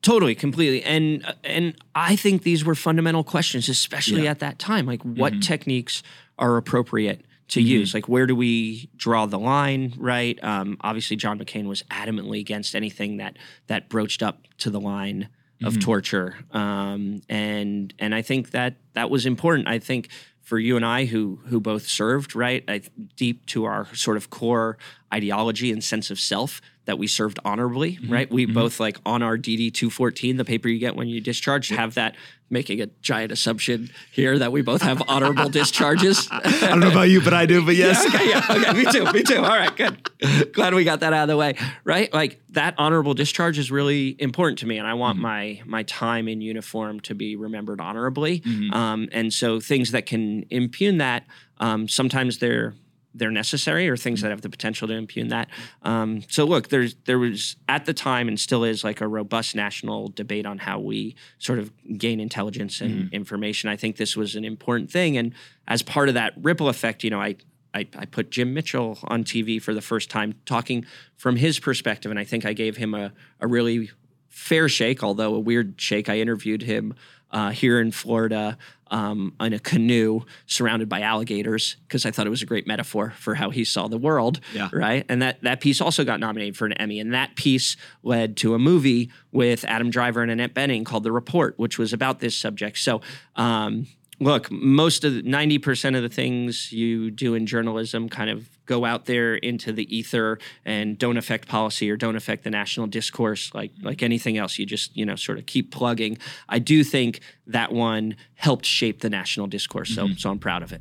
Totally, 0.03 0.35
completely, 0.35 0.83
and 0.83 1.25
and 1.45 1.77
I 1.95 2.17
think 2.17 2.43
these 2.43 2.65
were 2.65 2.75
fundamental 2.75 3.23
questions, 3.23 3.69
especially 3.69 4.27
at 4.27 4.41
that 4.41 4.59
time. 4.59 4.85
Like, 4.85 5.03
what 5.03 5.41
techniques 5.41 6.03
are 6.41 6.57
appropriate 6.57 7.25
to 7.49 7.63
use? 7.63 7.95
Like, 7.95 8.09
where 8.09 8.27
do 8.27 8.35
we 8.35 8.91
draw 8.97 9.27
the 9.27 9.39
line? 9.39 9.95
Right? 9.97 10.43
Um, 10.43 10.77
obviously, 10.81 11.17
John 11.17 11.39
McCain 11.39 11.67
was 11.67 11.83
adamantly 11.85 12.41
against 12.41 12.75
anything 12.75 13.19
that 13.19 13.37
that 13.69 13.89
broached 13.89 14.25
up 14.25 14.49
to 14.59 14.71
the 14.71 14.81
line 14.81 15.29
of 15.65 15.79
torture, 15.79 16.37
um, 16.51 17.21
and 17.29 17.95
and 18.01 18.13
I 18.13 18.23
think 18.23 18.51
that 18.51 18.79
that 18.95 19.09
was 19.09 19.25
important. 19.25 19.69
I 19.69 19.79
think 19.79 20.09
for 20.41 20.59
you 20.59 20.75
and 20.75 20.85
I, 20.85 21.05
who 21.05 21.39
who 21.47 21.61
both 21.61 21.87
served, 21.87 22.35
right, 22.35 22.65
I, 22.67 22.83
deep 23.17 23.47
to 23.47 23.65
our 23.67 23.87
sort 23.95 24.17
of 24.17 24.31
core 24.31 24.79
ideology 25.13 25.71
and 25.73 25.83
sense 25.83 26.11
of 26.11 26.19
self, 26.19 26.61
that 26.85 26.99
we 26.99 27.07
served 27.07 27.39
honorably, 27.45 27.99
right? 28.09 28.31
We 28.31 28.45
both 28.45 28.81
like 28.81 28.99
on 29.07 29.23
our 29.23 29.39
DD 29.39 29.73
two 29.73 29.89
fourteen, 29.89 30.37
the 30.37 30.45
paper 30.45 30.69
you 30.69 30.79
get 30.79 30.97
when 30.97 31.09
you 31.09 31.21
discharge, 31.21 31.69
have 31.69 31.95
that 31.95 32.17
making 32.51 32.81
a 32.83 32.87
giant 33.01 33.33
assumption 33.33 33.91
here 34.11 34.39
that 34.39 34.53
we 34.53 34.63
both 34.63 34.83
have 34.83 35.01
honorable 35.09 35.49
discharges. 35.61 36.29
I 36.31 36.69
don't 36.69 36.81
know 36.81 36.91
about 36.91 37.09
you, 37.09 37.23
but 37.23 37.33
I 37.33 37.47
do. 37.47 37.65
But 37.65 37.77
yes, 37.77 38.05
okay, 38.15 38.29
yeah, 38.29 38.45
okay, 38.51 38.73
me 38.73 38.91
too, 38.91 39.11
me 39.13 39.23
too. 39.23 39.39
All 39.39 39.57
right, 39.57 39.75
good. 39.77 40.53
Glad 40.53 40.75
we 40.75 40.83
got 40.83 41.01
that 41.01 41.13
out 41.13 41.23
of 41.23 41.29
the 41.29 41.37
way, 41.37 41.57
right? 41.85 42.13
Like 42.13 42.41
that 42.51 42.75
honorable 42.79 43.15
discharge 43.15 43.59
is 43.59 43.71
really 43.71 44.17
important 44.19 44.59
to 44.61 44.67
me, 44.67 44.79
and 44.79 44.87
I 44.87 44.95
want 44.95 45.19
my 45.19 45.63
my 45.65 45.85
time 45.85 46.27
in 46.27 46.41
uniform 46.41 46.99
to 47.01 47.15
be 47.15 47.37
remembered 47.37 47.81
honorably. 47.81 48.43
Um, 48.73 49.09
and 49.13 49.33
so 49.33 49.61
things 49.61 49.93
that 49.93 50.07
can 50.07 50.45
impugn 50.51 50.99
that, 50.99 51.27
um, 51.59 51.87
sometimes 51.89 52.39
they're 52.39 52.75
they're 53.15 53.31
necessary 53.31 53.89
or 53.89 53.97
things 53.97 54.23
that 54.23 54.31
have 54.31 54.41
the 54.41 54.49
potential 54.49 54.89
to 54.89 54.95
impugn 54.95 55.29
that. 55.29 55.49
Um, 55.83 56.23
so 56.29 56.45
look, 56.45 56.69
there's 56.69 56.95
there 57.05 57.19
was 57.19 57.57
at 57.69 57.85
the 57.85 57.95
time 57.95 58.29
and 58.29 58.39
still 58.39 58.65
is 58.65 58.85
like 58.85 59.01
a 59.01 59.09
robust 59.09 59.55
national 59.55 60.09
debate 60.09 60.47
on 60.47 60.59
how 60.59 60.81
we 60.81 61.17
sort 61.39 61.59
of 61.59 61.73
gain 61.99 62.21
intelligence 62.21 62.81
and 62.81 63.13
information. 63.13 63.69
I 63.69 63.77
think 63.77 63.97
this 63.97 64.17
was 64.17 64.35
an 64.35 64.45
important 64.45 64.91
thing, 64.91 65.17
and 65.17 65.35
as 65.69 65.83
part 65.83 66.09
of 66.09 66.15
that 66.15 66.35
ripple 66.37 66.69
effect, 66.69 67.05
you 67.05 67.11
know, 67.11 67.21
I. 67.21 67.37
I, 67.75 67.89
I 67.97 68.05
put 68.05 68.31
Jim 68.31 68.53
Mitchell 68.53 68.99
on 69.05 69.25
TV 69.25 69.59
for 69.59 69.73
the 69.73 69.81
first 69.81 70.11
time, 70.11 70.35
talking 70.45 70.85
from 71.17 71.37
his 71.37 71.59
perspective, 71.59 72.11
and 72.11 72.21
I 72.21 72.25
think 72.25 72.45
I 72.45 72.53
gave 72.53 72.77
him 72.77 72.93
a, 72.93 73.15
a 73.41 73.47
really 73.47 73.89
fair 74.29 74.69
shake, 74.69 75.03
although 75.03 75.35
a 75.35 75.41
weird 75.41 75.81
shake. 75.81 76.11
I 76.11 76.19
interviewed 76.19 76.61
him 76.61 76.95
uh, 77.33 77.51
here 77.51 77.81
in 77.81 77.91
Florida 77.93 78.59
um, 78.93 79.35
in 79.41 79.55
a 79.55 79.59
canoe 79.59 80.21
surrounded 80.47 80.89
by 80.89 81.01
alligators 81.01 81.77
because 81.89 82.05
I 82.05 82.11
thought 82.11 82.27
it 82.27 82.31
was 82.31 82.43
a 82.43 82.47
great 82.47 82.67
metaphor 82.67 83.15
for 83.17 83.35
how 83.35 83.51
he 83.51 83.65
saw 83.65 83.89
the 83.89 83.99
world. 83.99 84.41
Yeah. 84.55 84.69
Right. 84.73 85.05
And 85.09 85.23
that 85.23 85.43
that 85.43 85.61
piece 85.61 85.81
also 85.81 86.05
got 86.05 86.21
nominated 86.21 86.57
for 86.57 86.67
an 86.67 86.75
Emmy, 86.75 87.01
and 87.01 87.13
that 87.15 87.35
piece 87.35 87.77
led 88.03 88.37
to 88.39 88.55
a 88.55 88.59
movie 88.59 89.11
with 89.33 89.65
Adam 89.65 89.91
Driver 89.91 90.23
and 90.23 90.31
Annette 90.31 90.55
Bening 90.55 90.85
called 90.85 91.05
The 91.05 91.13
Report, 91.13 91.59
which 91.59 91.79
was 91.79 91.93
about 91.93 92.21
this 92.21 92.37
subject. 92.37 92.79
So. 92.79 93.01
Um, 93.35 93.87
look, 94.23 94.51
most 94.51 95.05
of 95.05 95.15
the 95.15 95.23
90% 95.23 95.97
of 95.97 96.03
the 96.03 96.09
things 96.09 96.73
you 96.73 97.11
do 97.11 97.35
in 97.35 97.47
journalism 97.47 98.09
kind 98.09 98.31
of 98.31 98.49
go 98.67 98.85
out 98.85 99.07
there 99.07 99.35
into 99.35 99.73
the 99.73 99.95
ether 99.95 100.39
and 100.65 100.97
don't 100.97 101.17
affect 101.17 101.49
policy 101.49 101.91
or 101.91 101.97
don't 101.97 102.17
affect 102.17 102.45
the 102.45 102.51
national 102.51 102.87
discourse 102.87 103.53
like 103.55 103.73
like 103.83 104.03
anything 104.03 104.39
else. 104.39 104.59
You 104.59 104.67
just, 104.67 104.97
you 104.97 105.05
know, 105.05 105.17
sort 105.17 105.39
of 105.39 105.47
keep 105.47 105.73
plugging. 105.73 106.19
I 106.49 106.59
do 106.59 106.85
think 106.85 107.21
that 107.47 107.73
one 107.73 108.17
helped 108.35 108.65
shape 108.65 109.01
the 109.01 109.11
national 109.11 109.49
discourse. 109.49 109.95
So 109.95 110.07
mm-hmm. 110.07 110.15
so 110.15 110.31
I'm 110.31 110.39
proud 110.39 110.63
of 110.63 110.73
it. 110.73 110.81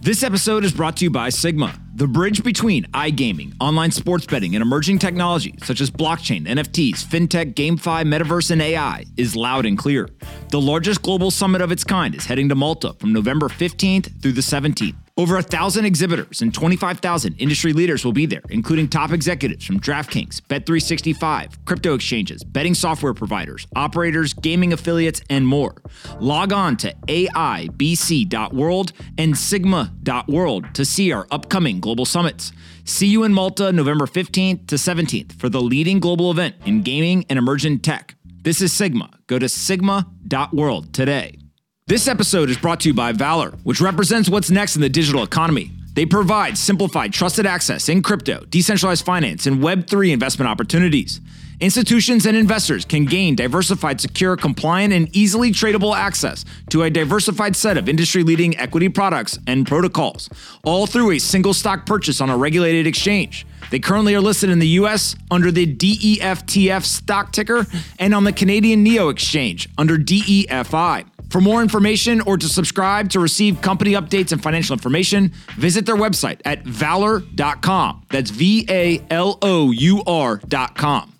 This 0.00 0.22
episode 0.22 0.64
is 0.64 0.72
brought 0.72 0.96
to 0.98 1.04
you 1.04 1.10
by 1.10 1.28
Sigma, 1.30 1.74
the 1.98 2.06
bridge 2.06 2.44
between 2.44 2.84
iGaming, 2.94 3.52
online 3.58 3.90
sports 3.90 4.24
betting, 4.24 4.54
and 4.54 4.62
emerging 4.62 5.00
technology 5.00 5.52
such 5.64 5.80
as 5.80 5.90
blockchain, 5.90 6.46
NFTs, 6.46 7.04
fintech, 7.04 7.54
GameFi, 7.54 8.04
metaverse, 8.04 8.52
and 8.52 8.62
AI 8.62 9.04
is 9.16 9.34
loud 9.34 9.66
and 9.66 9.76
clear. 9.76 10.08
The 10.50 10.60
largest 10.60 11.02
global 11.02 11.32
summit 11.32 11.60
of 11.60 11.72
its 11.72 11.82
kind 11.82 12.14
is 12.14 12.24
heading 12.24 12.48
to 12.50 12.54
Malta 12.54 12.94
from 13.00 13.12
November 13.12 13.48
15th 13.48 14.22
through 14.22 14.32
the 14.32 14.42
17th. 14.42 14.94
Over 15.18 15.36
a 15.36 15.42
thousand 15.42 15.84
exhibitors 15.84 16.42
and 16.42 16.54
25,000 16.54 17.34
industry 17.38 17.72
leaders 17.72 18.04
will 18.04 18.12
be 18.12 18.24
there, 18.24 18.42
including 18.50 18.86
top 18.86 19.10
executives 19.10 19.66
from 19.66 19.80
DraftKings, 19.80 20.40
Bet365, 20.42 21.64
crypto 21.64 21.94
exchanges, 21.94 22.44
betting 22.44 22.72
software 22.72 23.14
providers, 23.14 23.66
operators, 23.74 24.32
gaming 24.32 24.72
affiliates, 24.72 25.20
and 25.28 25.44
more. 25.44 25.74
Log 26.20 26.52
on 26.52 26.76
to 26.76 26.94
AIBC.world 27.08 28.92
and 29.18 29.36
Sigma.world 29.36 30.74
to 30.74 30.84
see 30.84 31.10
our 31.10 31.26
upcoming 31.32 31.80
global 31.88 32.04
summits. 32.04 32.52
See 32.84 33.06
you 33.06 33.24
in 33.24 33.32
Malta 33.32 33.72
November 33.72 34.04
15th 34.04 34.66
to 34.66 34.74
17th 34.74 35.32
for 35.40 35.48
the 35.48 35.62
leading 35.62 36.00
global 36.00 36.30
event 36.30 36.54
in 36.66 36.82
gaming 36.82 37.24
and 37.30 37.38
emergent 37.38 37.82
tech. 37.82 38.14
This 38.42 38.60
is 38.60 38.74
Sigma. 38.74 39.08
Go 39.26 39.38
to 39.38 39.48
sigma.world 39.48 40.92
today. 40.92 41.38
This 41.86 42.06
episode 42.06 42.50
is 42.50 42.58
brought 42.58 42.80
to 42.80 42.90
you 42.90 42.94
by 42.94 43.12
Valour, 43.12 43.52
which 43.62 43.80
represents 43.80 44.28
what's 44.28 44.50
next 44.50 44.76
in 44.76 44.82
the 44.82 44.90
digital 44.90 45.22
economy. 45.22 45.70
They 45.94 46.04
provide 46.04 46.58
simplified, 46.58 47.14
trusted 47.14 47.46
access 47.46 47.88
in 47.88 48.02
crypto, 48.02 48.44
decentralized 48.50 49.06
finance, 49.06 49.46
and 49.46 49.62
Web3 49.62 50.12
investment 50.12 50.50
opportunities. 50.50 51.22
Institutions 51.60 52.24
and 52.24 52.36
investors 52.36 52.84
can 52.84 53.04
gain 53.04 53.34
diversified, 53.34 54.00
secure, 54.00 54.36
compliant, 54.36 54.94
and 54.94 55.08
easily 55.14 55.50
tradable 55.50 55.96
access 55.96 56.44
to 56.70 56.84
a 56.84 56.90
diversified 56.90 57.56
set 57.56 57.76
of 57.76 57.88
industry 57.88 58.22
leading 58.22 58.56
equity 58.56 58.88
products 58.88 59.40
and 59.48 59.66
protocols, 59.66 60.30
all 60.62 60.86
through 60.86 61.10
a 61.10 61.18
single 61.18 61.52
stock 61.52 61.84
purchase 61.84 62.20
on 62.20 62.30
a 62.30 62.36
regulated 62.36 62.86
exchange. 62.86 63.44
They 63.72 63.80
currently 63.80 64.14
are 64.14 64.20
listed 64.20 64.50
in 64.50 64.60
the 64.60 64.68
US 64.68 65.16
under 65.32 65.50
the 65.50 65.66
DEFTF 65.66 66.84
stock 66.84 67.32
ticker 67.32 67.66
and 67.98 68.14
on 68.14 68.22
the 68.22 68.32
Canadian 68.32 68.84
NEO 68.84 69.08
exchange 69.08 69.68
under 69.76 69.96
DEFI. 69.98 71.06
For 71.28 71.40
more 71.40 71.60
information 71.60 72.20
or 72.20 72.38
to 72.38 72.48
subscribe 72.48 73.10
to 73.10 73.20
receive 73.20 73.60
company 73.60 73.92
updates 73.92 74.30
and 74.30 74.40
financial 74.40 74.74
information, 74.74 75.32
visit 75.56 75.86
their 75.86 75.96
website 75.96 76.40
at 76.44 76.64
valour.com. 76.64 78.06
That's 78.10 78.30
V 78.30 78.64
A 78.70 79.04
L 79.10 79.38
O 79.42 79.72
U 79.72 80.02
R.com. 80.06 81.17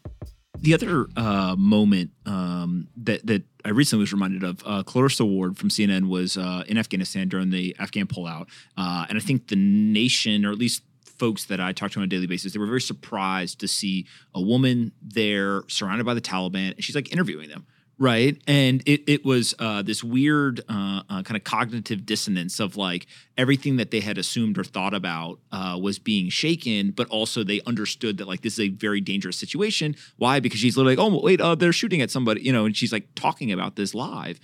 The 0.61 0.75
other 0.75 1.07
uh, 1.17 1.55
moment 1.57 2.11
um, 2.27 2.89
that 2.97 3.27
that 3.27 3.45
I 3.65 3.71
recently 3.71 4.03
was 4.03 4.13
reminded 4.13 4.43
of, 4.43 4.63
uh, 4.67 4.83
Clarissa 4.83 5.25
Ward 5.25 5.57
from 5.57 5.69
CNN 5.69 6.09
was 6.09 6.37
uh, 6.37 6.65
in 6.67 6.79
Afghanistan 6.79 7.29
during 7.29 7.51
the 7.51 7.77
Afghan 7.79 8.07
pullout, 8.07 8.49
uh, 8.77 9.07
and 9.09 9.17
I 9.17 9.21
think 9.21 9.49
the 9.49 9.57
nation, 9.57 10.45
or 10.45 10.51
at 10.51 10.59
least 10.59 10.83
folks 11.05 11.45
that 11.47 11.61
I 11.61 11.73
talk 11.73 11.91
to 11.93 12.01
on 12.01 12.05
a 12.05 12.09
daily 12.09 12.27
basis, 12.27 12.53
they 12.53 12.59
were 12.59 12.67
very 12.67 12.81
surprised 12.81 13.61
to 13.61 13.69
see 13.69 14.07
a 14.35 14.41
woman 14.41 14.93
there 15.03 15.63
surrounded 15.69 16.05
by 16.05 16.15
the 16.15 16.21
Taliban, 16.21 16.75
and 16.75 16.85
she's 16.85 16.95
like 16.95 17.13
interviewing 17.13 17.49
them 17.49 17.67
right? 17.99 18.41
And 18.47 18.83
it, 18.87 19.03
it 19.09 19.25
was 19.25 19.55
uh, 19.59 19.83
this 19.83 20.05
weird 20.05 20.61
uh, 20.69 21.03
uh, 21.11 21.23
kind 21.23 21.37
of 21.37 21.45
cognitive 21.45 22.07
dissonance 22.07 22.61
of 22.61 22.77
like 22.77 23.07
everything 23.37 23.77
that 23.77 23.91
they 23.91 24.01
had 24.01 24.19
assumed 24.19 24.57
or 24.57 24.65
thought 24.65 24.95
about 24.95 25.41
uh, 25.51 25.79
was 25.81 25.99
being 25.99 26.29
shaken 26.29 26.93
but 26.93 27.09
also 27.09 27.43
they 27.43 27.61
understood 27.67 28.19
that 28.19 28.29
like 28.29 28.43
this 28.43 28.55
is 28.55 28.61
a 28.61 28.69
very 28.69 29.01
dangerous 29.01 29.37
situation. 29.37 29.97
Why? 30.17 30.41
Because 30.41 30.61
she's 30.61 30.77
literally 30.77 30.97
like 30.97 31.05
oh 31.05 31.21
wait 31.23 31.41
uh, 31.41 31.55
they're 31.55 31.73
shooting 31.73 32.01
at 32.01 32.11
somebody 32.11 32.43
you 32.43 32.53
know 32.53 32.65
and 32.67 32.77
she's 32.77 32.93
like 32.93 33.15
talking 33.15 33.53
about 33.53 33.77
this 33.77 33.95
live. 33.95 34.39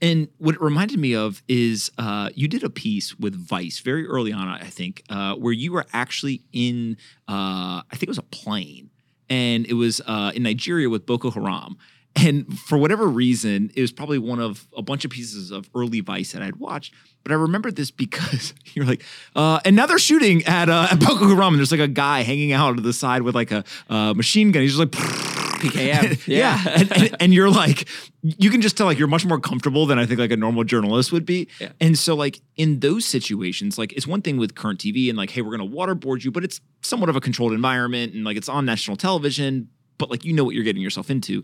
And 0.00 0.26
what 0.38 0.56
it 0.56 0.60
reminded 0.60 0.98
me 0.98 1.14
of 1.14 1.44
is 1.46 1.92
uh, 1.96 2.30
you 2.34 2.48
did 2.48 2.64
a 2.64 2.70
piece 2.70 3.16
with 3.20 3.36
Vice 3.36 3.78
very 3.78 4.04
early 4.04 4.32
on, 4.32 4.48
I 4.48 4.64
think, 4.64 5.04
uh, 5.08 5.36
where 5.36 5.52
you 5.52 5.70
were 5.70 5.86
actually 5.92 6.42
in, 6.52 6.96
uh, 7.28 7.86
I 7.88 7.92
think 7.92 8.04
it 8.04 8.08
was 8.08 8.18
a 8.18 8.22
plane, 8.22 8.90
and 9.30 9.64
it 9.64 9.74
was 9.74 10.00
uh, 10.04 10.32
in 10.34 10.42
Nigeria 10.42 10.90
with 10.90 11.06
Boko 11.06 11.30
Haram. 11.30 11.78
And 12.14 12.58
for 12.58 12.76
whatever 12.76 13.06
reason, 13.06 13.70
it 13.74 13.80
was 13.80 13.90
probably 13.90 14.18
one 14.18 14.38
of 14.38 14.66
a 14.76 14.82
bunch 14.82 15.04
of 15.04 15.10
pieces 15.10 15.50
of 15.50 15.70
early 15.74 16.00
Vice 16.00 16.32
that 16.32 16.42
I'd 16.42 16.56
watched. 16.56 16.94
But 17.22 17.32
I 17.32 17.36
remember 17.36 17.70
this 17.70 17.90
because 17.90 18.52
you're 18.74 18.84
like, 18.84 19.02
uh, 19.34 19.60
and 19.64 19.76
now 19.76 19.86
they're 19.86 19.98
shooting 19.98 20.44
at, 20.44 20.68
uh, 20.68 20.88
at 20.90 21.00
Boko 21.00 21.28
Haram, 21.28 21.54
and 21.54 21.58
there's 21.58 21.72
like 21.72 21.80
a 21.80 21.88
guy 21.88 22.22
hanging 22.22 22.52
out 22.52 22.76
to 22.76 22.82
the 22.82 22.92
side 22.92 23.22
with 23.22 23.34
like 23.34 23.50
a 23.50 23.64
uh, 23.88 24.12
machine 24.14 24.52
gun. 24.52 24.62
He's 24.62 24.76
just 24.76 24.92
like, 24.92 24.92
PKM. 25.62 26.26
yeah. 26.26 26.62
and, 26.68 26.92
and, 26.92 27.16
and 27.20 27.34
you're 27.34 27.50
like, 27.50 27.88
you 28.22 28.50
can 28.50 28.60
just 28.60 28.76
tell 28.76 28.86
like 28.86 28.98
you're 28.98 29.08
much 29.08 29.24
more 29.24 29.40
comfortable 29.40 29.86
than 29.86 29.98
I 29.98 30.06
think 30.06 30.18
like 30.18 30.30
a 30.30 30.36
normal 30.36 30.64
journalist 30.64 31.12
would 31.12 31.24
be. 31.24 31.48
Yeah. 31.60 31.70
And 31.80 31.98
so 31.98 32.14
like 32.14 32.40
in 32.56 32.80
those 32.80 33.04
situations, 33.04 33.78
like 33.78 33.92
it's 33.92 34.06
one 34.06 34.22
thing 34.22 34.36
with 34.36 34.54
Current 34.54 34.80
TV 34.80 35.08
and 35.08 35.16
like, 35.16 35.30
hey, 35.30 35.42
we're 35.42 35.56
gonna 35.56 35.68
waterboard 35.68 36.24
you, 36.24 36.30
but 36.30 36.44
it's 36.44 36.60
somewhat 36.82 37.08
of 37.08 37.16
a 37.16 37.20
controlled 37.20 37.52
environment 37.52 38.12
and 38.14 38.24
like 38.24 38.36
it's 38.36 38.48
on 38.48 38.64
national 38.64 38.96
television, 38.96 39.68
but 39.98 40.10
like 40.10 40.24
you 40.24 40.32
know 40.32 40.44
what 40.44 40.54
you're 40.54 40.64
getting 40.64 40.82
yourself 40.82 41.10
into. 41.10 41.42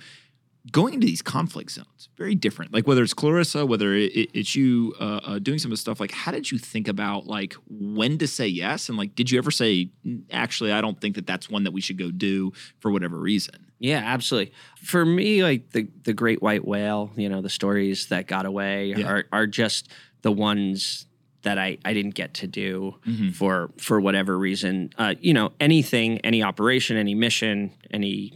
Going 0.73 0.95
into 0.95 1.07
these 1.07 1.23
conflict 1.23 1.71
zones, 1.71 2.09
very 2.19 2.35
different. 2.35 2.73
Like 2.75 2.87
whether 2.87 3.03
it's 3.03 3.15
Clarissa, 3.15 3.65
whether 3.65 3.95
it, 3.95 4.13
it- 4.17 4.31
it's 4.35 4.55
you 4.57 4.95
uh, 5.01 5.21
uh, 5.25 5.39
doing 5.39 5.59
some 5.59 5.71
of 5.71 5.75
the 5.77 5.81
stuff. 5.81 6.01
Like, 6.01 6.11
how 6.11 6.33
did 6.33 6.51
you 6.51 6.59
think 6.59 6.89
about 6.89 7.27
like 7.27 7.55
when 7.71 8.19
to 8.19 8.27
say 8.27 8.47
yes, 8.49 8.89
and 8.89 8.99
like, 8.99 9.15
did 9.15 9.31
you 9.31 9.39
ever 9.39 9.51
say, 9.51 9.91
"Mm, 10.07 10.23
actually, 10.31 10.73
I 10.73 10.81
don't 10.81 11.01
think 11.01 11.15
that 11.15 11.27
that's 11.27 11.49
one 11.49 11.65
that 11.65 11.73
we 11.73 11.81
should 11.81 11.97
go 11.99 12.11
do 12.11 12.53
for 12.81 12.91
whatever 12.91 13.19
reason? 13.19 13.55
Yeah, 13.79 14.03
absolutely. 14.05 14.53
For 14.83 15.05
me, 15.07 15.43
like 15.43 15.71
the 15.71 15.89
the 16.05 16.13
great 16.13 16.43
white 16.43 16.67
whale, 16.67 17.13
you 17.17 17.29
know, 17.29 17.41
the 17.41 17.49
stories 17.51 18.09
that 18.09 18.27
got 18.27 18.45
away 18.45 18.95
Yeah. 18.97 19.07
are 19.09 19.25
are 19.33 19.47
just 19.47 19.89
the 20.23 20.33
ones 20.33 21.07
that 21.43 21.57
I, 21.57 21.79
I 21.85 21.95
didn't 21.95 22.15
get 22.17 22.35
to 22.35 22.49
do 22.49 22.97
Mhm. 23.07 23.33
for 23.33 23.71
for 23.79 24.01
whatever 24.01 24.37
reason. 24.37 24.91
Uh, 24.99 25.15
you 25.21 25.33
know, 25.33 25.53
anything, 25.61 26.19
any 26.19 26.43
operation, 26.43 26.97
any 26.97 27.15
mission, 27.15 27.71
any 27.93 28.33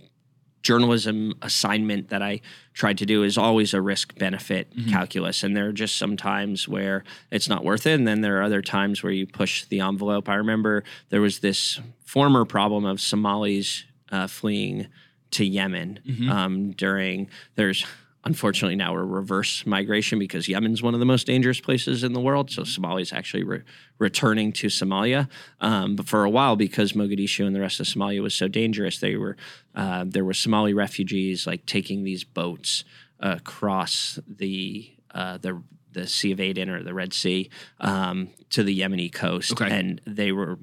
journalism 0.62 1.34
assignment 1.42 2.08
that 2.10 2.22
I 2.22 2.40
tried 2.72 2.98
to 2.98 3.06
do 3.06 3.22
is 3.24 3.36
always 3.36 3.74
a 3.74 3.80
risk 3.80 4.16
benefit 4.18 4.72
calculus. 4.90 5.42
And 5.42 5.56
there 5.56 5.68
are 5.68 5.72
just 5.72 5.96
some 5.96 6.16
times 6.16 6.68
where 6.68 7.04
it's 7.30 7.48
not 7.48 7.64
worth 7.64 7.86
it. 7.86 7.94
And 7.94 8.06
then 8.06 8.20
there 8.20 8.38
are 8.38 8.42
other 8.42 8.62
times 8.62 9.02
where 9.02 9.12
you 9.12 9.26
push 9.26 9.64
the 9.64 9.80
envelope. 9.80 10.28
I 10.28 10.34
remember 10.36 10.84
there 11.10 11.20
was 11.20 11.40
this 11.40 11.80
former 12.04 12.44
problem 12.44 12.84
of 12.84 13.00
Somalis 13.00 13.84
uh, 14.10 14.26
fleeing 14.26 14.86
to 15.32 15.44
Yemen 15.44 15.98
um, 16.30 16.70
during, 16.72 17.28
there's 17.56 17.84
unfortunately 18.24 18.76
now 18.76 18.94
a 18.94 19.02
reverse 19.02 19.66
migration 19.66 20.18
because 20.18 20.46
Yemen's 20.46 20.82
one 20.82 20.94
of 20.94 21.00
the 21.00 21.06
most 21.06 21.26
dangerous 21.26 21.60
places 21.60 22.04
in 22.04 22.12
the 22.12 22.20
world. 22.20 22.50
So 22.50 22.64
Somalis 22.64 23.12
actually 23.12 23.42
re- 23.42 23.62
returning 23.98 24.52
to 24.54 24.68
Somalia. 24.68 25.28
Um, 25.60 25.96
but 25.96 26.06
for 26.06 26.24
a 26.24 26.30
while, 26.30 26.54
because 26.56 26.92
Mogadishu 26.92 27.46
and 27.46 27.54
the 27.54 27.60
rest 27.60 27.80
of 27.80 27.86
Somalia 27.86 28.22
was 28.22 28.34
so 28.34 28.48
dangerous, 28.48 28.98
they 28.98 29.16
were 29.16 29.36
uh, 29.74 30.04
there 30.06 30.24
were 30.24 30.34
Somali 30.34 30.72
refugees 30.74 31.46
like 31.46 31.66
taking 31.66 32.04
these 32.04 32.24
boats 32.24 32.84
across 33.20 34.18
the 34.26 34.90
uh, 35.14 35.38
the 35.38 35.62
the 35.92 36.06
Sea 36.06 36.32
of 36.32 36.40
Aden 36.40 36.70
or 36.70 36.82
the 36.82 36.94
Red 36.94 37.12
Sea 37.12 37.50
um, 37.80 38.30
to 38.50 38.62
the 38.62 38.80
Yemeni 38.80 39.12
coast, 39.12 39.52
Okay. 39.52 39.68
and 39.70 40.00
they 40.06 40.32
were 40.32 40.58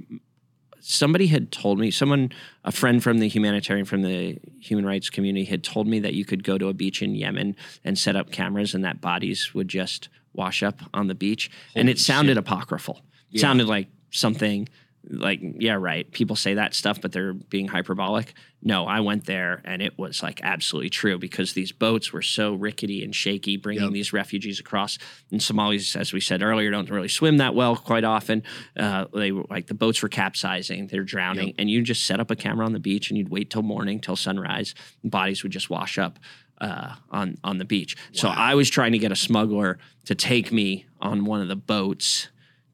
somebody 0.82 1.28
had 1.28 1.52
told 1.52 1.80
me 1.80 1.92
someone 1.92 2.32
a 2.64 2.72
friend 2.72 3.04
from 3.04 3.20
the 3.20 3.28
humanitarian 3.28 3.86
from 3.86 4.02
the 4.02 4.40
human 4.60 4.86
rights 4.86 5.10
community 5.10 5.46
had 5.46 5.64
told 5.64 5.88
me 5.88 6.00
that 6.00 6.14
you 6.14 6.26
could 6.26 6.44
go 6.44 6.58
to 6.58 6.68
a 6.68 6.74
beach 6.74 7.02
in 7.02 7.16
Yemen 7.16 7.56
and 7.84 7.98
set 7.98 8.16
up 8.16 8.32
cameras 8.32 8.74
and 8.74 8.84
that 8.84 9.02
bodies 9.02 9.54
would 9.54 9.68
just 9.68 10.10
wash 10.34 10.64
up 10.64 10.82
on 10.94 11.08
the 11.08 11.16
beach. 11.16 11.50
And 11.76 11.90
it 11.90 12.00
sounded 12.00 12.32
shit. 12.32 12.38
apocryphal. 12.38 13.02
It 13.32 13.40
sounded 13.40 13.68
like 13.68 13.88
something 14.12 14.68
like 15.10 15.40
yeah 15.58 15.74
right 15.74 16.12
people 16.12 16.36
say 16.36 16.54
that 16.54 16.74
stuff 16.74 17.02
but 17.02 17.12
they're 17.12 17.34
being 17.34 17.68
hyperbolic. 17.68 18.34
No 18.62 18.86
i 18.86 19.00
went 19.00 19.26
there 19.26 19.62
and 19.66 19.82
it 19.82 19.98
was 19.98 20.22
like 20.22 20.40
absolutely 20.44 20.90
true 20.90 21.18
because 21.18 21.54
these 21.54 21.72
boats 21.72 22.14
were 22.14 22.22
so 22.22 22.54
rickety 22.54 23.04
and 23.04 23.16
shaky 23.16 23.58
bringing 23.58 23.84
Yep. 23.86 23.94
these 23.94 24.14
refugees 24.14 24.60
across. 24.60 24.98
And 25.32 25.42
somalis 25.42 25.96
as 25.96 26.14
we 26.14 26.20
said 26.20 26.44
earlier 26.44 26.70
don't 26.72 26.90
really 26.90 27.08
swim 27.08 27.38
that 27.38 27.56
well 27.56 27.76
quite 27.76 28.04
often. 28.04 28.44
Uh, 28.78 29.06
they 29.14 29.32
were 29.32 29.46
like 29.50 29.68
the 29.68 29.74
boats 29.74 30.02
were 30.04 30.10
capsizing 30.10 30.88
they're 30.88 31.04
drowning 31.04 31.48
Yep. 31.48 31.56
and 31.58 31.70
you 31.70 31.82
just 31.82 32.06
set 32.06 32.20
up 32.20 32.30
a 32.32 32.36
camera 32.36 32.66
on 32.66 32.74
the 32.74 32.80
beach 32.80 33.10
and 33.10 33.18
you'd 33.18 33.30
wait 33.30 33.50
till 33.50 33.64
morning 33.64 34.00
till 34.00 34.16
sunrise 34.16 34.76
and 35.02 35.12
bodies 35.12 35.42
would 35.44 35.52
just 35.52 35.70
wash 35.70 35.98
up 35.98 36.20
uh, 36.62 36.94
on 37.10 37.38
on 37.44 37.58
the 37.58 37.66
beach. 37.66 37.96
So 38.12 38.28
i 38.28 38.54
was 38.54 38.70
trying 38.70 38.92
to 38.92 39.00
get 39.00 39.12
a 39.14 39.16
smuggler 39.16 39.80
to 40.06 40.14
take 40.14 40.52
me 40.52 40.86
on 41.00 41.24
one 41.24 41.42
of 41.42 41.48
the 41.48 41.56
boats 41.56 42.28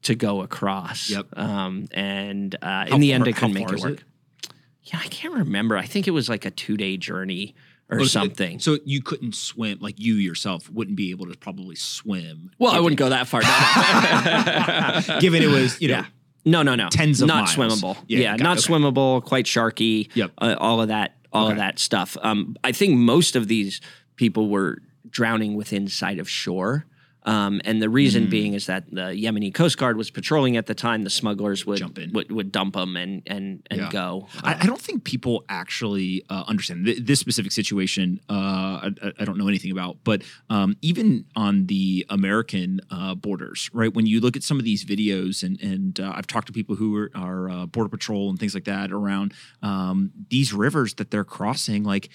to 0.06 0.14
go 0.14 0.42
across 0.42 1.10
Yep. 1.10 1.26
um, 1.38 1.86
and 1.92 2.56
uh, 2.62 2.86
in 2.90 3.00
the 3.00 3.12
end, 3.12 3.24
I 3.28 3.32
couldn't 3.32 3.54
make 3.54 3.68
it 3.70 3.74
it 3.78 3.80
work. 3.80 4.04
Yeah, 4.82 5.00
I 5.02 5.08
can't 5.08 5.34
remember. 5.34 5.76
I 5.76 5.84
think 5.86 6.06
it 6.08 6.12
was 6.12 6.28
like 6.28 6.44
a 6.44 6.50
two 6.50 6.76
day 6.76 6.96
journey 6.96 7.54
or 7.90 8.00
so- 8.00 8.06
something. 8.06 8.58
So 8.60 8.78
you 8.84 9.02
couldn't 9.02 9.34
swim, 9.34 9.78
like 9.80 9.98
you 9.98 10.14
yourself 10.14 10.70
wouldn't 10.70 10.96
be 10.96 11.10
able 11.10 11.26
to 11.26 11.36
probably 11.38 11.76
swim. 11.76 12.50
well, 12.58 12.72
I 12.74 12.80
wouldn't 12.80 12.98
go 12.98 13.08
that 13.10 13.26
far. 13.28 13.42
No, 13.42 15.14
no. 15.14 15.20
given 15.20 15.42
it 15.42 15.48
was, 15.50 15.80
you 15.80 15.88
know, 15.88 15.94
Yeah. 15.98 16.06
No, 16.44 16.62
no, 16.62 16.76
no. 16.76 16.88
Tens 16.88 17.20
of 17.20 17.26
not 17.26 17.56
miles. 17.56 17.80
swimmable. 17.82 17.96
Yeah, 18.06 18.18
Yeah, 18.20 18.36
got- 18.36 18.44
not 18.44 18.58
okay. 18.58 18.72
swimmable. 18.72 19.24
Quite 19.24 19.46
sharky. 19.46 20.08
Yep. 20.14 20.30
Uh, 20.38 20.54
all 20.58 20.80
of 20.80 20.88
that. 20.88 21.16
All 21.32 21.50
of 21.50 21.56
that 21.58 21.78
stuff. 21.78 22.16
Um, 22.22 22.56
I 22.64 22.72
think 22.72 22.94
most 22.96 23.36
of 23.36 23.46
these 23.48 23.80
people 24.14 24.48
were 24.48 24.78
drowning 25.10 25.54
within 25.54 25.86
sight 25.88 26.18
of 26.18 26.30
shore. 26.30 26.86
Um, 27.26 27.60
and 27.64 27.82
the 27.82 27.88
reason 27.90 28.26
Mm. 28.28 28.30
being 28.30 28.54
is 28.54 28.66
that 28.66 28.88
the 28.90 29.10
Yemeni 29.12 29.52
Coast 29.52 29.76
Guard 29.78 29.96
was 29.96 30.10
patrolling 30.10 30.56
at 30.56 30.66
the 30.66 30.74
time. 30.74 31.02
The 31.04 31.10
smugglers 31.10 31.66
would 31.66 31.78
Jump 31.78 31.98
in. 31.98 32.12
would, 32.12 32.30
would 32.30 32.52
dump 32.52 32.74
them 32.74 32.96
and 32.96 33.22
and 33.26 33.62
and 33.70 33.80
Yeah. 33.80 33.90
go. 33.90 34.28
I, 34.44 34.54
I 34.60 34.66
don't 34.66 34.80
think 34.80 35.02
people 35.04 35.44
actually 35.48 36.22
uh, 36.30 36.44
understand 36.46 36.86
Th- 36.86 36.98
this 37.00 37.18
specific 37.20 37.50
situation. 37.52 38.20
Uh, 38.30 38.32
I, 38.86 39.12
I- 39.18 39.24
don't 39.24 39.38
know 39.38 39.48
anything 39.48 39.72
about, 39.72 39.98
but 40.04 40.22
um, 40.50 40.76
even 40.82 41.24
on 41.34 41.66
the 41.66 42.06
American 42.10 42.80
uh, 42.92 43.14
borders, 43.16 43.68
right? 43.72 43.92
When 43.92 44.06
you 44.06 44.20
look 44.20 44.36
at 44.36 44.44
some 44.44 44.58
of 44.60 44.64
these 44.64 44.84
videos, 44.84 45.42
and 45.42 45.60
and 45.60 45.98
uh, 45.98 46.12
I've 46.14 46.28
talked 46.28 46.46
to 46.46 46.52
people 46.52 46.76
who 46.76 46.96
are, 46.96 47.10
are 47.16 47.50
uh, 47.50 47.66
border 47.66 47.88
patrol 47.88 48.30
and 48.30 48.38
things 48.38 48.54
like 48.54 48.64
that 48.66 48.92
around 48.92 49.34
um, 49.62 50.12
these 50.30 50.52
rivers 50.52 50.94
that 50.94 51.10
they're 51.10 51.24
crossing, 51.24 51.82
like. 51.82 52.08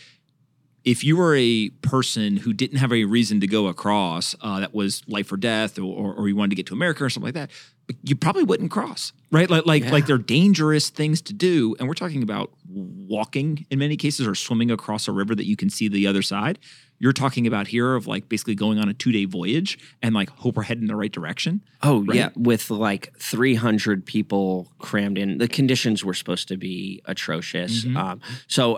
If 0.84 1.04
you 1.04 1.16
were 1.18 1.36
a 1.36 1.70
person 1.82 2.38
who 2.38 2.54
didn't 2.54 2.78
have 2.78 2.92
a 2.92 3.06
reason 3.06 3.40
to 3.42 3.48
go 3.48 3.68
across, 3.68 4.36
uh, 4.42 4.60
that 4.62 4.74
was 4.74 5.04
life 5.08 5.32
or 5.32 5.38
death, 5.38 5.78
or, 5.78 5.84
or, 5.84 6.14
or 6.16 6.28
you 6.28 6.36
wanted 6.36 6.50
to 6.52 6.56
get 6.56 6.66
to 6.68 6.74
America 6.74 7.04
or 7.04 7.10
something 7.10 7.28
like 7.28 7.36
that, 7.36 7.52
you 8.04 8.16
probably 8.16 8.44
wouldn't 8.44 8.72
cross, 8.72 9.14
right? 9.32 9.50
Like, 9.50 9.66
like, 9.66 9.84
Yeah. 9.84 9.92
like 9.92 10.06
they're 10.08 10.18
dangerous 10.18 10.90
things 10.90 11.22
to 11.24 11.34
do, 11.34 11.76
and 11.80 11.88
we're 11.88 11.94
talking 11.94 12.24
about 12.24 12.52
walking 12.68 13.66
in 13.70 13.80
many 13.80 13.98
cases 13.98 14.28
or 14.28 14.36
swimming 14.36 14.72
across 14.72 15.08
a 15.08 15.12
river 15.12 15.36
that 15.36 15.46
you 15.46 15.56
can 15.56 15.70
see 15.70 15.88
the 15.88 16.08
other 16.08 16.22
side. 16.22 16.60
You're 17.00 17.14
talking 17.14 17.48
about 17.48 17.68
here 17.68 17.96
of 17.96 18.06
like 18.06 18.30
basically 18.30 18.54
going 18.54 18.78
on 18.78 18.88
a 18.88 18.94
two 18.94 19.12
day 19.12 19.26
voyage 19.26 19.80
and 20.04 20.14
like 20.14 20.30
hope 20.30 20.56
we're 20.56 20.62
heading 20.64 20.84
in 20.84 20.88
the 20.88 20.96
right 20.96 21.12
direction. 21.12 21.62
Oh 21.82 22.04
Right? 22.06 22.16
yeah, 22.16 22.30
with 22.36 22.70
like 22.70 23.12
300 23.18 24.06
people 24.06 24.72
crammed 24.78 25.18
in, 25.18 25.40
the 25.40 25.48
conditions 25.48 26.06
were 26.06 26.14
supposed 26.14 26.48
to 26.50 26.58
be 26.58 27.02
atrocious. 27.06 27.86
Mhm. 27.86 27.96
Um, 27.98 28.22
so, 28.48 28.78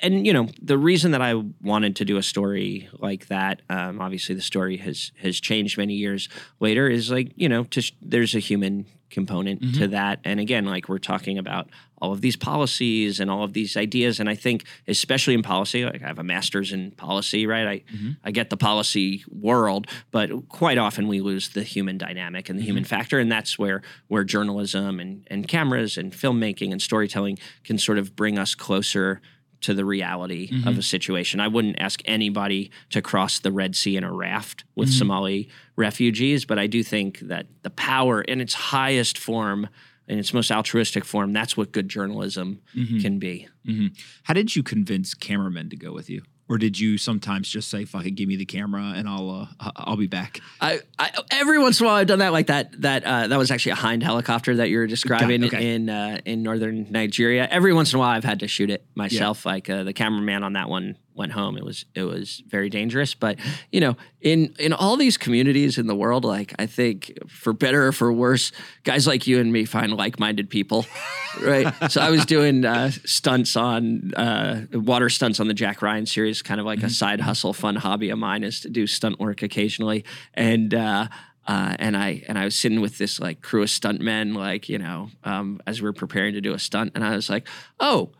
and 0.00 0.26
you 0.26 0.32
know, 0.32 0.48
the 0.62 0.78
reason 0.78 1.10
that 1.10 1.20
I 1.20 1.34
wanted 1.60 1.94
to 1.96 2.06
do 2.06 2.16
a 2.16 2.22
story 2.22 2.88
like 2.98 3.26
that, 3.26 3.60
um, 3.68 4.00
obviously 4.00 4.34
the 4.34 4.40
story 4.40 4.78
has 4.78 5.12
has 5.18 5.38
changed 5.38 5.76
many 5.76 5.94
years 5.94 6.30
later, 6.60 6.88
is 6.88 7.10
like 7.10 7.32
you 7.36 7.50
know, 7.50 7.64
to 7.64 7.82
sh- 7.82 7.92
there's 8.00 8.34
a 8.34 8.40
human 8.48 8.86
component 9.10 9.60
to 9.60 9.66
mm-hmm. 9.66 9.90
that, 9.92 10.20
and 10.24 10.38
again, 10.38 10.66
like 10.66 10.88
we're 10.88 10.98
talking 10.98 11.38
about 11.38 11.70
all 12.00 12.12
of 12.12 12.20
these 12.20 12.36
policies 12.36 13.20
and 13.20 13.30
all 13.30 13.42
of 13.42 13.52
these 13.52 13.76
ideas, 13.76 14.20
and 14.20 14.28
I 14.28 14.34
think 14.34 14.64
especially 14.86 15.34
in 15.34 15.42
policy, 15.42 15.84
like 15.84 16.02
I 16.02 16.06
have 16.06 16.18
a 16.18 16.24
master's 16.24 16.72
in 16.72 16.92
policy, 16.92 17.46
right? 17.46 17.66
I 17.66 17.76
mm-hmm. 17.92 18.10
I 18.24 18.30
get 18.30 18.50
the 18.50 18.56
policy 18.56 19.24
world, 19.30 19.86
but 20.10 20.48
quite 20.48 20.78
often 20.78 21.08
we 21.08 21.20
lose 21.20 21.50
the 21.50 21.62
human 21.62 21.98
dynamic 21.98 22.48
and 22.48 22.58
the 22.58 22.62
human 22.62 22.84
mm-hmm. 22.84 22.88
factor, 22.88 23.18
and 23.18 23.30
that's 23.30 23.58
where 23.58 23.82
where 24.08 24.24
journalism 24.24 25.00
and 25.00 25.26
and 25.28 25.48
cameras 25.48 25.96
and 25.96 26.12
filmmaking 26.12 26.72
and 26.72 26.82
storytelling 26.82 27.38
can 27.64 27.78
sort 27.78 27.98
of 27.98 28.14
bring 28.14 28.38
us 28.38 28.54
closer 28.54 29.20
to 29.60 29.74
the 29.74 29.84
reality 29.84 30.44
of 30.44 30.58
mm-hmm. 30.58 30.78
a 30.78 30.82
situation. 30.82 31.40
I 31.40 31.48
wouldn't 31.48 31.80
ask 31.80 32.00
anybody 32.04 32.70
to 32.90 33.02
cross 33.02 33.38
the 33.38 33.52
Red 33.52 33.74
Sea 33.74 33.96
in 33.96 34.04
a 34.04 34.12
raft 34.12 34.64
with 34.76 34.88
mm-hmm. 34.88 34.98
Somali 34.98 35.48
refugees, 35.76 36.44
but 36.44 36.58
I 36.58 36.66
do 36.66 36.82
think 36.82 37.20
that 37.20 37.46
the 37.62 37.70
power 37.70 38.22
in 38.22 38.40
its 38.40 38.54
highest 38.54 39.18
form, 39.18 39.68
in 40.06 40.18
its 40.18 40.32
most 40.32 40.50
altruistic 40.50 41.04
form, 41.04 41.32
that's 41.32 41.56
what 41.56 41.72
good 41.72 41.88
journalism 41.88 42.60
mm-hmm. 42.74 43.00
can 43.00 43.18
be. 43.18 43.48
hmm 43.64 43.88
How 44.24 44.34
did 44.34 44.54
you 44.54 44.62
convince 44.62 45.14
cameramen 45.14 45.70
to 45.70 45.76
go 45.76 45.92
with 45.92 46.08
you? 46.08 46.22
Or 46.48 46.56
did 46.56 46.78
you 46.80 46.96
sometimes 46.96 47.48
just 47.48 47.68
say, 47.68 47.84
fuck 47.84 48.06
it, 48.06 48.12
give 48.12 48.26
me 48.26 48.36
the 48.36 48.46
camera 48.46 48.94
and 48.96 49.06
I'll, 49.08 49.48
uh, 49.60 49.70
I'll 49.76 49.96
be 49.96 50.06
back? 50.06 50.40
I, 50.60 50.80
I 50.98 51.10
every 51.30 51.58
once 51.58 51.78
in 51.78 51.84
a 51.84 51.88
while 51.88 51.96
I've 51.96 52.06
done 52.06 52.20
that 52.20 52.32
like 52.32 52.46
that 52.46 52.80
that 52.80 53.04
uh, 53.04 53.26
that 53.28 53.38
was 53.38 53.50
actually 53.50 53.72
a 53.72 53.76
Hind 53.76 54.02
helicopter 54.02 54.56
that 54.56 54.70
you 54.70 54.78
were 54.78 54.86
describing 54.86 55.44
okay. 55.44 55.74
in 55.74 55.90
uh, 55.90 56.20
in 56.24 56.42
northern 56.42 56.86
Nigeria. 56.90 57.46
Every 57.50 57.74
once 57.74 57.92
in 57.92 57.98
a 57.98 58.00
while 58.00 58.10
I've 58.10 58.24
had 58.24 58.40
to 58.40 58.48
shoot 58.48 58.70
it 58.70 58.84
myself. 58.94 59.44
Like 59.44 59.68
uh, 59.68 59.84
the 59.84 59.92
cameraman 59.92 60.42
on 60.42 60.54
that 60.54 60.68
one 60.68 60.96
went 61.18 61.32
home. 61.32 61.58
It 61.58 61.64
was 61.64 61.84
it 61.94 62.04
was 62.04 62.42
very 62.46 62.70
dangerous. 62.70 63.14
But 63.14 63.38
you 63.70 63.80
know, 63.80 63.96
in 64.20 64.54
in 64.58 64.72
all 64.72 64.96
these 64.96 65.18
communities 65.18 65.76
in 65.76 65.86
the 65.86 65.94
world, 65.94 66.24
like 66.24 66.54
I 66.58 66.66
think 66.66 67.18
for 67.28 67.52
better 67.52 67.88
or 67.88 67.92
for 67.92 68.12
worse, 68.12 68.52
guys 68.84 69.06
like 69.06 69.26
you 69.26 69.40
and 69.40 69.52
me 69.52 69.64
find 69.64 69.92
like 69.92 70.18
minded 70.18 70.48
people. 70.48 70.86
right. 71.42 71.72
So 71.90 72.00
I 72.00 72.10
was 72.10 72.24
doing 72.24 72.64
uh, 72.64 72.90
stunts 73.04 73.56
on 73.56 74.14
uh, 74.14 74.66
water 74.72 75.08
stunts 75.08 75.40
on 75.40 75.48
the 75.48 75.54
Jack 75.54 75.82
Ryan 75.82 76.06
series, 76.06 76.40
kind 76.40 76.60
of 76.60 76.66
like 76.66 76.82
a 76.82 76.90
side 76.90 77.20
hustle, 77.20 77.52
fun 77.52 77.76
hobby 77.76 78.10
of 78.10 78.18
mine 78.18 78.44
is 78.44 78.60
to 78.60 78.70
do 78.70 78.86
stunt 78.86 79.18
work 79.20 79.42
occasionally. 79.42 80.04
And 80.34 80.72
uh, 80.72 81.08
uh, 81.46 81.74
and 81.78 81.96
I 81.96 82.22
and 82.28 82.38
I 82.38 82.44
was 82.44 82.54
sitting 82.54 82.80
with 82.80 82.98
this 82.98 83.18
like 83.18 83.40
crew 83.40 83.62
of 83.62 83.68
stuntmen, 83.68 84.36
like 84.36 84.68
you 84.68 84.78
know, 84.78 85.10
um, 85.24 85.60
as 85.66 85.80
we 85.80 85.86
were 85.86 85.94
preparing 85.94 86.34
to 86.34 86.40
do 86.40 86.52
a 86.54 86.58
stunt, 86.58 86.92
and 86.94 87.04
I 87.04 87.16
was 87.16 87.28
like, 87.28 87.48
oh. 87.80 88.12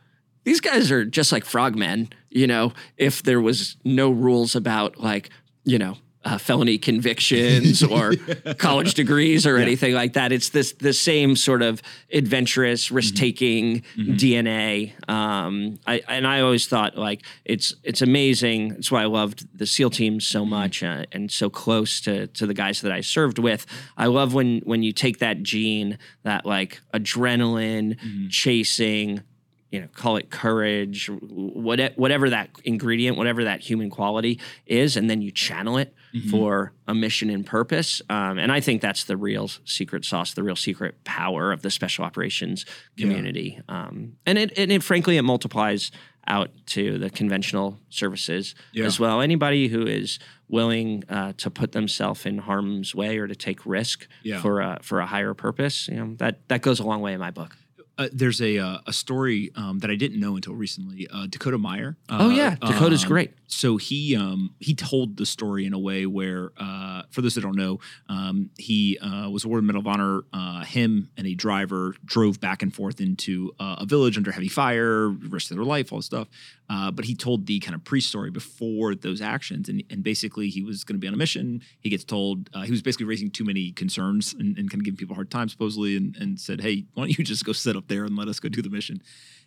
These 0.44 0.60
guys 0.62 0.90
are 0.90 1.04
just 1.04 1.30
like 1.30 1.44
frogmen, 1.44 2.08
you 2.30 2.46
know. 2.46 2.72
If 2.96 3.22
there 3.22 3.40
was 3.40 3.76
no 3.84 4.10
rules 4.10 4.54
about 4.54 4.98
like, 4.98 5.30
you 5.64 5.78
know, 5.78 5.96
uh, 6.24 6.36
felony 6.36 6.78
convictions 6.78 7.82
or 7.82 8.14
college 8.58 8.94
degrees 8.94 9.46
or 9.46 9.56
anything 9.56 9.94
like 9.94 10.14
that. 10.14 10.32
It's 10.32 10.50
this 10.50 10.72
the 10.72 10.92
same 10.92 11.36
sort 11.36 11.62
of 11.62 11.80
adventurous, 12.12 12.90
risk 12.90 13.14
taking 13.14 13.82
DNA. 13.96 14.92
Um, 15.08 15.78
I, 15.86 16.02
and 16.08 16.26
I 16.26 16.40
always 16.40 16.66
thought 16.66 16.98
like 16.98 17.22
it's 17.44 17.74
it's 17.82 18.02
amazing. 18.02 18.70
That's 18.70 18.90
why 18.90 19.02
I 19.02 19.06
loved 19.06 19.46
the 19.56 19.66
SEAL 19.66 19.90
team 19.90 20.20
so 20.20 20.44
much 20.44 20.82
uh, 20.82 21.04
and 21.12 21.30
so 21.30 21.48
close 21.48 22.00
to 22.02 22.26
to 22.26 22.46
the 22.46 22.54
guys 22.54 22.80
that 22.82 22.92
I 22.92 23.00
served 23.00 23.38
with. 23.38 23.64
I 23.96 24.06
love 24.06 24.34
when 24.34 24.60
when 24.64 24.82
you 24.82 24.92
take 24.92 25.20
that 25.20 25.42
gene, 25.42 25.98
that 26.24 26.44
like 26.44 26.80
adrenaline 26.92 27.96
chasing 28.30 29.22
you 29.70 29.80
know, 29.80 29.86
call 29.94 30.16
it 30.16 30.30
courage, 30.30 31.10
whatever 31.10 32.30
that 32.30 32.50
ingredient, 32.64 33.16
whatever 33.16 33.44
that 33.44 33.60
human 33.60 33.90
quality 33.90 34.40
is, 34.66 34.96
and 34.96 35.10
then 35.10 35.20
you 35.20 35.30
channel 35.30 35.76
it 35.76 35.94
for 36.30 36.72
a 36.86 36.94
mission 36.94 37.28
and 37.28 37.44
purpose. 37.44 38.00
Um, 38.08 38.38
and 38.38 38.50
I 38.50 38.60
think 38.60 38.80
that's 38.80 39.04
the 39.04 39.16
real 39.16 39.48
secret 39.64 40.04
sauce, 40.06 40.32
the 40.32 40.42
real 40.42 40.56
secret 40.56 41.04
power 41.04 41.52
of 41.52 41.60
the 41.62 41.70
special 41.70 42.04
operations 42.04 42.64
community. 42.96 43.60
Um, 43.68 44.14
and 44.24 44.38
it, 44.38 44.56
and 44.58 44.72
it, 44.72 44.82
frankly, 44.82 45.18
it 45.18 45.22
multiplies 45.22 45.90
out 46.26 46.50
to 46.66 46.98
the 46.98 47.10
conventional 47.10 47.78
services 47.90 48.54
Yeah. 48.72 48.84
as 48.86 48.98
well. 48.98 49.20
Anybody 49.20 49.68
who 49.68 49.86
is 49.86 50.18
willing 50.48 51.04
uh, 51.08 51.32
to 51.38 51.50
put 51.50 51.72
themselves 51.72 52.24
in 52.26 52.38
harm's 52.38 52.94
way 52.94 53.18
or 53.18 53.26
to 53.26 53.34
take 53.36 53.64
risk 53.66 54.06
Yeah. 54.22 54.40
for 54.40 54.60
a, 54.60 54.78
for 54.82 55.00
a 55.00 55.06
higher 55.06 55.34
purpose, 55.34 55.88
you 55.88 55.96
know, 55.96 56.14
that 56.18 56.46
that 56.48 56.62
goes 56.62 56.80
a 56.80 56.84
long 56.84 57.00
way 57.02 57.12
in 57.12 57.20
my 57.20 57.30
book. 57.30 57.56
Uh, 57.98 58.08
there's 58.12 58.40
a 58.40 58.58
uh, 58.58 58.78
a 58.86 58.92
story 58.92 59.50
um, 59.56 59.80
that 59.80 59.90
I 59.90 59.96
didn't 59.96 60.20
know 60.20 60.36
until 60.36 60.54
recently. 60.54 61.08
Uh, 61.12 61.26
Dakota 61.26 61.58
Meyer. 61.58 61.96
Uh, 62.08 62.18
Oh, 62.20 62.30
yeah. 62.30 62.54
Dakota's 62.56 63.02
um, 63.02 63.08
great. 63.08 63.32
So 63.48 63.76
he 63.76 64.14
um, 64.14 64.54
he 64.60 64.74
told 64.74 65.16
the 65.16 65.26
story 65.26 65.66
in 65.66 65.72
a 65.72 65.78
way 65.78 66.06
where, 66.06 66.52
uh, 66.58 67.02
for 67.10 67.22
those 67.22 67.34
that 67.34 67.40
don't 67.40 67.56
know, 67.56 67.80
um, 68.08 68.50
he 68.58 68.98
uh, 68.98 69.28
was 69.30 69.44
awarded 69.44 69.64
Medal 69.64 69.80
of 69.80 69.86
Honor. 69.86 70.22
Uh, 70.32 70.64
him 70.64 71.10
and 71.16 71.26
a 71.26 71.34
driver 71.34 71.94
drove 72.04 72.40
back 72.40 72.62
and 72.62 72.72
forth 72.74 73.00
into 73.00 73.52
uh, 73.58 73.76
a 73.78 73.86
village 73.86 74.16
under 74.16 74.30
heavy 74.30 74.48
fire, 74.48 75.08
risked 75.08 75.50
their 75.50 75.64
life, 75.64 75.92
all 75.92 75.98
this 75.98 76.06
stuff. 76.06 76.28
Uh, 76.70 76.90
but 76.90 77.06
he 77.06 77.14
told 77.14 77.46
the 77.46 77.58
kind 77.60 77.74
of 77.74 77.82
pre-story 77.82 78.30
before 78.30 78.94
those 78.94 79.22
actions, 79.22 79.70
and, 79.70 79.82
and 79.88 80.02
basically 80.04 80.50
he 80.50 80.62
was 80.62 80.84
going 80.84 80.94
to 80.94 81.00
be 81.00 81.08
on 81.08 81.14
a 81.14 81.16
mission. 81.16 81.62
He 81.80 81.88
gets 81.88 82.04
told 82.04 82.50
uh, 82.52 82.60
he 82.62 82.70
was 82.70 82.82
basically 82.82 83.06
raising 83.06 83.30
too 83.30 83.44
many 83.44 83.72
concerns 83.72 84.34
and, 84.34 84.58
and 84.58 84.70
kind 84.70 84.82
of 84.82 84.84
giving 84.84 84.98
people 84.98 85.14
a 85.14 85.16
hard 85.16 85.30
time, 85.30 85.48
supposedly, 85.48 85.96
and, 85.96 86.14
and 86.16 86.38
said, 86.38 86.60
"Hey, 86.60 86.84
why 86.92 87.04
don't 87.04 87.18
you 87.18 87.24
just 87.24 87.46
go 87.46 87.52
set 87.52 87.74
up 87.74 87.87
there 87.88 88.04
and 88.04 88.16
let 88.16 88.28
us 88.28 88.40
go 88.40 88.48
do 88.48 88.62
the 88.62 88.70
mission?" 88.70 89.02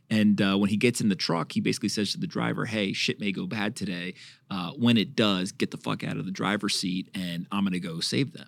And 0.10 0.42
uh, 0.42 0.58
when 0.58 0.70
he 0.70 0.76
gets 0.76 1.00
in 1.00 1.08
the 1.08 1.16
truck, 1.16 1.54
he 1.54 1.62
basically 1.62 1.88
says 1.90 2.12
to 2.12 2.20
the 2.20 2.28
driver, 2.28 2.66
"Hey, 2.66 2.92
shit 2.92 3.20
may 3.20 3.32
go 3.32 3.48
bad 3.48 3.76
today. 3.76 4.14
Uh, 4.50 4.72
when 4.72 4.98
it 4.98 5.16
does, 5.16 5.52
get 5.52 5.72
the 5.72 5.78
fuck 5.78 6.04
out 6.04 6.18
of 6.18 6.26
the 6.26 6.32
driver's 6.32 6.76
seat, 6.76 7.10
and 7.16 7.48
I'm 7.52 7.64
gonna 7.64 7.80
go 7.80 8.02
save 8.02 8.34
them." 8.34 8.48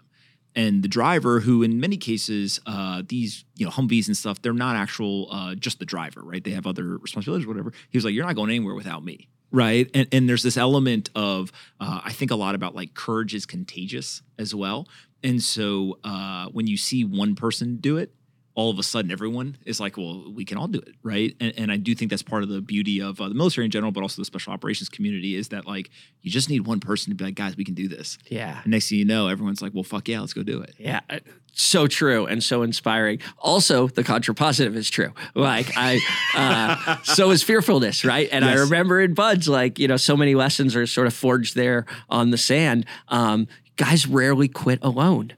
And 0.55 0.83
the 0.83 0.87
driver, 0.87 1.39
who 1.39 1.63
in 1.63 1.79
many 1.79 1.97
cases, 1.97 2.59
uh, 2.65 3.01
these 3.07 3.45
you 3.55 3.65
know 3.65 3.71
Humvees 3.71 4.07
and 4.07 4.15
stuff, 4.15 4.41
they're 4.41 4.53
not 4.53 4.75
actual 4.75 5.29
uh, 5.31 5.55
just 5.55 5.79
the 5.79 5.85
driver, 5.85 6.21
right? 6.21 6.43
They 6.43 6.51
have 6.51 6.67
other 6.67 6.97
responsibilities, 6.97 7.47
whatever. 7.47 7.71
He 7.89 7.97
was 7.97 8.05
like, 8.05 8.13
"You're 8.13 8.25
not 8.25 8.35
going 8.35 8.49
anywhere 8.49 8.75
without 8.75 9.03
me." 9.03 9.29
Right, 9.51 9.89
and 9.93 10.07
and 10.11 10.27
there's 10.27 10.43
this 10.43 10.57
element 10.57 11.11
of 11.15 11.51
uh, 11.79 12.01
I 12.03 12.11
think 12.11 12.31
a 12.31 12.35
lot 12.35 12.55
about 12.55 12.75
like 12.75 12.93
courage 12.93 13.33
is 13.33 13.45
contagious 13.45 14.21
as 14.37 14.53
well, 14.53 14.87
and 15.23 15.41
so 15.41 15.99
uh, 16.03 16.47
when 16.47 16.67
you 16.67 16.75
see 16.75 17.03
one 17.05 17.35
person 17.35 17.77
do 17.77 17.97
it, 17.97 18.13
all 18.55 18.69
of 18.69 18.77
a 18.77 18.83
sudden 18.83 19.11
everyone 19.11 19.57
is 19.65 19.79
like, 19.79 19.97
well, 19.97 20.31
we 20.31 20.45
can 20.45 20.57
all 20.57 20.67
do 20.67 20.79
it, 20.79 20.93
right? 21.01 21.35
And, 21.39 21.53
and 21.57 21.71
I 21.71 21.77
do 21.77 21.95
think 21.95 22.11
that's 22.11 22.21
part 22.21 22.43
of 22.43 22.49
the 22.49 22.61
beauty 22.61 23.01
of 23.01 23.19
uh, 23.19 23.27
the 23.27 23.33
military 23.33 23.65
in 23.65 23.71
general, 23.71 23.91
but 23.91 24.01
also 24.01 24.21
the 24.21 24.25
special 24.25 24.53
operations 24.53 24.89
community 24.89 25.35
is 25.35 25.49
that 25.49 25.65
like 25.65 25.89
you 26.21 26.29
just 26.29 26.49
need 26.49 26.67
one 26.67 26.79
person 26.79 27.11
to 27.11 27.15
be 27.15 27.25
like, 27.25 27.35
guys, 27.35 27.57
we 27.57 27.63
can 27.63 27.73
do 27.73 27.87
this. 27.87 28.17
Yeah. 28.27 28.61
And 28.63 28.71
next 28.71 28.89
thing 28.89 28.99
you 28.99 29.05
know, 29.05 29.27
everyone's 29.27 29.61
like, 29.61 29.73
well, 29.73 29.83
fuck 29.83 30.07
yeah, 30.07 30.19
let's 30.19 30.33
go 30.33 30.43
do 30.43 30.61
it. 30.61 30.75
Yeah, 30.77 30.99
uh, 31.09 31.19
so 31.53 31.87
true 31.87 32.25
and 32.25 32.43
so 32.43 32.61
inspiring. 32.63 33.19
Also, 33.39 33.87
the 33.87 34.03
contrapositive 34.03 34.75
is 34.75 34.89
true. 34.89 35.13
Like 35.33 35.71
I, 35.75 35.99
uh, 36.35 36.97
so 37.03 37.31
is 37.31 37.43
fearfulness, 37.43 38.05
right? 38.05 38.29
And 38.31 38.45
I 38.45 38.55
remember 38.55 39.01
in 39.01 39.13
BUD/S, 39.13 39.47
like 39.47 39.79
you 39.79 39.87
know, 39.87 39.97
so 39.97 40.15
many 40.17 40.35
lessons 40.35 40.75
are 40.75 40.85
sort 40.87 41.07
of 41.07 41.13
forged 41.13 41.55
there 41.55 41.85
on 42.09 42.31
the 42.31 42.37
sand. 42.37 42.85
Um, 43.07 43.47
guys 43.75 44.07
rarely 44.07 44.47
quit 44.47 44.79
alone. 44.81 45.33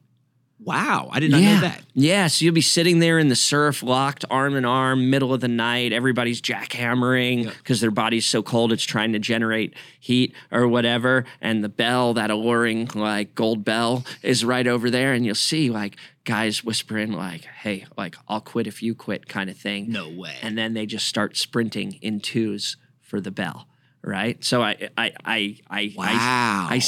Wow, 0.65 1.09
I 1.11 1.19
did 1.19 1.29
not 1.29 1.41
yeah. 1.41 1.55
know 1.55 1.61
that. 1.61 1.83
Yeah, 1.93 2.25
so 2.27 2.43
you'll 2.43 2.53
be 2.55 2.61
sitting 2.61 2.97
there 2.99 3.19
in 3.19 3.27
the 3.27 3.35
surf, 3.35 3.83
locked 3.83 4.25
arm 4.31 4.55
in 4.55 4.65
arm, 4.65 5.11
middle 5.11 5.31
of 5.31 5.39
the 5.39 5.47
night. 5.47 5.93
Everybody's 5.93 6.41
jackhammering 6.41 7.45
Yeah. 7.45 7.51
because 7.51 7.81
their 7.81 7.91
body's 7.91 8.25
so 8.25 8.41
cold 8.41 8.73
it's 8.73 8.83
trying 8.83 9.13
to 9.13 9.19
generate 9.19 9.75
heat 9.99 10.33
or 10.51 10.67
whatever. 10.67 11.23
And 11.39 11.63
the 11.63 11.69
bell, 11.69 12.15
that 12.15 12.31
alluring 12.31 12.89
like 12.95 13.35
gold 13.35 13.63
bell, 13.63 14.03
is 14.23 14.43
right 14.43 14.65
over 14.65 14.89
there, 14.89 15.13
and 15.13 15.23
you'll 15.25 15.35
see 15.35 15.69
like 15.69 15.97
guys 16.23 16.63
whispering 16.63 17.11
like, 17.11 17.45
"Hey, 17.45 17.85
like 17.95 18.15
I'll 18.27 18.41
quit 18.41 18.65
if 18.65 18.81
you 18.81 18.95
quit," 18.95 19.27
kind 19.29 19.49
of 19.51 19.57
thing. 19.57 19.91
No 19.91 20.09
way. 20.09 20.35
And 20.41 20.57
then 20.57 20.73
they 20.73 20.87
just 20.87 21.07
start 21.07 21.37
sprinting 21.37 21.99
in 22.01 22.19
twos 22.19 22.75
for 23.01 23.21
the 23.21 23.31
bell. 23.31 23.67
Right. 24.07 24.43
So 24.45 24.61
I, 24.61 24.89
I, 24.95 25.11
I, 25.25 25.57
I, 25.67 25.93
Wow. 25.97 26.67
I, 26.69 26.75
I 26.75 26.81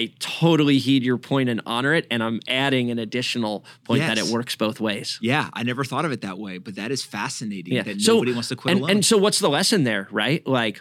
I 0.00 0.12
totally 0.18 0.78
heed 0.78 1.04
your 1.04 1.18
point 1.18 1.48
and 1.48 1.60
honor 1.66 1.94
it. 1.94 2.04
And 2.10 2.20
I'm 2.20 2.40
adding 2.48 2.90
an 2.90 2.98
additional 2.98 3.64
point 3.84 4.00
that 4.00 4.18
it 4.18 4.26
works 4.26 4.56
both 4.56 4.80
ways. 4.80 5.18
yeah, 5.22 5.50
I 5.52 5.62
never 5.62 5.84
thought 5.84 6.04
of 6.04 6.10
it 6.10 6.22
that 6.22 6.36
way, 6.38 6.58
but 6.58 6.74
that 6.74 6.90
is 6.90 7.04
fascinating 7.04 7.74
Yeah. 7.74 7.82
that 7.84 8.00
so 8.00 8.14
nobody 8.14 8.32
wants 8.32 8.48
to 8.48 8.56
quit 8.56 8.72
and, 8.72 8.80
alone. 8.80 8.90
and 8.90 9.04
so 9.04 9.16
what's 9.18 9.38
the 9.38 9.48
lesson 9.48 9.84
there, 9.84 10.08
right? 10.10 10.44
Like, 10.46 10.80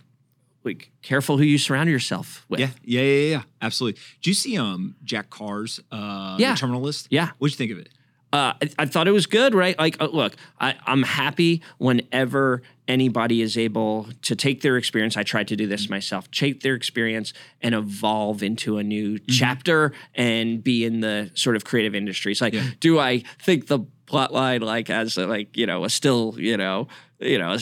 like 0.63 0.89
careful 1.03 1.37
who 1.37 1.43
you 1.43 1.57
surround 1.59 1.89
yourself 1.91 2.45
with. 2.49 2.59
yeah, 2.59 2.69
yeah, 2.83 3.01
yeah, 3.01 3.29
yeah, 3.29 3.41
absolutely. 3.61 4.01
Do 4.23 4.29
you 4.31 4.33
see 4.33 4.57
um 4.57 4.95
Jack 5.03 5.29
Carr's 5.29 5.79
uh 5.91 6.37
Yeah. 6.39 6.53
the 6.53 6.59
terminal 6.59 6.81
list? 6.81 7.07
Yeah. 7.11 7.29
What'd 7.37 7.53
you 7.53 7.57
think 7.57 7.71
of 7.71 7.77
it? 7.77 7.89
uh, 8.31 8.53
I, 8.59 8.69
I 8.79 8.85
thought 8.87 9.07
it 9.07 9.11
was 9.11 9.27
good, 9.27 9.53
right? 9.53 9.77
Like, 9.77 10.01
uh, 10.01 10.07
look, 10.07 10.33
I, 10.59 10.73
I'm 10.87 11.03
happy 11.03 11.61
whenever 11.77 12.63
anybody 12.87 13.41
is 13.41 13.57
able 13.57 14.07
to 14.23 14.35
take 14.35 14.61
their 14.61 14.77
experience. 14.77 15.17
I 15.17 15.23
tried 15.23 15.47
to 15.49 15.55
do 15.55 15.67
this 15.67 15.89
myself, 15.89 16.29
take 16.31 16.61
their 16.61 16.75
experience 16.75 17.33
and 17.61 17.73
evolve 17.73 18.43
into 18.43 18.77
a 18.77 18.83
new 18.83 19.15
mm-hmm. 19.15 19.31
chapter 19.31 19.93
and 20.15 20.63
be 20.63 20.85
in 20.85 20.99
the 20.99 21.31
sort 21.33 21.55
of 21.55 21.63
creative 21.63 21.95
industries. 21.95 22.41
Like, 22.41 22.55
do 22.79 22.99
I 22.99 23.23
think 23.41 23.67
the 23.67 23.79
plot 24.05 24.33
line, 24.33 24.61
like, 24.61 24.89
as 24.89 25.17
a, 25.17 25.25
like, 25.27 25.55
you 25.55 25.65
know, 25.65 25.85
a 25.85 25.89
still, 25.89 26.35
you 26.37 26.57
know, 26.57 26.87
you 27.19 27.39
know, 27.39 27.57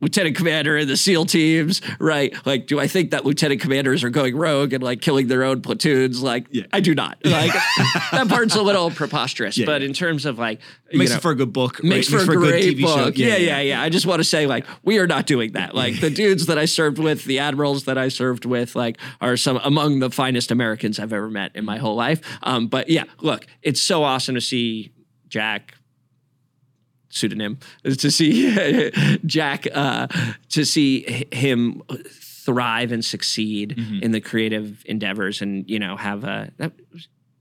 lieutenant 0.00 0.36
commander 0.36 0.76
and 0.76 0.88
the 0.88 0.96
SEAL 0.96 1.26
teams, 1.26 1.80
right? 1.98 2.34
Like, 2.46 2.66
do 2.66 2.80
I 2.80 2.86
think 2.86 3.10
that 3.10 3.24
lieutenant 3.24 3.60
commanders 3.60 4.02
are 4.02 4.10
going 4.10 4.36
rogue 4.36 4.72
and 4.72 4.82
like 4.82 5.00
killing 5.00 5.28
their 5.28 5.44
own 5.44 5.60
platoons? 5.62 6.22
Like, 6.22 6.46
Yeah. 6.50 6.64
I 6.72 6.80
do 6.80 6.94
not. 6.94 7.18
Like, 7.24 7.52
that 8.12 8.26
part's 8.28 8.54
a 8.56 8.62
little 8.62 8.90
preposterous. 8.90 9.58
Yeah, 9.58 9.66
but 9.66 9.82
yeah. 9.82 9.88
in 9.88 9.92
terms 9.92 10.24
of 10.26 10.38
like, 10.38 10.60
Makes 10.92 11.10
you 11.10 11.14
know, 11.14 11.16
it 11.18 11.22
for 11.22 11.30
a 11.30 11.34
good 11.36 11.52
book. 11.52 11.84
makes 11.84 12.10
right? 12.12 12.24
for 12.24 12.32
a 12.32 12.36
good 12.36 12.48
great 12.48 12.76
TV 12.76 12.80
show. 12.80 13.04
book. 13.04 13.18
Yeah, 13.18 13.36
yeah, 13.36 13.60
yeah, 13.60 13.80
I 13.82 13.88
just 13.90 14.06
want 14.06 14.20
to 14.20 14.24
say, 14.24 14.46
like, 14.46 14.66
we 14.82 14.98
are 14.98 15.06
not 15.06 15.26
doing 15.26 15.52
that. 15.52 15.74
Like, 15.74 16.00
the 16.00 16.10
dudes 16.20 16.46
that 16.46 16.58
I 16.58 16.64
served 16.64 16.98
with, 16.98 17.24
the 17.24 17.38
admirals 17.38 17.84
that 17.84 17.96
I 17.96 18.08
served 18.08 18.44
with, 18.44 18.74
like, 18.74 18.98
are 19.20 19.36
some 19.36 19.60
among 19.62 20.00
the 20.00 20.10
finest 20.10 20.50
Americans 20.50 20.98
I've 20.98 21.12
ever 21.12 21.30
met 21.30 21.52
in 21.54 21.64
my 21.64 21.78
whole 21.78 21.94
life. 21.94 22.20
Um, 22.42 22.66
but 22.66 22.88
yeah, 22.88 23.04
look, 23.20 23.46
it's 23.62 23.80
so 23.80 24.02
awesome 24.02 24.34
to 24.34 24.40
see 24.40 24.92
Jack 25.28 25.74
pseudonym 27.10 27.58
to 27.84 28.10
see 28.10 28.90
Jack 29.26 29.66
uh, 29.74 30.06
to 30.50 30.64
see 30.64 31.26
him 31.32 31.82
thrive 32.08 32.92
and 32.92 33.04
succeed 33.04 33.74
Mm-hmm. 33.76 34.02
in 34.02 34.10
the 34.12 34.20
creative 34.20 34.82
endeavors 34.86 35.42
and 35.42 35.68
you 35.68 35.78
know 35.78 35.96
have 35.96 36.24
a 36.24 36.50
that, 36.56 36.72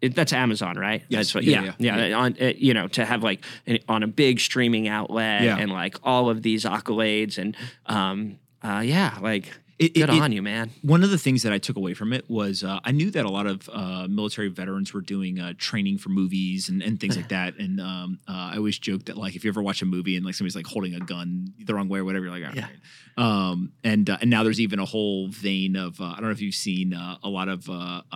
it, 0.01 0.15
that's 0.15 0.33
Amazon 0.33 0.77
right 0.77 1.03
Yes. 1.09 1.19
that's 1.19 1.35
what 1.35 1.43
Yeah, 1.45 1.73
yeah 1.79 2.07
yeah, 2.07 2.17
on 2.17 2.35
uh, 2.41 2.53
you 2.57 2.73
know 2.73 2.87
to 2.89 3.05
have 3.05 3.23
like 3.23 3.43
an, 3.65 3.79
on 3.87 4.03
a 4.03 4.07
big 4.07 4.39
streaming 4.39 4.87
outlet 4.87 5.43
Yeah. 5.43 5.57
and 5.57 5.71
like 5.71 5.97
all 6.03 6.29
of 6.29 6.41
these 6.41 6.65
accolades 6.65 7.37
and 7.37 7.55
um 7.85 8.39
uh 8.63 8.81
yeah 8.83 9.17
like 9.21 9.45
It- 9.79 9.93
good 9.95 10.09
it- 10.09 10.15
it- 10.15 10.21
on 10.21 10.31
you 10.33 10.41
man 10.41 10.71
One 10.81 11.03
of 11.03 11.09
the 11.09 11.17
things 11.17 11.43
that 11.43 11.53
I 11.53 11.57
took 11.57 11.77
away 11.77 11.93
from 11.93 12.11
it 12.13 12.25
was 12.29 12.63
uh, 12.63 12.79
I 12.83 12.91
knew 12.91 13.09
that 13.11 13.25
a 13.25 13.29
lot 13.29 13.47
of 13.47 13.69
uh, 13.71 14.07
military 14.09 14.49
veterans 14.49 14.93
were 14.93 15.01
doing 15.01 15.39
uh, 15.39 15.53
training 15.57 15.97
for 15.99 16.09
movies 16.09 16.67
and, 16.69 16.83
and 16.83 16.99
things 16.99 17.15
like 17.15 17.29
that. 17.29 17.57
And 17.57 17.79
um, 17.79 18.19
uh, 18.27 18.51
I 18.53 18.57
always 18.57 18.77
joke 18.77 19.05
that 19.05 19.17
like 19.17 19.35
if 19.35 19.43
you 19.43 19.49
ever 19.49 19.61
watch 19.61 19.81
a 19.81 19.85
movie 19.85 20.15
and 20.17 20.25
like 20.25 20.35
somebody's 20.35 20.55
like 20.55 20.67
holding 20.67 20.93
a 20.95 20.99
gun 20.99 21.53
the 21.63 21.73
wrong 21.73 21.87
way 21.89 21.99
or 21.99 22.05
whatever, 22.05 22.25
you're 22.25 22.33
like, 22.37 22.43
"Ah, 22.45 22.53
Yeah. 22.55 22.65
great." 22.67 22.79
Um, 23.25 23.71
and 23.83 24.09
uh, 24.09 24.17
and 24.21 24.29
now 24.29 24.43
there's 24.43 24.61
even 24.61 24.79
a 24.79 24.85
whole 24.85 25.27
vein 25.29 25.75
of 25.75 25.99
uh, 25.99 26.05
I 26.05 26.13
don't 26.15 26.23
know 26.25 26.31
if 26.31 26.41
you've 26.41 26.55
seen 26.55 26.93
uh, 26.93 27.17
a 27.23 27.29
lot 27.29 27.47
of 27.49 27.69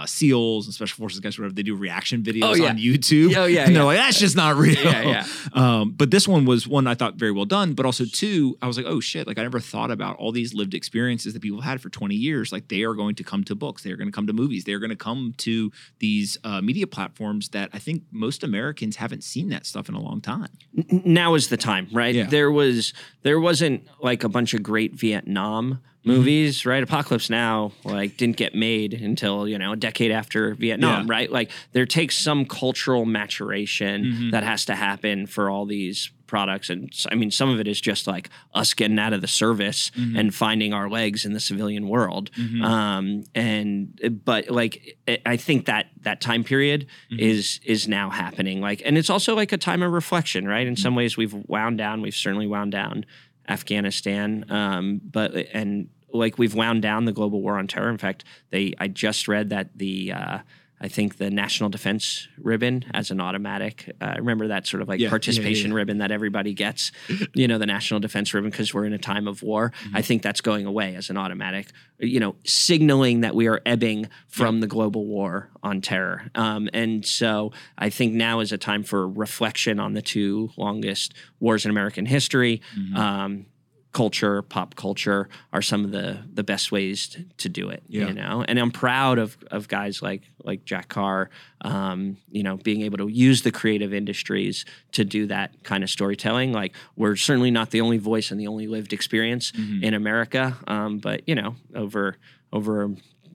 SEALs 0.06 0.65
and 0.68 0.73
special 0.73 0.98
forces 0.98 1.19
guys, 1.19 1.38
whatever 1.38 1.53
they 1.53 1.64
do 1.64 1.76
reaction 1.76 2.23
videos 2.23 2.44
Oh, 2.44 2.53
yeah. 2.56 2.69
on 2.69 2.77
YouTube. 2.77 3.35
Oh, 3.35 3.45
yeah, 3.45 3.61
and 3.65 3.76
they're 3.76 3.84
yeah. 3.84 3.88
like 3.88 3.98
that's 3.98 4.19
just 4.19 4.35
not 4.35 4.56
real. 4.56 4.73
Yeah, 4.76 5.02
yeah. 5.02 5.26
Um, 5.53 5.91
but 5.91 6.11
this 6.11 6.27
one 6.27 6.45
was 6.45 6.68
one 6.68 6.88
I 6.88 6.95
thought 6.95 7.15
very 7.15 7.31
well 7.31 7.45
done, 7.45 7.73
but 7.73 7.85
also 7.85 8.06
two, 8.06 8.57
I 8.61 8.68
was 8.68 8.77
like, 8.77 8.85
oh 8.85 8.99
shit, 8.99 9.27
like 9.27 9.38
I 9.38 9.44
never 9.44 9.60
thought 9.60 9.91
about 9.91 10.18
all 10.18 10.31
these 10.31 10.53
lived 10.53 10.73
experiences 10.73 11.34
that 11.34 11.41
people 11.41 11.52
had 11.61 11.81
for 11.81 11.89
20 11.89 12.15
years. 12.15 12.51
Like 12.51 12.67
they 12.67 12.84
are 12.84 12.93
going 12.93 13.15
to 13.15 13.23
come 13.23 13.43
to 13.45 13.55
books, 13.55 13.84
they 13.84 13.91
are 13.91 13.97
going 13.97 14.07
to 14.07 14.11
come 14.11 14.27
to 14.27 14.34
movies, 14.34 14.63
they 14.63 14.73
are 14.73 14.80
going 14.80 14.89
to 14.89 14.95
come 14.95 15.34
to 15.38 15.71
these 15.99 16.38
uh, 16.43 16.61
media 16.61 16.88
platforms 16.88 17.49
that 17.49 17.69
I 17.73 17.80
think 17.80 18.03
most 18.11 18.43
Americans 18.43 18.97
haven't 18.97 19.23
seen 19.23 19.49
that 19.49 19.65
stuff 19.65 19.89
in 19.89 19.95
a 19.95 20.01
long 20.01 20.21
time. 20.21 20.49
Now 20.89 21.35
is 21.35 21.49
the 21.49 21.57
time, 21.57 21.88
right? 21.91 22.15
Yeah. 22.15 22.25
There 22.25 22.51
was 22.51 22.93
there 23.23 23.39
wasn't 23.39 23.88
like 24.01 24.23
a 24.23 24.30
bunch 24.30 24.53
of 24.53 24.63
great 24.63 24.93
Vietnam. 24.93 25.80
Movies, 26.05 26.65
right? 26.65 26.84
Apocalypse 26.84 27.30
Now 27.30 27.71
like 27.84 28.17
didn't 28.17 28.38
get 28.38 28.53
made 28.55 28.93
until, 28.93 29.47
you 29.47 29.57
know, 29.57 29.71
a 29.73 29.75
decade 29.75 30.11
after 30.11 30.53
Vietnam, 30.55 31.07
Yeah. 31.07 31.11
right? 31.15 31.31
Like 31.31 31.51
there 31.71 31.85
takes 31.85 32.17
some 32.17 32.45
cultural 32.45 33.05
maturation 33.05 34.03
Mm-hmm. 34.05 34.30
that 34.31 34.43
has 34.43 34.65
to 34.65 34.75
happen 34.75 35.27
for 35.27 35.49
all 35.49 35.65
these 35.65 36.11
products 36.25 36.69
and 36.71 36.91
I 37.11 37.15
mean 37.15 37.30
some 37.30 37.49
of 37.51 37.59
it 37.59 37.67
is 37.67 37.80
just 37.80 38.07
like 38.07 38.27
us 38.55 38.73
getting 38.73 38.97
out 38.97 39.13
of 39.13 39.21
the 39.21 39.27
service 39.27 39.91
Mm-hmm. 39.95 40.17
and 40.17 40.34
finding 40.34 40.73
our 40.73 40.89
legs 40.89 41.25
in 41.25 41.34
the 41.34 41.39
civilian 41.39 41.88
world. 41.88 42.31
Um 42.63 43.23
and 43.35 44.21
but 44.25 44.49
like 44.49 44.97
I- 45.07 45.21
I 45.25 45.38
think 45.38 45.65
that 45.65 45.88
that 46.01 46.21
time 46.21 46.43
period 46.43 46.88
Mm-hmm. 47.11 47.19
is 47.19 47.59
is 47.63 47.88
now 47.88 48.09
happening 48.09 48.61
like 48.61 48.81
and 48.85 48.97
it's 48.97 49.09
also 49.09 49.35
like 49.35 49.51
a 49.51 49.57
time 49.57 49.81
of 49.84 49.91
reflection 49.91 50.47
right 50.47 50.65
in 50.67 50.73
Mm-hmm. 50.73 50.81
some 50.81 50.95
ways 50.95 51.17
we've 51.17 51.34
wound 51.47 51.77
down 51.77 52.01
we've 52.01 52.15
certainly 52.15 52.47
wound 52.47 52.71
down 52.71 53.05
afghanistan 53.48 54.45
um 54.49 55.02
but 55.03 55.36
and 55.53 55.90
like 56.14 56.38
we've 56.38 56.53
wound 56.53 56.82
down 56.82 57.06
the 57.06 57.11
global 57.11 57.41
war 57.41 57.57
on 57.57 57.68
terror. 57.68 57.90
In 57.90 57.98
fact 57.98 58.24
they 58.52 58.74
i 58.80 58.88
just 58.88 59.28
read 59.28 59.49
that 59.49 59.78
the 59.78 60.11
uh 60.14 60.40
I 60.84 60.89
think 60.89 61.18
the 61.18 61.31
national 61.31 61.69
defense 61.69 62.27
ribbon 62.38 62.84
as 62.93 63.10
an 63.10 63.22
automatic. 63.22 63.89
Uh, 64.01 64.15
remember 64.18 64.49
that 64.49 64.68
sort 64.68 64.81
of 64.81 64.89
like 64.89 64.99
Yeah, 64.99 65.03
yeah, 65.03 65.07
yeah, 65.07 65.10
participation 65.11 65.72
yeah. 65.72 65.77
ribbon 65.77 65.97
that 65.99 66.11
everybody 66.11 66.53
gets, 66.53 66.91
you 67.34 67.47
know, 67.47 67.57
the 67.57 67.65
national 67.65 68.01
defense 68.01 68.34
ribbon 68.34 68.51
because 68.51 68.73
we're 68.73 68.84
in 68.84 68.91
a 68.91 68.97
time 68.97 69.26
of 69.26 69.41
war. 69.41 69.72
Mm-hmm. 69.72 69.95
I 69.95 70.01
think 70.01 70.23
that's 70.23 70.41
going 70.41 70.65
away 70.65 70.95
as 70.95 71.10
an 71.10 71.15
automatic, 71.15 71.72
you 71.99 72.19
know, 72.19 72.35
signaling 72.43 73.22
that 73.22 73.34
we 73.34 73.47
are 73.47 73.61
ebbing 73.65 74.10
from 74.27 74.60
the 74.60 74.68
global 74.68 75.05
war 75.07 75.49
on 75.64 75.80
terror. 75.80 76.30
Um, 76.35 76.69
and 76.73 77.05
so 77.05 77.53
I 77.77 77.89
think 77.89 78.14
now 78.14 78.41
is 78.41 78.51
a 78.51 78.57
time 78.57 78.84
for 78.84 79.07
reflection 79.07 79.80
on 79.80 79.93
the 79.93 80.01
two 80.01 80.49
longest 80.57 81.14
wars 81.39 81.64
in 81.64 81.72
American 81.72 82.05
history. 82.05 82.61
Mm-hmm. 82.77 82.95
Um, 82.97 83.45
culture, 83.94 84.41
pop 84.41 84.76
culture 84.76 85.30
are 85.53 85.61
some 85.61 85.86
of 85.86 85.91
the 85.91 86.18
the 86.34 86.44
best 86.44 86.72
ways 86.72 87.15
to, 87.38 87.49
do 87.49 87.70
it. 87.70 87.84
Yeah. 87.88 88.07
You 88.07 88.14
know, 88.14 88.44
and 88.48 88.60
I'm 88.60 88.72
proud 88.72 89.20
of 89.20 89.38
of 89.52 89.68
guys 89.68 90.02
like 90.02 90.24
like 90.44 90.65
Jack 90.65 90.90
Carr. 90.90 91.30
Um, 91.61 92.18
you 92.30 92.44
know, 92.44 92.57
being 92.57 92.82
able 92.82 92.98
to 92.98 93.07
use 93.07 93.44
the 93.44 93.52
creative 93.52 93.94
industries 93.94 94.65
to 94.91 95.06
do 95.06 95.28
that 95.28 95.64
kind 95.64 95.84
of 95.84 95.90
storytelling. 95.90 96.52
Like 96.52 96.76
we're 96.95 97.15
certainly 97.15 97.52
not 97.52 97.70
the 97.72 97.80
only 97.82 97.99
voice 97.99 98.32
and 98.32 98.40
the 98.40 98.48
only 98.48 98.68
lived 98.68 98.91
experience 98.94 99.52
Mm-hmm. 99.53 99.84
in 99.84 99.94
America. 99.94 100.57
Um, 100.68 100.98
but 100.98 101.22
you 101.28 101.36
know, 101.36 101.56
over 101.76 102.18
over 102.52 102.90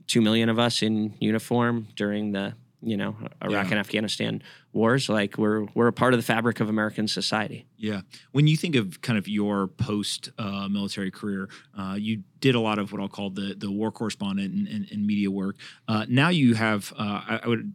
two 0.07 0.21
million 0.21 0.49
of 0.49 0.59
us 0.59 0.81
in 0.81 1.13
uniform 1.19 1.87
during 1.95 2.31
the 2.33 2.53
you 2.81 2.95
know 2.97 3.15
Iraq 3.43 3.65
Yeah. 3.65 3.71
and 3.71 3.79
Afghanistan 3.79 4.41
wars. 4.73 5.09
Like 5.09 5.37
we're 5.37 5.65
we're 5.73 5.87
a 5.87 5.93
part 5.93 6.13
of 6.13 6.19
the 6.19 6.23
fabric 6.25 6.59
of 6.59 6.69
American 6.69 7.07
society. 7.07 7.65
Yeah. 7.77 8.01
When 8.31 8.47
you 8.47 8.55
think 8.57 8.75
of 8.75 9.01
kind 9.01 9.17
of 9.17 9.27
your 9.27 9.67
post 9.67 10.31
uh, 10.37 10.67
military 10.69 11.11
career, 11.11 11.49
uh, 11.77 11.95
you 11.99 12.23
did 12.39 12.55
a 12.55 12.59
lot 12.59 12.79
of 12.79 12.91
what 12.91 13.01
I'll 13.01 13.07
call 13.09 13.29
the 13.31 13.55
the 13.57 13.69
war 13.71 13.91
correspondent 13.91 14.53
and, 14.53 14.67
and, 14.67 14.87
and 14.91 15.05
media 15.05 15.29
work. 15.31 15.55
Uh, 15.87 16.05
now 16.07 16.29
you 16.29 16.53
have, 16.55 16.93
uh, 16.97 17.21
I, 17.27 17.39
I 17.43 17.47
would 17.47 17.73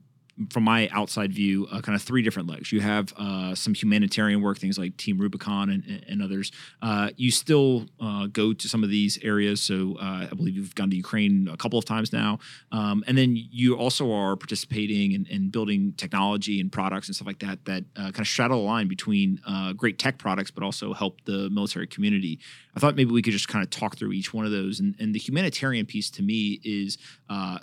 from 0.51 0.65
my 0.65 0.89
outside 0.89 1.33
view, 1.33 1.67
uh, 1.71 1.81
kind 1.81 1.95
of 1.95 2.03
three 2.03 2.23
different 2.23 2.49
legs. 2.49 2.73
You 2.73 2.81
have 2.81 3.13
uh, 3.17 3.55
some 3.55 3.75
humanitarian 3.75 4.43
work, 4.43 4.59
things 4.59 4.79
like 4.79 4.97
Team 4.97 5.19
Rubicon 5.19 5.71
and, 5.71 6.05
and 6.09 6.23
others. 6.23 6.51
Uh, 6.83 7.11
you 7.17 7.31
still 7.31 7.87
uh, 8.01 8.27
go 8.27 8.53
to 8.53 8.69
some 8.69 8.83
of 8.83 8.91
these 8.91 9.19
areas. 9.23 9.61
So 9.61 9.97
uh, 10.01 10.27
I 10.31 10.35
believe 10.35 10.57
you've 10.57 10.75
gone 10.75 10.91
to 10.91 10.97
Ukraine 10.97 11.49
a 11.53 11.57
couple 11.57 11.79
of 11.79 11.85
times 11.85 12.13
now. 12.13 12.39
Um, 12.73 13.05
and 13.07 13.17
then 13.17 13.37
you 13.37 13.77
also 13.77 14.13
are 14.13 14.37
participating 14.37 15.13
in, 15.13 15.27
in, 15.27 15.51
building 15.51 15.95
technology 15.97 16.61
and 16.61 16.73
products 16.73 17.07
and 17.07 17.15
stuff 17.15 17.27
like 17.27 17.39
that 17.39 17.65
that 17.67 17.85
uh, 17.97 18.03
kind 18.05 18.21
of 18.21 18.27
straddle 18.27 18.59
the 18.59 18.65
line 18.65 18.89
between 18.89 19.41
great 19.77 19.99
tech 19.99 20.19
products, 20.19 20.51
but 20.51 20.65
also 20.65 20.93
help 20.93 21.21
the 21.27 21.49
military 21.51 21.87
community. 21.87 22.41
I 22.77 22.81
thought 22.81 22.97
maybe 22.97 23.13
we 23.13 23.23
could 23.23 23.33
just 23.33 23.49
kind 23.49 23.63
of 23.63 23.71
talk 23.71 23.97
through 23.97 24.13
each 24.13 24.33
one 24.35 24.45
of 24.45 24.53
those. 24.53 24.81
And, 24.81 24.95
and 24.99 25.15
the 25.15 25.19
humanitarian 25.19 25.87
piece 25.87 26.11
to 26.13 26.23
me 26.23 26.61
is 26.65 26.99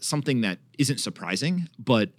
something 0.02 0.42
that 0.42 0.60
isn't 0.78 1.00
surprising, 1.00 1.70
but 1.78 2.10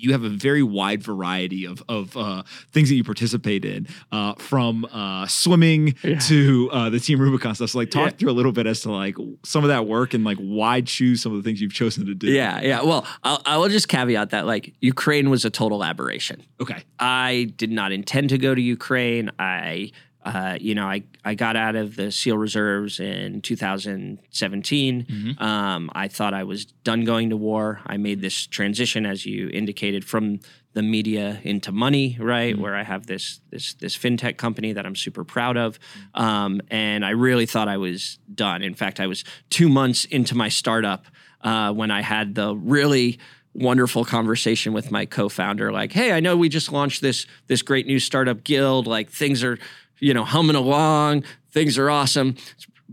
you 0.00 0.12
have 0.12 0.24
a 0.24 0.28
very 0.28 0.62
wide 0.62 1.02
variety 1.02 1.66
of, 1.66 1.82
of 1.88 2.16
uh, 2.16 2.42
things 2.72 2.88
that 2.88 2.94
you 2.94 3.04
participate 3.04 3.64
in, 3.64 3.86
uh, 4.10 4.34
from 4.34 4.86
uh, 4.86 5.26
swimming 5.26 5.94
yeah. 6.02 6.18
to 6.18 6.70
uh, 6.72 6.90
the 6.90 6.98
Team 6.98 7.20
Rubicon 7.20 7.54
stuff. 7.54 7.70
So, 7.70 7.78
like, 7.78 7.90
talk 7.90 8.12
yeah. 8.12 8.16
through 8.16 8.30
a 8.30 8.32
little 8.32 8.52
bit 8.52 8.66
as 8.66 8.80
to 8.82 8.90
like 8.90 9.16
some 9.44 9.64
of 9.64 9.68
that 9.68 9.86
work 9.86 10.14
and 10.14 10.24
like 10.24 10.38
why 10.38 10.80
choose 10.80 11.22
some 11.22 11.32
of 11.32 11.42
the 11.42 11.46
things 11.46 11.60
you've 11.60 11.74
chosen 11.74 12.06
to 12.06 12.14
do. 12.14 12.28
Yeah, 12.28 12.60
yeah. 12.62 12.82
Well, 12.82 13.06
I'll, 13.22 13.42
I 13.44 13.58
will 13.58 13.68
just 13.68 13.88
caveat 13.88 14.30
that 14.30 14.46
like 14.46 14.74
Ukraine 14.80 15.28
was 15.28 15.44
a 15.44 15.50
total 15.50 15.84
aberration. 15.84 16.42
Okay, 16.60 16.82
I 16.98 17.52
did 17.56 17.70
not 17.70 17.92
intend 17.92 18.30
to 18.30 18.38
go 18.38 18.54
to 18.54 18.60
Ukraine. 18.60 19.30
I 19.38 19.92
uh, 20.22 20.58
you 20.60 20.74
know, 20.74 20.86
I, 20.86 21.04
I 21.24 21.34
got 21.34 21.56
out 21.56 21.76
of 21.76 21.96
the 21.96 22.12
SEAL 22.12 22.36
reserves 22.36 23.00
in 23.00 23.40
2017. 23.40 25.06
Mm-hmm. 25.06 25.42
Um, 25.42 25.90
I 25.94 26.08
thought 26.08 26.34
I 26.34 26.44
was 26.44 26.66
done 26.66 27.04
going 27.04 27.30
to 27.30 27.36
war. 27.36 27.80
I 27.86 27.96
made 27.96 28.20
this 28.20 28.46
transition, 28.46 29.06
as 29.06 29.24
you 29.24 29.48
indicated, 29.48 30.04
from 30.04 30.40
the 30.72 30.82
media 30.82 31.40
into 31.42 31.72
money, 31.72 32.18
right? 32.20 32.52
Mm-hmm. 32.52 32.62
Where 32.62 32.76
I 32.76 32.82
have 32.82 33.06
this 33.06 33.40
this 33.50 33.74
this 33.74 33.96
fintech 33.96 34.36
company 34.36 34.74
that 34.74 34.84
I'm 34.84 34.94
super 34.94 35.24
proud 35.24 35.56
of, 35.56 35.78
um, 36.14 36.60
and 36.68 37.04
I 37.04 37.10
really 37.10 37.46
thought 37.46 37.68
I 37.68 37.78
was 37.78 38.18
done. 38.32 38.62
In 38.62 38.74
fact, 38.74 39.00
I 39.00 39.06
was 39.06 39.24
two 39.48 39.68
months 39.68 40.04
into 40.04 40.36
my 40.36 40.48
startup 40.48 41.06
uh, 41.40 41.72
when 41.72 41.90
I 41.90 42.02
had 42.02 42.34
the 42.34 42.54
really 42.54 43.18
wonderful 43.52 44.04
conversation 44.04 44.72
with 44.72 44.92
my 44.92 45.04
co-founder 45.04 45.72
like 45.72 45.90
hey 45.90 46.12
i 46.12 46.20
know 46.20 46.36
we 46.36 46.48
just 46.48 46.70
launched 46.70 47.00
this 47.00 47.26
this 47.48 47.62
great 47.62 47.84
new 47.84 47.98
startup 47.98 48.44
guild 48.44 48.86
like 48.86 49.10
things 49.10 49.42
are 49.42 49.58
you 50.00 50.14
know, 50.14 50.24
humming 50.24 50.56
along. 50.56 51.24
Things 51.50 51.78
are 51.78 51.90
awesome. 51.90 52.36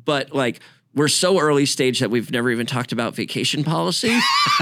But 0.06 0.34
like, 0.34 0.60
we're 0.98 1.08
so 1.08 1.40
early 1.40 1.68
stage 1.68 2.00
that 2.00 2.10
we've 2.10 2.32
never 2.32 2.50
even 2.50 2.66
talked 2.66 2.92
about 2.92 3.14
vacation 3.14 3.64
policy. 3.64 4.18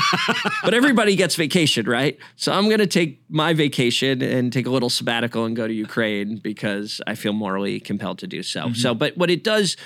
but 0.63 0.73
everybody 0.73 1.15
gets 1.15 1.35
vacation, 1.35 1.87
right? 1.87 2.19
So 2.35 2.51
I'm 2.51 2.65
going 2.65 2.79
to 2.79 2.87
take 2.87 3.21
my 3.29 3.53
vacation 3.53 4.21
and 4.21 4.51
take 4.51 4.65
a 4.67 4.69
little 4.69 4.89
sabbatical 4.89 5.45
and 5.45 5.55
go 5.55 5.65
to 5.65 5.73
Ukraine 5.73 6.37
because 6.37 6.99
I 7.07 7.15
feel 7.15 7.31
morally 7.31 7.79
compelled 7.79 8.19
to 8.19 8.27
do 8.27 8.43
so. 8.43 8.63
Mm-hmm. 8.63 8.73
So, 8.73 8.93
but 8.93 9.15
what 9.15 9.29
it 9.29 9.45
does 9.45 9.77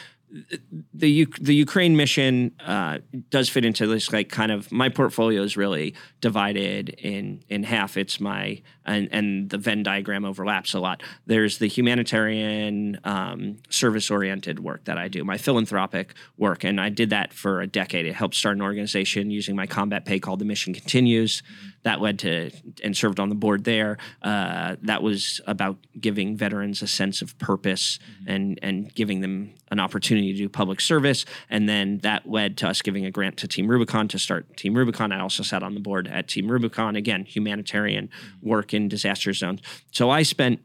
the 0.93 1.27
the 1.41 1.55
Ukraine 1.55 1.95
mission 1.95 2.51
uh, 2.65 2.99
does 3.29 3.49
fit 3.49 3.65
into 3.65 3.87
this 3.87 4.11
like 4.13 4.29
kind 4.29 4.51
of 4.51 4.71
my 4.71 4.89
portfolio 4.89 5.41
is 5.41 5.57
really 5.57 5.95
divided 6.21 6.89
in 6.89 7.43
in 7.49 7.63
half. 7.63 7.97
It's 7.97 8.19
my 8.19 8.61
and 8.85 9.09
and 9.11 9.49
the 9.49 9.57
Venn 9.57 9.81
diagram 9.81 10.25
overlaps 10.25 10.73
a 10.73 10.79
lot. 10.79 11.01
There's 11.25 11.57
the 11.57 11.67
humanitarian 11.67 12.99
um, 13.03 13.57
service 13.69 14.11
oriented 14.11 14.59
work 14.59 14.83
that 14.85 14.97
I 14.97 15.07
do, 15.07 15.23
my 15.23 15.37
philanthropic 15.37 16.13
work, 16.37 16.63
and 16.63 16.79
I 16.79 16.89
did 16.89 17.09
that 17.09 17.33
for 17.33 17.61
a 17.61 17.67
decade. 17.67 18.05
It 18.05 18.13
helped 18.13 18.35
start 18.35 18.55
an 18.55 18.61
organization 18.61 19.31
using 19.31 19.55
my 19.55 19.65
combat 19.65 20.05
pay 20.05 20.19
called 20.19 20.39
the 20.39 20.45
Mission 20.45 20.73
Continues. 20.73 21.41
That 21.83 22.01
led 22.01 22.19
to 22.19 22.51
and 22.83 22.95
served 22.95 23.19
on 23.19 23.29
the 23.29 23.35
board 23.35 23.63
there. 23.63 23.97
Uh, 24.21 24.75
that 24.81 25.01
was 25.01 25.41
about 25.47 25.77
giving 25.99 26.35
veterans 26.35 26.81
a 26.81 26.87
sense 26.87 27.21
of 27.21 27.37
purpose 27.37 27.99
mm-hmm. 28.21 28.31
and 28.31 28.59
and 28.61 28.93
giving 28.95 29.21
them 29.21 29.53
an 29.71 29.79
opportunity 29.79 30.31
to 30.33 30.37
do 30.37 30.49
public 30.49 30.81
service. 30.81 31.25
And 31.49 31.69
then 31.69 31.99
that 31.99 32.29
led 32.29 32.57
to 32.57 32.67
us 32.67 32.81
giving 32.81 33.05
a 33.05 33.11
grant 33.11 33.37
to 33.37 33.47
Team 33.47 33.67
Rubicon 33.67 34.07
to 34.09 34.19
start 34.19 34.57
Team 34.57 34.75
Rubicon. 34.75 35.11
I 35.11 35.19
also 35.19 35.43
sat 35.43 35.63
on 35.63 35.73
the 35.73 35.79
board 35.79 36.07
at 36.07 36.27
Team 36.27 36.51
Rubicon, 36.51 36.95
again, 36.95 37.25
humanitarian 37.25 38.09
work 38.41 38.73
in 38.73 38.87
disaster 38.87 39.33
zones. 39.33 39.61
So 39.91 40.09
I 40.09 40.23
spent 40.23 40.61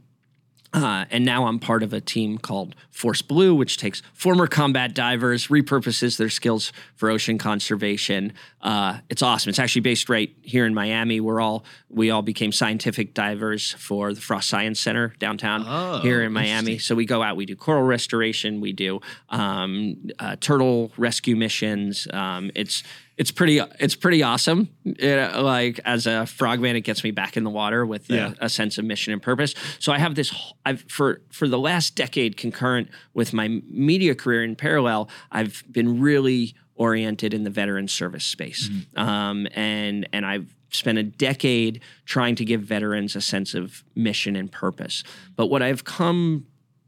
uh, 0.74 1.04
and 1.10 1.24
now 1.24 1.46
I'm 1.46 1.60
part 1.60 1.84
of 1.84 1.92
a 1.92 2.00
team 2.00 2.36
called 2.36 2.74
Force 2.90 3.22
Blue, 3.22 3.54
which 3.54 3.78
takes 3.78 4.02
former 4.12 4.48
combat 4.48 4.92
divers, 4.92 5.46
repurposes 5.46 6.16
their 6.16 6.28
skills 6.28 6.72
for 6.96 7.10
ocean 7.10 7.38
conservation. 7.38 8.32
Uh, 8.60 8.98
it's 9.08 9.22
awesome. 9.22 9.50
It's 9.50 9.60
actually 9.60 9.82
based 9.82 10.08
right 10.08 10.34
here 10.42 10.66
in 10.66 10.74
Miami. 10.74 11.20
We're 11.20 11.40
all 11.40 11.64
we 11.88 12.10
all 12.10 12.22
became 12.22 12.50
scientific 12.50 13.14
divers 13.14 13.72
for 13.74 14.12
the 14.12 14.20
Frost 14.20 14.48
Science 14.48 14.80
Center 14.80 15.14
downtown 15.20 15.64
oh, 15.64 16.00
here 16.00 16.24
in 16.24 16.32
Miami. 16.32 16.78
So 16.78 16.96
we 16.96 17.06
go 17.06 17.22
out, 17.22 17.36
we 17.36 17.46
do 17.46 17.54
coral 17.54 17.84
restoration, 17.84 18.60
we 18.60 18.72
do 18.72 19.00
um, 19.28 20.10
uh, 20.18 20.34
turtle 20.40 20.90
rescue 20.96 21.36
missions. 21.36 22.08
Um, 22.12 22.50
it's 22.56 22.82
it's 23.16 23.30
pretty 23.30 23.60
it's 23.78 23.94
pretty 23.94 24.22
awesome. 24.22 24.68
It, 24.84 25.36
like 25.36 25.80
as 25.84 26.06
a 26.06 26.26
frogman, 26.26 26.76
it 26.76 26.80
gets 26.80 27.04
me 27.04 27.10
back 27.10 27.36
in 27.36 27.44
the 27.44 27.50
water 27.50 27.86
with 27.86 28.10
a, 28.10 28.34
a, 28.40 28.48
sense 28.48 28.76
of 28.76 28.84
mission 28.84 29.12
and 29.12 29.22
purpose. 29.22 29.54
So 29.78 29.92
I 29.92 29.98
have 29.98 30.14
this. 30.14 30.34
I've 30.66 30.84
for 30.88 31.20
for 31.30 31.46
the 31.46 31.58
last 31.58 31.94
decade, 31.94 32.36
concurrent 32.36 32.88
with 33.12 33.32
my 33.32 33.48
media 33.68 34.14
career 34.14 34.42
in 34.42 34.56
parallel, 34.56 35.08
I've 35.30 35.62
been 35.70 36.00
really 36.00 36.54
oriented 36.74 37.32
in 37.32 37.44
the 37.44 37.50
veteran 37.50 37.86
service 37.86 38.24
space, 38.24 38.68
mm-hmm. 38.68 38.98
um, 39.00 39.46
and 39.54 40.08
and 40.12 40.26
I've 40.26 40.54
spent 40.70 40.98
a 40.98 41.04
decade 41.04 41.80
trying 42.04 42.34
to 42.34 42.44
give 42.44 42.62
veterans 42.62 43.14
a 43.14 43.20
sense 43.20 43.54
of 43.54 43.84
mission 43.94 44.34
and 44.34 44.50
purpose. 44.50 45.04
But 45.36 45.46
what 45.46 45.62
I've 45.62 45.84
come 45.84 46.46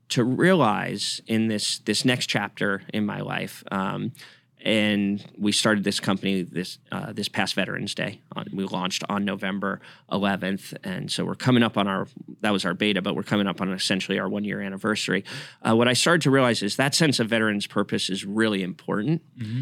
to 0.09 0.25
realize 0.25 1.21
in 1.27 1.49
this 1.49 1.79
this 1.81 2.05
next 2.05 2.27
chapter 2.27 2.83
in 2.93 3.07
my 3.07 3.21
life. 3.21 3.65
Um, 3.71 4.13
and 4.67 5.25
we 5.39 5.53
started 5.53 5.85
this 5.85 6.01
company 6.01 6.43
this 6.43 6.79
uh, 6.91 7.13
this 7.13 7.29
past 7.29 7.55
Veterans 7.55 7.95
Day. 7.95 8.21
we 8.53 8.65
launched 8.65 9.05
on 9.09 9.25
November 9.25 9.81
11th, 10.11 10.77
and 10.83 11.11
so 11.11 11.25
we're 11.25 11.37
coming 11.37 11.63
up 11.63 11.79
on 11.79 11.87
our 11.87 12.09
that 12.41 12.51
was 12.51 12.65
our 12.65 12.75
beta, 12.75 13.01
but 13.01 13.15
we're 13.15 13.23
coming 13.23 13.47
up 13.47 13.61
on 13.61 13.73
essentially 13.73 14.19
our 14.19 14.29
one 14.29 14.43
year 14.43 14.61
anniversary. 14.61 15.25
Uh, 15.63 15.77
what 15.77 15.87
I 15.87 15.93
started 15.93 16.23
to 16.23 16.33
realize 16.33 16.65
is 16.65 16.75
that 16.77 16.97
sense 16.97 17.21
of 17.21 17.29
veterans' 17.29 17.69
purpose 17.69 18.11
is 18.11 18.25
really 18.25 18.65
important, 18.65 19.23
mm-hmm. 19.39 19.61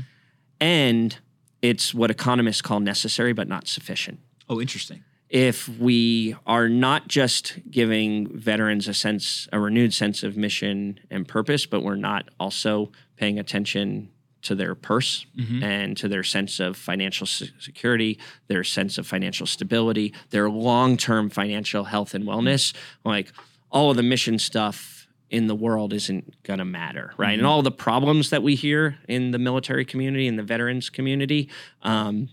and 0.59 1.19
it's 1.61 1.93
what 1.93 2.11
economists 2.11 2.63
call 2.63 2.81
necessary 2.81 3.35
but 3.35 3.47
not 3.47 3.69
sufficient. 3.69 4.21
Oh, 4.49 4.59
interesting. 4.59 5.05
If 5.29 5.69
we 5.69 6.35
are 6.47 6.69
not 6.69 7.09
just 7.09 7.59
giving 7.71 8.29
veterans 8.39 8.89
a 8.89 8.95
sense, 8.95 9.49
a 9.53 9.61
renewed 9.61 9.93
sense 9.93 10.23
of 10.23 10.37
mission 10.37 11.01
and 11.11 11.29
purpose, 11.29 11.67
but 11.67 11.83
we're 11.83 11.97
not 11.97 12.29
also 12.39 12.91
paying 13.17 13.39
attention 13.39 14.11
to 14.45 14.55
their 14.55 14.75
purse 14.75 15.27
mm-hmm. 15.37 15.63
and 15.63 15.97
to 15.97 16.09
their 16.09 16.23
sense 16.23 16.61
of 16.61 16.77
financial 16.77 17.27
security, 17.27 18.19
their 18.47 18.65
sense 18.65 18.99
of 18.99 19.07
financial 19.07 19.47
stability, 19.47 20.15
their 20.31 20.49
long 20.49 20.97
term 20.97 21.31
financial 21.31 21.85
health 21.85 22.15
and 22.15 22.25
wellness. 22.25 22.75
Like 23.05 23.33
all 23.71 23.91
of 23.91 23.97
the 23.97 24.03
mission 24.03 24.39
stuff 24.39 25.07
in 25.31 25.47
the 25.47 25.55
world 25.55 25.93
isn't 25.93 26.43
going 26.45 26.59
to 26.59 26.65
matter, 26.65 27.13
right? 27.17 27.31
Mm-hmm. 27.31 27.41
And 27.41 27.47
all 27.47 27.63
the 27.63 27.73
problems 27.73 28.31
that 28.31 28.43
we 28.43 28.55
hear 28.55 28.99
in 29.09 29.33
the 29.33 29.39
military 29.39 29.85
community 29.85 30.29
and 30.29 30.39
the 30.39 30.43
veterans 30.43 30.91
community. 30.91 31.49
Um, 31.83 32.29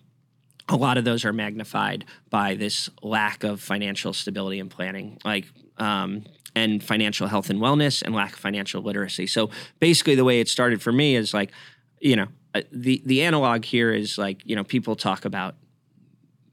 a 0.70 0.76
lot 0.76 0.98
of 0.98 1.04
those 1.04 1.26
are 1.26 1.34
magnified 1.34 2.06
by 2.30 2.56
this 2.56 2.90
lack 3.02 3.44
of 3.44 3.60
financial 3.60 4.14
stability 4.14 4.60
and 4.60 4.70
planning. 4.70 5.18
Like 5.26 5.46
um, 5.78 6.24
and 6.56 6.84
financial 6.84 7.28
health 7.28 7.50
and 7.50 7.60
wellness 7.60 8.02
and 8.02 8.14
lack 8.14 8.34
of 8.34 8.40
financial 8.40 8.82
literacy. 8.82 9.28
So 9.28 9.50
basically, 9.80 10.16
the 10.16 10.24
way 10.24 10.40
it 10.40 10.50
started 10.50 10.82
for 10.82 10.92
me 10.92 11.16
is 11.16 11.34
like 11.34 11.52
you 12.02 12.16
know, 12.16 12.28
uh, 12.54 12.62
the 12.72 13.02
the 13.06 13.22
analog 13.22 13.64
here 13.64 13.92
is 13.94 14.18
like 14.18 14.42
you 14.46 14.56
know 14.56 14.64
people 14.64 14.96
talk 14.96 15.24
about 15.24 15.56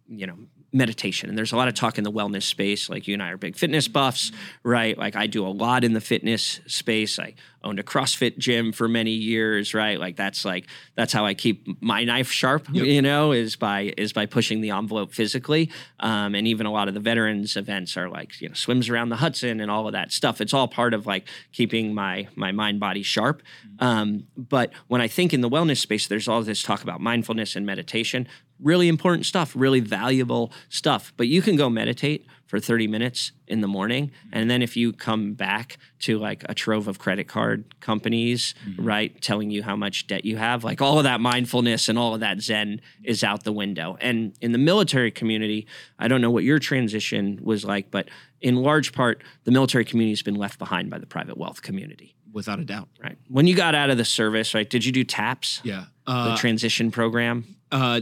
you 0.06 0.26
know 0.26 0.36
meditation. 0.72 1.28
And 1.28 1.38
there's 1.38 1.52
a 1.52 1.56
lot 1.56 1.68
of 1.68 1.74
talk 1.74 1.96
in 1.96 2.04
the 2.04 2.12
wellness 2.12 2.42
space 2.42 2.90
like 2.90 3.08
you 3.08 3.14
and 3.14 3.22
i 3.22 3.30
are 3.30 3.38
big 3.38 3.56
fitness 3.56 3.88
buffs 3.88 4.32
right? 4.62 4.98
Like 4.98 5.16
i 5.16 5.26
do 5.26 5.46
a 5.46 5.48
lot 5.48 5.82
in 5.82 5.94
the 5.94 6.00
fitness 6.00 6.60
space. 6.66 7.18
I 7.18 7.34
owned 7.64 7.80
a 7.80 7.82
crossfit 7.82 8.38
gym 8.38 8.72
for 8.72 8.86
many 8.86 9.12
years 9.12 9.72
right? 9.72 9.98
Like 9.98 10.16
that's 10.16 10.44
like 10.44 10.66
that's 10.94 11.12
how 11.12 11.24
i 11.24 11.32
keep 11.32 11.66
my 11.82 12.04
knife 12.04 12.30
sharp 12.30 12.66
yep. 12.70 12.84
you 12.84 13.00
know 13.00 13.32
is 13.32 13.56
by 13.56 13.94
is 13.96 14.12
by 14.12 14.26
pushing 14.26 14.60
the 14.60 14.70
envelope 14.70 15.14
physically. 15.14 15.70
Um, 16.00 16.34
and 16.34 16.46
even 16.46 16.66
a 16.66 16.72
lot 16.72 16.88
of 16.88 16.94
the 16.94 17.00
veterans 17.00 17.56
events 17.56 17.96
are 17.96 18.10
like 18.10 18.38
you 18.40 18.48
know 18.48 18.54
swims 18.54 18.90
around 18.90 19.08
the 19.08 19.16
hudson 19.16 19.60
and 19.60 19.70
all 19.70 19.86
of 19.86 19.92
that 19.92 20.12
stuff. 20.12 20.40
It's 20.42 20.52
all 20.52 20.68
part 20.68 20.92
of 20.92 21.06
like 21.06 21.26
keeping 21.52 21.94
my 21.94 22.28
my 22.34 22.52
mind 22.52 22.78
body 22.78 23.02
sharp. 23.02 23.42
Mm-hmm. 23.66 23.84
um, 23.84 24.26
but 24.36 24.70
when 24.88 25.00
i 25.00 25.08
think 25.08 25.32
in 25.32 25.40
the 25.40 25.48
wellness 25.48 25.78
space 25.78 26.06
there's 26.06 26.28
all 26.28 26.42
this 26.42 26.62
talk 26.62 26.82
about 26.82 27.00
mindfulness 27.00 27.56
and 27.56 27.64
meditation 27.64 28.28
really 28.62 28.88
important 28.88 29.26
stuff, 29.26 29.52
really 29.56 29.80
valuable 29.80 30.52
stuff. 30.68 31.12
But 31.16 31.28
you 31.28 31.42
can 31.42 31.56
go 31.56 31.68
meditate 31.70 32.26
for 32.48 32.58
30 32.58 32.86
minutes 32.86 33.32
in 33.46 33.60
the 33.60 33.68
morning. 33.68 34.10
And 34.32 34.50
then 34.50 34.62
if 34.62 34.74
you 34.74 34.94
come 34.94 35.34
back 35.34 35.76
to 36.00 36.18
like 36.18 36.44
a 36.48 36.54
trove 36.54 36.88
of 36.88 36.98
credit 36.98 37.28
card 37.28 37.78
companies, 37.80 38.54
mm-hmm. 38.66 38.84
right, 38.84 39.20
telling 39.20 39.50
you 39.50 39.62
how 39.62 39.76
much 39.76 40.06
debt 40.06 40.24
you 40.24 40.38
have, 40.38 40.64
like 40.64 40.80
all 40.80 40.96
of 40.96 41.04
that 41.04 41.20
mindfulness 41.20 41.90
and 41.90 41.98
all 41.98 42.14
of 42.14 42.20
that 42.20 42.40
Zen 42.40 42.80
is 43.04 43.22
out 43.22 43.44
the 43.44 43.52
window. 43.52 43.98
And 44.00 44.32
in 44.40 44.52
the 44.52 44.58
military 44.58 45.10
community, 45.10 45.66
I 45.98 46.08
don't 46.08 46.22
know 46.22 46.30
what 46.30 46.42
your 46.42 46.58
transition 46.58 47.38
was 47.42 47.66
like, 47.66 47.90
but 47.90 48.08
in 48.40 48.56
large 48.56 48.94
part, 48.94 49.22
the 49.44 49.50
military 49.50 49.84
community 49.84 50.12
has 50.12 50.22
been 50.22 50.36
left 50.36 50.58
behind 50.58 50.88
by 50.88 50.98
the 50.98 51.06
private 51.06 51.36
wealth 51.36 51.60
community. 51.60 52.14
Without 52.32 52.60
a 52.60 52.64
doubt. 52.64 52.88
Right. 53.02 53.18
When 53.28 53.46
you 53.46 53.54
got 53.54 53.74
out 53.74 53.90
of 53.90 53.98
the 53.98 54.04
service, 54.06 54.54
right, 54.54 54.68
did 54.68 54.86
you 54.86 54.92
do 54.92 55.04
TAPS? 55.04 55.60
Yeah. 55.64 55.84
Uh, 56.06 56.30
the 56.30 56.36
transition 56.36 56.90
program? 56.90 57.56
Uh, 57.70 58.00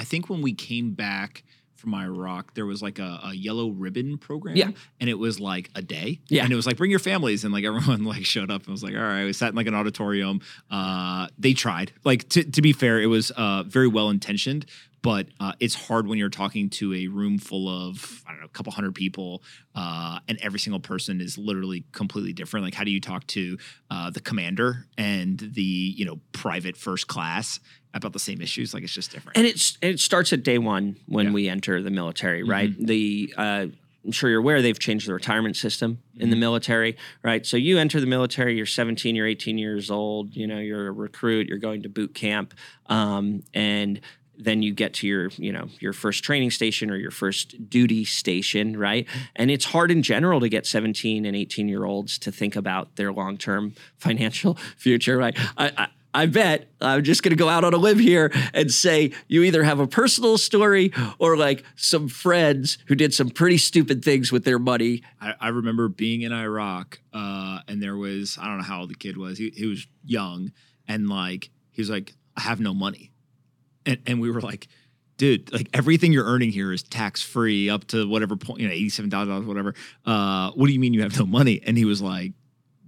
I 0.00 0.04
think 0.04 0.30
when 0.30 0.40
we 0.40 0.54
came 0.54 0.92
back, 0.94 1.44
from 1.80 1.94
Iraq, 1.94 2.52
there 2.54 2.66
was 2.66 2.82
like 2.82 2.98
a, 2.98 3.20
a, 3.24 3.32
yellow 3.34 3.70
ribbon 3.70 4.18
program. 4.18 4.54
Yeah. 4.54 4.70
And 5.00 5.08
it 5.08 5.18
was 5.18 5.40
like 5.40 5.70
a 5.74 5.80
day. 5.80 6.20
Yeah. 6.28 6.44
And 6.44 6.52
it 6.52 6.56
was 6.56 6.66
like, 6.66 6.76
bring 6.76 6.90
your 6.90 7.00
families. 7.00 7.42
And 7.42 7.54
like 7.54 7.64
everyone 7.64 8.04
like 8.14 8.26
showed 8.26 8.50
up 8.50 8.64
and 8.64 8.70
was 8.70 8.82
like, 8.82 8.94
all 8.94 9.00
right, 9.00 9.24
we 9.24 9.32
sat 9.32 9.48
in 9.48 9.54
like 9.54 9.66
an 9.66 9.74
auditorium. 9.74 10.42
Uh, 10.70 11.28
they 11.38 11.54
tried. 11.54 11.92
Like 12.04 12.28
to, 12.30 12.44
to 12.44 12.60
be 12.60 12.74
fair, 12.74 13.00
it 13.00 13.06
was 13.06 13.30
uh, 13.30 13.62
very 13.62 13.88
well 13.88 14.10
intentioned, 14.10 14.66
but 15.02 15.28
uh, 15.38 15.52
it's 15.60 15.74
hard 15.74 16.06
when 16.06 16.18
you're 16.18 16.28
talking 16.28 16.68
to 16.70 16.94
a 16.94 17.06
room 17.06 17.38
full 17.38 17.68
of 17.68 18.22
I 18.26 18.32
don't 18.32 18.40
know 18.40 18.46
a 18.46 18.50
couple 18.50 18.72
hundred 18.72 18.94
people, 18.94 19.42
uh, 19.74 20.20
and 20.28 20.38
every 20.42 20.58
single 20.58 20.80
person 20.80 21.20
is 21.20 21.38
literally 21.38 21.84
completely 21.92 22.32
different. 22.32 22.64
Like, 22.64 22.74
how 22.74 22.84
do 22.84 22.90
you 22.90 23.00
talk 23.00 23.26
to 23.28 23.58
uh, 23.90 24.10
the 24.10 24.20
commander 24.20 24.86
and 24.98 25.38
the 25.38 25.62
you 25.62 26.04
know 26.04 26.20
private 26.32 26.76
first 26.76 27.06
class 27.06 27.60
about 27.94 28.12
the 28.12 28.18
same 28.18 28.40
issues? 28.40 28.74
Like, 28.74 28.82
it's 28.82 28.94
just 28.94 29.10
different. 29.10 29.38
And 29.38 29.46
it's 29.46 29.78
it 29.80 30.00
starts 30.00 30.32
at 30.32 30.42
day 30.42 30.58
one 30.58 30.96
when 31.06 31.26
yeah. 31.26 31.32
we 31.32 31.48
enter 31.48 31.82
the 31.82 31.90
military, 31.90 32.42
right? 32.42 32.70
Mm-hmm. 32.70 32.84
The 32.84 33.34
uh, 33.36 33.66
I'm 34.04 34.12
sure 34.12 34.30
you're 34.30 34.40
aware 34.40 34.62
they've 34.62 34.78
changed 34.78 35.06
the 35.06 35.12
retirement 35.12 35.56
system 35.56 36.02
in 36.16 36.30
the 36.30 36.34
mm-hmm. 36.34 36.40
military, 36.40 36.96
right? 37.22 37.44
So 37.44 37.56
you 37.58 37.78
enter 37.78 38.00
the 38.00 38.06
military, 38.06 38.56
you're 38.56 38.64
17, 38.64 39.14
you're 39.14 39.26
18 39.26 39.58
years 39.58 39.90
old, 39.90 40.34
you 40.34 40.46
know, 40.46 40.58
you're 40.58 40.88
a 40.88 40.92
recruit, 40.92 41.48
you're 41.48 41.58
going 41.58 41.82
to 41.82 41.90
boot 41.90 42.14
camp, 42.14 42.54
um, 42.86 43.42
and 43.52 44.00
then 44.40 44.62
you 44.62 44.72
get 44.72 44.94
to 44.94 45.06
your 45.06 45.30
you 45.36 45.52
know 45.52 45.68
your 45.78 45.92
first 45.92 46.24
training 46.24 46.50
station 46.50 46.90
or 46.90 46.96
your 46.96 47.10
first 47.10 47.68
duty 47.68 48.04
station 48.04 48.76
right 48.76 49.06
and 49.36 49.50
it's 49.50 49.66
hard 49.66 49.90
in 49.90 50.02
general 50.02 50.40
to 50.40 50.48
get 50.48 50.66
17 50.66 51.24
and 51.24 51.36
18 51.36 51.68
year 51.68 51.84
olds 51.84 52.18
to 52.18 52.32
think 52.32 52.56
about 52.56 52.96
their 52.96 53.12
long-term 53.12 53.74
financial 53.96 54.54
future 54.76 55.16
right 55.16 55.36
I, 55.56 55.72
I, 55.76 55.88
I 56.12 56.26
bet 56.26 56.68
I'm 56.80 57.04
just 57.04 57.22
going 57.22 57.30
to 57.30 57.36
go 57.36 57.48
out 57.48 57.62
on 57.62 57.72
a 57.72 57.76
limb 57.76 57.98
here 57.98 58.32
and 58.52 58.70
say 58.70 59.12
you 59.28 59.42
either 59.42 59.62
have 59.62 59.78
a 59.78 59.86
personal 59.86 60.38
story 60.38 60.92
or 61.18 61.36
like 61.36 61.64
some 61.76 62.08
friends 62.08 62.78
who 62.86 62.94
did 62.94 63.14
some 63.14 63.30
pretty 63.30 63.58
stupid 63.58 64.04
things 64.04 64.32
with 64.32 64.44
their 64.44 64.58
money. 64.58 65.02
I, 65.20 65.34
I 65.40 65.48
remember 65.48 65.88
being 65.88 66.22
in 66.22 66.32
Iraq, 66.32 67.00
uh, 67.12 67.60
and 67.68 67.80
there 67.80 67.96
was 67.96 68.38
I 68.40 68.46
don't 68.46 68.58
know 68.58 68.64
how 68.64 68.80
old 68.80 68.90
the 68.90 68.94
kid 68.94 69.16
was. 69.16 69.38
He, 69.38 69.50
he 69.50 69.66
was 69.66 69.86
young, 70.04 70.52
and 70.88 71.08
like 71.08 71.50
he 71.70 71.80
was 71.80 71.90
like, 71.90 72.14
"I 72.36 72.40
have 72.40 72.58
no 72.58 72.74
money," 72.74 73.09
and, 73.90 74.00
and 74.06 74.20
we 74.20 74.30
were 74.30 74.40
like, 74.40 74.68
dude, 75.20 75.52
like 75.52 75.68
everything 75.74 76.12
you're 76.12 76.24
earning 76.24 76.50
here 76.50 76.72
is 76.72 76.82
tax 76.82 77.22
free 77.22 77.68
up 77.68 77.86
to 77.88 78.08
whatever 78.08 78.36
point, 78.36 78.60
you 78.60 78.66
know, 78.66 78.72
eighty-seven 78.72 79.10
thousand 79.10 79.28
dollars, 79.28 79.46
whatever. 79.46 79.74
Uh, 80.06 80.50
what 80.52 80.66
do 80.66 80.72
you 80.72 80.80
mean 80.80 80.94
you 80.94 81.02
have 81.02 81.18
no 81.18 81.26
money? 81.26 81.60
And 81.66 81.76
he 81.76 81.84
was 81.84 82.00
like, 82.00 82.32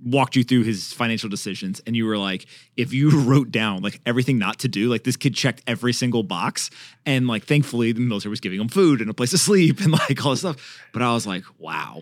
walked 0.02 0.34
you 0.34 0.42
through 0.42 0.62
his 0.62 0.92
financial 0.92 1.28
decisions, 1.28 1.82
and 1.86 1.94
you 1.94 2.06
were 2.06 2.16
like, 2.16 2.46
if 2.76 2.92
you 2.92 3.10
wrote 3.24 3.50
down 3.50 3.82
like 3.82 4.00
everything 4.06 4.38
not 4.38 4.58
to 4.60 4.68
do, 4.68 4.88
like 4.88 5.04
this 5.04 5.16
kid 5.16 5.34
checked 5.34 5.62
every 5.66 5.92
single 5.92 6.22
box, 6.22 6.70
and 7.04 7.26
like 7.26 7.44
thankfully 7.44 7.92
the 7.92 8.00
military 8.00 8.30
was 8.30 8.40
giving 8.40 8.60
him 8.60 8.68
food 8.68 9.00
and 9.00 9.10
a 9.10 9.14
place 9.14 9.30
to 9.30 9.38
sleep 9.38 9.80
and 9.80 9.92
like 10.08 10.24
all 10.24 10.30
this 10.30 10.40
stuff. 10.40 10.80
But 10.92 11.02
I 11.02 11.12
was 11.12 11.26
like, 11.26 11.44
wow. 11.58 12.00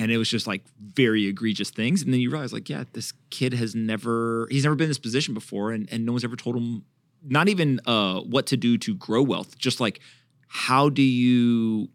And 0.00 0.10
it 0.10 0.16
was 0.16 0.30
just 0.30 0.46
like 0.46 0.62
very 0.80 1.26
egregious 1.26 1.68
things. 1.68 2.02
And 2.02 2.14
then 2.14 2.20
you 2.20 2.30
realize, 2.30 2.50
like, 2.50 2.70
yeah, 2.70 2.84
this 2.92 3.12
kid 3.28 3.52
has 3.52 3.74
never, 3.74 4.46
he's 4.50 4.64
never 4.64 4.74
been 4.74 4.84
in 4.84 4.90
this 4.90 4.98
position 4.98 5.34
before, 5.34 5.72
and, 5.72 5.86
and 5.92 6.06
no 6.06 6.12
one's 6.12 6.24
ever 6.24 6.36
told 6.36 6.56
him 6.56 6.84
not 7.24 7.48
even 7.48 7.80
uh, 7.86 8.20
what 8.20 8.46
to 8.46 8.56
do 8.56 8.78
to 8.78 8.94
grow 8.94 9.22
wealth, 9.22 9.58
just 9.58 9.80
like 9.80 10.00
how 10.48 10.88
do 10.88 11.02
you 11.02 11.88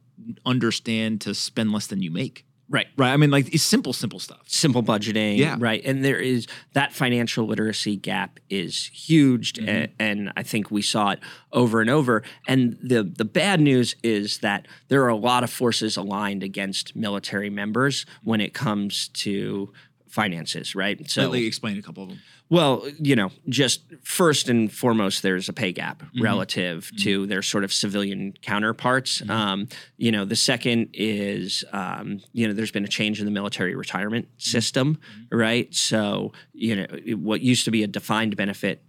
understand 0.46 1.22
to 1.22 1.34
spend 1.34 1.72
less 1.72 1.88
than 1.88 2.02
you 2.02 2.12
make? 2.12 2.48
Right. 2.70 2.88
Right. 2.98 3.14
I 3.14 3.18
mean, 3.18 3.32
like 3.32 3.54
it's 3.54 3.64
simple, 3.64 3.94
simple 3.94 4.20
stuff. 4.20 4.42
Simple 4.46 4.84
budgeting. 4.84 5.38
Yeah. 5.38 5.56
Right. 5.58 5.82
And 5.86 6.04
there 6.04 6.20
is 6.20 6.48
that 6.74 6.92
financial 6.92 7.46
literacy 7.46 7.96
gap 7.96 8.42
is 8.50 8.88
huge. 8.88 9.54
Mm-hmm. 9.54 9.70
And, 9.70 9.90
and, 10.00 10.34
I 10.36 10.44
think 10.44 10.70
we 10.70 10.82
saw 10.82 11.12
it 11.12 11.20
over 11.54 11.80
and 11.80 11.90
over. 11.90 12.24
And 12.46 12.78
the, 12.84 13.04
the 13.04 13.24
bad 13.24 13.62
news 13.62 13.96
is 14.04 14.40
that 14.40 14.68
there 14.90 15.04
are 15.04 15.10
a 15.10 15.16
lot 15.16 15.46
of 15.46 15.50
forces 15.50 15.96
aligned 15.96 16.44
against 16.44 16.94
military 16.94 17.50
members 17.50 18.06
when 18.24 18.42
it 18.42 18.54
comes 18.54 19.08
to 19.10 19.72
finances, 20.18 20.74
right? 20.74 21.08
So, 21.08 21.22
Let 21.22 21.32
explain 21.46 21.78
a 21.78 21.84
couple 21.84 22.02
of 22.02 22.10
them. 22.10 22.20
Well, 22.50 22.88
you 22.98 23.16
know, 23.16 23.30
just 23.50 23.82
first 24.02 24.50
and 24.50 24.72
foremost, 24.72 25.22
there's 25.22 25.48
a 25.48 25.54
pay 25.54 25.72
gap 25.72 26.02
mm-hmm. 26.02 26.24
relative 26.24 26.86
mm-hmm. 26.86 27.04
to 27.04 27.28
their 27.28 27.44
sort 27.44 27.64
of 27.64 27.72
civilian 27.72 28.34
counterparts. 28.42 29.22
Mm-hmm. 29.22 29.30
Um, 29.30 29.68
you 29.98 30.12
know, 30.12 30.26
the 30.26 30.36
second 30.36 30.90
is, 30.94 31.64
um, 31.72 32.22
you 32.34 32.48
know, 32.48 32.54
there's 32.56 32.72
been 32.72 32.84
a 32.84 32.88
change 32.88 33.20
in 33.20 33.26
the 33.26 33.32
military 33.32 33.76
retirement 33.76 34.26
mm-hmm. 34.26 34.40
system, 34.40 34.96
mm-hmm. 34.96 35.38
right? 35.38 35.76
So, 35.76 36.32
you 36.52 36.76
know, 36.76 36.88
what 37.18 37.42
used 37.42 37.66
to 37.66 37.72
be 37.72 37.84
a 37.84 37.88
defined 37.88 38.36
benefit 38.36 38.82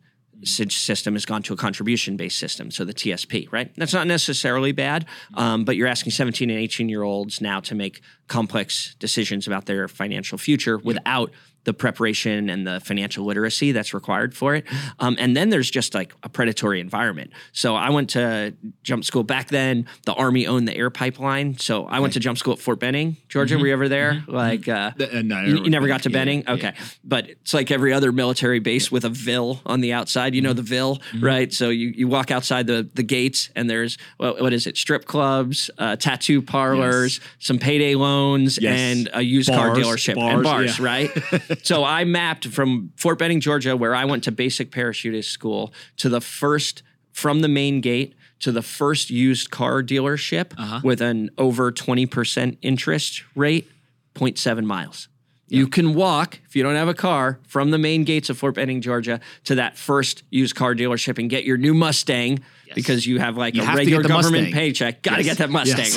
system 0.45 1.15
has 1.15 1.25
gone 1.25 1.43
to 1.43 1.53
a 1.53 1.57
contribution 1.57 2.17
based 2.17 2.39
system, 2.39 2.71
so 2.71 2.85
the 2.85 2.95
TSP, 2.95 3.51
right? 3.53 3.71
That's 3.77 3.93
not 3.93 4.07
necessarily 4.07 4.73
bad, 4.73 5.07
um, 5.35 5.65
but 5.65 5.77
you're 5.77 5.89
asking 5.89 6.13
17 6.13 6.51
and 6.51 6.59
18 6.59 6.89
year 6.89 7.03
olds 7.03 7.41
now 7.41 7.61
to 7.61 7.75
make 7.75 8.01
complex 8.29 8.95
decisions 8.99 9.47
about 9.47 9.67
their 9.67 9.89
financial 9.89 10.39
future 10.39 10.79
without 10.79 11.33
the 11.69 11.75
preparation 11.75 12.49
and 12.49 12.67
the 12.67 12.81
financial 12.81 13.27
literacy 13.27 13.73
that's 13.73 13.93
required 13.93 14.35
for 14.35 14.55
it. 14.55 14.65
Um, 15.01 15.17
and 15.19 15.37
then 15.37 15.51
there's 15.51 15.71
just 15.71 15.93
like 15.93 16.15
a 16.23 16.29
predatory 16.31 16.81
environment. 16.81 17.31
So 17.53 17.75
I 17.75 17.91
went 17.91 18.09
to 18.11 18.55
jump 18.83 19.05
school 19.05 19.23
back 19.23 19.49
then. 19.49 19.87
The 20.07 20.15
Army 20.15 20.47
owned 20.47 20.67
the 20.67 20.75
air 20.75 20.89
pipeline. 20.89 21.59
So 21.59 21.85
I 21.85 22.01
went 22.01 22.15
to 22.15 22.21
jump 22.21 22.39
school 22.39 22.55
at 22.55 22.59
Fort 22.59 22.81
Benning, 22.81 23.19
Georgia. 23.29 23.55
Mm-hmm. 23.55 23.61
Were 23.61 23.67
you 23.67 23.73
ever 23.75 23.89
there? 23.91 24.15
Mm-hmm. 24.15 24.35
Like, 24.35 24.67
uh, 24.67 24.93
uh, 24.99 25.21
no, 25.23 25.43
you, 25.43 25.65
you, 25.65 25.69
never 25.71 25.87
got 25.89 26.05
to 26.05 26.11
Benning? 26.11 26.43
Yeah, 26.47 26.55
okay. 26.55 26.73
Yeah. 26.75 26.85
But 27.05 27.29
it's 27.29 27.53
like 27.53 27.71
every 27.71 27.93
other 27.93 28.13
military 28.13 28.61
base 28.61 28.91
with 28.91 29.05
a 29.05 29.11
Ville 29.11 29.61
on 29.67 29.83
the 29.83 29.93
outside. 29.93 30.35
You 30.35 30.41
know 30.41 30.55
the 30.55 30.63
Ville, 30.63 30.97
mm-hmm. 30.97 31.23
right? 31.23 31.53
So 31.53 31.69
you, 31.69 31.89
you 31.89 32.09
walk 32.09 32.31
outside 32.31 32.67
the, 32.67 32.89
the 32.95 33.03
gates 33.03 33.51
and 33.55 33.69
there's, 33.69 33.99
what, 34.17 34.41
what 34.41 34.55
is 34.55 34.67
it? 34.67 34.79
Strip 34.79 35.05
clubs, 35.05 35.71
uh, 35.77 35.97
tattoo 35.97 36.41
parlors, 36.41 37.19
yes. 37.19 37.29
some 37.41 37.59
payday 37.59 37.95
loans, 37.95 38.59
yes. 38.59 38.79
and 38.79 39.11
a 39.13 39.21
used 39.21 39.51
bars, 39.51 39.59
car 39.59 39.77
dealership 39.77 40.15
bars, 40.15 40.35
and 40.35 40.43
bars, 40.43 40.79
yeah. 40.79 40.85
right? 40.87 41.11
so 41.63 41.85
I 41.85 42.05
mapped 42.05 42.49
from 42.49 42.93
Fort 42.97 43.19
Benning, 43.19 43.41
Georgia, 43.41 43.77
where 43.77 43.95
I 43.95 44.05
went 44.05 44.25
to 44.25 44.33
basic 44.33 44.71
parachutist 44.71 45.27
school, 45.27 45.73
to 45.99 46.09
the 46.09 46.21
first 46.21 46.83
from 47.13 47.41
the 47.41 47.49
main 47.49 47.81
gate 47.81 48.15
to 48.41 48.53
the 48.53 48.63
first 48.63 49.11
used 49.11 49.51
car 49.51 49.83
dealership 49.83 50.53
uh-huh. 50.57 50.81
with 50.85 51.01
an 51.01 51.31
over 51.39 51.73
20% 51.73 52.57
interest 52.63 53.25
rate, 53.35 53.69
0.7 54.15 54.65
miles. 54.65 55.09
Yeah. 55.49 55.61
You 55.61 55.69
can 55.69 55.95
walk, 55.95 56.39
if 56.47 56.55
you 56.55 56.63
don't 56.63 56.75
have 56.75 56.89
a 56.89 56.95
car, 56.95 57.41
from 57.49 57.71
the 57.71 57.79
main 57.79 58.05
gates 58.05 58.29
of 58.29 58.37
Fort 58.37 58.55
Benning, 58.55 58.83
Georgia, 58.83 59.19
to 59.45 59.55
that 59.55 59.79
first 59.79 60.23
used 60.31 60.55
car 60.55 60.75
dealership 60.75 61.19
and 61.19 61.31
get 61.31 61.45
your 61.45 61.57
new 61.57 61.73
Mustang 61.73 62.41
yes. 62.67 62.75
because 62.75 63.07
you 63.07 63.19
have 63.19 63.37
like 63.39 63.55
you 63.55 63.63
a 63.63 63.65
have 63.65 63.77
regular 63.77 64.03
government 64.03 64.45
Mustang. 64.45 64.53
paycheck. 64.53 65.03
Got 65.03 65.17
to 65.17 65.25
yes. 65.25 65.37
get 65.37 65.39
that 65.39 65.51
Mustang, 65.51 65.79
yes. 65.79 65.97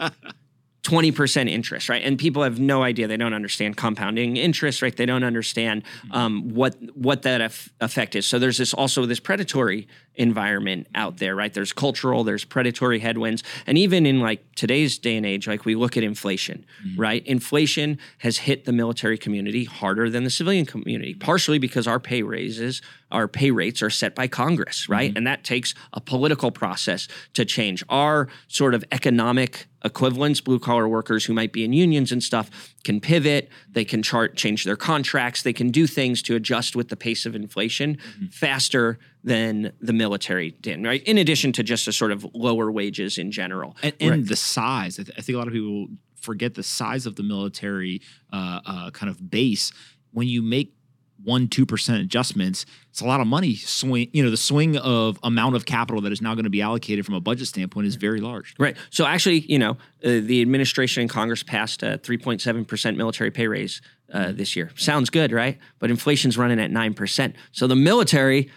right? 0.00 0.12
20% 0.84 1.50
interest, 1.50 1.88
right? 1.88 2.02
And 2.02 2.18
people 2.18 2.42
have 2.42 2.60
no 2.60 2.82
idea. 2.82 3.08
They 3.08 3.16
don't 3.16 3.34
understand 3.34 3.76
compounding 3.76 4.36
interest, 4.36 4.80
right? 4.80 4.96
They 4.96 5.06
don't 5.06 5.24
understand 5.24 5.82
um, 6.12 6.54
what 6.54 6.76
what 6.94 7.22
that 7.22 7.40
effect 7.80 8.14
is. 8.14 8.26
So 8.26 8.38
there's 8.38 8.58
this 8.58 8.72
also 8.72 9.04
this 9.04 9.20
predatory 9.20 9.88
environment 10.14 10.86
out 10.94 11.18
there, 11.18 11.34
right? 11.34 11.52
There's 11.54 11.72
cultural, 11.72 12.24
there's 12.24 12.44
predatory 12.44 12.98
headwinds. 12.98 13.42
And 13.66 13.78
even 13.78 14.04
in 14.04 14.20
like 14.20 14.44
today's 14.54 14.98
day 14.98 15.16
and 15.16 15.24
age, 15.24 15.46
like 15.46 15.64
we 15.64 15.74
look 15.74 15.96
at 15.96 16.02
inflation, 16.02 16.66
mm-hmm. 16.84 17.00
right? 17.00 17.26
Inflation 17.26 17.98
has 18.18 18.38
hit 18.38 18.64
the 18.64 18.72
military 18.72 19.16
community 19.16 19.64
harder 19.64 20.10
than 20.10 20.24
the 20.24 20.30
civilian 20.30 20.66
community, 20.66 21.14
partially 21.14 21.58
because 21.58 21.86
our 21.86 22.00
pay 22.00 22.22
raises, 22.22 22.82
our 23.10 23.26
pay 23.26 23.50
rates 23.50 23.82
are 23.82 23.90
set 23.90 24.14
by 24.14 24.28
Congress, 24.28 24.88
right? 24.88 25.10
Mm-hmm. 25.10 25.16
And 25.16 25.26
that 25.26 25.44
takes 25.44 25.74
a 25.92 26.00
political 26.00 26.50
process 26.50 27.08
to 27.34 27.44
change. 27.44 27.82
Our 27.88 28.28
sort 28.48 28.74
of 28.74 28.84
economic 28.92 29.66
equivalents, 29.84 30.40
blue 30.40 30.58
collar 30.58 30.88
workers 30.88 31.24
who 31.24 31.32
might 31.32 31.52
be 31.52 31.64
in 31.64 31.72
unions 31.72 32.12
and 32.12 32.22
stuff, 32.22 32.74
can 32.84 33.00
pivot. 33.00 33.48
They 33.70 33.84
can 33.84 34.02
chart, 34.02 34.36
change 34.36 34.64
their 34.64 34.76
contracts. 34.76 35.42
They 35.42 35.52
can 35.52 35.70
do 35.70 35.86
things 35.86 36.22
to 36.22 36.36
adjust 36.36 36.76
with 36.76 36.88
the 36.88 36.96
pace 36.96 37.24
of 37.24 37.34
inflation 37.34 37.96
mm-hmm. 37.96 38.26
faster 38.26 38.98
than 39.24 39.72
the 39.80 39.92
military 39.92 40.50
did, 40.50 40.84
right? 40.84 41.02
In 41.04 41.18
addition 41.18 41.52
to 41.52 41.62
just 41.62 41.88
a 41.88 41.92
sort 41.92 42.12
of 42.12 42.26
lower 42.34 42.70
wages 42.70 43.18
in 43.18 43.30
general. 43.30 43.76
And, 43.82 43.94
and 44.00 44.10
right. 44.10 44.26
the 44.26 44.36
size, 44.36 44.98
I, 44.98 45.02
th- 45.04 45.18
I, 45.18 45.22
think 45.22 45.34
a 45.34 45.38
lot 45.38 45.48
of 45.48 45.52
people 45.52 45.88
forget 46.20 46.54
the 46.54 46.62
size 46.62 47.06
of 47.06 47.16
the 47.16 47.22
military 47.22 48.02
uh, 48.32 48.60
uh, 48.66 48.90
kind 48.90 49.10
of 49.10 49.30
base. 49.30 49.72
When 50.12 50.28
you 50.28 50.42
make 50.42 50.74
one 51.22 51.48
two 51.48 51.66
percent 51.66 52.00
adjustments, 52.00 52.64
it's 52.90 53.00
a 53.00 53.06
lot 53.06 53.20
of 53.20 53.26
money. 53.26 53.54
Swing, 53.54 54.08
you 54.12 54.22
know, 54.22 54.30
the 54.30 54.36
swing 54.36 54.76
of 54.76 55.18
amount 55.22 55.56
of 55.56 55.64
capital 55.66 56.00
that 56.02 56.12
is 56.12 56.22
now 56.22 56.34
going 56.34 56.44
to 56.44 56.50
be 56.50 56.62
allocated 56.62 57.04
from 57.04 57.14
a 57.14 57.20
budget 57.20 57.48
standpoint 57.48 57.86
is 57.86 57.96
very 57.96 58.20
large. 58.20 58.54
Right. 58.58 58.76
So 58.90 59.04
actually, 59.04 59.40
you 59.40 59.58
know, 59.58 59.72
uh, 60.04 60.20
the 60.22 60.40
administration 60.40 61.02
and 61.02 61.10
Congress 61.10 61.42
passed 61.42 61.82
a 61.82 61.98
3.7% 61.98 62.96
military 62.96 63.30
pay 63.30 63.48
raise 63.48 63.82
uh, 64.12 64.32
this 64.32 64.56
year. 64.56 64.70
Sounds 64.76 65.10
good, 65.10 65.32
right? 65.32 65.58
But 65.78 65.90
inflation's 65.90 66.38
running 66.38 66.60
at 66.60 66.70
9%. 66.70 67.34
So 67.52 67.66
the 67.66 67.76
military, 67.76 68.50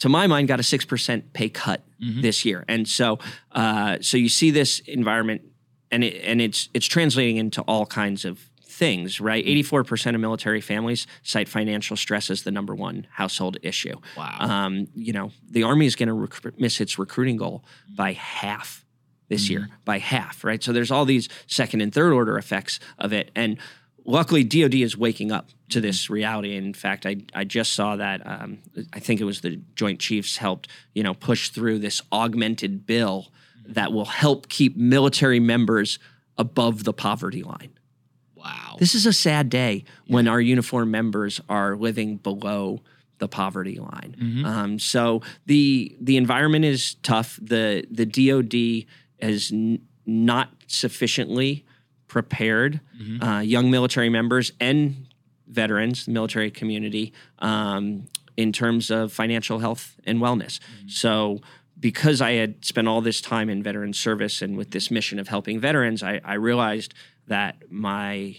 to 0.00 0.08
my 0.08 0.26
mind, 0.26 0.48
got 0.48 0.60
a 0.60 0.64
6% 0.64 1.32
pay 1.32 1.48
cut 1.48 1.84
this 2.22 2.44
year. 2.44 2.64
And 2.66 2.88
so 2.88 3.18
uh, 3.52 3.98
so 4.00 4.16
you 4.16 4.28
see 4.28 4.50
this 4.50 4.80
environment 4.80 5.42
and 5.90 6.04
it, 6.04 6.22
and 6.24 6.40
it's 6.40 6.68
it's 6.72 6.86
translating 6.86 7.36
into 7.36 7.62
all 7.62 7.86
kinds 7.86 8.24
of 8.24 8.49
things, 8.80 9.20
right? 9.20 9.44
84% 9.44 10.14
of 10.14 10.22
military 10.22 10.62
families 10.62 11.06
cite 11.22 11.50
financial 11.50 11.98
stress 11.98 12.30
as 12.30 12.44
the 12.44 12.50
number 12.50 12.74
one 12.74 13.06
household 13.12 13.58
issue. 13.62 13.94
Wow. 14.16 14.38
Um, 14.40 14.88
you 14.94 15.12
know, 15.12 15.32
the 15.50 15.64
Army 15.64 15.84
is 15.84 15.94
going 15.94 16.06
to 16.08 16.14
rec- 16.14 16.58
miss 16.58 16.80
its 16.80 16.98
recruiting 16.98 17.36
goal 17.36 17.62
by 17.94 18.14
half 18.14 18.86
this 19.28 19.50
year, 19.50 19.68
by 19.84 19.98
half, 19.98 20.42
right? 20.42 20.62
So 20.62 20.72
there's 20.72 20.90
all 20.90 21.04
these 21.04 21.28
second 21.46 21.82
and 21.82 21.92
third 21.92 22.14
order 22.14 22.38
effects 22.38 22.80
of 22.98 23.12
it. 23.12 23.30
And 23.36 23.58
luckily, 24.06 24.44
DoD 24.44 24.76
is 24.76 24.96
waking 24.96 25.30
up 25.30 25.50
to 25.68 25.82
this 25.82 26.08
reality. 26.08 26.56
In 26.56 26.72
fact, 26.72 27.04
I, 27.04 27.18
I 27.34 27.44
just 27.44 27.74
saw 27.74 27.96
that, 27.96 28.26
um, 28.26 28.60
I 28.94 28.98
think 28.98 29.20
it 29.20 29.24
was 29.24 29.42
the 29.42 29.60
Joint 29.74 30.00
Chiefs 30.00 30.38
helped, 30.38 30.68
you 30.94 31.02
know, 31.02 31.12
push 31.12 31.50
through 31.50 31.80
this 31.80 32.00
augmented 32.10 32.86
bill 32.86 33.30
that 33.66 33.92
will 33.92 34.06
help 34.06 34.48
keep 34.48 34.74
military 34.74 35.38
members 35.38 35.98
above 36.38 36.84
the 36.84 36.94
poverty 36.94 37.42
line. 37.42 37.74
Wow. 38.42 38.76
This 38.78 38.94
is 38.94 39.06
a 39.06 39.12
sad 39.12 39.48
day 39.50 39.84
when 40.06 40.26
our 40.28 40.40
uniform 40.40 40.90
members 40.90 41.40
are 41.48 41.76
living 41.76 42.16
below 42.16 42.80
the 43.18 43.28
poverty 43.28 43.78
line. 43.78 44.42
Um, 44.46 44.78
so 44.78 45.20
the 45.46 45.94
the 46.00 46.16
environment 46.16 46.64
is 46.64 46.94
tough. 47.02 47.38
The 47.40 47.84
the 47.90 48.06
DoD 48.06 48.86
has 49.20 49.52
n- 49.52 49.82
not 50.06 50.48
sufficiently 50.66 51.64
prepared 52.08 52.80
uh, 53.22 53.38
young 53.40 53.70
military 53.70 54.08
members 54.08 54.52
and 54.58 55.06
veterans, 55.46 56.06
the 56.06 56.12
military 56.12 56.50
community, 56.50 57.12
um, 57.40 58.06
in 58.36 58.52
terms 58.52 58.90
of 58.90 59.12
financial 59.12 59.58
health 59.58 59.96
and 60.06 60.18
wellness. 60.20 60.58
So 60.88 61.40
because 61.78 62.20
I 62.20 62.32
had 62.32 62.64
spent 62.64 62.88
all 62.88 63.00
this 63.00 63.20
time 63.20 63.48
in 63.50 63.62
veteran 63.62 63.92
service 63.92 64.42
and 64.42 64.56
with 64.56 64.70
this 64.70 64.90
mission 64.90 65.18
of 65.18 65.28
helping 65.28 65.60
veterans, 65.60 66.02
I, 66.02 66.20
I 66.24 66.34
realized 66.34 66.94
that 67.30 67.70
my 67.70 68.36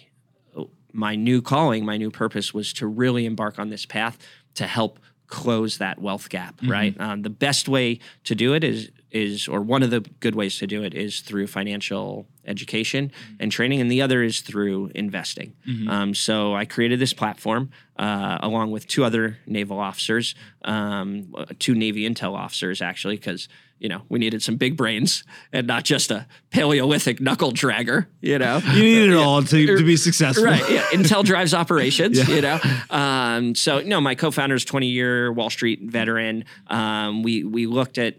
my 0.93 1.15
new 1.15 1.41
calling, 1.41 1.85
my 1.85 1.97
new 1.97 2.11
purpose 2.11 2.53
was 2.53 2.73
to 2.73 2.85
really 2.85 3.25
embark 3.25 3.57
on 3.57 3.69
this 3.69 3.85
path 3.85 4.17
to 4.55 4.67
help 4.67 4.99
close 5.27 5.77
that 5.77 5.99
wealth 5.99 6.29
gap. 6.29 6.59
Right. 6.61 6.99
Um, 6.99 7.21
the 7.21 7.29
best 7.29 7.69
way 7.69 7.99
to 8.25 8.35
do 8.35 8.53
it 8.53 8.63
is 8.63 8.91
is 9.11 9.47
or 9.47 9.61
one 9.61 9.83
of 9.83 9.89
the 9.89 10.01
good 10.19 10.35
ways 10.35 10.57
to 10.59 10.67
do 10.67 10.83
it 10.83 10.93
is 10.93 11.21
through 11.21 11.47
financial 11.47 12.27
education 12.45 13.11
and 13.39 13.51
training, 13.51 13.81
and 13.81 13.91
the 13.91 14.01
other 14.01 14.23
is 14.23 14.41
through 14.41 14.91
investing. 14.95 15.53
Um, 15.89 16.13
so 16.13 16.55
I 16.55 16.65
created 16.65 16.99
this 16.99 17.13
platform 17.13 17.69
uh, 17.97 18.39
along 18.41 18.71
with 18.71 18.87
two 18.87 19.03
other 19.03 19.37
naval 19.45 19.79
officers, 19.79 20.33
um, 20.65 21.33
two 21.59 21.75
Navy 21.75 22.09
intel 22.09 22.33
officers 22.33 22.81
actually, 22.81 23.15
because 23.15 23.47
you 23.79 23.89
know 23.89 24.01
we 24.09 24.19
needed 24.19 24.41
some 24.41 24.55
big 24.57 24.75
brains 24.77 25.23
and 25.53 25.67
not 25.67 25.83
just 25.83 26.09
a 26.11 26.27
Paleolithic 26.49 27.21
knuckle 27.21 27.51
dragger. 27.51 28.07
You 28.21 28.39
know, 28.39 28.57
you 28.73 28.83
need 28.83 29.09
it 29.11 29.15
all 29.15 29.43
to, 29.43 29.77
to 29.77 29.83
be 29.83 29.97
successful. 29.97 30.45
Right. 30.45 30.67
Yeah. 30.69 30.83
Intel 30.91 31.23
drives 31.23 31.53
operations, 31.53 32.27
you 32.29 32.41
know. 32.41 32.59
Um, 32.89 33.55
so 33.55 33.81
no, 33.81 34.01
my 34.01 34.15
co-founder 34.15 34.55
is 34.55 34.65
20 34.65 34.87
year 34.87 35.31
Wall 35.31 35.49
Street 35.49 35.81
veteran. 35.83 36.45
Um, 36.67 37.23
we 37.23 37.43
we 37.43 37.67
looked 37.67 37.97
at 37.97 38.15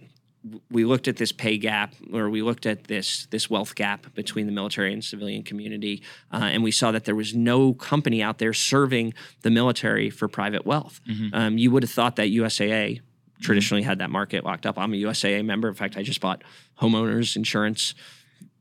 we 0.70 0.85
looked 0.85 1.06
at 1.09 1.16
this 1.16 1.32
pay 1.32 1.56
gap 1.56 1.94
or 2.12 2.28
we 2.28 2.43
looked 2.43 2.66
at 2.66 2.85
this 2.85 3.27
this 3.27 3.48
wealth 3.48 3.74
gap 3.74 4.12
between 4.14 4.47
the 4.47 4.52
military 4.52 4.93
and 4.93 5.05
civilian 5.05 5.43
community 5.43 6.02
uh, 6.32 6.36
and 6.52 6.62
we 6.62 6.70
saw 6.70 6.90
that 6.90 7.05
there 7.05 7.14
was 7.14 7.35
no 7.35 7.73
company 7.74 8.23
out 8.23 8.39
there 8.39 8.52
serving 8.52 9.14
the 9.43 9.51
military 9.51 10.10
for 10.10 10.28
private 10.28 10.66
wealth 10.66 11.01
um, 11.32 11.59
you 11.59 11.70
would 11.70 11.82
have 11.82 11.93
thought 11.93 12.16
that 12.16 12.28
usaa 12.28 13.01
traditionally 13.40 13.82
had 13.82 13.98
that 13.98 14.10
market 14.10 14.44
locked 14.44 14.66
up 14.66 14.78
i'm 14.78 14.93
a 14.93 14.97
usaa 14.97 15.44
member 15.44 15.69
in 15.69 15.74
fact 15.74 15.97
i 15.97 16.02
just 16.02 16.20
bought 16.20 16.43
homeowners 16.81 17.36
insurance 17.36 17.94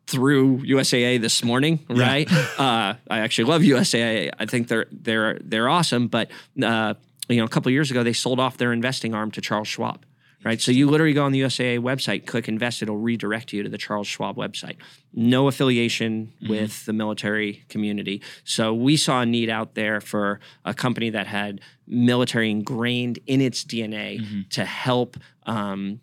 through 0.08 0.58
USAA 0.58 1.22
this 1.22 1.41
morning, 1.41 1.80
right? 1.88 2.30
uh, 2.60 2.95
I 3.10 3.20
actually 3.20 3.45
love 3.45 3.62
USAA. 3.62 4.32
I 4.38 4.45
think 4.45 4.68
they're 4.68 4.88
they're 4.91 5.40
they're 5.41 5.70
awesome. 5.70 6.08
But 6.08 6.30
uh, 6.62 6.95
you 7.30 7.38
know, 7.38 7.45
a 7.45 7.48
couple 7.48 7.70
of 7.70 7.74
years 7.74 7.91
ago, 7.91 8.03
they 8.03 8.12
sold 8.12 8.40
off 8.40 8.58
their 8.58 8.74
investing 8.74 9.14
arm 9.14 9.32
to 9.32 9.41
Charles 9.41 9.70
Schwab, 9.70 10.03
right? 10.43 10.59
So 10.61 10.72
you 10.72 10.89
literally 10.89 11.13
go 11.13 11.23
on 11.26 11.31
the 11.31 11.41
USAA 11.41 11.80
website, 11.80 12.26
click 12.26 12.47
invest, 12.47 12.81
it'll 12.81 12.97
redirect 12.97 13.53
you 13.53 13.63
to 13.63 13.69
the 13.69 13.77
Charles 13.77 14.07
Schwab 14.07 14.35
website. 14.35 14.77
No 15.13 15.47
affiliation 15.47 16.34
with 16.49 16.85
the 16.85 16.93
military 16.93 17.63
community. 17.69 18.22
So 18.43 18.73
we 18.73 18.97
saw 18.97 19.22
a 19.22 19.26
need 19.26 19.49
out 19.49 19.76
there 19.76 20.01
for 20.01 20.39
a 20.65 20.73
company 20.73 21.09
that 21.11 21.27
had 21.27 21.61
military 21.88 22.49
ingrained 22.49 23.19
in 23.27 23.41
its 23.41 23.63
DNA 23.63 24.49
to 24.49 24.65
help. 24.65 25.18
Um, 25.45 25.99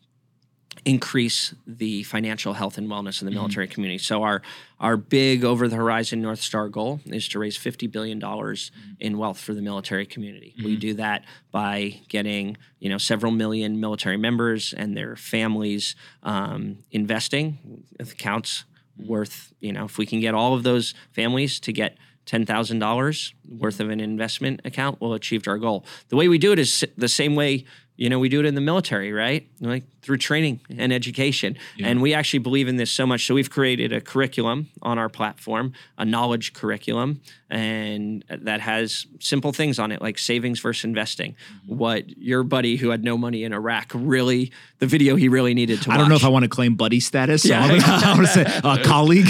increase 0.88 1.54
the 1.66 2.02
financial 2.04 2.54
health 2.54 2.78
and 2.78 2.88
wellness 2.88 3.20
in 3.20 3.26
the 3.26 3.30
mm-hmm. 3.30 3.40
military 3.40 3.68
community. 3.68 3.98
So 3.98 4.22
our 4.22 4.40
our 4.80 4.96
big 4.96 5.44
over 5.44 5.68
the 5.68 5.76
horizon 5.76 6.22
North 6.22 6.40
Star 6.40 6.68
goal 6.68 7.00
is 7.04 7.28
to 7.28 7.38
raise 7.38 7.58
50 7.58 7.88
billion 7.88 8.18
dollars 8.18 8.70
mm-hmm. 8.70 8.92
in 9.00 9.18
wealth 9.18 9.38
for 9.38 9.52
the 9.52 9.60
military 9.60 10.06
community. 10.06 10.54
We 10.56 10.72
mm-hmm. 10.72 10.80
do 10.80 10.94
that 10.94 11.24
by 11.52 12.00
getting, 12.08 12.56
you 12.78 12.88
know, 12.88 12.96
several 12.96 13.32
million 13.32 13.80
military 13.80 14.16
members 14.16 14.72
and 14.72 14.96
their 14.96 15.14
families 15.14 15.94
um, 16.22 16.78
investing 16.90 17.84
accounts 18.00 18.64
worth, 18.96 19.52
you 19.60 19.72
know, 19.72 19.84
if 19.84 19.98
we 19.98 20.06
can 20.06 20.20
get 20.20 20.34
all 20.34 20.54
of 20.54 20.62
those 20.62 20.94
families 21.12 21.60
to 21.60 21.72
get 21.72 21.98
$10,000 22.26 23.32
worth 23.58 23.80
of 23.80 23.90
an 23.90 24.00
investment 24.00 24.60
account, 24.64 25.00
we'll 25.00 25.14
achieved 25.14 25.48
our 25.48 25.58
goal. 25.58 25.84
The 26.08 26.16
way 26.16 26.28
we 26.28 26.38
do 26.38 26.52
it 26.52 26.58
is 26.58 26.84
the 26.96 27.08
same 27.08 27.34
way, 27.34 27.64
you 27.96 28.10
know, 28.10 28.18
we 28.18 28.28
do 28.28 28.40
it 28.40 28.46
in 28.46 28.54
the 28.54 28.60
military, 28.60 29.12
right? 29.12 29.48
Like 29.60 29.84
through 30.08 30.16
training 30.16 30.58
and 30.78 30.90
education. 30.90 31.54
And 31.84 32.00
we 32.00 32.14
actually 32.14 32.38
believe 32.38 32.66
in 32.66 32.76
this 32.76 32.90
so 32.90 33.06
much. 33.06 33.26
So 33.26 33.34
we've 33.34 33.50
created 33.50 33.92
a 33.92 34.00
curriculum 34.00 34.68
on 34.80 34.96
our 34.98 35.10
platform, 35.10 35.74
a 35.98 36.04
knowledge 36.06 36.54
curriculum, 36.54 37.20
and 37.50 38.24
that 38.30 38.62
has 38.62 39.04
simple 39.20 39.52
things 39.52 39.78
on 39.78 39.92
it 39.92 40.00
like 40.00 40.18
savings 40.18 40.60
versus 40.60 40.84
investing. 40.84 41.36
What 41.66 42.08
your 42.16 42.42
buddy 42.42 42.76
who 42.76 42.88
had 42.88 43.04
no 43.04 43.18
money 43.18 43.44
in 43.44 43.52
Iraq 43.52 43.90
really, 43.94 44.50
the 44.78 44.86
video 44.86 45.14
he 45.16 45.28
really 45.28 45.52
needed 45.52 45.82
to 45.82 45.90
Watch. 45.90 45.98
I 45.98 46.00
don't 46.00 46.08
know 46.08 46.16
if 46.16 46.24
I 46.24 46.28
want 46.28 46.44
to 46.44 46.48
claim 46.48 46.74
buddy 46.74 47.00
status. 47.00 47.42
So 47.42 47.50
Yeah. 47.50 47.68
Gonna- 47.68 48.06
I'm 48.06 48.20
to 48.20 48.26
say 48.26 48.44
uh, 48.64 48.78
colleague. 48.84 49.28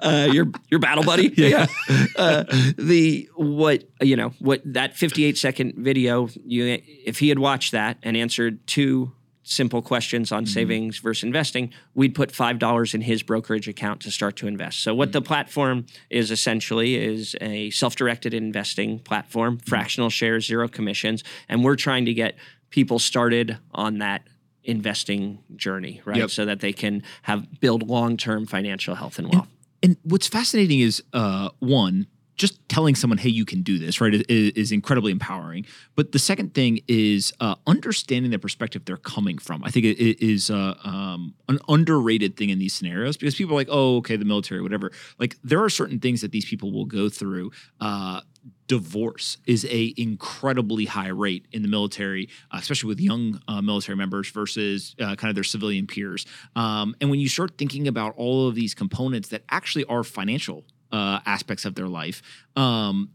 uh, 0.00 0.28
your 0.32 0.46
your 0.70 0.78
battle 0.78 1.02
buddy. 1.02 1.32
yeah. 1.36 1.66
Uh, 2.14 2.44
the 2.78 3.28
what 3.34 3.82
you 4.00 4.14
know 4.14 4.32
what 4.38 4.62
that 4.64 4.96
58 4.96 5.36
second 5.36 5.74
video. 5.76 6.28
You 6.44 6.78
if 7.04 7.18
he 7.18 7.30
had 7.30 7.40
watched 7.40 7.72
that 7.72 7.98
and 8.04 8.16
answered 8.16 8.64
two 8.68 9.12
simple 9.46 9.80
questions 9.80 10.32
on 10.32 10.44
mm-hmm. 10.44 10.52
savings 10.52 10.98
versus 10.98 11.22
investing, 11.22 11.72
we'd 11.94 12.14
put 12.14 12.32
five 12.32 12.58
dollars 12.58 12.94
in 12.94 13.00
his 13.02 13.22
brokerage 13.22 13.68
account 13.68 14.00
to 14.02 14.10
start 14.10 14.36
to 14.36 14.46
invest. 14.46 14.82
So 14.82 14.94
what 14.94 15.12
the 15.12 15.20
mm-hmm. 15.20 15.26
platform 15.26 15.86
is 16.10 16.30
essentially 16.30 16.96
is 16.96 17.36
a 17.40 17.70
self 17.70 17.96
directed 17.96 18.34
investing 18.34 18.98
platform, 18.98 19.56
mm-hmm. 19.56 19.68
fractional 19.68 20.10
shares, 20.10 20.46
zero 20.46 20.68
commissions, 20.68 21.22
and 21.48 21.64
we're 21.64 21.76
trying 21.76 22.04
to 22.06 22.14
get 22.14 22.36
people 22.70 22.98
started 22.98 23.58
on 23.72 23.98
that 23.98 24.26
investing 24.64 25.38
journey, 25.54 26.02
right? 26.04 26.18
Yep. 26.18 26.30
So 26.30 26.44
that 26.44 26.60
they 26.60 26.72
can 26.72 27.02
have 27.22 27.60
build 27.60 27.88
long 27.88 28.16
term 28.16 28.46
financial 28.46 28.96
health 28.96 29.18
and 29.18 29.32
wealth. 29.32 29.48
And 29.82 29.96
what's 30.02 30.26
fascinating 30.26 30.80
is 30.80 31.02
uh, 31.12 31.50
one, 31.60 32.08
just 32.36 32.66
telling 32.68 32.94
someone, 32.94 33.18
"Hey, 33.18 33.30
you 33.30 33.44
can 33.44 33.62
do 33.62 33.78
this," 33.78 34.00
right, 34.00 34.14
is, 34.14 34.22
is 34.52 34.72
incredibly 34.72 35.12
empowering. 35.12 35.66
But 35.94 36.12
the 36.12 36.18
second 36.18 36.54
thing 36.54 36.80
is 36.88 37.32
uh, 37.40 37.56
understanding 37.66 38.30
the 38.30 38.38
perspective 38.38 38.84
they're 38.84 38.96
coming 38.96 39.38
from. 39.38 39.64
I 39.64 39.70
think 39.70 39.86
it, 39.86 39.98
it 39.98 40.24
is 40.24 40.50
uh, 40.50 40.74
um, 40.84 41.34
an 41.48 41.58
underrated 41.68 42.36
thing 42.36 42.50
in 42.50 42.58
these 42.58 42.74
scenarios 42.74 43.16
because 43.16 43.34
people 43.34 43.54
are 43.54 43.58
like, 43.58 43.68
"Oh, 43.70 43.96
okay, 43.98 44.16
the 44.16 44.24
military, 44.24 44.62
whatever." 44.62 44.92
Like 45.18 45.36
there 45.42 45.62
are 45.62 45.70
certain 45.70 45.98
things 45.98 46.20
that 46.20 46.32
these 46.32 46.44
people 46.44 46.72
will 46.72 46.86
go 46.86 47.08
through. 47.08 47.52
Uh, 47.80 48.20
divorce 48.68 49.38
is 49.46 49.64
a 49.66 49.94
incredibly 49.96 50.84
high 50.84 51.08
rate 51.08 51.46
in 51.52 51.62
the 51.62 51.68
military, 51.68 52.28
uh, 52.50 52.58
especially 52.60 52.88
with 52.88 53.00
young 53.00 53.40
uh, 53.48 53.60
military 53.62 53.96
members 53.96 54.30
versus 54.30 54.94
uh, 55.00 55.14
kind 55.16 55.30
of 55.30 55.34
their 55.34 55.44
civilian 55.44 55.86
peers. 55.86 56.26
Um, 56.54 56.94
and 57.00 57.10
when 57.10 57.20
you 57.20 57.28
start 57.28 57.58
thinking 57.58 57.88
about 57.88 58.14
all 58.16 58.48
of 58.48 58.54
these 58.54 58.74
components 58.74 59.28
that 59.28 59.42
actually 59.50 59.84
are 59.84 60.04
financial 60.04 60.64
uh, 60.92 61.20
aspects 61.26 61.64
of 61.64 61.74
their 61.74 61.88
life, 61.88 62.22
um, 62.56 63.10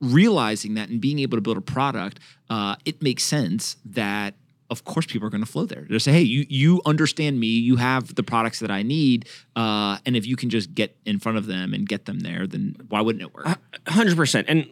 realizing 0.00 0.74
that 0.74 0.88
and 0.88 1.00
being 1.00 1.18
able 1.18 1.36
to 1.36 1.42
build 1.42 1.56
a 1.56 1.60
product, 1.60 2.20
uh, 2.48 2.76
it 2.84 3.02
makes 3.02 3.22
sense 3.22 3.76
that. 3.84 4.34
Of 4.70 4.84
course, 4.84 5.04
people 5.04 5.26
are 5.26 5.30
going 5.30 5.44
to 5.44 5.50
flow 5.50 5.66
there. 5.66 5.84
They'll 5.90 5.98
say, 5.98 6.12
"Hey, 6.12 6.22
you 6.22 6.46
you 6.48 6.80
understand 6.86 7.40
me. 7.40 7.48
You 7.48 7.74
have 7.74 8.14
the 8.14 8.22
products 8.22 8.60
that 8.60 8.70
I 8.70 8.84
need, 8.84 9.28
uh, 9.56 9.98
and 10.06 10.14
if 10.14 10.24
you 10.24 10.36
can 10.36 10.48
just 10.48 10.72
get 10.76 10.96
in 11.04 11.18
front 11.18 11.38
of 11.38 11.46
them 11.46 11.74
and 11.74 11.88
get 11.88 12.04
them 12.04 12.20
there, 12.20 12.46
then 12.46 12.76
why 12.88 13.00
wouldn't 13.00 13.20
it 13.20 13.34
work?" 13.34 13.46
Hundred 13.88 14.16
percent. 14.16 14.46
And 14.48 14.68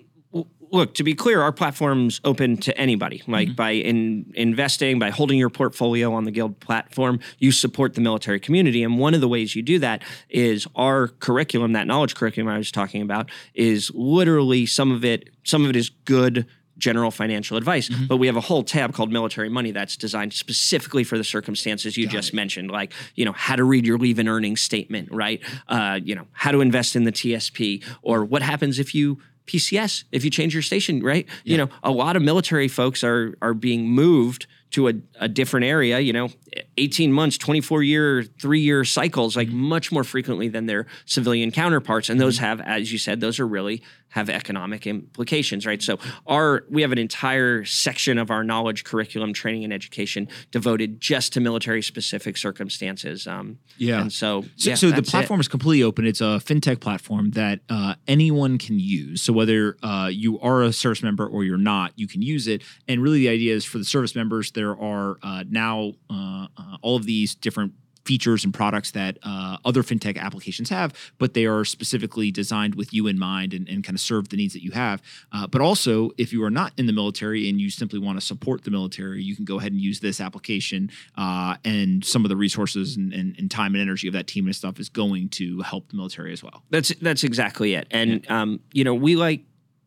look, 0.71 0.95
to 0.95 1.03
be 1.03 1.15
clear, 1.15 1.41
our 1.41 1.53
platform's 1.53 2.21
open 2.25 2.57
to 2.59 2.77
anybody. 2.79 3.23
Like 3.27 3.55
by 3.57 3.71
in 3.71 4.33
investing, 4.35 4.99
by 4.99 5.11
holding 5.11 5.39
your 5.39 5.51
portfolio 5.51 6.13
on 6.13 6.25
the 6.25 6.31
Guild 6.31 6.61
platform, 6.61 7.21
you 7.39 7.53
support 7.53 7.95
the 7.95 8.01
military 8.01 8.41
community. 8.41 8.83
And 8.83 8.99
one 8.99 9.15
of 9.15 9.21
the 9.21 9.29
ways 9.29 9.55
you 9.55 9.63
do 9.63 9.79
that 9.81 10.03
is 10.29 10.67
our 10.75 11.09
curriculum, 11.09 11.73
that 11.73 11.87
knowledge 11.87 12.15
curriculum 12.15 12.53
I 12.53 12.59
was 12.59 12.71
talking 12.71 13.03
about, 13.03 13.31
is 13.55 13.91
literally 13.95 14.67
some 14.67 14.93
of 14.93 15.05
it, 15.05 15.29
some 15.45 15.65
of 15.65 15.71
it 15.71 15.77
is 15.77 15.91
good 16.05 16.47
general 16.79 17.11
financial 17.11 17.57
advice, 17.57 17.89
but 18.09 18.19
we 18.19 18.29
have 18.29 18.37
a 18.37 18.41
whole 18.41 18.63
tab 18.63 18.95
called 18.95 19.13
military 19.13 19.49
money 19.49 19.73
that's 19.73 19.97
designed 19.97 20.33
specifically 20.33 21.03
for 21.03 21.19
the 21.19 21.25
circumstances 21.25 21.97
you 21.97 22.07
just 22.07 22.33
mentioned, 22.33 22.71
like 22.71 22.93
you 23.17 23.25
know 23.25 23.33
how 23.33 23.57
to 23.57 23.65
read 23.65 23.85
your 23.85 23.99
leave 23.99 24.19
and 24.19 24.29
earnings 24.29 24.61
statement, 24.61 25.09
right? 25.11 25.43
Uh, 25.67 25.99
you 26.03 26.15
know 26.15 26.27
how 26.33 26.53
to 26.53 26.61
invest 26.61 26.95
in 26.95 27.03
the 27.03 27.13
TSP, 27.13 27.85
or 28.03 28.25
what 28.25 28.43
happens 28.43 28.79
if 28.79 28.95
you 28.95 29.19
PCS 29.49 30.05
if 30.13 30.25
you 30.25 30.31
change 30.31 30.55
your 30.55 30.63
station, 30.63 31.03
right? 31.03 31.27
You 31.45 31.57
know, 31.57 31.69
a 31.83 31.91
lot 31.91 32.17
of 32.17 32.23
military 32.23 32.69
folks 32.69 33.03
are 33.03 33.35
are 33.43 33.55
being 33.55 33.89
moved 33.89 34.47
to 34.71 34.89
a, 34.89 34.95
a 35.21 35.29
different 35.29 35.67
area, 35.67 35.99
you 35.99 36.13
know, 36.13 36.29
18 36.77 37.13
months, 37.13 37.37
24 37.39 37.83
year, 37.83 38.23
three 38.23 38.61
year 38.61 38.85
cycles, 38.85 39.37
like 39.37 39.49
much 39.49 39.93
more 39.93 40.05
frequently 40.05 40.49
than 40.49 40.67
their 40.67 40.87
civilian 41.07 41.51
counterparts. 41.51 42.09
And 42.09 42.21
those 42.21 42.39
have, 42.39 42.61
as 42.61 42.93
you 42.93 42.99
said, 42.99 43.21
those 43.21 43.39
are 43.41 43.47
really 43.47 43.83
have 44.11 44.31
economic 44.31 44.87
implications, 44.87 45.67
right? 45.67 45.83
So 45.83 45.99
our 46.27 46.65
we 46.71 46.83
have 46.83 46.93
an 46.93 46.99
entire 46.99 47.65
section 47.65 48.17
of 48.17 48.31
our 48.31 48.43
knowledge 48.43 48.85
curriculum, 48.85 49.35
training 49.35 49.65
and 49.65 49.73
education 49.73 50.29
devoted 50.51 51.01
just 51.01 51.35
to 51.35 51.41
military 51.41 51.83
specific 51.83 52.37
circumstances. 52.37 53.27
Um, 53.27 53.59
Yeah. 53.77 54.01
And 54.01 54.13
so, 54.13 54.43
So, 54.57 54.71
yeah, 54.71 54.75
so 54.75 54.91
the 54.91 55.03
platform 55.03 55.41
is 55.41 55.49
completely 55.49 55.83
open. 55.83 56.07
It's 56.07 56.21
a 56.21 56.41
fintech 56.45 56.81
platform 56.81 57.31
that 57.33 57.61
uh, 57.69 57.95
anyone 58.07 58.59
can 58.59 58.79
use. 58.79 59.23
So 59.23 59.33
whether 59.33 59.77
uh, 59.83 60.11
you 60.13 60.39
are 60.41 60.63
a 60.63 60.73
service 60.73 61.03
member 61.03 61.27
or 61.27 61.45
you're 61.45 61.57
not, 61.57 61.93
you 61.97 62.09
can 62.09 62.23
use 62.23 62.47
it. 62.47 62.63
And 62.87 63.03
really, 63.03 63.19
the 63.19 63.29
idea 63.29 63.55
is 63.55 63.65
for 63.65 63.79
the 63.79 63.85
service 63.85 64.15
members, 64.15 64.51
there 64.59 64.77
are 64.77 65.19
uh, 65.23 65.45
now 65.49 65.93
uh, 66.11 66.49
uh, 66.57 66.77
all 66.83 66.97
of 66.97 67.07
these 67.07 67.37
different 67.37 67.73
features 68.05 68.43
and 68.43 68.55
products 68.55 68.91
that 68.93 69.19
uh, 69.23 69.59
other 69.67 69.83
fintech 69.83 70.17
applications 70.19 70.71
have, 70.71 70.95
but 71.19 71.35
they 71.35 71.45
are 71.45 71.65
specifically 71.65 72.31
designed 72.31 72.75
with 72.75 72.93
you 72.93 73.07
in 73.07 73.19
mind 73.19 73.53
and, 73.53 73.69
and 73.69 73.85
kind 73.85 73.95
of 73.95 74.01
serve 74.01 74.31
the 74.31 74.37
needs 74.37 74.55
that 74.55 74.65
you 74.65 74.73
have. 74.73 75.01
Uh, 75.31 75.47
but 75.47 75.61
also, 75.61 76.11
if 76.17 76.33
you 76.33 76.43
are 76.43 76.51
not 76.51 76.73
in 76.79 76.87
the 76.87 76.93
military 76.93 77.49
and 77.49 77.61
you 77.61 77.71
simply 77.71 77.99
want 77.99 78.19
to 78.19 78.25
support 78.25 78.65
the 78.65 78.71
military, 78.71 79.23
you 79.23 79.37
can 79.37 79.45
go 79.45 79.59
ahead 79.59 79.73
and 79.73 79.81
use 79.81 80.01
this 80.01 80.21
application, 80.21 80.91
uh, 81.17 81.55
and 81.65 82.05
some 82.05 82.25
of 82.25 82.31
the 82.31 82.37
resources 82.37 82.97
and, 82.97 83.13
and, 83.13 83.37
and 83.39 83.51
time 83.51 83.75
and 83.75 83.83
energy 83.83 84.09
of 84.09 84.15
that 84.15 84.27
team 84.27 84.47
and 84.47 84.57
stuff 84.57 84.81
is 84.81 84.89
going 84.89 85.29
to 85.29 85.61
help 85.61 85.89
the 85.91 85.97
military 85.97 86.33
as 86.33 86.43
well. 86.43 86.63
That's 86.71 86.93
that's 87.01 87.23
exactly 87.23 87.75
it. 87.75 87.87
And 87.91 88.29
um, 88.31 88.61
you 88.73 88.85
know, 88.85 88.95
we 88.95 89.15
like 89.15 89.43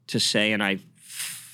to 0.08 0.20
say, 0.20 0.54
and 0.54 0.64
I 0.64 0.80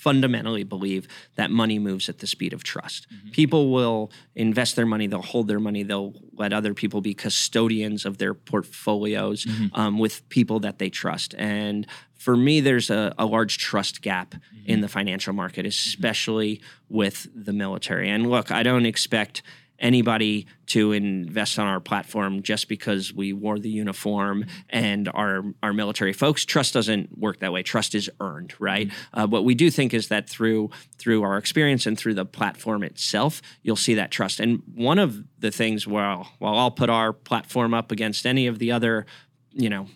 fundamentally 0.08 0.64
believe 0.64 1.04
that 1.36 1.50
money 1.52 1.80
moves 1.80 2.08
at 2.08 2.18
the 2.20 2.28
speed 2.28 2.54
of 2.54 2.64
trust. 2.64 3.08
People 3.32 3.64
will 3.78 4.10
invest 4.36 4.76
their 4.78 4.86
money, 4.86 5.06
they'll 5.08 5.22
hold 5.22 5.48
their 5.48 5.60
money, 5.60 5.84
they'll 5.84 6.14
let 6.44 6.54
other 6.54 6.74
people 6.74 7.02
be 7.02 7.14
custodians 7.14 8.06
of 8.06 8.18
their 8.18 8.34
portfolios 8.34 9.46
um, 9.74 10.00
with 10.00 10.16
people 10.30 10.60
that 10.62 10.80
they 10.80 10.90
trust. 10.90 11.36
And 11.38 11.86
for 12.16 12.38
me, 12.38 12.62
there's 12.62 12.90
a, 12.90 13.14
a 13.18 13.26
large 13.26 13.58
trust 13.58 14.02
gap 14.02 14.36
in 14.66 14.82
the 14.82 14.88
financial 14.88 15.34
market, 15.34 15.66
especially 15.66 16.62
with 16.90 17.28
the 17.36 17.54
military. 17.54 18.10
And 18.10 18.30
look, 18.30 18.50
I 18.52 18.64
don't 18.64 18.86
expect 18.86 19.42
anybody 19.80 20.48
to 20.68 20.92
invest 20.92 21.60
on 21.60 21.68
our 21.68 21.80
platform 21.80 22.42
just 22.42 22.68
because 22.68 23.14
we 23.14 23.34
wore 23.34 23.60
the 23.60 23.70
uniform 23.70 24.46
and 24.70 25.10
our 25.14 25.44
our 25.64 25.74
military 25.74 26.14
folks 26.14 26.46
trust 26.46 26.74
doesn't 26.74 27.18
work 27.18 27.40
that 27.40 27.52
way. 27.52 27.64
Trust 27.64 27.96
is 27.96 28.10
earned 28.20 28.54
right? 28.60 28.92
Uh, 29.14 29.28
what 29.28 29.44
we 29.44 29.56
do 29.56 29.70
think 29.70 29.94
is 29.94 30.08
that 30.08 30.30
through 30.30 30.70
through 30.98 31.24
our 31.24 31.38
experience 31.38 31.86
and 31.86 31.98
through 31.98 32.14
the 32.14 32.26
platform 32.26 32.84
itself 32.84 33.42
you'll 33.62 33.76
see 33.76 33.94
that 33.94 34.12
trust. 34.12 34.40
And 34.40 34.64
one 34.76 35.00
of 35.00 35.24
the 35.40 35.52
things 35.52 35.88
while 35.88 36.30
while 36.40 36.58
I'll 36.58 36.72
put 36.72 36.90
our 36.90 37.14
platform 37.14 37.74
up 37.74 37.92
against 37.92 38.26
any 38.26 38.48
of 38.48 38.60
the 38.60 38.72
other 38.72 39.06
you 39.54 39.70
know 39.70 39.88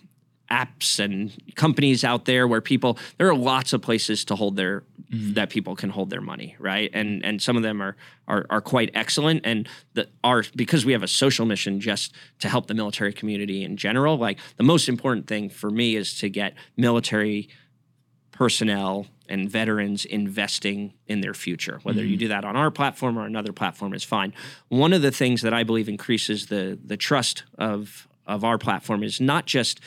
apps 0.50 0.98
and 1.02 1.32
companies 1.54 2.04
out 2.04 2.26
there 2.26 2.46
where 2.46 2.60
people 2.60 2.98
there 3.16 3.28
are 3.28 3.34
lots 3.34 3.72
of 3.72 3.80
places 3.80 4.24
to 4.26 4.36
hold 4.36 4.56
their 4.56 4.84
Mm-hmm. 5.12 5.34
that 5.34 5.50
people 5.50 5.76
can 5.76 5.90
hold 5.90 6.08
their 6.08 6.22
money 6.22 6.56
right 6.58 6.90
and 6.94 7.22
and 7.22 7.42
some 7.42 7.54
of 7.54 7.62
them 7.62 7.82
are 7.82 7.96
are, 8.28 8.46
are 8.48 8.62
quite 8.62 8.90
excellent 8.94 9.42
and 9.44 9.68
the 9.92 10.08
are 10.24 10.42
because 10.56 10.86
we 10.86 10.92
have 10.92 11.02
a 11.02 11.08
social 11.08 11.44
mission 11.44 11.80
just 11.80 12.14
to 12.38 12.48
help 12.48 12.66
the 12.66 12.72
military 12.72 13.12
community 13.12 13.62
in 13.62 13.76
general 13.76 14.16
like 14.16 14.38
the 14.56 14.62
most 14.62 14.88
important 14.88 15.26
thing 15.26 15.50
for 15.50 15.70
me 15.70 15.96
is 15.96 16.18
to 16.18 16.30
get 16.30 16.54
military 16.78 17.50
personnel 18.32 19.06
and 19.28 19.48
veterans 19.48 20.04
investing 20.04 20.92
in 21.06 21.20
their 21.20 21.34
future. 21.34 21.78
Whether 21.84 22.02
you 22.02 22.14
mm-hmm. 22.14 22.18
do 22.18 22.28
that 22.28 22.44
on 22.44 22.56
our 22.56 22.70
platform 22.70 23.18
or 23.18 23.24
another 23.24 23.52
platform 23.52 23.94
is 23.94 24.02
fine. 24.02 24.34
One 24.68 24.92
of 24.92 25.02
the 25.02 25.12
things 25.12 25.42
that 25.42 25.54
I 25.54 25.62
believe 25.62 25.88
increases 25.88 26.46
the 26.46 26.78
the 26.84 26.96
trust 26.96 27.44
of 27.56 28.08
of 28.26 28.44
our 28.44 28.58
platform 28.58 29.02
is 29.02 29.20
not 29.20 29.46
just 29.46 29.80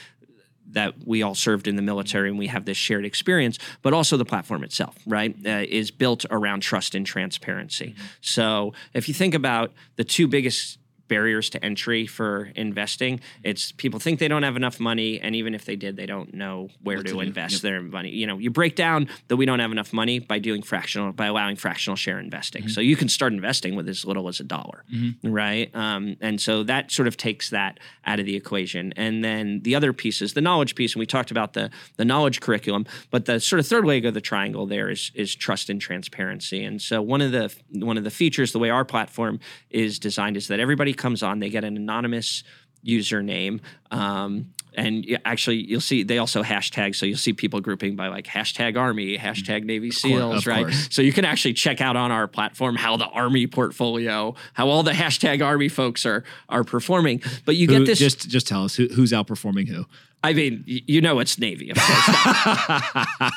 that 0.71 0.93
we 1.05 1.21
all 1.21 1.35
served 1.35 1.67
in 1.67 1.75
the 1.75 1.81
military 1.81 2.29
and 2.29 2.37
we 2.37 2.47
have 2.47 2.65
this 2.65 2.77
shared 2.77 3.05
experience, 3.05 3.59
but 3.81 3.93
also 3.93 4.17
the 4.17 4.25
platform 4.25 4.63
itself, 4.63 4.95
right, 5.05 5.35
uh, 5.45 5.63
is 5.67 5.91
built 5.91 6.25
around 6.29 6.61
trust 6.61 6.95
and 6.95 7.05
transparency. 7.05 7.95
So 8.21 8.73
if 8.93 9.07
you 9.07 9.13
think 9.13 9.33
about 9.33 9.71
the 9.95 10.03
two 10.03 10.27
biggest 10.27 10.79
barriers 11.07 11.49
to 11.51 11.63
entry 11.63 12.07
for 12.07 12.51
investing, 12.55 13.19
it's 13.43 13.71
people 13.71 13.99
think 13.99 14.19
they 14.19 14.27
don't 14.27 14.43
have 14.43 14.55
enough 14.55 14.79
money, 14.79 15.19
and 15.19 15.35
even 15.35 15.53
if 15.53 15.65
they 15.65 15.75
did, 15.75 15.95
they 15.95 16.05
don't 16.05 16.33
know 16.33 16.69
where 16.81 17.03
to, 17.03 17.19
invest 17.19 17.61
their 17.61 17.81
money. 17.81 18.09
You 18.09 18.27
know, 18.27 18.37
you 18.37 18.49
break 18.49 18.75
down 18.75 19.07
that 19.29 19.37
we 19.37 19.45
don't 19.45 19.59
have 19.59 19.71
enough 19.71 19.93
money 19.93 20.19
by 20.19 20.39
doing 20.39 20.61
fractional, 20.61 21.11
by 21.11 21.27
allowing 21.27 21.55
fractional 21.55 21.95
share 21.95 22.19
investing. 22.19 22.67
So 22.67 22.81
you 22.81 22.95
can 22.95 23.09
start 23.09 23.33
investing 23.33 23.75
with 23.75 23.87
as 23.87 24.05
little 24.05 24.27
as 24.27 24.39
a 24.39 24.43
dollar, 24.43 24.83
right? 25.23 25.73
Um, 25.75 26.17
and 26.21 26.41
so 26.41 26.63
that 26.63 26.91
sort 26.91 27.07
of 27.07 27.17
takes 27.17 27.49
that 27.51 27.79
out 28.05 28.19
of 28.19 28.25
the 28.25 28.35
equation. 28.35 28.93
And 28.95 29.23
then 29.23 29.61
the 29.61 29.75
other 29.75 29.93
piece 29.93 30.21
is 30.21 30.33
the 30.33 30.41
knowledge 30.41 30.75
piece, 30.75 30.93
and 30.93 30.99
we 30.99 31.05
talked 31.05 31.31
about 31.31 31.53
the 31.53 31.69
the 31.97 32.05
knowledge 32.05 32.41
curriculum, 32.41 32.85
but 33.11 33.25
the 33.25 33.39
sort 33.39 33.59
of 33.59 33.67
third 33.67 33.85
leg 33.85 34.05
of 34.05 34.13
the 34.13 34.21
triangle 34.21 34.65
there 34.65 34.89
is 34.89 35.11
is 35.15 35.35
trust 35.35 35.69
and 35.69 35.79
transparency. 35.79 36.63
And 36.63 36.81
so 36.81 37.01
one 37.01 37.21
of 37.21 37.31
the 37.31 37.53
one 37.71 37.97
of 37.97 38.03
the 38.03 38.11
features, 38.11 38.51
the 38.51 38.59
way 38.59 38.69
our 38.69 38.85
platform 38.85 39.39
is 39.69 39.99
designed, 39.99 40.37
is 40.37 40.47
that 40.47 40.59
everybody 40.59 40.93
comes 40.97 41.23
on, 41.23 41.39
they 41.39 41.49
get 41.49 41.63
an 41.63 41.77
anonymous 41.77 42.43
username. 42.85 43.59
Um, 43.91 44.51
and 44.77 45.05
actually, 45.23 45.57
you'll 45.65 45.79
see 45.79 46.03
they 46.03 46.17
also 46.17 46.43
hashtag. 46.43 46.95
So 46.95 47.05
you'll 47.05 47.17
see 47.17 47.31
people 47.31 47.61
grouping 47.61 47.95
by 47.95 48.09
like 48.09 48.25
hashtag 48.27 48.77
Army, 48.77 49.17
hashtag 49.17 49.63
Navy 49.63 49.89
SEALs, 49.89 50.39
of 50.39 50.47
right? 50.47 50.65
course. 50.65 50.89
So 50.91 51.01
you 51.01 51.13
can 51.13 51.23
actually 51.23 51.53
check 51.53 51.79
out 51.79 51.95
on 51.95 52.11
our 52.11 52.27
platform 52.27 52.75
how 52.75 52.97
the 52.97 53.07
Army 53.07 53.47
portfolio, 53.47 54.35
how 54.53 54.67
all 54.67 54.83
the 54.83 54.91
hashtag 54.91 55.43
Army 55.45 55.69
folks 55.69 56.05
are 56.05 56.25
are 56.49 56.65
performing. 56.65 57.21
But 57.45 57.55
you 57.55 57.67
Who- 57.67 57.79
get 57.79 57.85
this. 57.85 57.99
just 57.99 58.27
just 58.29 58.47
tell 58.47 58.65
us 58.65 58.75
who, 58.75 58.87
who's 58.87 59.13
outperforming 59.13 59.69
who. 59.69 59.85
I 60.25 60.33
mean, 60.33 60.63
you 60.65 61.01
know 61.01 61.19
it's 61.19 61.37
Navy, 61.39 61.69
of 61.71 61.77
course. 61.77 62.09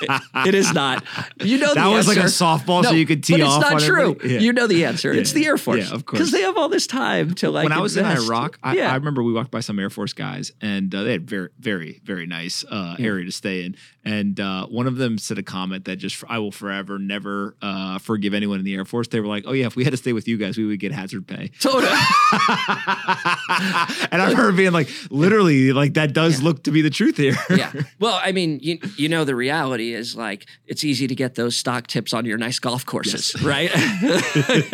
It- 0.03 0.23
it 0.49 0.55
is 0.55 0.73
not. 0.73 1.05
You 1.43 1.59
know 1.59 1.75
That 1.75 1.85
the 1.85 1.91
was 1.91 2.09
like 2.09 2.17
a 2.17 2.23
answer. 2.23 2.45
softball 2.45 2.85
so 2.85 2.93
you 2.93 3.07
could 3.07 3.23
tee 3.23 3.35
but 3.35 3.43
off 3.43 3.63
it's 3.63 3.71
not 3.71 3.81
true. 3.83 4.17
Yeah. 4.25 4.39
You 4.41 4.53
know 4.53 4.67
the 4.67 4.85
answer. 4.85 5.13
It's 5.13 5.33
the 5.33 5.47
Air 5.47 5.59
Force. 5.59 5.89
Yeah, 5.89 5.95
of 5.95 6.05
course. 6.07 6.19
Because 6.19 6.33
they 6.33 6.43
have 6.43 6.57
all 6.57 6.69
this 6.69 6.87
time 6.87 7.35
to 7.37 7.51
like. 7.51 7.65
when 7.65 7.73
I 7.73 7.81
was 7.81 7.97
in. 7.97 8.05
Iraq, 8.07 8.59
I, 8.63 8.75
yeah. 8.75 8.91
I 8.93 8.95
remember 8.97 9.23
we 9.23 9.33
walked 9.33 9.51
by 9.51 9.61
some 9.61 9.79
Air 9.79 9.91
Force 9.91 10.13
guys, 10.13 10.53
and 10.61 10.95
uh, 10.95 11.03
they 11.05 11.13
had 11.13 11.29
very, 11.29 11.49
very, 11.59 12.01
very 12.05 12.27
nice 12.27 12.65
uh, 12.71 12.97
area 12.99 13.25
to 13.25 13.33
stay 13.33 13.65
in. 13.65 13.77
And 14.05 14.41
uh, 14.41 14.67
one 14.67 14.87
of 14.87 14.97
them 14.97 15.19
said 15.19 15.37
a 15.39 15.43
comment 15.43 15.85
that 15.85 15.97
just 15.97 16.25
I 16.29 16.39
will 16.39 16.53
forever 16.53 16.99
never 16.99 17.55
uh, 17.61 17.99
forgive 17.99 18.33
anyone 18.33 18.59
in 18.59 18.65
the 18.65 18.75
Air 18.75 18.87
Force. 18.87 19.09
They 19.09 19.21
were 19.21 19.27
like, 19.27 19.45
"Oh 19.47 19.53
yeah, 19.53 19.67
if 19.67 19.77
we 19.77 19.85
had 19.85 19.91
to 19.91 19.97
stay 19.99 20.15
with 20.15 20.27
you 20.27 20.39
guys, 20.39 20.57
we 20.57 20.65
would 20.65 20.81
get 20.81 20.93
hazard 20.93 21.27
pay." 21.27 21.51
Totally. 21.61 21.85
and 24.11 24.23
I 24.23 24.29
remember 24.31 24.53
being 24.53 24.73
like, 24.73 24.89
literally, 25.11 25.73
like 25.73 25.95
that 25.95 26.13
does 26.15 26.43
look 26.43 26.65
to 26.65 26.71
be 26.71 26.78
the 26.83 26.91
truth 26.91 27.17
here. 27.17 27.37
yeah. 27.51 27.73
Well, 28.01 28.21
I 28.23 28.33
mean, 28.33 28.61
you 28.63 28.79
you 28.97 29.09
know 29.09 29.25
the 29.25 29.35
reality 29.35 29.93
is 29.95 30.15
like 30.17 30.47
it's 30.67 30.85
easy 30.85 31.07
to 31.09 31.15
get 31.15 31.35
those 31.35 31.57
stock 31.57 31.87
tips 31.89 32.13
on 32.15 32.25
your 32.25 32.39
nice 32.39 32.59
golf 32.61 32.87
courses, 32.87 33.35
right? 33.43 33.71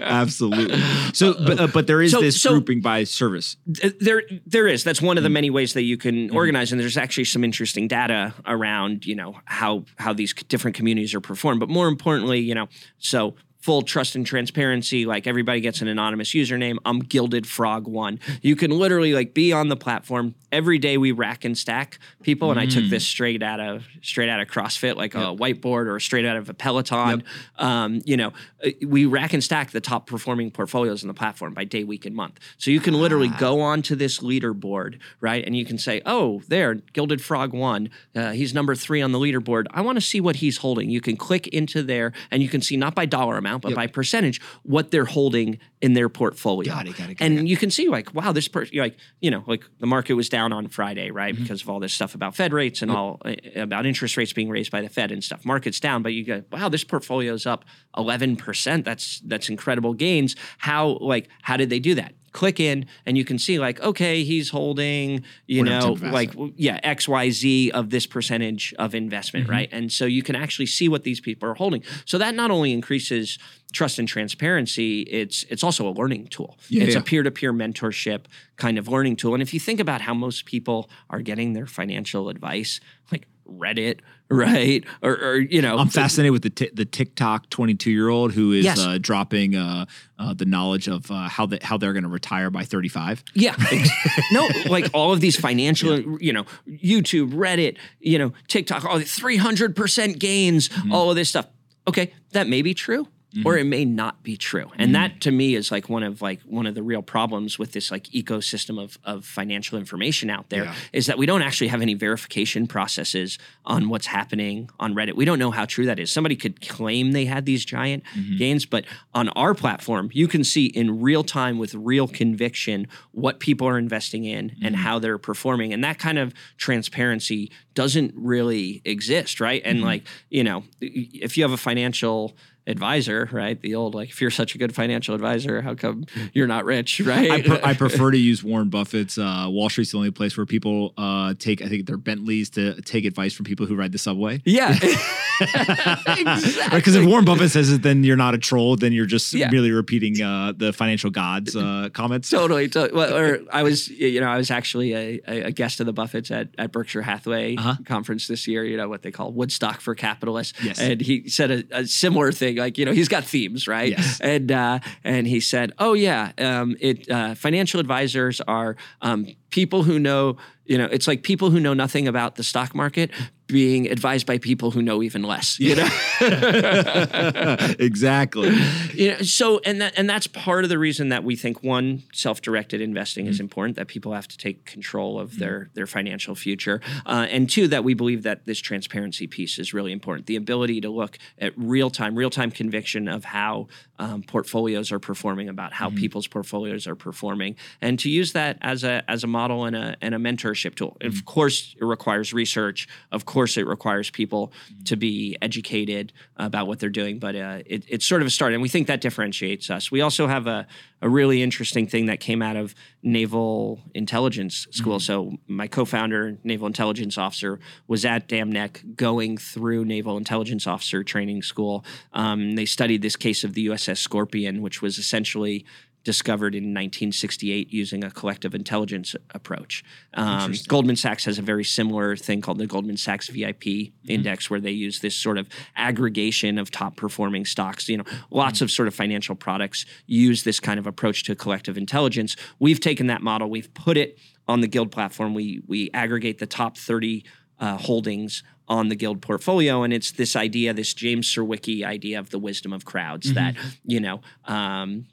Absolutely. 0.00 0.80
So, 1.12 1.34
but, 1.34 1.60
uh, 1.60 1.66
but 1.68 1.86
there 1.86 2.02
is 2.02 2.10
So- 2.12 2.20
this 2.20 2.40
so- 2.40 2.50
grouping 2.50 2.80
by 2.80 3.04
service. 3.04 3.56
there 4.00 4.22
there 4.46 4.66
is 4.66 4.84
that's 4.84 5.00
one 5.02 5.16
of 5.16 5.22
the 5.22 5.28
Mm-hmm. 5.30 5.34
many 5.34 5.50
ways 5.50 5.74
that 5.74 5.82
you 5.84 5.96
can 5.96 6.30
organize 6.30 6.72
and 6.72 6.80
there's 6.80 6.96
actually 6.96 7.24
some 7.26 7.44
interesting 7.44 7.86
data 7.86 8.34
around 8.46 9.06
you 9.06 9.14
know 9.14 9.36
how 9.44 9.84
how 9.96 10.12
these 10.12 10.34
different 10.48 10.76
communities 10.76 11.14
are 11.14 11.20
performed 11.20 11.60
but 11.60 11.68
more 11.68 11.86
importantly 11.86 12.40
you 12.40 12.54
know 12.54 12.66
so 12.98 13.36
full 13.60 13.82
trust 13.82 14.16
and 14.16 14.26
transparency. 14.26 15.06
Like 15.06 15.26
everybody 15.26 15.60
gets 15.60 15.82
an 15.82 15.88
anonymous 15.88 16.30
username. 16.30 16.78
I'm 16.84 17.00
Gilded 17.00 17.46
Frog 17.46 17.86
One. 17.86 18.18
You 18.42 18.56
can 18.56 18.70
literally 18.70 19.12
like 19.12 19.34
be 19.34 19.52
on 19.52 19.68
the 19.68 19.76
platform 19.76 20.34
every 20.50 20.78
day. 20.78 20.96
We 20.96 21.12
rack 21.12 21.44
and 21.44 21.56
stack 21.56 21.98
people, 22.22 22.50
and 22.50 22.58
I 22.58 22.66
took 22.66 22.84
this 22.90 23.06
straight 23.06 23.42
out 23.42 23.60
of 23.60 23.86
straight 24.02 24.28
out 24.28 24.40
of 24.40 24.48
CrossFit, 24.48 24.96
like 24.96 25.14
a 25.14 25.18
whiteboard 25.34 25.86
or 25.86 26.00
straight 26.00 26.24
out 26.24 26.36
of 26.36 26.48
a 26.48 26.54
Peloton. 26.54 27.22
Um, 27.56 28.00
you 28.04 28.16
know, 28.16 28.32
uh, 28.64 28.70
we 28.86 29.04
rack 29.06 29.32
and 29.32 29.44
stack 29.44 29.70
the 29.70 29.80
top 29.80 30.06
performing 30.06 30.50
portfolios 30.50 31.04
on 31.04 31.08
the 31.08 31.14
platform 31.14 31.54
by 31.54 31.64
day, 31.64 31.84
week, 31.84 32.06
and 32.06 32.16
month. 32.16 32.38
So 32.56 32.70
you 32.70 32.80
can 32.80 32.94
literally 32.94 33.28
go 33.28 33.60
onto 33.60 33.94
this 33.94 34.20
leaderboard, 34.20 34.98
right, 35.20 35.44
and 35.44 35.54
you 35.56 35.64
can 35.64 35.78
say, 35.78 36.00
"Oh, 36.06 36.40
there, 36.48 36.74
Gilded 36.74 37.22
Frog 37.22 37.52
One. 37.52 37.90
Uh, 38.16 38.32
he's 38.32 38.54
number 38.54 38.74
three 38.74 39.02
on 39.02 39.12
the 39.12 39.18
leaderboard. 39.18 39.66
I 39.70 39.82
want 39.82 39.96
to 39.96 40.00
see 40.00 40.20
what 40.20 40.36
he's 40.36 40.58
holding." 40.58 40.88
You 40.88 41.00
can 41.00 41.16
click 41.16 41.46
into 41.48 41.82
there, 41.82 42.12
and 42.30 42.42
you 42.42 42.48
can 42.48 42.62
see 42.62 42.76
not 42.76 42.94
by 42.94 43.06
dollar 43.06 43.36
amount, 43.36 43.49
but 43.58 43.74
by 43.74 43.86
percentage 43.86 44.40
what 44.62 44.90
they're 44.90 45.04
holding 45.04 45.58
in 45.80 45.94
their 45.94 46.08
portfolio. 46.08 46.72
Got 46.72 46.86
it, 46.88 46.96
got 46.96 47.10
it, 47.10 47.14
got 47.18 47.24
and 47.24 47.48
you 47.48 47.56
can 47.56 47.70
see 47.70 47.88
like, 47.88 48.14
wow, 48.14 48.32
this 48.32 48.48
person, 48.48 48.76
like, 48.78 48.96
you 49.20 49.30
know, 49.30 49.42
like 49.46 49.64
the 49.78 49.86
market 49.86 50.14
was 50.14 50.28
down 50.28 50.52
on 50.52 50.68
Friday, 50.68 51.10
right, 51.10 51.34
Mm-hmm. 51.34 51.42
because 51.44 51.62
of 51.62 51.68
all 51.70 51.80
this 51.80 51.92
stuff 51.92 52.14
about 52.14 52.34
Fed 52.36 52.52
rates 52.52 52.82
and 52.82 52.90
all 52.90 53.20
uh, 53.24 53.34
about 53.56 53.86
interest 53.86 54.16
rates 54.16 54.32
being 54.32 54.48
raised 54.50 54.70
by 54.70 54.80
the 54.80 54.88
Fed 54.88 55.10
and 55.12 55.22
stuff. 55.24 55.44
Market's 55.44 55.80
down, 55.80 56.02
but 56.02 56.12
you 56.12 56.24
go, 56.24 56.42
wow, 56.52 56.68
this 56.68 56.84
portfolio's 56.84 57.46
up 57.46 57.64
eleven 57.96 58.36
percent. 58.36 58.84
That's 58.84 59.20
that's 59.20 59.48
incredible 59.48 59.94
gains. 59.94 60.36
How 60.58 60.98
like 61.00 61.28
how 61.42 61.56
did 61.56 61.70
they 61.70 61.78
do 61.78 61.94
that? 61.94 62.14
Click 62.32 62.60
in 62.60 62.86
and 63.06 63.18
you 63.18 63.24
can 63.24 63.38
see 63.38 63.58
like, 63.58 63.80
okay, 63.80 64.22
he's 64.22 64.50
holding, 64.50 65.24
you 65.46 65.64
know, 65.64 65.96
like 66.00 66.32
yeah, 66.56 66.78
X, 66.82 67.08
Y, 67.08 67.30
Z 67.30 67.70
of 67.72 67.90
this 67.90 68.06
percentage 68.06 68.72
of 68.78 68.94
investment, 68.94 69.46
Mm-hmm. 69.46 69.52
right? 69.52 69.68
And 69.72 69.90
so 69.90 70.04
you 70.04 70.22
can 70.22 70.36
actually 70.36 70.66
see 70.66 70.88
what 70.88 71.02
these 71.02 71.20
people 71.20 71.48
are 71.48 71.54
holding. 71.54 71.82
So 72.04 72.18
that 72.18 72.34
not 72.34 72.50
only 72.50 72.72
increases 72.72 73.38
trust 73.72 73.98
and 73.98 74.06
transparency, 74.08 75.02
it's 75.02 75.44
it's 75.50 75.64
also 75.64 75.88
a 75.88 75.92
learning 75.92 76.28
tool. 76.28 76.58
Yeah, 76.68 76.84
it's 76.84 76.94
yeah. 76.94 77.00
a 77.00 77.04
peer-to-peer 77.04 77.52
mentorship 77.52 78.26
kind 78.56 78.78
of 78.78 78.88
learning 78.88 79.16
tool. 79.16 79.34
And 79.34 79.42
if 79.42 79.54
you 79.54 79.60
think 79.60 79.80
about 79.80 80.00
how 80.00 80.14
most 80.14 80.44
people 80.44 80.90
are 81.08 81.20
getting 81.20 81.52
their 81.54 81.66
financial 81.66 82.28
advice, 82.28 82.80
like 83.10 83.26
Reddit, 83.48 84.00
right? 84.30 84.84
Or, 85.02 85.12
or 85.12 85.36
you 85.38 85.60
know, 85.60 85.76
I'm 85.78 85.88
fascinated 85.88 86.32
with 86.32 86.42
the 86.42 86.50
t- 86.50 86.70
the 86.72 86.84
TikTok 86.84 87.50
22 87.50 87.90
year 87.90 88.08
old 88.08 88.32
who 88.32 88.52
is 88.52 88.64
Yes. 88.64 88.78
uh, 88.78 88.98
dropping 89.00 89.56
uh, 89.56 89.86
uh, 90.18 90.34
the 90.34 90.44
knowledge 90.44 90.88
of 90.88 91.10
uh, 91.10 91.28
how 91.28 91.46
they, 91.46 91.58
how 91.62 91.76
they're 91.76 91.92
going 91.92 92.04
to 92.04 92.08
retire 92.08 92.50
by 92.50 92.64
35. 92.64 93.24
Yeah. 93.34 93.56
no, 94.32 94.48
like 94.66 94.88
all 94.94 95.12
of 95.12 95.20
these 95.20 95.36
financial, 95.38 96.20
you 96.22 96.32
know, 96.32 96.44
YouTube, 96.68 97.32
Reddit, 97.32 97.76
you 98.00 98.18
know, 98.18 98.32
TikTok, 98.48 98.84
all 98.84 98.98
the 98.98 99.04
300% 99.04 100.18
gains, 100.18 100.68
Mm-hmm. 100.70 100.92
all 100.92 101.10
of 101.10 101.16
this 101.16 101.28
stuff. 101.28 101.46
Okay, 101.88 102.12
that 102.32 102.46
may 102.46 102.62
be 102.62 102.74
true. 102.74 103.08
Or 103.44 103.56
it 103.56 103.64
may 103.64 103.84
not 103.84 104.22
be 104.24 104.36
true, 104.36 104.64
Mm-hmm. 104.66 104.80
and 104.82 104.94
that 104.96 105.20
to 105.20 105.30
me 105.30 105.54
is 105.54 105.70
like 105.70 105.88
one 105.88 106.02
of 106.02 106.20
like 106.20 106.40
one 106.42 106.66
of 106.66 106.74
the 106.74 106.82
real 106.82 107.00
problems 107.02 107.58
with 107.60 107.70
this 107.72 107.90
like 107.90 108.04
ecosystem 108.08 108.82
of 108.82 108.98
of 109.04 109.24
financial 109.24 109.78
information 109.78 110.30
out 110.30 110.48
there 110.50 110.72
is 110.92 111.06
Yeah. 111.06 111.12
that 111.12 111.18
we 111.18 111.26
don't 111.26 111.42
actually 111.42 111.68
have 111.68 111.80
any 111.80 111.94
verification 111.94 112.66
processes 112.66 113.38
on 113.64 113.88
what's 113.88 114.06
happening 114.06 114.68
on 114.80 114.94
Reddit. 114.94 115.14
We 115.14 115.24
don't 115.24 115.38
know 115.38 115.52
how 115.52 115.64
true 115.64 115.86
that 115.86 115.98
is. 116.00 116.10
Somebody 116.10 116.34
could 116.34 116.60
claim 116.68 117.12
they 117.12 117.26
had 117.26 117.46
these 117.46 117.64
giant 117.64 118.02
Mm-hmm. 118.16 118.36
gains, 118.36 118.66
but 118.66 118.84
on 119.14 119.28
our 119.30 119.54
platform, 119.54 120.10
you 120.12 120.26
can 120.26 120.42
see 120.42 120.66
in 120.66 121.00
real 121.00 121.22
time 121.22 121.58
with 121.58 121.72
real 121.74 122.08
conviction 122.08 122.88
what 123.12 123.38
people 123.38 123.66
are 123.68 123.78
investing 123.78 124.24
in 124.24 124.56
and 124.62 124.74
Mm-hmm. 124.74 124.84
how 124.86 124.98
they're 124.98 125.18
performing. 125.18 125.72
And 125.72 125.84
that 125.84 125.98
kind 125.98 126.18
of 126.18 126.34
transparency 126.80 127.50
doesn't 127.74 128.12
really 128.16 128.80
exist, 128.84 129.40
right? 129.40 129.62
Mm-hmm. 129.62 129.70
And 129.70 129.82
like, 129.82 130.04
you 130.30 130.42
know, 130.42 130.64
if 130.80 131.36
you 131.36 131.44
have 131.44 131.52
a 131.52 131.56
financial 131.56 132.34
advisor, 132.66 133.28
right? 133.32 133.60
The 133.60 133.74
old 133.74 133.94
like, 133.94 134.10
if 134.10 134.20
you're 134.20 134.30
such 134.30 134.54
a 134.54 134.58
good 134.58 134.74
financial 134.74 135.14
advisor, 135.14 135.60
how 135.62 135.74
come 135.74 136.04
you're 136.32 136.46
not 136.46 136.64
rich, 136.64 137.00
right? 137.04 137.48
I, 137.50 137.70
I 137.70 137.74
prefer 137.84 138.10
to 138.10 138.18
use 138.18 138.42
Warren 138.44 138.68
Buffett's 138.68 139.18
uh, 139.18 139.46
Wall 139.48 139.68
Street's 139.68 139.92
the 139.92 139.96
only 139.98 140.10
place 140.10 140.36
where 140.36 140.46
people 140.46 140.92
uh, 140.98 141.34
take, 141.38 141.62
I 141.62 141.68
think, 141.68 141.86
their 141.86 141.96
Bentleys 141.96 142.50
to 142.50 142.80
take 142.82 143.04
advice 143.04 143.32
from 143.34 143.44
people 143.44 143.66
who 143.66 143.74
ride 143.76 143.92
the 143.92 143.98
subway. 143.98 144.40
yeah, 144.44 144.76
exactly. 145.40 146.78
Because 146.78 146.94
if 146.94 147.06
Warren 147.06 147.24
Buffett 147.24 147.50
says 147.50 147.72
it, 147.72 147.82
then 147.82 148.04
you're 148.04 148.16
not 148.16 148.34
a 148.34 148.38
troll. 148.38 148.76
Then 148.76 148.92
you're 148.92 149.06
just 149.06 149.32
Yeah. 149.32 149.50
merely 149.50 149.70
repeating 149.70 150.20
uh, 150.22 150.52
the 150.56 150.72
financial 150.72 151.10
gods 151.10 151.56
uh, 151.56 151.88
comments. 151.92 152.30
Totally. 152.30 152.68
to- 152.68 152.90
well, 152.92 153.14
or 153.16 153.40
I 153.52 153.62
was, 153.62 153.88
you 153.88 154.20
know, 154.20 154.28
I 154.28 154.36
was 154.36 154.50
actually 154.50 154.92
a, 154.94 155.20
a 155.26 155.40
a 155.42 155.50
guest 155.50 155.80
of 155.80 155.86
the 155.86 155.94
Buffetts 155.94 156.30
at, 156.30 156.48
at 156.58 156.70
Berkshire 156.72 157.02
Hathaway 157.02 157.56
Uh-huh. 157.56 157.76
conference 157.86 158.26
this 158.26 158.46
year. 158.46 158.64
You 158.64 158.76
know 158.76 158.88
what 158.88 159.02
they 159.02 159.10
call 159.10 159.32
Woodstock 159.32 159.80
for 159.80 159.94
capitalists. 159.94 160.62
Yes. 160.62 160.78
And 160.78 161.00
he 161.00 161.28
said 161.28 161.50
a, 161.50 161.64
a 161.80 161.86
similar 161.86 162.30
thing. 162.32 162.49
Like, 162.58 162.78
you 162.78 162.84
know, 162.84 162.92
he's 162.92 163.08
got 163.08 163.24
themes, 163.24 163.66
right? 163.68 163.90
Yes. 163.90 164.20
And 164.20 164.50
uh, 164.52 164.80
and 165.04 165.26
he 165.26 165.40
said, 165.40 165.72
oh 165.78 165.94
yeah, 165.94 166.32
um, 166.38 166.76
it 166.80 167.10
uh, 167.10 167.34
financial 167.34 167.80
advisors 167.80 168.40
are 168.42 168.76
um, 169.02 169.26
people 169.50 169.82
who 169.82 169.98
know. 169.98 170.36
You 170.64 170.78
know, 170.78 170.84
it's 170.84 171.08
like 171.08 171.24
people 171.24 171.50
who 171.50 171.58
know 171.58 171.74
nothing 171.74 172.06
about 172.06 172.36
the 172.36 172.44
stock 172.44 172.76
market 172.76 173.10
being 173.50 173.90
advised 173.90 174.26
by 174.26 174.38
people 174.38 174.70
who 174.70 174.82
know 174.82 175.02
even 175.02 175.22
less. 175.22 175.58
You 175.58 175.76
know. 175.76 175.88
exactly. 177.78 178.56
you 178.94 179.10
know, 179.10 179.18
so 179.22 179.60
and 179.64 179.80
that 179.80 179.94
and 179.96 180.08
that's 180.08 180.26
part 180.26 180.64
of 180.64 180.70
the 180.70 180.78
reason 180.78 181.08
that 181.08 181.24
we 181.24 181.36
think 181.36 181.62
one 181.62 182.02
self-directed 182.12 182.80
investing 182.80 183.26
is 183.26 183.40
important 183.40 183.76
that 183.76 183.88
people 183.88 184.12
have 184.12 184.28
to 184.28 184.38
take 184.38 184.64
control 184.64 185.18
of 185.18 185.38
their 185.38 185.70
their 185.74 185.86
financial 185.86 186.34
future 186.34 186.80
uh, 187.06 187.26
and 187.30 187.50
two 187.50 187.68
that 187.68 187.84
we 187.84 187.94
believe 187.94 188.22
that 188.22 188.46
this 188.46 188.58
transparency 188.58 189.26
piece 189.26 189.58
is 189.58 189.74
really 189.74 189.92
important 189.92 190.26
the 190.26 190.36
ability 190.36 190.80
to 190.80 190.88
look 190.88 191.18
at 191.38 191.52
real 191.56 191.90
time 191.90 192.14
real 192.14 192.30
time 192.30 192.50
conviction 192.50 193.08
of 193.08 193.24
how 193.24 193.66
um, 194.00 194.22
portfolios 194.22 194.90
are 194.90 194.98
performing 194.98 195.48
about 195.48 195.74
how 195.74 195.90
people's 195.90 196.26
portfolios 196.26 196.86
are 196.86 196.94
performing. 196.96 197.54
And 197.82 197.98
to 197.98 198.08
use 198.08 198.32
that 198.32 198.56
as 198.62 198.82
a 198.82 199.04
as 199.08 199.22
a 199.22 199.26
model 199.26 199.66
and 199.66 199.76
a 199.76 199.96
and 200.00 200.14
a 200.14 200.18
mentorship 200.18 200.74
tool. 200.74 200.96
Of 201.02 201.24
course 201.26 201.76
it 201.78 201.84
requires 201.84 202.32
research. 202.32 202.88
Of 203.12 203.26
course 203.26 203.58
it 203.58 203.66
requires 203.66 204.10
people 204.10 204.52
to 204.86 204.96
be 204.96 205.36
educated 205.42 206.12
about 206.36 206.66
what 206.66 206.78
they're 206.80 206.88
doing. 206.88 207.18
But 207.18 207.36
uh, 207.36 207.60
it, 207.66 207.84
it's 207.88 208.06
sort 208.06 208.22
of 208.22 208.26
a 208.26 208.30
start 208.30 208.54
and 208.54 208.62
we 208.62 208.70
think 208.70 208.86
that 208.86 209.02
differentiates 209.02 209.68
us. 209.70 209.90
We 209.90 210.00
also 210.00 210.26
have 210.26 210.46
a, 210.46 210.66
a 211.02 211.08
really 211.08 211.42
interesting 211.42 211.86
thing 211.86 212.06
that 212.06 212.20
came 212.20 212.42
out 212.42 212.56
of 212.56 212.74
naval 213.02 213.80
intelligence 213.94 214.66
school. 214.70 215.00
So 215.00 215.38
my 215.46 215.66
co-founder 215.66 216.38
naval 216.44 216.66
intelligence 216.66 217.16
officer 217.16 217.58
was 217.86 218.04
at 218.04 218.28
Dam 218.28 218.52
Neck 218.52 218.82
going 218.94 219.38
through 219.38 219.84
naval 219.84 220.16
intelligence 220.16 220.66
officer 220.66 221.02
training 221.02 221.42
school. 221.42 221.84
Um, 222.12 222.54
they 222.54 222.66
studied 222.66 223.02
this 223.02 223.16
case 223.16 223.44
of 223.44 223.54
the 223.54 223.66
uss 223.66 223.98
scorpion 223.98 224.62
which 224.62 224.82
was 224.82 224.98
essentially 224.98 225.64
discovered 226.02 226.54
in 226.54 226.64
1968 226.64 227.72
using 227.72 228.04
a 228.04 228.10
collective 228.10 228.54
intelligence 228.54 229.14
approach. 229.34 229.84
Um, 230.14 230.54
Goldman 230.66 230.96
Sachs 230.96 231.24
has 231.26 231.38
a 231.38 231.42
very 231.42 231.64
similar 231.64 232.16
thing 232.16 232.40
called 232.40 232.58
the 232.58 232.66
Goldman 232.66 232.96
Sachs 232.96 233.28
VIP 233.28 233.92
index, 234.06 234.48
where 234.48 234.60
they 234.60 234.70
use 234.70 235.00
this 235.00 235.14
sort 235.14 235.36
of 235.36 235.48
aggregation 235.76 236.58
of 236.58 236.70
top 236.70 236.96
performing 236.96 237.44
stocks. 237.44 237.88
You 237.88 237.98
know, 237.98 238.04
lots 238.30 238.60
of 238.60 238.70
sort 238.70 238.88
of 238.88 238.94
financial 238.94 239.34
products 239.34 239.84
use 240.06 240.42
this 240.44 240.58
kind 240.58 240.78
of 240.78 240.86
approach 240.86 241.24
to 241.24 241.34
collective 241.34 241.76
intelligence. 241.76 242.34
We've 242.58 242.80
taken 242.80 243.06
that 243.08 243.22
model, 243.22 243.50
we've 243.50 243.72
put 243.74 243.96
it 243.96 244.18
on 244.48 244.62
the 244.62 244.68
Guild 244.68 244.90
platform. 244.90 245.34
We 245.34 245.62
we 245.66 245.90
aggregate 245.92 246.38
the 246.38 246.46
top 246.46 246.76
30 246.76 247.24
uh, 247.58 247.76
holdings 247.76 248.42
on 248.68 248.88
the 248.88 248.94
guild 248.94 249.20
portfolio 249.20 249.82
and 249.82 249.92
it's 249.92 250.12
this 250.12 250.36
idea 250.36 250.72
this 250.72 250.94
james 250.94 251.26
Surowiecki 251.26 251.84
idea 251.84 252.20
of 252.20 252.30
the 252.30 252.38
wisdom 252.38 252.72
of 252.72 252.84
crowds 252.84 253.34
that 253.34 253.56
you 253.84 253.98
know 253.98 254.20
um, 254.44 255.06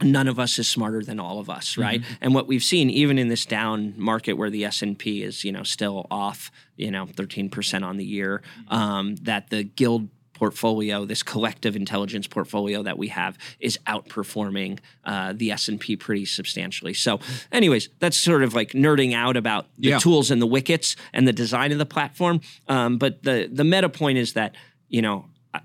none 0.00 0.28
of 0.28 0.38
us 0.38 0.58
is 0.58 0.68
smarter 0.68 1.02
than 1.02 1.18
all 1.20 1.38
of 1.38 1.48
us 1.50 1.76
right? 1.76 2.02
And 2.20 2.34
what 2.34 2.46
we've 2.46 2.62
seen 2.62 2.88
even 2.90 3.18
in 3.18 3.28
this 3.28 3.44
down 3.46 3.94
market 3.96 4.34
where 4.34 4.50
the 4.50 4.64
s&p 4.64 5.22
is 5.22 5.44
you 5.44 5.52
know 5.52 5.62
still 5.62 6.06
off 6.10 6.50
you 6.76 6.90
know 6.90 7.06
13% 7.06 7.82
on 7.84 7.96
the 7.96 8.04
year 8.04 8.42
um, 8.68 9.16
that 9.16 9.50
the 9.50 9.62
guild 9.64 10.08
portfolio 10.34 11.04
this 11.04 11.22
collective 11.22 11.76
intelligence 11.76 12.26
portfolio 12.26 12.82
that 12.82 12.98
we 12.98 13.08
have 13.08 13.38
is 13.60 13.78
outperforming 13.86 14.78
uh, 15.04 15.32
the 15.36 15.52
s&p 15.52 15.94
pretty 15.96 16.24
substantially. 16.24 16.94
So 16.94 17.20
anyways 17.52 17.90
that's 18.00 18.16
sort 18.16 18.42
of 18.42 18.52
like 18.54 18.70
nerding 18.72 19.14
out 19.14 19.36
about 19.36 19.66
the 19.78 19.90
Yeah. 19.90 19.98
tools 19.98 20.30
and 20.32 20.42
the 20.42 20.46
wickets 20.46 20.96
and 21.12 21.28
the 21.28 21.32
design 21.32 21.70
of 21.70 21.78
the 21.78 21.86
platform. 21.86 22.40
Um, 22.66 22.98
but 22.98 23.22
the 23.22 23.48
the 23.52 23.62
meta 23.64 23.88
point 23.88 24.18
is 24.18 24.32
that 24.32 24.54
you 24.88 25.00
know 25.02 25.26
I, 25.54 25.60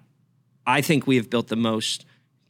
I 0.68 0.82
think 0.82 1.08
we 1.08 1.16
have 1.16 1.30
built 1.30 1.48
the 1.48 1.56
most 1.56 2.06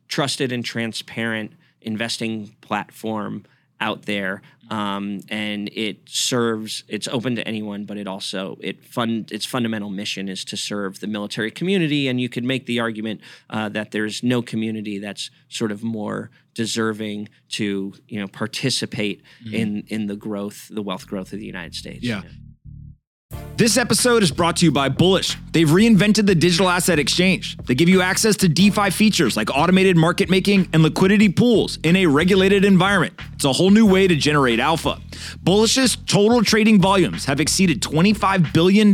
trusted 0.10 0.52
and 0.52 0.66
transparent 0.66 1.54
investing 1.88 2.56
platform 2.62 3.44
out 3.80 4.04
there 4.04 4.42
um, 4.70 5.22
and 5.30 5.70
it 5.70 5.98
serves 6.08 6.84
it's 6.88 7.08
open 7.08 7.36
to 7.36 7.48
anyone 7.48 7.86
but 7.86 7.98
it 7.98 8.08
also 8.08 8.58
it 8.60 8.84
fund 8.84 9.32
its 9.32 9.46
fundamental 9.46 9.90
mission 9.90 10.28
is 10.28 10.44
to 10.44 10.58
serve 10.58 11.00
the 11.00 11.08
military 11.08 11.52
community 11.52 12.08
and 12.08 12.20
you 12.20 12.28
could 12.28 12.44
make 12.44 12.66
the 12.66 12.80
argument 12.80 13.22
uh, 13.50 13.70
that 13.70 13.92
there's 13.92 14.24
no 14.24 14.42
community 14.42 15.00
that's 15.00 15.30
sort 15.48 15.72
of 15.72 15.84
more 15.84 16.30
deserving 16.54 17.30
to 17.50 17.94
you 18.08 18.20
know 18.20 18.28
participate 18.28 19.22
in 19.54 19.84
in 19.88 20.08
the 20.08 20.16
growth 20.16 20.68
the 20.72 20.82
wealth 20.82 21.08
growth 21.08 21.32
of 21.32 21.40
the 21.40 21.46
united 21.46 21.76
states. 21.76 22.04
Yeah. 22.04 22.24
This 23.58 23.76
episode 23.76 24.22
is 24.22 24.30
brought 24.30 24.58
to 24.58 24.66
you 24.66 24.72
by 24.72 24.88
Bullish. 24.88 25.36
They've 25.52 25.68
reinvented 25.68 26.28
the 26.28 26.36
digital 26.36 26.70
asset 26.70 27.00
exchange. 27.00 27.58
They 27.66 27.74
give 27.74 27.90
you 27.90 28.04
access 28.04 28.36
to 28.36 28.48
DeFi 28.48 28.92
features 28.92 29.36
like 29.36 29.50
automated 29.50 29.98
market 29.98 30.30
making 30.30 30.70
and 30.74 30.84
liquidity 30.84 31.28
pools 31.30 31.80
in 31.82 31.96
a 31.96 32.06
regulated 32.06 32.64
environment. 32.64 33.20
It's 33.34 33.46
a 33.46 33.52
whole 33.54 33.72
new 33.72 33.88
way 33.88 34.08
to 34.08 34.16
generate 34.16 34.60
alpha. 34.60 35.00
Bullish's 35.42 35.96
total 35.96 36.44
trading 36.44 36.80
volumes 36.80 37.26
have 37.26 37.40
exceeded 37.40 37.82
$25 37.82 38.54
billion 38.54 38.94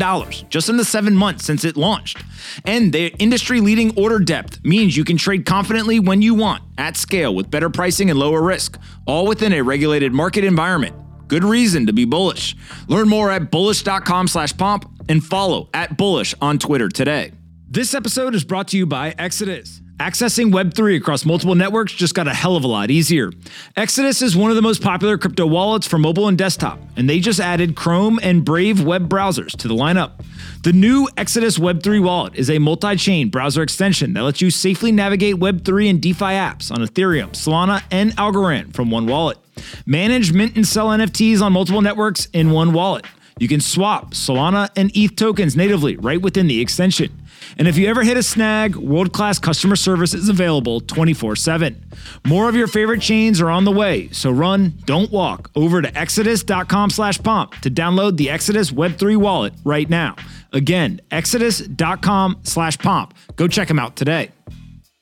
just 0.49 0.70
in 0.70 0.78
the 0.78 0.86
seven 0.86 1.14
months 1.14 1.44
since 1.44 1.65
it 1.65 1.76
launched. 1.76 2.24
And 2.64 2.94
their 2.94 3.11
industry 3.20 3.60
leading 3.60 3.94
order 3.99 4.20
depth 4.20 4.64
means 4.64 4.95
you 4.95 5.03
can 5.03 5.18
trade 5.18 5.45
confidently 5.45 5.99
when 5.99 6.22
you 6.22 6.36
want, 6.36 6.64
at 6.78 6.95
scale, 6.95 7.36
with 7.36 7.52
better 7.52 7.70
pricing 7.70 8.10
and 8.10 8.18
lower 8.18 8.41
risk, 8.41 8.80
all 9.06 9.28
within 9.28 9.52
a 9.52 9.61
regulated 9.61 10.14
market 10.14 10.45
environment. 10.45 10.95
Good 11.28 11.44
reason 11.44 11.86
to 11.88 11.94
be 11.94 12.06
bullish. 12.06 12.56
Learn 12.88 13.08
more 13.10 13.32
at 13.32 13.52
bullish.com 13.52 14.28
slash 14.28 14.56
pomp 14.58 14.90
and 15.10 15.24
follow 15.24 15.70
at 15.74 15.98
bullish 15.98 16.36
on 16.41 16.60
Twitter 16.60 16.90
today. 16.90 17.32
This 17.70 17.94
episode 17.94 18.36
is 18.36 18.44
brought 18.44 18.68
to 18.70 18.78
you 18.78 18.86
by 18.86 19.16
Exodus. 19.18 19.82
Accessing 20.00 20.52
Web3 20.52 20.98
across 20.98 21.24
multiple 21.24 21.56
networks 21.56 21.94
just 21.94 22.16
got 22.16 22.28
a 22.28 22.34
hell 22.34 22.56
of 22.56 22.64
a 22.64 22.68
lot 22.68 22.90
easier. 22.91 23.32
Exodus 23.78 24.22
is 24.22 24.36
one 24.36 24.50
of 24.50 24.56
the 24.56 24.62
most 24.62 24.82
popular 24.82 25.18
crypto 25.18 25.45
wallets 25.45 25.88
for 25.88 25.98
mobile 25.98 26.28
and 26.28 26.38
desktop, 26.38 26.80
and 26.98 27.08
they 27.08 27.20
just 27.20 27.40
added 27.40 27.76
Chrome 27.76 28.20
and 28.22 28.44
Brave 28.44 28.84
web 28.84 29.08
browsers 29.08 29.56
to 29.58 29.68
the 29.68 29.76
lineup. 29.76 30.24
The 30.64 30.74
new 30.74 31.08
Exodus 31.16 31.60
Web3 31.60 32.04
wallet 32.04 32.36
is 32.36 32.50
a 32.50 32.60
multi 32.60 32.95
chain 32.95 33.30
browser 33.30 33.62
extension 33.62 34.14
that 34.14 34.24
lets 34.24 34.41
you 34.41 34.50
safely 34.50 34.91
navigate 34.91 35.36
Web3 35.36 35.90
and 35.91 36.02
DeFi 36.02 36.26
apps 36.26 36.72
on 36.72 36.80
Ethereum, 36.80 37.30
Solana, 37.32 37.84
and 37.91 38.12
Algorand 38.18 38.74
from 38.74 38.90
one 38.90 39.06
wallet. 39.06 39.38
Manage, 39.86 40.34
mint, 40.34 40.56
and 40.56 40.68
sell 40.68 40.90
NFTs 40.90 41.42
on 41.42 41.54
multiple 41.54 41.82
networks 41.82 42.28
in 42.28 42.52
one 42.52 42.74
wallet. 42.74 43.06
You 43.40 43.48
can 43.48 43.60
swap 43.60 44.14
Solana 44.14 44.70
and 44.76 44.92
ETH 44.96 45.16
tokens 45.16 45.56
natively 45.56 45.98
right 45.98 46.22
within 46.22 46.48
the 46.48 46.62
extension. 46.62 47.20
And 47.58 47.68
if 47.68 47.78
you 47.78 47.88
ever 47.88 48.04
hit 48.04 48.18
a 48.18 48.24
snag, 48.24 48.76
world 48.76 49.12
class 49.14 49.40
customer 49.40 49.76
service 49.76 50.14
is 50.14 50.30
available 50.30 50.80
24 50.82 51.36
7. 51.36 51.86
More 52.26 52.48
of 52.48 52.56
your 52.56 52.68
favorite 52.68 53.02
chains 53.02 53.42
are 53.42 53.50
on 53.50 53.66
the 53.66 53.72
way, 53.72 54.10
so 54.12 54.32
run, 54.32 54.76
don't 54.86 55.12
walk, 55.12 55.52
over 55.56 55.82
to 55.82 55.98
exodus.com 55.98 56.90
slash 56.90 57.22
pomp 57.22 57.54
to 57.62 57.70
download 57.70 58.18
the 58.18 58.30
Exodus 58.30 58.72
Web3 58.72 59.18
wallet 59.18 59.54
right 59.64 59.90
now. 59.90 60.16
Again, 60.52 61.02
exodus.com 61.12 62.40
slash 62.44 62.78
pomp. 62.78 63.14
Go 63.36 63.48
check 63.48 63.68
them 63.68 63.80
out 63.80 63.96
today 63.96 64.32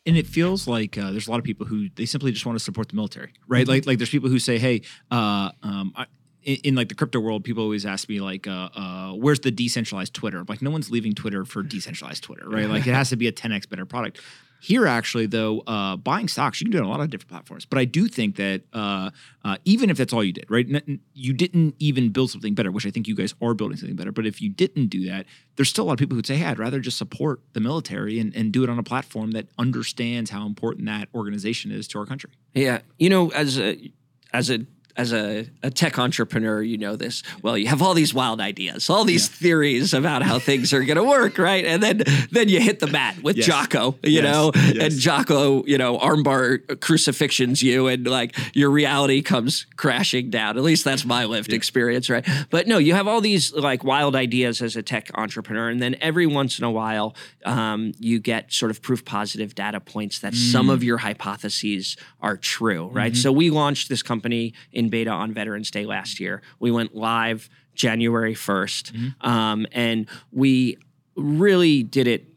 and 0.06 0.18
it 0.18 0.28
feels 0.28 0.68
like 0.68 0.98
uh, 0.98 1.11
there's 1.11 1.28
a 1.28 1.32
lot 1.32 1.38
of 1.38 1.44
people 1.44 1.65
who 1.65 1.90
they 1.95 2.06
simply 2.06 2.32
just 2.32 2.45
want 2.45 2.57
to 2.57 2.64
support 2.64 2.90
the 2.90 2.95
military, 2.95 3.34
right? 3.48 3.68
Like 3.68 3.86
like 3.86 3.98
there's 3.98 4.10
people 4.10 4.30
who 4.30 4.40
say, 4.40 4.57
hey, 4.57 4.82
uh, 5.11 5.52
um, 5.64 5.94
I, 5.95 6.06
in, 6.44 6.57
in, 6.64 6.76
like 6.76 6.90
the 6.90 6.95
crypto 6.95 7.19
world, 7.19 7.44
people 7.44 7.64
always 7.64 7.86
ask 7.86 8.10
me 8.10 8.19
like, 8.19 8.48
uh, 8.48 8.69
uh, 8.76 9.11
where's 9.11 9.41
the 9.41 9.52
decentralized 9.52 10.14
Twitter? 10.14 10.40
I'm 10.40 10.45
like, 10.48 10.61
no 10.61 10.72
one's 10.72 10.90
leaving 10.90 11.14
Twitter 11.14 11.45
for 11.45 11.61
decentralized 11.61 12.23
Twitter, 12.23 12.49
right? 12.49 12.68
Like 12.68 12.88
it 12.88 12.95
has 12.95 13.10
to 13.10 13.15
be 13.15 13.28
a 13.28 13.32
10x 13.32 13.69
better 13.69 13.86
product. 13.86 14.19
Here, 14.63 14.85
actually, 14.85 15.25
though, 15.25 15.61
uh, 15.61 15.95
buying 15.95 16.27
stocks, 16.27 16.61
you 16.61 16.65
can 16.65 16.71
do 16.71 16.77
it 16.77 16.81
on 16.81 16.88
a 16.88 16.89
lot 16.91 16.99
of 16.99 17.09
different 17.09 17.31
platforms. 17.31 17.65
But 17.65 17.79
I 17.79 17.85
do 17.85 18.07
think 18.07 18.35
that 18.35 18.61
uh, 18.71 19.09
uh, 19.43 19.57
even 19.65 19.89
if 19.89 19.97
that's 19.97 20.13
all 20.13 20.23
you 20.23 20.33
did, 20.33 20.45
right, 20.49 20.67
you 21.15 21.33
didn't 21.33 21.73
even 21.79 22.09
build 22.09 22.29
something 22.29 22.53
better, 22.53 22.71
which 22.71 22.85
I 22.85 22.91
think 22.91 23.07
you 23.07 23.15
guys 23.15 23.33
are 23.41 23.55
building 23.55 23.77
something 23.77 23.95
better. 23.95 24.11
But 24.11 24.27
if 24.27 24.39
you 24.39 24.49
didn't 24.49 24.88
do 24.88 25.09
that, 25.09 25.25
there's 25.55 25.69
still 25.69 25.85
a 25.85 25.88
lot 25.88 25.93
of 25.93 25.99
people 25.99 26.15
who'd 26.15 26.27
say, 26.27 26.35
hey, 26.35 26.45
I'd 26.45 26.59
rather 26.59 26.79
just 26.79 26.99
support 26.99 27.41
the 27.53 27.59
military 27.59 28.19
and, 28.19 28.35
and 28.35 28.51
do 28.51 28.63
it 28.63 28.69
on 28.69 28.77
a 28.77 28.83
platform 28.83 29.31
that 29.31 29.47
understands 29.57 30.29
how 30.29 30.45
important 30.45 30.85
that 30.85 31.09
organization 31.15 31.71
is 31.71 31.88
to 31.88 31.97
our 31.97 32.05
country. 32.05 32.29
Yeah. 32.53 32.81
You 32.99 33.09
know, 33.09 33.29
as 33.31 33.59
a, 33.59 33.91
as 34.31 34.51
a 34.51 34.67
as 34.97 35.13
a, 35.13 35.47
a, 35.63 35.69
tech 35.69 35.97
entrepreneur, 35.97 36.61
you 36.61 36.77
know 36.77 36.95
this. 36.95 37.23
Well, 37.41 37.57
you 37.57 37.68
have 37.68 37.81
all 37.81 37.93
these 37.93 38.13
wild 38.13 38.41
ideas, 38.41 38.89
all 38.89 39.05
these 39.05 39.27
yeah. 39.30 39.35
theories 39.35 39.93
about 39.93 40.23
how 40.23 40.39
things 40.39 40.73
are 40.73 40.84
going 40.84 40.97
to 40.97 41.03
work, 41.03 41.38
right? 41.38 41.65
And 41.65 41.81
then 41.81 42.03
then 42.31 42.49
you 42.49 42.59
hit 42.59 42.80
the 42.80 42.88
mat 42.88 43.22
with 43.23 43.38
yes. 43.38 43.45
Jocko, 43.45 43.95
you 44.03 44.22
yes. 44.22 44.23
know, 44.23 44.51
yes. 44.55 44.77
and 44.77 44.93
Jocko, 44.93 45.65
you 45.65 45.77
know, 45.77 45.97
armbar 45.97 46.80
crucifixions 46.80 47.61
you, 47.61 47.88
and 47.88 48.05
like 48.05 48.35
your 48.53 48.69
reality 48.69 49.22
comes 49.22 49.65
crashing 49.77 50.30
down. 50.30 50.57
At 50.57 50.63
least 50.63 50.84
that's 50.84 51.05
my 51.05 51.26
lived 51.26 51.49
yeah. 51.49 51.55
experience, 51.55 52.09
right? 52.09 52.27
But 52.49 52.68
no, 52.68 52.77
you 52.77 52.93
have 52.93 53.07
all 53.07 53.22
these 53.22 53.53
like 53.53 53.84
wild 53.84 54.15
ideas 54.15 54.61
as 54.61 54.76
a 54.76 54.84
tech 54.84 55.09
entrepreneur, 55.15 55.69
and 55.69 55.81
then 55.81 55.95
every 56.01 56.27
once 56.27 56.59
in 56.59 56.65
a 56.65 56.72
while, 56.72 57.15
um, 57.45 57.93
you 57.99 58.19
get 58.19 58.51
sort 58.51 58.72
of 58.72 58.81
proof 58.81 59.05
positive 59.05 59.55
data 59.55 59.80
points 59.80 60.19
that 60.19 60.34
mm. 60.34 60.51
some 60.51 60.69
of 60.69 60.84
your 60.84 60.97
hypotheses 60.97 61.97
are 62.22 62.38
true, 62.38 62.88
right? 62.88 63.13
Mm-hmm. 63.13 63.22
So 63.22 63.31
we 63.31 63.49
launched 63.49 63.89
this 63.89 64.03
company 64.03 64.53
in 64.72 64.80
beta 64.89 65.11
on 65.11 65.33
Veterans 65.33 65.71
Day 65.71 65.85
last 65.85 66.19
year. 66.19 66.41
We 66.59 66.71
went 66.71 66.95
live 66.95 67.49
January 67.75 68.35
1st. 68.35 68.91
Mm-hmm. 68.91 69.27
Um, 69.27 69.67
and 69.71 70.07
we 70.31 70.77
really 71.15 71.83
did 71.83 72.07
it 72.07 72.27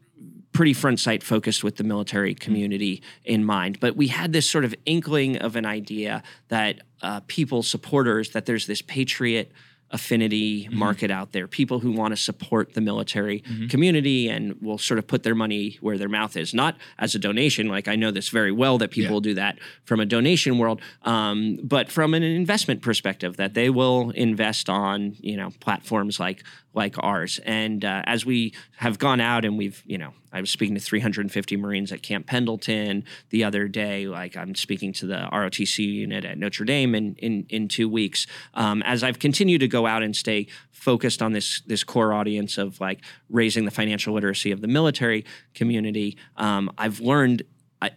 pretty 0.51 0.73
front 0.73 0.99
sight 0.99 1.21
focused 1.21 1.63
with 1.63 1.75
the 1.75 1.83
military 1.83 2.33
mm-hmm. 2.33 2.43
community 2.43 3.03
in 3.25 3.43
mind. 3.43 3.79
But 3.79 3.95
we 3.95 4.07
had 4.07 4.31
this 4.33 4.49
sort 4.49 4.65
of 4.65 4.73
inkling 4.85 5.37
of 5.37 5.55
an 5.55 5.65
idea 5.65 6.23
that 6.47 6.81
uh, 7.01 7.21
people, 7.27 7.61
supporters, 7.61 8.31
that 8.31 8.45
there's 8.45 8.65
this 8.65 8.81
patriot 8.81 9.51
affinity 9.91 10.65
mm-hmm. 10.65 10.77
market 10.77 11.11
out 11.11 11.31
there, 11.31 11.47
people 11.47 11.79
who 11.79 11.91
want 11.91 12.11
to 12.11 12.17
support 12.17 12.73
the 12.73 12.81
military 12.81 13.41
mm-hmm. 13.41 13.67
community 13.67 14.27
and 14.27 14.59
will 14.61 14.77
sort 14.77 14.97
of 14.97 15.07
put 15.07 15.23
their 15.23 15.35
money 15.35 15.77
where 15.81 15.97
their 15.97 16.09
mouth 16.09 16.35
is, 16.35 16.53
not 16.53 16.75
as 16.97 17.15
a 17.15 17.19
donation. 17.19 17.67
Like 17.67 17.87
I 17.87 17.95
know 17.95 18.11
this 18.11 18.29
very 18.29 18.51
well 18.51 18.77
that 18.79 18.91
people 18.91 19.17
yeah. 19.17 19.21
do 19.21 19.33
that 19.35 19.59
from 19.83 19.99
a 19.99 20.05
donation 20.05 20.57
world, 20.57 20.81
um, 21.03 21.59
but 21.63 21.91
from 21.91 22.13
an 22.13 22.23
investment 22.23 22.81
perspective, 22.81 23.37
that 23.37 23.53
they 23.53 23.69
will 23.69 24.09
invest 24.11 24.69
on 24.69 25.15
you 25.19 25.37
know 25.37 25.51
platforms 25.59 26.19
like 26.19 26.43
like 26.75 26.95
ours. 26.99 27.39
And 27.45 27.83
uh, 27.83 28.03
as 28.05 28.25
we 28.25 28.53
have 28.77 28.99
gone 28.99 29.21
out 29.21 29.45
and 29.45 29.57
we've, 29.57 29.81
you 29.85 29.97
know, 29.97 30.13
I 30.33 30.41
was 30.41 30.51
speaking 30.51 30.75
to 30.75 30.81
350 30.81 31.55
Marines 31.55 31.93
at 31.93 32.03
Camp 32.03 32.27
Pendleton 32.27 33.05
the 33.29 33.45
other 33.45 33.69
day. 33.69 34.07
Like 34.07 34.35
I'm 34.35 34.53
speaking 34.53 34.91
to 34.93 35.07
the 35.07 35.29
ROTC 35.31 35.79
unit 35.79 36.25
at 36.25 36.37
Notre 36.37 36.65
Dame 36.65 36.93
in 36.93 37.15
in, 37.15 37.45
in 37.49 37.67
two 37.69 37.87
weeks. 37.87 38.27
Um, 38.53 38.83
as 38.83 39.01
I've 39.01 39.19
continued 39.19 39.59
to 39.59 39.69
go 39.69 39.87
out 39.87 40.03
and 40.03 40.13
stay 40.13 40.47
focused 40.71 41.21
on 41.21 41.31
this 41.31 41.61
this 41.61 41.85
core 41.85 42.13
audience 42.13 42.57
of 42.57 42.81
like 42.81 43.01
raising 43.29 43.63
the 43.63 43.71
financial 43.71 44.13
literacy 44.13 44.51
of 44.51 44.59
the 44.59 44.67
military 44.67 45.23
community, 45.53 46.17
um, 46.35 46.69
I've 46.77 46.99
learned 46.99 47.43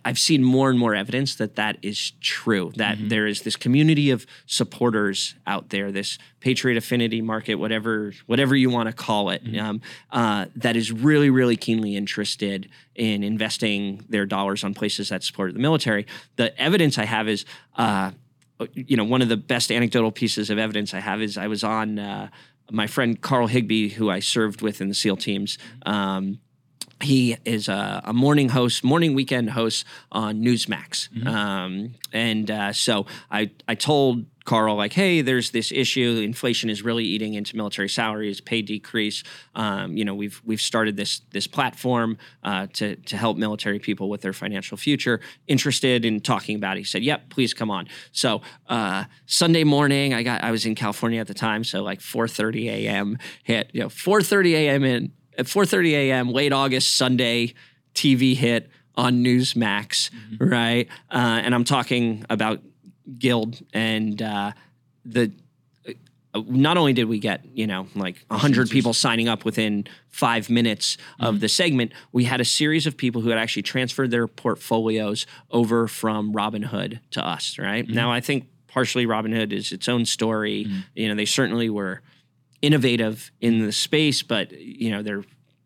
I, 0.04 0.08
have 0.08 0.18
seen 0.18 0.42
more 0.42 0.70
and 0.70 0.78
more 0.78 0.94
evidence 0.94 1.36
that 1.36 1.56
that 1.56 1.78
is 1.82 2.12
true. 2.20 2.72
That 2.76 2.98
mm-hmm. 2.98 3.08
there 3.08 3.26
is 3.26 3.42
this 3.42 3.56
community 3.56 4.10
of 4.10 4.26
supporters 4.46 5.34
out 5.46 5.70
there, 5.70 5.90
this 5.90 6.18
patriot 6.40 6.76
affinity 6.76 7.22
market, 7.22 7.56
whatever 7.56 8.12
whatever 8.26 8.54
you 8.56 8.70
want 8.70 8.88
to 8.88 8.92
call 8.92 9.30
it, 9.30 9.44
mm-hmm. 9.44 9.58
um, 9.58 9.80
uh, 10.10 10.46
that 10.56 10.76
is 10.76 10.92
really 10.92 11.30
really 11.30 11.56
keenly 11.56 11.96
interested 11.96 12.68
in 12.94 13.22
investing 13.22 14.04
their 14.08 14.26
dollars 14.26 14.64
on 14.64 14.74
places 14.74 15.08
that 15.08 15.22
support 15.22 15.52
the 15.52 15.60
military. 15.60 16.06
The 16.36 16.58
evidence 16.60 16.98
I 16.98 17.04
have 17.04 17.28
is. 17.28 17.44
Uh, 17.76 18.12
you 18.74 18.96
know, 18.96 19.04
one 19.04 19.22
of 19.22 19.28
the 19.28 19.36
best 19.36 19.70
anecdotal 19.70 20.10
pieces 20.10 20.50
of 20.50 20.58
evidence 20.58 20.92
I 20.92 20.98
have 20.98 21.22
is 21.22 21.38
I 21.38 21.46
was 21.46 21.62
on 21.62 22.00
uh, 22.00 22.28
my 22.72 22.88
friend 22.88 23.20
Carl 23.20 23.46
Higbie, 23.46 23.90
who 23.90 24.10
I 24.10 24.18
served 24.18 24.62
with 24.62 24.80
in 24.80 24.88
the 24.88 24.94
SEAL 24.94 25.18
teams. 25.18 25.58
Um, 25.86 26.40
he 27.02 27.36
is 27.44 27.68
a, 27.68 28.02
a, 28.04 28.12
morning 28.12 28.48
host, 28.48 28.82
morning 28.82 29.14
weekend 29.14 29.50
host 29.50 29.84
on 30.10 30.42
Newsmax. 30.42 31.08
Mm-hmm. 31.10 31.28
Um, 31.28 31.94
and 32.12 32.50
uh, 32.50 32.72
so 32.72 33.06
I, 33.30 33.50
I 33.68 33.74
told 33.76 34.26
Carl, 34.48 34.76
like, 34.76 34.94
hey, 34.94 35.20
there's 35.20 35.50
this 35.50 35.70
issue. 35.70 36.22
Inflation 36.24 36.70
is 36.70 36.82
really 36.82 37.04
eating 37.04 37.34
into 37.34 37.54
military 37.54 37.88
salaries, 37.88 38.40
pay 38.40 38.62
decrease. 38.62 39.22
Um, 39.54 39.94
you 39.94 40.06
know, 40.06 40.14
we've 40.14 40.40
we've 40.42 40.60
started 40.60 40.96
this 40.96 41.20
this 41.32 41.46
platform 41.46 42.16
uh, 42.42 42.66
to 42.72 42.96
to 42.96 43.16
help 43.18 43.36
military 43.36 43.78
people 43.78 44.08
with 44.08 44.22
their 44.22 44.32
financial 44.32 44.78
future. 44.78 45.20
Interested 45.48 46.06
in 46.06 46.20
talking 46.20 46.56
about 46.56 46.78
it? 46.78 46.80
He 46.80 46.84
said, 46.84 47.02
yep, 47.02 47.28
please 47.28 47.52
come 47.52 47.70
on. 47.70 47.88
So 48.10 48.40
uh, 48.70 49.04
Sunday 49.26 49.64
morning, 49.64 50.14
I 50.14 50.22
got 50.22 50.42
I 50.42 50.50
was 50.50 50.64
in 50.64 50.74
California 50.74 51.20
at 51.20 51.26
the 51.26 51.34
time, 51.34 51.62
so 51.62 51.82
like 51.82 52.00
4:30 52.00 52.68
a.m. 52.70 53.18
hit. 53.42 53.68
You 53.74 53.82
know, 53.82 53.88
4:30 53.88 54.52
a.m. 54.52 54.82
in 54.82 55.12
at 55.38 55.46
4:30 55.46 55.92
a.m. 55.92 56.30
late 56.30 56.52
August 56.52 56.96
Sunday 56.96 57.54
TV 57.94 58.36
hit 58.36 58.68
on 58.96 59.24
Newsmax, 59.24 60.10
mm-hmm. 60.10 60.48
right? 60.48 60.88
Uh, 61.10 61.40
and 61.42 61.54
I'm 61.54 61.64
talking 61.64 62.26
about 62.28 62.60
Guild 63.18 63.62
and 63.72 64.20
uh, 64.20 64.52
the. 65.04 65.32
Uh, 66.34 66.42
not 66.46 66.76
only 66.76 66.92
did 66.92 67.04
we 67.04 67.18
get 67.18 67.42
you 67.54 67.66
know 67.66 67.86
like 67.94 68.22
100 68.28 68.68
people 68.68 68.92
signing 68.92 69.28
up 69.28 69.46
within 69.46 69.86
five 70.10 70.50
minutes 70.50 70.98
of 71.18 71.36
mm-hmm. 71.36 71.40
the 71.40 71.48
segment 71.48 71.92
we 72.12 72.24
had 72.24 72.38
a 72.38 72.44
series 72.44 72.86
of 72.86 72.98
people 72.98 73.22
who 73.22 73.30
had 73.30 73.38
actually 73.38 73.62
transferred 73.62 74.10
their 74.10 74.28
portfolios 74.28 75.26
over 75.50 75.88
from 75.88 76.34
robinhood 76.34 77.00
to 77.12 77.26
us 77.26 77.58
right 77.58 77.86
mm-hmm. 77.86 77.94
now 77.94 78.12
i 78.12 78.20
think 78.20 78.46
partially 78.66 79.06
robinhood 79.06 79.54
is 79.54 79.72
its 79.72 79.88
own 79.88 80.04
story 80.04 80.66
mm-hmm. 80.66 80.80
you 80.94 81.08
know 81.08 81.14
they 81.14 81.24
certainly 81.24 81.70
were 81.70 82.02
innovative 82.62 83.30
in 83.40 83.64
the 83.64 83.72
space, 83.72 84.22
but 84.22 84.52
you 84.52 84.90
know 84.90 85.02
they're 85.02 85.24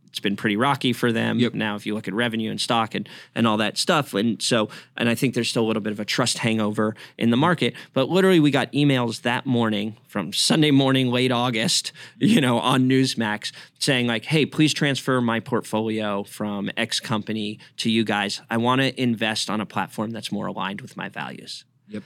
it's 0.08 0.20
been 0.20 0.36
pretty 0.36 0.58
rocky 0.58 0.92
for 0.92 1.10
them 1.10 1.38
Yep. 1.38 1.54
now. 1.54 1.74
If 1.74 1.86
you 1.86 1.94
look 1.94 2.06
at 2.06 2.12
revenue 2.12 2.50
and 2.50 2.60
stock 2.60 2.94
and 2.94 3.08
and 3.34 3.46
all 3.46 3.56
that 3.56 3.78
stuff, 3.78 4.12
and 4.12 4.42
so 4.42 4.68
and 4.94 5.08
I 5.08 5.14
think 5.14 5.32
there's 5.34 5.48
still 5.48 5.64
a 5.64 5.66
little 5.68 5.80
bit 5.80 5.90
of 5.92 6.00
a 6.00 6.04
trust 6.04 6.36
hangover 6.38 6.94
in 7.16 7.30
the 7.30 7.36
market. 7.38 7.72
But 7.94 8.10
literally, 8.10 8.38
we 8.38 8.50
got 8.50 8.70
emails 8.72 9.22
that 9.22 9.46
morning 9.46 9.96
from 10.08 10.34
Sunday 10.34 10.70
morning, 10.70 11.10
late 11.10 11.32
August, 11.32 11.92
you 12.18 12.42
know, 12.42 12.58
on 12.58 12.90
Newsmax 12.90 13.52
saying 13.78 14.06
like, 14.06 14.26
"Hey, 14.26 14.44
please 14.44 14.74
transfer 14.74 15.18
my 15.22 15.40
portfolio 15.40 16.24
from 16.24 16.70
X 16.76 17.00
company 17.00 17.58
to 17.78 17.90
you 17.90 18.04
guys. 18.04 18.42
I 18.50 18.58
want 18.58 18.82
to 18.82 19.00
invest 19.00 19.48
on 19.48 19.62
a 19.62 19.66
platform 19.66 20.10
that's 20.10 20.30
more 20.30 20.44
aligned 20.46 20.82
with 20.82 20.94
my 20.94 21.08
values." 21.08 21.64
Yep. 21.88 22.02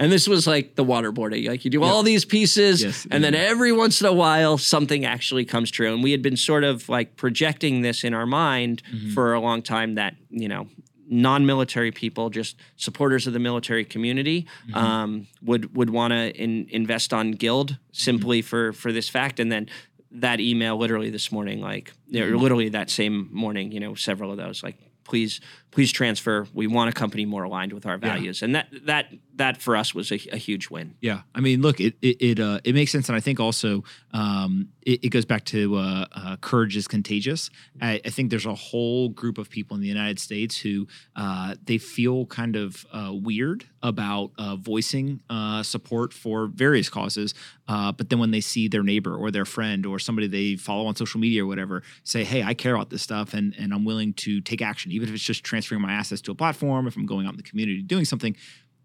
And 0.00 0.10
this 0.10 0.26
was 0.26 0.46
like 0.46 0.74
the 0.74 0.84
waterboarding. 0.84 1.46
Like 1.46 1.64
you 1.64 1.70
do 1.70 1.82
all 1.84 2.02
these 2.02 2.24
pieces, 2.24 2.82
Yes, 2.82 3.06
and 3.10 3.22
then 3.22 3.34
every 3.34 3.70
once 3.70 4.00
in 4.00 4.06
a 4.06 4.12
while 4.12 4.58
something 4.58 5.04
actually 5.04 5.44
comes 5.44 5.70
true. 5.70 5.92
And 5.94 6.02
we 6.02 6.10
had 6.10 6.22
been 6.22 6.36
sort 6.36 6.64
of 6.64 6.88
like 6.88 7.14
projecting 7.16 7.82
this 7.82 8.02
in 8.02 8.14
our 8.14 8.26
mind 8.26 8.82
Mm-hmm. 8.92 9.10
for 9.14 9.34
a 9.34 9.40
long 9.40 9.60
time 9.62 9.94
that, 9.96 10.16
you 10.30 10.48
know, 10.48 10.66
non-military 11.12 11.90
people, 11.90 12.30
just 12.30 12.56
supporters 12.76 13.26
of 13.26 13.32
the 13.32 13.38
military 13.38 13.84
community, 13.84 14.46
Mm-hmm. 14.68 14.76
um, 14.76 15.26
would 15.42 15.76
would 15.76 15.90
want 15.90 16.12
to 16.12 16.34
in, 16.34 16.66
invest 16.70 17.12
on 17.12 17.32
Guild 17.32 17.76
simply 17.92 18.40
Mm-hmm. 18.40 18.46
for 18.48 18.72
for 18.72 18.92
this 18.92 19.08
fact. 19.08 19.40
And 19.40 19.50
then 19.52 19.68
that 20.12 20.40
email 20.40 20.76
literally 20.78 21.10
this 21.10 21.30
morning, 21.30 21.60
like 21.60 21.92
Mm-hmm. 22.12 22.32
or 22.34 22.38
literally 22.38 22.68
that 22.70 22.90
same 22.90 23.28
morning, 23.32 23.70
you 23.72 23.80
know, 23.80 23.94
several 23.94 24.30
of 24.30 24.36
those 24.38 24.62
like 24.62 24.76
please 25.04 25.40
please 25.70 25.92
transfer. 25.92 26.46
We 26.52 26.66
want 26.66 26.90
a 26.90 26.92
company 26.92 27.24
more 27.24 27.44
aligned 27.44 27.72
with 27.72 27.86
our 27.86 27.98
values, 27.98 28.42
and 28.42 28.54
that 28.54 28.68
that 28.86 29.06
that 29.36 29.62
for 29.62 29.76
us 29.76 29.94
was 29.94 30.10
a, 30.10 30.16
a 30.32 30.36
huge 30.36 30.68
win. 30.70 30.94
Yeah, 31.00 31.22
I 31.34 31.40
mean, 31.40 31.62
look, 31.62 31.80
it 31.80 31.94
it 32.02 32.16
it, 32.20 32.40
uh, 32.40 32.60
it 32.64 32.74
makes 32.74 32.92
sense, 32.92 33.08
and 33.08 33.16
I 33.16 33.20
think 33.20 33.40
also 33.40 33.84
um, 34.12 34.68
it, 34.82 35.04
it 35.04 35.08
goes 35.10 35.24
back 35.24 35.44
to 35.46 35.76
uh, 35.76 36.06
uh, 36.12 36.36
courage 36.36 36.76
is 36.76 36.88
contagious. 36.88 37.50
I, 37.80 38.00
I 38.04 38.10
think 38.10 38.30
there's 38.30 38.46
a 38.46 38.54
whole 38.54 39.08
group 39.08 39.38
of 39.38 39.50
people 39.50 39.76
in 39.76 39.80
the 39.80 39.88
United 39.88 40.18
States 40.18 40.58
who 40.58 40.86
uh, 41.16 41.54
they 41.64 41.78
feel 41.78 42.26
kind 42.26 42.56
of 42.56 42.86
uh, 42.92 43.12
weird 43.12 43.64
about 43.82 44.32
uh, 44.38 44.56
voicing 44.56 45.20
uh, 45.30 45.62
support 45.62 46.12
for 46.12 46.46
various 46.46 46.88
causes, 46.88 47.34
uh, 47.68 47.92
but 47.92 48.10
then 48.10 48.18
when 48.18 48.30
they 48.30 48.40
see 48.40 48.68
their 48.68 48.82
neighbor 48.82 49.14
or 49.14 49.30
their 49.30 49.44
friend 49.44 49.86
or 49.86 49.98
somebody 49.98 50.26
they 50.26 50.56
follow 50.56 50.86
on 50.86 50.96
social 50.96 51.20
media 51.20 51.44
or 51.44 51.46
whatever 51.46 51.82
say, 52.04 52.24
"Hey, 52.24 52.42
I 52.42 52.54
care 52.54 52.74
about 52.74 52.90
this 52.90 53.02
stuff, 53.02 53.32
and 53.32 53.54
and 53.58 53.72
I'm 53.72 53.84
willing 53.84 54.12
to 54.14 54.40
take 54.40 54.60
action, 54.60 54.92
even 54.92 55.08
if 55.08 55.14
it's 55.14 55.24
just 55.24 55.44
transferring 55.60 55.82
my 55.82 55.92
assets 55.92 56.22
to 56.22 56.32
a 56.32 56.34
platform, 56.34 56.86
if 56.86 56.96
I'm 56.96 57.06
going 57.06 57.26
out 57.26 57.32
in 57.32 57.36
the 57.36 57.42
community 57.42 57.82
doing 57.82 58.04
something." 58.04 58.36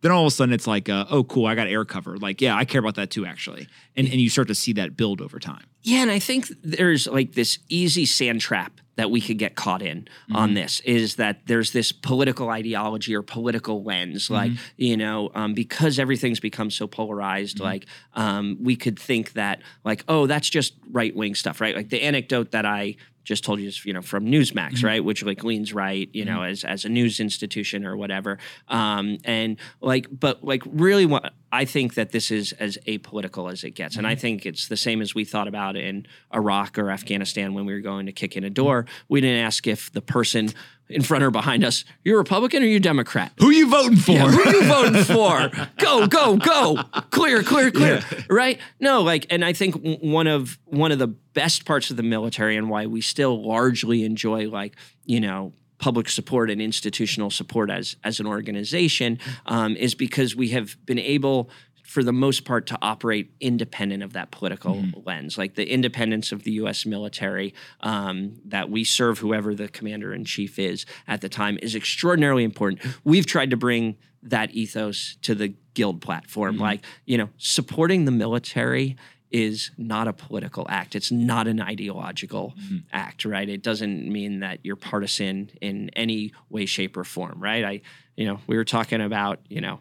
then 0.05 0.11
all 0.11 0.21
of 0.21 0.27
a 0.27 0.31
sudden 0.31 0.53
it's 0.53 0.67
like, 0.67 0.87
uh, 0.87 1.05
oh, 1.09 1.23
cool, 1.23 1.47
I 1.47 1.55
got 1.55 1.67
air 1.67 1.83
cover. 1.83 2.15
Like, 2.17 2.39
yeah, 2.39 2.55
I 2.55 2.63
care 2.63 2.77
about 2.77 2.93
that 2.93 3.09
too, 3.09 3.25
actually. 3.25 3.67
And 3.95 4.07
and 4.07 4.21
you 4.21 4.29
start 4.29 4.47
to 4.49 4.53
see 4.53 4.71
that 4.73 4.95
build 4.95 5.19
over 5.19 5.39
time. 5.39 5.63
Yeah, 5.81 6.03
and 6.03 6.11
I 6.11 6.19
think 6.19 6.47
there's 6.63 7.07
like 7.07 7.33
this 7.33 7.57
easy 7.69 8.05
sand 8.05 8.39
trap 8.39 8.79
that 8.97 9.09
we 9.09 9.19
could 9.19 9.39
get 9.39 9.55
caught 9.55 9.81
in 9.81 10.07
on 10.31 10.53
this 10.53 10.79
is 10.81 11.15
that 11.15 11.47
there's 11.47 11.71
this 11.71 11.91
political 11.91 12.49
ideology 12.49 13.15
or 13.15 13.21
political 13.23 13.83
lens, 13.83 14.29
like 14.29 14.51
you 14.77 14.95
know, 14.95 15.31
um, 15.33 15.55
because 15.55 15.97
everything's 15.97 16.39
become 16.39 16.69
so 16.69 16.85
polarized, 16.87 17.59
like 17.59 17.87
um, 18.13 18.57
we 18.61 18.75
could 18.75 18.99
think 18.99 19.33
that 19.33 19.61
like, 19.83 20.03
oh, 20.07 20.27
that's 20.27 20.49
just 20.49 20.75
right 20.91 21.15
wing 21.15 21.33
stuff, 21.33 21.59
right? 21.59 21.75
Like 21.75 21.89
the 21.89 22.03
anecdote 22.03 22.51
that 22.51 22.65
I 22.65 22.95
just 23.25 23.43
told 23.43 23.59
you 23.59 23.71
you 23.83 23.91
know 23.91 24.01
from 24.01 24.25
Newsmax, 24.25 24.75
mm-hmm. 24.75 24.85
right, 24.85 25.03
which 25.03 25.23
like 25.23 25.43
leans 25.43 25.73
right, 25.73 26.09
you 26.13 26.23
know, 26.23 26.39
mm-hmm. 26.39 26.51
as 26.51 26.63
as 26.63 26.85
a 26.85 26.89
news 26.89 27.19
institution 27.19 27.85
or 27.85 27.97
whatever, 27.97 28.37
um, 28.69 29.17
and 29.25 29.57
like, 29.81 30.07
but 30.11 30.43
like 30.43 30.63
really 30.65 31.05
what. 31.05 31.33
I 31.51 31.63
think 31.63 31.93
that 31.93 32.11
this 32.11 32.31
is 32.31 32.51
as 32.59 32.77
apolitical 32.85 33.49
as 33.49 33.63
it 33.63 33.71
gets. 33.71 33.95
And 33.95 34.05
I 34.05 34.11
mm-hmm. 34.11 34.19
think 34.19 34.45
it's 34.45 34.67
the 34.67 34.75
same 34.75 35.01
as 35.01 35.15
we 35.15 35.23
thought 35.23 35.47
about 35.47 35.77
in 35.77 36.05
Iraq 36.33 36.77
or 36.77 36.91
Afghanistan 36.91 37.53
when 37.53 37.65
we 37.65 37.73
were 37.73 37.79
going 37.79 38.07
to 38.07 38.11
kick 38.11 38.35
in 38.35 38.43
a 38.43 38.49
door. 38.49 38.85
We 39.07 39.21
didn't 39.21 39.39
ask 39.39 39.65
if 39.65 39.89
the 39.93 40.01
person 40.01 40.49
in 40.89 41.01
front 41.01 41.23
or 41.23 41.31
behind 41.31 41.63
us, 41.63 41.83
you're 42.03 42.17
Republican 42.17 42.63
or 42.63 42.67
you 42.67 42.79
Democrat? 42.79 43.31
Who 43.39 43.49
you 43.49 43.69
voting 43.69 43.97
for? 43.97 44.11
Yeah, 44.11 44.27
who 44.27 44.49
you 44.49 44.63
voting 44.67 45.03
for? 45.03 45.49
Go, 45.77 46.07
go, 46.07 46.37
go! 46.37 46.83
Clear, 47.11 47.43
clear, 47.43 47.71
clear. 47.71 48.01
Right? 48.29 48.59
No, 48.79 49.01
like, 49.01 49.25
and 49.29 49.43
I 49.43 49.53
think 49.53 49.75
one 50.01 50.27
of 50.27 50.57
one 50.65 50.91
of 50.91 50.99
the 50.99 51.07
best 51.07 51.65
parts 51.65 51.91
of 51.91 51.97
the 51.97 52.03
military 52.03 52.55
and 52.55 52.69
why 52.69 52.85
we 52.85 53.01
still 53.01 53.43
largely 53.43 54.03
enjoy, 54.03 54.49
like, 54.49 54.75
you 55.05 55.19
know, 55.19 55.53
public 55.77 56.07
support 56.07 56.49
and 56.49 56.61
institutional 56.61 57.29
support 57.29 57.69
as 57.69 57.95
as 58.03 58.19
an 58.19 58.27
organization, 58.27 59.19
um, 59.47 59.75
is 59.75 59.95
because 59.95 60.35
we 60.35 60.49
have 60.49 60.77
been 60.85 60.99
able. 60.99 61.49
For 61.85 62.03
the 62.03 62.13
most 62.13 62.45
part, 62.45 62.67
to 62.67 62.77
operate 62.81 63.31
independent 63.39 64.03
of 64.03 64.13
that 64.13 64.31
political 64.31 64.75
mm-hmm. 64.75 64.99
lens, 65.05 65.37
like 65.37 65.55
the 65.55 65.71
independence 65.71 66.31
of 66.31 66.43
the 66.43 66.51
U.S. 66.53 66.85
military, 66.85 67.53
um, 67.81 68.35
that 68.45 68.69
we 68.69 68.83
serve 68.83 69.19
whoever 69.19 69.53
the 69.53 69.67
commander 69.67 70.13
in 70.13 70.25
chief 70.25 70.57
is 70.59 70.85
at 71.07 71.21
the 71.21 71.29
time, 71.29 71.57
is 71.61 71.75
extraordinarily 71.75 72.43
important. 72.43 72.81
We've 73.03 73.25
tried 73.25 73.51
to 73.51 73.57
bring 73.57 73.97
that 74.23 74.51
ethos 74.51 75.17
to 75.21 75.35
the 75.35 75.53
guild 75.73 76.01
platform. 76.01 76.55
Mm-hmm. 76.55 76.63
Like, 76.63 76.85
you 77.05 77.17
know, 77.17 77.29
supporting 77.37 78.05
the 78.05 78.11
military 78.11 78.97
is 79.31 79.71
not 79.77 80.07
a 80.07 80.13
political 80.13 80.65
act. 80.69 80.95
It's 80.95 81.11
not 81.11 81.47
an 81.47 81.59
ideological 81.59 82.53
mm-hmm. 82.57 82.77
act, 82.91 83.25
right? 83.25 83.47
It 83.47 83.61
doesn't 83.61 84.11
mean 84.11 84.39
that 84.39 84.59
you're 84.63 84.75
partisan 84.75 85.51
in 85.61 85.89
any 85.89 86.33
way, 86.49 86.65
shape, 86.65 86.95
or 86.95 87.03
form, 87.03 87.41
right? 87.41 87.65
I, 87.65 87.81
you 88.15 88.25
know, 88.25 88.39
we 88.47 88.55
were 88.55 88.65
talking 88.65 89.01
about, 89.01 89.39
you 89.49 89.61
know, 89.61 89.79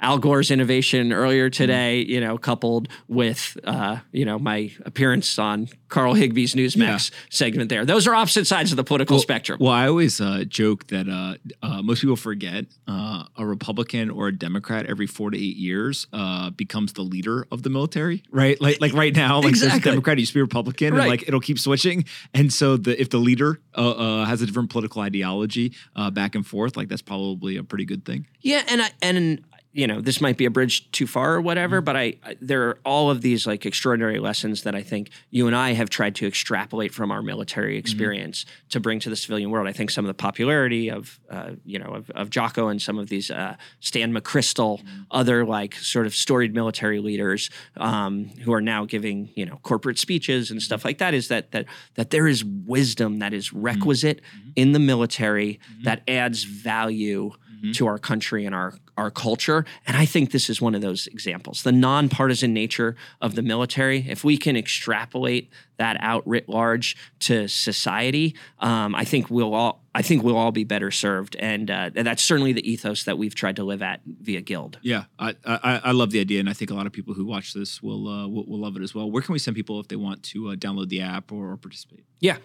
Al 0.00 0.18
Gore's 0.18 0.50
innovation 0.50 1.12
earlier 1.12 1.48
today, 1.48 2.00
you 2.00 2.20
know, 2.20 2.36
coupled 2.36 2.88
with, 3.08 3.56
uh, 3.64 3.98
you 4.12 4.24
know, 4.26 4.38
my 4.38 4.70
appearance 4.84 5.38
on 5.38 5.68
Carl 5.88 6.12
Higbie's 6.14 6.54
Newsmax 6.54 7.10
segment 7.30 7.70
there. 7.70 7.84
Those 7.86 8.06
are 8.06 8.14
opposite 8.14 8.46
sides 8.46 8.72
of 8.72 8.76
the 8.76 8.84
political 8.84 9.18
spectrum. 9.18 9.58
Well, 9.60 9.72
I 9.72 9.86
always 9.88 10.20
uh, 10.20 10.44
joke 10.46 10.88
that 10.88 11.08
uh, 11.08 11.36
uh, 11.66 11.80
most 11.82 12.02
people 12.02 12.16
forget 12.16 12.66
uh, 12.86 13.24
a 13.36 13.46
Republican 13.46 14.10
or 14.10 14.28
a 14.28 14.36
Democrat 14.36 14.84
every 14.86 15.06
four 15.06 15.30
to 15.30 15.38
eight 15.38 15.56
years 15.56 16.06
uh, 16.12 16.50
becomes 16.50 16.92
the 16.92 17.02
leader 17.02 17.46
of 17.50 17.62
the 17.62 17.70
military, 17.70 18.22
right? 18.30 18.60
Like, 18.60 18.80
like 18.82 18.92
right 18.92 19.14
now, 19.14 19.40
like 19.40 19.54
there's 19.54 19.74
a 19.74 19.80
Democrat, 19.80 20.18
used 20.18 20.32
to 20.32 20.38
be 20.38 20.42
Republican, 20.42 20.92
Right. 20.92 21.00
and 21.02 21.08
like 21.10 21.22
it'll 21.26 21.40
keep 21.40 21.58
switching. 21.58 22.04
And 22.34 22.52
so, 22.52 22.76
the 22.76 23.00
if 23.00 23.08
the 23.10 23.18
leader 23.18 23.60
uh, 23.74 23.90
uh, 23.90 24.24
has 24.26 24.42
a 24.42 24.46
different 24.46 24.70
political 24.70 25.00
ideology 25.02 25.72
uh, 25.94 26.10
back 26.10 26.34
and 26.34 26.46
forth, 26.46 26.76
like 26.76 26.88
that's 26.88 27.02
probably 27.02 27.56
a 27.56 27.62
pretty 27.64 27.84
good 27.86 28.04
thing. 28.04 28.26
Yeah, 28.42 28.62
and 28.68 28.82
I, 28.82 28.90
and 29.02 29.44
you 29.76 29.86
know 29.86 30.00
this 30.00 30.22
might 30.22 30.38
be 30.38 30.46
a 30.46 30.50
bridge 30.50 30.90
too 30.90 31.06
far 31.06 31.34
or 31.34 31.40
whatever, 31.42 31.76
mm-hmm. 31.76 31.84
but 31.84 31.96
I, 31.96 32.14
I 32.24 32.36
there 32.40 32.68
are 32.68 32.78
all 32.84 33.10
of 33.10 33.20
these 33.20 33.46
like 33.46 33.66
extraordinary 33.66 34.18
lessons 34.18 34.62
that 34.62 34.74
I 34.74 34.82
think 34.82 35.10
you 35.30 35.46
and 35.46 35.54
I 35.54 35.74
have 35.74 35.90
tried 35.90 36.14
to 36.16 36.26
extrapolate 36.26 36.94
from 36.94 37.10
our 37.10 37.20
military 37.20 37.72
mm-hmm. 37.72 37.80
experience 37.80 38.46
to 38.70 38.80
bring 38.80 39.00
to 39.00 39.10
the 39.10 39.16
civilian 39.16 39.50
world. 39.50 39.68
I 39.68 39.72
think 39.72 39.90
some 39.90 40.06
of 40.06 40.08
the 40.08 40.14
popularity 40.14 40.90
of 40.90 41.20
uh, 41.30 41.50
you 41.66 41.78
know 41.78 41.92
of, 41.92 42.10
of 42.10 42.30
Jocko 42.30 42.68
and 42.68 42.80
some 42.80 42.98
of 42.98 43.10
these 43.10 43.30
uh, 43.30 43.56
Stan 43.80 44.14
McChrystal, 44.14 44.80
mm-hmm. 44.80 45.02
other 45.10 45.44
like 45.44 45.74
sort 45.74 46.06
of 46.06 46.14
storied 46.14 46.54
military 46.54 47.00
leaders 47.00 47.50
um, 47.76 48.30
who 48.44 48.54
are 48.54 48.62
now 48.62 48.86
giving 48.86 49.28
you 49.36 49.44
know 49.44 49.60
corporate 49.62 49.98
speeches 49.98 50.50
and 50.50 50.62
stuff 50.62 50.86
like 50.86 50.98
that 50.98 51.12
is 51.12 51.28
that 51.28 51.50
that 51.50 51.66
that 51.96 52.08
there 52.08 52.26
is 52.26 52.42
wisdom 52.42 53.18
that 53.18 53.34
is 53.34 53.52
requisite 53.52 54.22
in 54.54 54.72
the 54.72 54.78
military 54.78 55.60
that 55.82 56.02
adds 56.08 56.44
value 56.44 57.30
to 57.72 57.86
our 57.86 57.98
country 57.98 58.44
and 58.44 58.54
our 58.54 58.74
our 58.96 59.10
culture. 59.10 59.64
And 59.86 59.96
I 59.96 60.06
think 60.06 60.30
this 60.30 60.48
is 60.48 60.60
one 60.60 60.74
of 60.74 60.80
those 60.80 61.06
examples. 61.06 61.62
The 61.62 61.72
nonpartisan 61.72 62.52
nature 62.52 62.96
of 63.20 63.34
the 63.34 63.42
military, 63.42 64.06
if 64.08 64.24
we 64.24 64.36
can 64.36 64.56
extrapolate 64.56 65.50
that 65.78 65.96
out 66.00 66.26
writ 66.26 66.48
large 66.48 66.96
to 67.20 67.48
society, 67.48 68.34
um, 68.60 68.94
I 68.94 69.04
think 69.04 69.28
we'll 69.30 69.54
all 69.54 69.82
I 69.94 70.02
think 70.02 70.22
we'll 70.22 70.36
all 70.36 70.52
be 70.52 70.64
better 70.64 70.90
served. 70.90 71.36
And 71.36 71.70
uh, 71.70 71.90
that's 71.94 72.22
certainly 72.22 72.52
the 72.52 72.70
ethos 72.70 73.04
that 73.04 73.16
we've 73.16 73.34
tried 73.34 73.56
to 73.56 73.64
live 73.64 73.82
at 73.82 74.00
via 74.04 74.42
Guild. 74.42 74.78
Yeah, 74.82 75.04
I, 75.18 75.34
I 75.44 75.80
I 75.84 75.92
love 75.92 76.10
the 76.10 76.20
idea, 76.20 76.40
and 76.40 76.48
I 76.48 76.52
think 76.52 76.70
a 76.70 76.74
lot 76.74 76.86
of 76.86 76.92
people 76.92 77.14
who 77.14 77.24
watch 77.24 77.54
this 77.54 77.82
will 77.82 78.08
uh, 78.08 78.28
will, 78.28 78.46
will 78.46 78.60
love 78.60 78.76
it 78.76 78.82
as 78.82 78.94
well. 78.94 79.10
Where 79.10 79.22
can 79.22 79.32
we 79.32 79.38
send 79.38 79.56
people 79.56 79.80
if 79.80 79.88
they 79.88 79.96
want 79.96 80.22
to 80.24 80.50
uh, 80.50 80.54
download 80.54 80.88
the 80.88 81.02
app 81.02 81.32
or, 81.32 81.52
or 81.52 81.56
participate? 81.56 82.04
Yeah. 82.20 82.38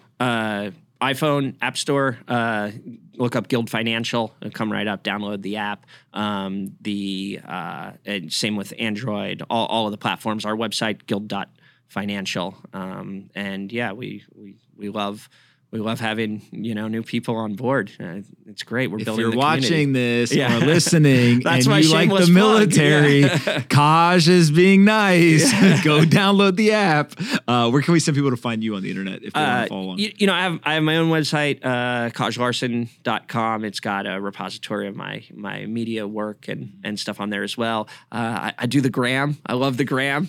IPhone 1.02 1.56
App 1.60 1.76
Store. 1.76 2.18
Uh, 2.28 2.70
look 3.16 3.34
up 3.34 3.48
Guild 3.48 3.68
Financial. 3.68 4.34
Come 4.54 4.70
right 4.70 4.86
up. 4.86 5.02
Download 5.02 5.42
the 5.42 5.56
app. 5.56 5.84
Um, 6.12 6.76
the 6.80 7.40
uh, 7.44 7.92
same 8.28 8.56
with 8.56 8.72
Android. 8.78 9.42
All, 9.50 9.66
all 9.66 9.86
of 9.86 9.90
the 9.90 9.98
platforms. 9.98 10.44
Our 10.44 10.54
website 10.54 11.06
Guild.financial. 11.06 12.56
Um, 12.72 13.30
and 13.34 13.72
yeah, 13.72 13.92
we 13.92 14.24
we 14.34 14.56
we 14.76 14.88
love. 14.88 15.28
We 15.72 15.78
love 15.80 16.00
having 16.00 16.42
you 16.52 16.74
know 16.74 16.86
new 16.86 17.02
people 17.02 17.34
on 17.36 17.54
board. 17.54 17.90
Uh, 17.98 18.18
it's 18.46 18.62
great. 18.62 18.90
We're 18.90 18.98
building. 18.98 19.00
If 19.00 19.32
building. 19.32 19.32
you're 19.32 19.38
watching 19.38 19.92
this 19.94 20.30
Yeah. 20.34 20.58
or 20.58 20.60
listening 20.66 21.40
That's 21.40 21.66
and 21.66 21.82
you 21.82 21.90
like 21.90 22.10
the 22.10 22.26
military, 22.30 23.20
Yeah. 23.20 23.28
Kaj 23.68 24.28
is 24.28 24.50
being 24.50 24.84
nice. 24.84 25.50
Go 25.82 26.02
download 26.02 26.56
the 26.56 26.72
app. 26.72 27.14
Uh, 27.48 27.70
where 27.70 27.80
can 27.80 27.92
we 27.94 28.00
send 28.00 28.16
people 28.18 28.28
to 28.30 28.36
find 28.36 28.62
you 28.62 28.74
on 28.76 28.82
the 28.82 28.90
internet 28.90 29.22
if 29.22 29.32
they 29.32 29.40
want 29.40 29.50
Uh, 29.50 29.62
to 29.62 29.68
follow 29.70 29.82
along? 29.84 29.98
you, 29.98 30.12
you 30.18 30.26
know, 30.26 30.34
I 30.34 30.42
have 30.42 30.60
I 30.62 30.74
have 30.74 30.82
my 30.82 30.96
own 30.98 31.08
website, 31.10 31.60
uh, 31.64 32.10
kajlarsen.com. 32.10 33.64
It's 33.64 33.80
got 33.80 34.06
a 34.06 34.20
repository 34.20 34.88
of 34.88 34.96
my 34.96 35.24
my 35.34 35.64
media 35.66 36.06
work 36.06 36.48
and 36.48 36.72
and 36.84 37.00
stuff 37.00 37.18
on 37.18 37.30
there 37.30 37.42
as 37.42 37.56
well. 37.56 37.88
Uh, 38.10 38.16
I, 38.50 38.52
I 38.58 38.66
do 38.66 38.82
the 38.82 38.90
gram. 38.90 39.38
I 39.46 39.54
love 39.54 39.78
the 39.78 39.84
gram. 39.84 40.28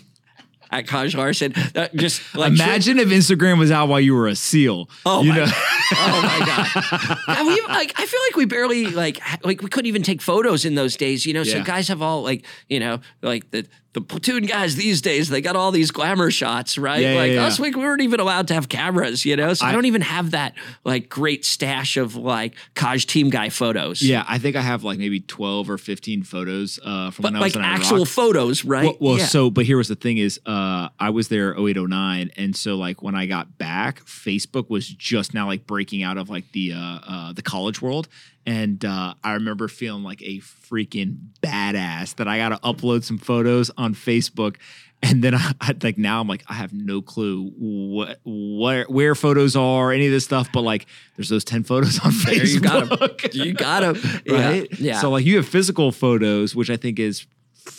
At 0.73 0.87
Kaj 0.87 1.15
Larsen. 1.15 1.53
That 1.73 1.93
uh, 1.93 1.97
just 1.97 2.35
like 2.35 2.51
Imagine 2.53 2.97
if 2.99 3.09
Instagram 3.09 3.59
was 3.59 3.69
out 3.71 3.87
while 3.89 3.99
you 3.99 4.15
were 4.15 4.27
a 4.27 4.35
SEAL. 4.35 4.89
Oh 5.05 5.21
you 5.21 5.29
my, 5.29 5.37
know? 5.37 5.45
oh 5.51 6.21
my 6.23 6.45
god! 6.45 7.45
We 7.45 7.61
like 7.67 7.93
I 7.99 8.05
feel 8.05 8.19
like 8.29 8.35
we 8.35 8.45
barely 8.45 8.87
like 8.87 9.19
like 9.45 9.61
we 9.61 9.69
couldn't 9.69 9.87
even 9.87 10.01
take 10.03 10.21
photos 10.21 10.65
in 10.65 10.75
those 10.75 10.95
days. 10.95 11.25
You 11.25 11.33
know, 11.33 11.43
so 11.43 11.57
Yeah. 11.57 11.63
guys 11.63 11.87
have 11.89 12.01
all 12.01 12.23
like 12.23 12.45
you 12.69 12.79
know 12.79 12.99
like 13.21 13.51
the 13.51 13.67
the 13.93 14.01
platoon 14.01 14.45
guys 14.45 14.75
these 14.75 15.01
days 15.01 15.29
they 15.29 15.41
got 15.41 15.55
all 15.55 15.71
these 15.71 15.91
glamour 15.91 16.31
shots, 16.31 16.77
right? 16.77 17.01
Yeah, 17.01 17.13
yeah, 17.13 17.19
like 17.19 17.31
yeah. 17.31 17.45
us, 17.45 17.59
we, 17.59 17.71
we 17.71 17.81
weren't 17.81 18.01
even 18.01 18.19
allowed 18.19 18.47
to 18.49 18.53
have 18.55 18.67
cameras. 18.67 19.23
You 19.23 19.35
know, 19.35 19.53
so 19.53 19.65
I, 19.65 19.69
I- 19.69 19.71
don't 19.71 19.85
even 19.85 20.01
have 20.01 20.31
that 20.31 20.55
like 20.83 21.09
great 21.09 21.45
stash 21.45 21.97
of 21.97 22.15
like 22.15 22.55
Kaj 22.75 23.05
team 23.05 23.29
guy 23.29 23.49
photos. 23.49 24.01
Yeah, 24.01 24.25
I 24.27 24.39
think 24.39 24.55
I 24.55 24.61
have 24.61 24.83
like 24.83 24.97
maybe 24.97 25.19
12 25.19 25.69
or 25.69 25.77
15 25.77 26.23
photos 26.23 26.79
uh, 26.83 27.11
from 27.11 27.23
but 27.23 27.33
when 27.33 27.35
I 27.35 27.39
like 27.39 27.45
was 27.49 27.55
in 27.55 27.61
Iraq. 27.61 27.79
actual 27.79 28.05
photos, 28.05 28.65
right? 28.65 28.85
Well, 28.85 28.97
well 28.99 29.17
yeah. 29.19 29.25
so 29.25 29.49
but 29.49 29.65
here 29.65 29.77
was 29.77 29.87
the 29.87 29.95
thing 29.95 30.17
is 30.17 30.39
uh 30.45 30.89
I 30.99 31.11
was 31.11 31.27
there 31.27 31.53
0809 31.53 32.31
and 32.35 32.55
so 32.55 32.75
like 32.75 33.01
when 33.01 33.15
I 33.15 33.25
got 33.25 33.57
back 33.57 34.03
Facebook 34.05 34.69
was 34.69 34.87
just 34.87 35.33
now 35.33 35.47
like 35.47 35.67
breaking 35.67 36.03
out 36.03 36.17
of 36.17 36.29
like 36.29 36.51
the 36.51 36.73
uh, 36.73 36.99
uh 37.07 37.33
the 37.33 37.41
college 37.41 37.81
world 37.81 38.07
and 38.45 38.83
uh 38.83 39.13
I 39.23 39.33
remember 39.33 39.67
feeling 39.67 40.03
like 40.03 40.21
a 40.21 40.39
freaking 40.39 41.17
badass 41.41 42.15
that 42.15 42.27
I 42.27 42.37
got 42.37 42.49
to 42.49 42.57
upload 42.57 43.03
some 43.03 43.17
photos 43.17 43.71
on 43.77 43.93
Facebook 43.95 44.57
and 45.01 45.23
then 45.23 45.33
I, 45.35 45.51
I 45.61 45.75
like 45.81 45.97
now 45.97 46.19
I'm 46.21 46.27
like 46.27 46.43
I 46.47 46.53
have 46.53 46.73
no 46.73 47.01
clue 47.01 47.51
what 47.57 48.19
where 48.25 48.85
where 48.85 49.15
photos 49.15 49.55
are 49.55 49.91
any 49.91 50.05
of 50.07 50.11
this 50.11 50.25
stuff 50.25 50.49
but 50.51 50.61
like 50.61 50.85
there's 51.15 51.29
those 51.29 51.43
10 51.43 51.63
photos 51.63 51.99
on 51.99 52.11
Facebook 52.11 52.35
There 52.35 52.45
you 52.47 52.59
got 52.59 53.01
'em. 53.01 53.19
You 53.33 53.53
got 53.53 53.83
'em. 53.83 53.97
Yeah, 54.25 54.49
right 54.49 54.79
yeah. 54.79 54.99
so 54.99 55.09
like 55.09 55.25
you 55.25 55.37
have 55.37 55.47
physical 55.47 55.91
photos 55.91 56.55
which 56.55 56.69
I 56.69 56.77
think 56.77 56.99
is 56.99 57.25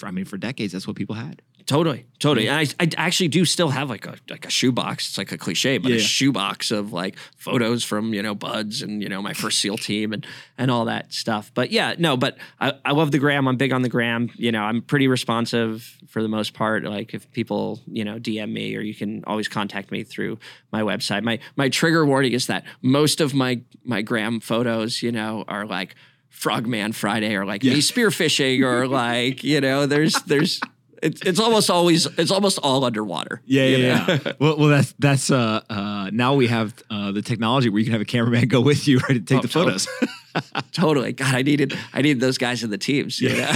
I 0.02 0.10
mean 0.10 0.24
for 0.24 0.36
decades 0.38 0.72
that's 0.72 0.86
what 0.86 0.96
people 0.96 1.14
had 1.14 1.42
Totally, 1.66 2.06
totally. 2.18 2.48
And 2.48 2.74
I, 2.78 2.84
I 2.84 2.88
actually 2.98 3.28
do 3.28 3.46
still 3.46 3.70
have 3.70 3.88
like 3.88 4.04
a 4.04 4.16
like 4.28 4.44
a 4.44 4.50
shoebox. 4.50 5.08
It's 5.08 5.18
like 5.18 5.32
a 5.32 5.38
cliche, 5.38 5.78
but 5.78 5.92
a 5.92 5.98
shoebox 5.98 6.70
of 6.70 6.92
like 6.92 7.16
photos 7.36 7.82
from 7.82 8.12
you 8.12 8.22
know 8.22 8.34
BUD/S 8.34 8.82
and 8.82 9.02
you 9.02 9.08
know 9.08 9.22
my 9.22 9.32
first 9.32 9.60
SEAL 9.60 9.78
team 9.78 10.12
and 10.12 10.26
and 10.58 10.70
all 10.70 10.84
that 10.84 11.14
stuff. 11.14 11.50
But 11.54 11.70
yeah, 11.70 11.94
no, 11.96 12.18
but 12.18 12.36
I, 12.60 12.74
I 12.84 12.92
love 12.92 13.12
the 13.12 13.18
gram. 13.18 13.48
I'm 13.48 13.56
big 13.56 13.72
on 13.72 13.80
the 13.80 13.88
gram. 13.88 14.30
You 14.36 14.52
know, 14.52 14.62
I'm 14.62 14.82
pretty 14.82 15.08
responsive 15.08 15.96
for 16.06 16.20
the 16.20 16.28
most 16.28 16.52
part. 16.52 16.84
Like 16.84 17.14
if 17.14 17.30
people 17.32 17.80
you 17.86 18.04
know 18.04 18.18
DM 18.18 18.52
me 18.52 18.76
or 18.76 18.80
you 18.80 18.94
can 18.94 19.24
always 19.24 19.48
contact 19.48 19.90
me 19.90 20.04
through 20.04 20.38
my 20.70 20.82
website. 20.82 21.22
My 21.22 21.38
my 21.56 21.70
trigger 21.70 22.04
warning 22.04 22.32
is 22.32 22.46
that 22.48 22.64
most 22.82 23.22
of 23.22 23.32
my 23.32 23.62
my 23.84 24.02
gram 24.02 24.40
photos 24.40 25.02
you 25.02 25.12
know 25.12 25.44
are 25.48 25.64
like. 25.64 25.94
Frogman 26.30 26.92
Friday, 26.92 27.36
or 27.36 27.46
like 27.46 27.62
me 27.62 27.78
spearfishing, 27.78 28.64
or 28.64 28.88
like 28.88 29.44
you 29.44 29.60
know, 29.60 29.86
there's 29.86 30.14
there's 30.26 30.60
it's, 31.04 31.20
it's 31.20 31.38
almost 31.38 31.68
always 31.68 32.06
it's 32.18 32.30
almost 32.30 32.58
all 32.62 32.84
underwater. 32.84 33.42
Yeah, 33.44 33.66
yeah, 33.66 34.04
yeah. 34.08 34.32
well, 34.40 34.58
well, 34.58 34.68
that's 34.68 34.94
that's 34.98 35.30
uh, 35.30 35.60
uh, 35.68 36.10
now 36.12 36.34
we 36.34 36.46
have 36.46 36.74
uh, 36.90 37.12
the 37.12 37.20
technology 37.20 37.68
where 37.68 37.78
you 37.78 37.84
can 37.84 37.92
have 37.92 38.00
a 38.00 38.06
cameraman 38.06 38.48
go 38.48 38.62
with 38.62 38.88
you, 38.88 38.98
right, 38.98 39.14
to 39.14 39.20
take 39.20 39.42
the 39.42 39.48
photos. 39.48 39.86
totally. 40.72 41.12
God, 41.12 41.34
I 41.34 41.42
needed 41.42 41.78
I 41.92 42.00
needed 42.00 42.20
those 42.20 42.38
guys 42.38 42.64
in 42.64 42.70
the 42.70 42.78
teams. 42.78 43.20
You 43.20 43.36
know? 43.36 43.52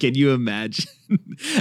can 0.00 0.14
you 0.14 0.30
imagine 0.30 0.86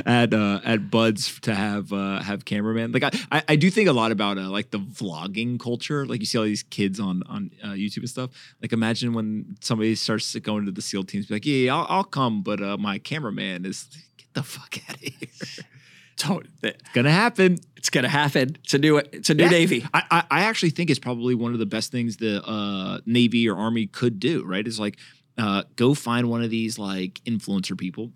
at 0.05 0.35
uh, 0.35 0.61
at 0.63 0.91
BUD/S 0.91 1.39
to 1.41 1.55
have 1.55 1.91
uh, 1.91 2.21
have 2.21 2.45
cameraman? 2.45 2.91
Like 2.91 3.03
I, 3.03 3.11
I, 3.31 3.43
I 3.49 3.55
do 3.55 3.71
think 3.71 3.89
a 3.89 3.93
lot 3.93 4.11
about 4.11 4.37
uh, 4.37 4.49
like 4.49 4.69
the 4.69 4.79
vlogging 4.79 5.59
culture. 5.59 6.05
Like 6.05 6.19
you 6.19 6.27
see 6.27 6.37
all 6.37 6.43
these 6.43 6.63
kids 6.63 6.99
on 6.99 7.23
on 7.27 7.49
uh, 7.63 7.69
YouTube 7.69 7.99
and 7.99 8.09
stuff. 8.09 8.29
Like 8.61 8.71
imagine 8.71 9.13
when 9.13 9.57
somebody 9.61 9.95
starts 9.95 10.31
going 10.31 10.41
to 10.43 10.45
go 10.45 10.57
into 10.57 10.71
the 10.71 10.81
SEAL 10.83 11.05
teams, 11.05 11.25
be 11.25 11.33
like, 11.33 11.45
yeah, 11.45 11.55
yeah 11.55 11.75
I'll, 11.75 11.87
I'll 11.89 12.03
come, 12.03 12.43
but 12.43 12.61
uh, 12.61 12.77
my 12.77 12.99
cameraman 12.99 13.65
is 13.65 13.87
get 13.87 14.06
the 14.37 14.43
fuck 14.43 14.77
out 14.89 14.95
of 14.95 15.01
here. 15.01 15.65
Totally. 16.17 16.49
It's 16.63 16.89
gonna 16.93 17.11
happen. 17.11 17.57
It's 17.75 17.89
gonna 17.91 18.09
happen. 18.09 18.57
It's 18.63 18.73
a 18.73 18.79
new 18.79 18.97
it's 18.97 19.29
a 19.29 19.33
new 19.35 19.43
Yeah. 19.43 19.49
navy. 19.51 19.85
I, 19.93 20.03
I, 20.09 20.23
I 20.31 20.41
actually 20.45 20.71
think 20.71 20.89
it's 20.89 20.99
probably 20.99 21.35
one 21.35 21.53
of 21.53 21.59
the 21.59 21.65
best 21.67 21.91
things 21.91 22.17
the 22.17 22.43
uh, 22.43 22.99
Navy 23.05 23.47
or 23.47 23.55
Army 23.55 23.85
could 23.85 24.19
do, 24.19 24.43
right? 24.43 24.65
Is 24.67 24.79
like 24.79 24.97
uh, 25.37 25.63
go 25.75 25.93
find 25.93 26.29
one 26.29 26.41
of 26.43 26.49
these 26.49 26.79
like 26.79 27.21
influencer 27.25 27.77
people 27.77 28.11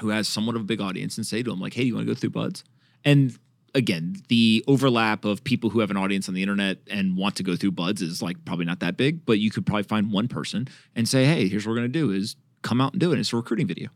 who 0.00 0.08
has 0.10 0.28
somewhat 0.28 0.54
of 0.56 0.60
a 0.62 0.64
big 0.64 0.80
audience 0.80 1.16
and 1.16 1.26
say 1.26 1.42
to 1.42 1.50
them, 1.50 1.60
like, 1.60 1.72
hey, 1.74 1.82
you 1.84 1.94
want 1.94 2.06
to 2.06 2.12
go 2.14 2.18
through 2.18 2.30
BUD/S? 2.30 2.62
And 3.04 3.38
again, 3.74 4.16
the 4.28 4.62
overlap 4.68 5.24
of 5.24 5.42
people 5.42 5.70
who 5.70 5.80
have 5.80 5.90
an 5.90 5.96
audience 5.96 6.28
on 6.28 6.34
the 6.34 6.42
internet 6.42 6.78
and 6.90 7.16
want 7.16 7.36
to 7.36 7.42
go 7.42 7.56
through 7.56 7.70
BUD/S 7.72 8.02
is 8.02 8.20
like 8.22 8.44
probably 8.44 8.66
not 8.66 8.80
that 8.80 8.98
big, 8.98 9.24
but 9.24 9.38
you 9.38 9.50
could 9.50 9.64
probably 9.64 9.84
find 9.84 10.12
one 10.12 10.28
person 10.28 10.68
and 10.94 11.08
say, 11.08 11.24
hey, 11.24 11.48
here's 11.48 11.66
what 11.66 11.70
we're 11.72 11.76
gonna 11.76 11.88
do 11.88 12.10
is 12.10 12.36
come 12.62 12.82
out 12.82 12.92
and 12.92 13.00
do 13.00 13.12
it. 13.12 13.18
It's 13.18 13.32
a 13.32 13.36
recruiting 13.36 13.66
video. 13.66 13.88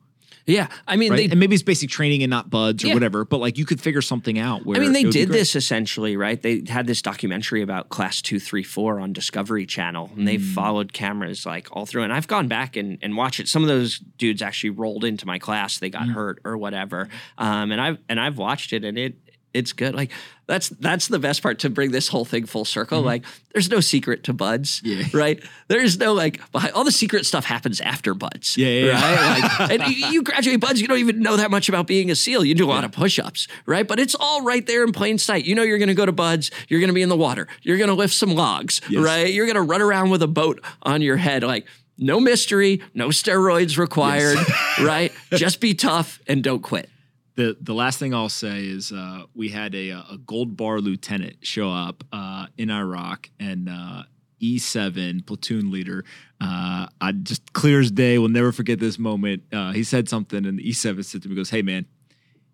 Yeah. 0.46 0.68
I 0.86 0.96
mean 0.96 1.10
Right. 1.10 1.16
they 1.16 1.24
and 1.30 1.40
maybe 1.40 1.54
it's 1.54 1.62
basic 1.62 1.88
training 1.90 2.22
and 2.22 2.30
not 2.30 2.50
BUD/S 2.50 2.84
or 2.84 2.88
Yeah. 2.88 2.94
whatever, 2.94 3.24
but 3.24 3.38
like 3.38 3.56
you 3.56 3.64
could 3.64 3.80
figure 3.80 4.02
something 4.02 4.38
out 4.38 4.66
where 4.66 4.76
I 4.76 4.80
mean, 4.80 4.92
they 4.92 5.00
it 5.00 5.06
would 5.06 5.14
be 5.14 5.20
did 5.20 5.28
this 5.30 5.56
essentially, 5.56 6.16
right? 6.16 6.40
They 6.40 6.62
had 6.68 6.86
this 6.86 7.00
documentary 7.00 7.62
about 7.62 7.88
Class 7.88 8.20
234 8.20 9.00
on 9.00 9.12
Discovery 9.12 9.64
Channel, 9.66 10.10
and 10.16 10.28
they 10.28 10.36
Mm. 10.36 10.52
followed 10.54 10.92
cameras 10.92 11.46
like 11.46 11.68
all 11.72 11.86
through. 11.86 12.02
And 12.02 12.12
I've 12.12 12.28
gone 12.28 12.46
back 12.48 12.76
and, 12.76 12.98
and 13.00 13.16
watched 13.16 13.40
it. 13.40 13.48
Some 13.48 13.62
of 13.62 13.68
those 13.68 14.00
dudes 14.18 14.42
actually 14.42 14.70
rolled 14.70 15.04
into 15.04 15.26
my 15.26 15.38
class, 15.38 15.78
they 15.78 15.88
Mm. 15.88 15.92
got 15.92 16.08
hurt 16.08 16.40
or 16.44 16.58
whatever. 16.58 17.08
Um, 17.38 17.72
and 17.72 17.80
I've 17.80 17.98
and 18.08 18.20
I've 18.20 18.36
watched 18.36 18.72
it, 18.72 18.84
and 18.84 18.98
it 18.98 19.14
it's 19.54 19.72
good. 19.72 19.94
Like 19.94 20.10
that's 20.46 20.68
that's 20.68 21.08
the 21.08 21.18
best 21.18 21.42
part 21.42 21.60
to 21.60 21.70
bring 21.70 21.90
this 21.90 22.08
whole 22.08 22.24
thing 22.26 22.44
full 22.44 22.66
circle. 22.66 23.00
Like, 23.00 23.24
there's 23.54 23.70
no 23.70 23.80
secret 23.80 24.24
to 24.24 24.32
BUD/S, 24.34 24.82
Mm-hmm. 24.84 25.00
Yeah. 25.00 25.06
right? 25.22 25.42
There's 25.68 25.96
no 25.98 26.12
like 26.12 26.40
behind 26.52 26.74
all 26.74 26.84
the 26.84 26.92
secret 26.92 27.24
stuff 27.24 27.44
happens 27.46 27.80
after 27.80 28.12
BUD/S, 28.12 28.58
Yeah, 28.58 28.68
yeah, 28.68 28.84
yeah. 28.86 28.92
right? 28.92 29.40
Like, 29.60 29.70
and 29.80 29.82
you, 29.96 30.06
you 30.08 30.22
graduate 30.22 30.60
BUD/S, 30.60 30.80
you 30.80 30.88
don't 30.88 30.98
even 30.98 31.20
know 31.20 31.36
that 31.36 31.50
much 31.50 31.68
about 31.70 31.86
being 31.86 32.10
a 32.10 32.14
SEAL. 32.16 32.44
You 32.44 32.54
do 32.54 32.66
a 32.66 32.72
lot 32.72 32.84
of 32.84 32.92
push-ups, 32.92 33.48
right? 33.64 33.88
But 33.88 33.98
it's 34.00 34.14
all 34.14 34.42
right 34.42 34.66
there 34.66 34.84
in 34.84 34.92
plain 34.92 35.16
sight. 35.16 35.46
You 35.46 35.54
know 35.54 35.62
you're 35.62 35.78
going 35.78 35.88
to 35.88 35.94
go 35.94 36.04
to 36.04 36.12
BUD/S. 36.12 36.50
You're 36.68 36.80
going 36.80 36.88
to 36.88 36.94
be 36.94 37.02
in 37.02 37.08
the 37.08 37.16
water. 37.16 37.48
You're 37.62 37.78
going 37.78 37.88
to 37.88 37.94
lift 37.94 38.12
some 38.14 38.34
logs, 38.34 38.80
Yes. 38.90 39.02
right? 39.02 39.32
You're 39.32 39.46
going 39.46 39.54
to 39.56 39.62
run 39.62 39.80
around 39.80 40.10
with 40.10 40.22
a 40.22 40.28
boat 40.28 40.60
on 40.82 41.00
your 41.00 41.16
head, 41.16 41.42
like. 41.42 41.66
No 41.96 42.18
mystery, 42.18 42.82
no 42.92 43.10
steroids 43.10 43.78
required, 43.78 44.36
right? 44.82 45.12
Just 45.30 45.60
be 45.60 45.74
tough 45.74 46.18
and 46.26 46.42
don't 46.42 46.60
quit. 46.60 46.90
The 47.36 47.56
the 47.60 47.74
last 47.74 47.98
thing 47.98 48.14
I'll 48.14 48.28
say 48.28 48.64
is 48.66 48.92
uh, 48.92 49.24
we 49.34 49.48
had 49.48 49.74
a 49.74 49.90
a 49.90 50.18
gold 50.24 50.56
bar 50.56 50.80
lieutenant 50.80 51.44
show 51.44 51.70
up 51.70 52.04
uh, 52.12 52.46
in 52.56 52.70
Iraq 52.70 53.30
and 53.40 53.68
uh, 53.68 54.02
E7 54.40 55.26
platoon 55.26 55.70
leader. 55.70 56.04
Uh, 56.40 56.86
I 57.00 57.12
just 57.12 57.52
clear 57.52 57.80
as 57.80 57.90
day. 57.90 58.18
Will 58.18 58.28
never 58.28 58.52
forget 58.52 58.78
this 58.78 58.98
moment. 58.98 59.42
Uh, 59.52 59.72
he 59.72 59.82
said 59.84 60.08
something 60.08 60.44
and 60.46 60.58
the 60.58 60.70
E7 60.70 61.04
said 61.04 61.22
to 61.22 61.28
me, 61.28 61.34
"Goes, 61.34 61.50
hey 61.50 61.62
man, 61.62 61.86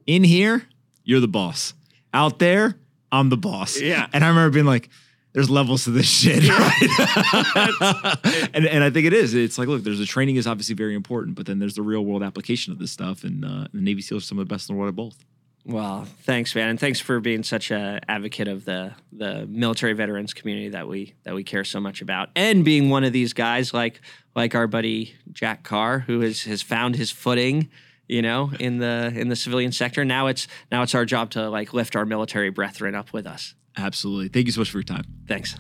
in 0.07 0.25
here 0.25 0.67
you're 1.05 1.21
the 1.21 1.29
boss. 1.29 1.75
Out 2.15 2.39
there 2.39 2.77
I'm 3.13 3.29
the 3.29 3.37
boss." 3.37 3.81
Yeah. 3.81 4.07
and 4.13 4.25
I 4.25 4.29
remember 4.29 4.51
being 4.55 4.67
like. 4.67 4.89
There's 5.33 5.49
levels 5.49 5.85
to 5.85 5.91
this 5.91 6.07
shit, 6.07 6.49
right? 6.49 8.17
and 8.55 8.67
and 8.67 8.83
I 8.83 8.91
think 8.91 9.07
it 9.07 9.13
is. 9.13 9.35
It's 9.35 9.59
like, 9.59 9.69
look, 9.69 9.85
there's 9.85 9.99
the 9.99 10.07
training 10.07 10.37
is 10.37 10.47
obviously 10.47 10.75
very 10.75 10.95
important, 10.95 11.37
but 11.37 11.47
then 11.47 11.61
there's 11.61 11.75
the 11.75 11.83
real 11.83 12.05
world 12.05 12.23
application 12.23 12.73
of 12.73 12.79
this 12.79 12.91
stuff, 12.91 13.23
and 13.23 13.45
uh, 13.45 13.69
the 13.73 13.81
Navy 13.81 14.03
SEALs 14.03 14.25
are 14.25 14.27
some 14.27 14.39
of 14.39 14.49
the 14.49 14.53
best 14.53 14.69
in 14.69 14.75
the 14.75 14.81
world 14.81 14.89
at 14.89 14.97
both. 14.97 15.25
Well, 15.65 16.07
thanks, 16.23 16.55
man, 16.55 16.71
and 16.71 16.81
thanks 16.81 17.01
for 17.01 17.21
being 17.21 17.43
such 17.43 17.71
a 17.71 18.01
advocate 18.09 18.49
of 18.49 18.65
the 18.65 18.93
the 19.13 19.47
military 19.47 19.93
veterans 19.93 20.35
community 20.35 20.71
that 20.71 20.89
we 20.89 21.15
that 21.25 21.35
we 21.35 21.45
care 21.45 21.65
so 21.65 21.81
much 21.81 22.03
about, 22.03 22.31
and 22.35 22.65
being 22.65 22.91
one 22.91 23.05
of 23.05 23.13
these 23.13 23.33
guys 23.33 23.73
like 23.73 24.01
like 24.35 24.55
our 24.55 24.67
buddy 24.67 25.15
Jack 25.33 25.63
Carr, 25.63 26.01
who 26.01 26.21
has 26.21 26.43
has 26.43 26.63
found 26.63 26.97
his 26.97 27.11
footing, 27.11 27.69
you 28.09 28.23
know, 28.23 28.51
in 28.59 28.79
the 28.79 29.13
in 29.15 29.29
the 29.29 29.37
civilian 29.37 29.71
sector. 29.71 30.05
Now 30.05 30.29
it's 30.29 30.49
now 30.73 30.83
it's 30.83 30.95
our 30.95 31.05
job 31.05 31.31
to 31.33 31.51
like 31.51 31.75
lift 31.75 31.95
our 31.95 32.07
military 32.07 32.51
brethren 32.51 32.95
up 32.95 33.13
with 33.13 33.27
us. 33.27 33.55
Absolutely. 33.77 34.29
Thank 34.29 34.47
you 34.47 34.53
so 34.53 34.61
much 34.61 34.71
for 34.71 34.79
your 34.79 34.85
time. 34.85 35.05
Thanks. 35.29 35.55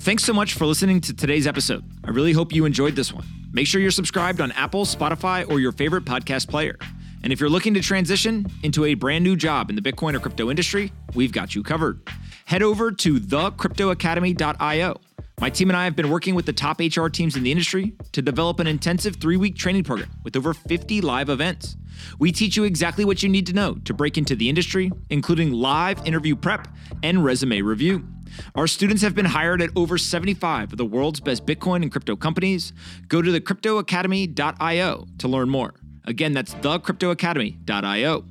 Thanks 0.00 0.24
so 0.24 0.32
much 0.32 0.54
for 0.54 0.66
listening 0.66 1.00
to 1.02 1.14
today's 1.14 1.46
episode. 1.46 1.84
I 2.04 2.10
really 2.10 2.32
hope 2.32 2.52
you 2.52 2.64
enjoyed 2.64 2.94
this 2.94 3.12
one. 3.12 3.26
Make 3.52 3.66
sure 3.66 3.80
you're 3.80 3.90
subscribed 3.90 4.40
on 4.40 4.52
Apple, 4.52 4.84
Spotify, 4.84 5.48
or 5.50 5.58
your 5.58 5.72
favorite 5.72 6.04
podcast 6.04 6.48
player. 6.48 6.76
And 7.24 7.32
if 7.32 7.40
you're 7.40 7.50
looking 7.50 7.74
to 7.74 7.80
transition 7.80 8.46
into 8.62 8.84
a 8.84 8.94
brand 8.94 9.24
new 9.24 9.34
job 9.34 9.68
in 9.68 9.74
the 9.74 9.82
Bitcoin 9.82 10.14
or 10.14 10.20
crypto 10.20 10.48
industry, 10.48 10.92
we've 11.14 11.32
got 11.32 11.54
you 11.54 11.62
covered. 11.64 12.00
Head 12.44 12.62
over 12.62 12.92
to 12.92 13.18
thecryptoacademy.io. 13.18 15.00
My 15.40 15.50
team 15.50 15.68
and 15.70 15.76
I 15.76 15.84
have 15.84 15.96
been 15.96 16.08
working 16.08 16.34
with 16.34 16.46
the 16.46 16.52
top 16.52 16.78
HR 16.80 17.08
teams 17.08 17.36
in 17.36 17.42
the 17.42 17.50
industry 17.50 17.94
to 18.12 18.22
develop 18.22 18.60
an 18.60 18.66
intensive 18.66 19.16
three 19.16 19.36
week 19.36 19.56
training 19.56 19.84
program 19.84 20.10
with 20.22 20.36
over 20.36 20.54
50 20.54 21.00
live 21.00 21.28
events. 21.28 21.76
We 22.18 22.32
teach 22.32 22.56
you 22.56 22.64
exactly 22.64 23.04
what 23.04 23.22
you 23.22 23.28
need 23.28 23.46
to 23.46 23.52
know 23.52 23.74
to 23.84 23.94
break 23.94 24.18
into 24.18 24.36
the 24.36 24.48
industry, 24.48 24.90
including 25.10 25.52
live 25.52 26.06
interview 26.06 26.36
prep 26.36 26.68
and 27.02 27.24
resume 27.24 27.62
review. 27.62 28.06
Our 28.54 28.66
students 28.66 29.02
have 29.02 29.14
been 29.14 29.26
hired 29.26 29.62
at 29.62 29.70
over 29.76 29.98
75 29.98 30.72
of 30.72 30.78
the 30.78 30.84
world's 30.84 31.20
best 31.20 31.46
Bitcoin 31.46 31.82
and 31.82 31.90
crypto 31.90 32.16
companies. 32.16 32.72
Go 33.08 33.22
to 33.22 33.30
thecryptoacademy.io 33.30 35.06
to 35.18 35.28
learn 35.28 35.48
more. 35.48 35.74
Again, 36.04 36.32
that's 36.32 36.54
thecryptoacademy.io. 36.54 38.24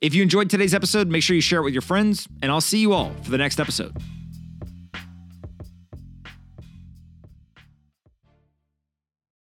If 0.00 0.14
you 0.14 0.22
enjoyed 0.22 0.48
today's 0.48 0.74
episode, 0.74 1.08
make 1.08 1.22
sure 1.22 1.34
you 1.34 1.42
share 1.42 1.60
it 1.60 1.64
with 1.64 1.74
your 1.74 1.82
friends, 1.82 2.28
and 2.40 2.50
I'll 2.50 2.60
see 2.60 2.78
you 2.78 2.92
all 2.92 3.12
for 3.22 3.30
the 3.30 3.38
next 3.38 3.60
episode. 3.60 3.94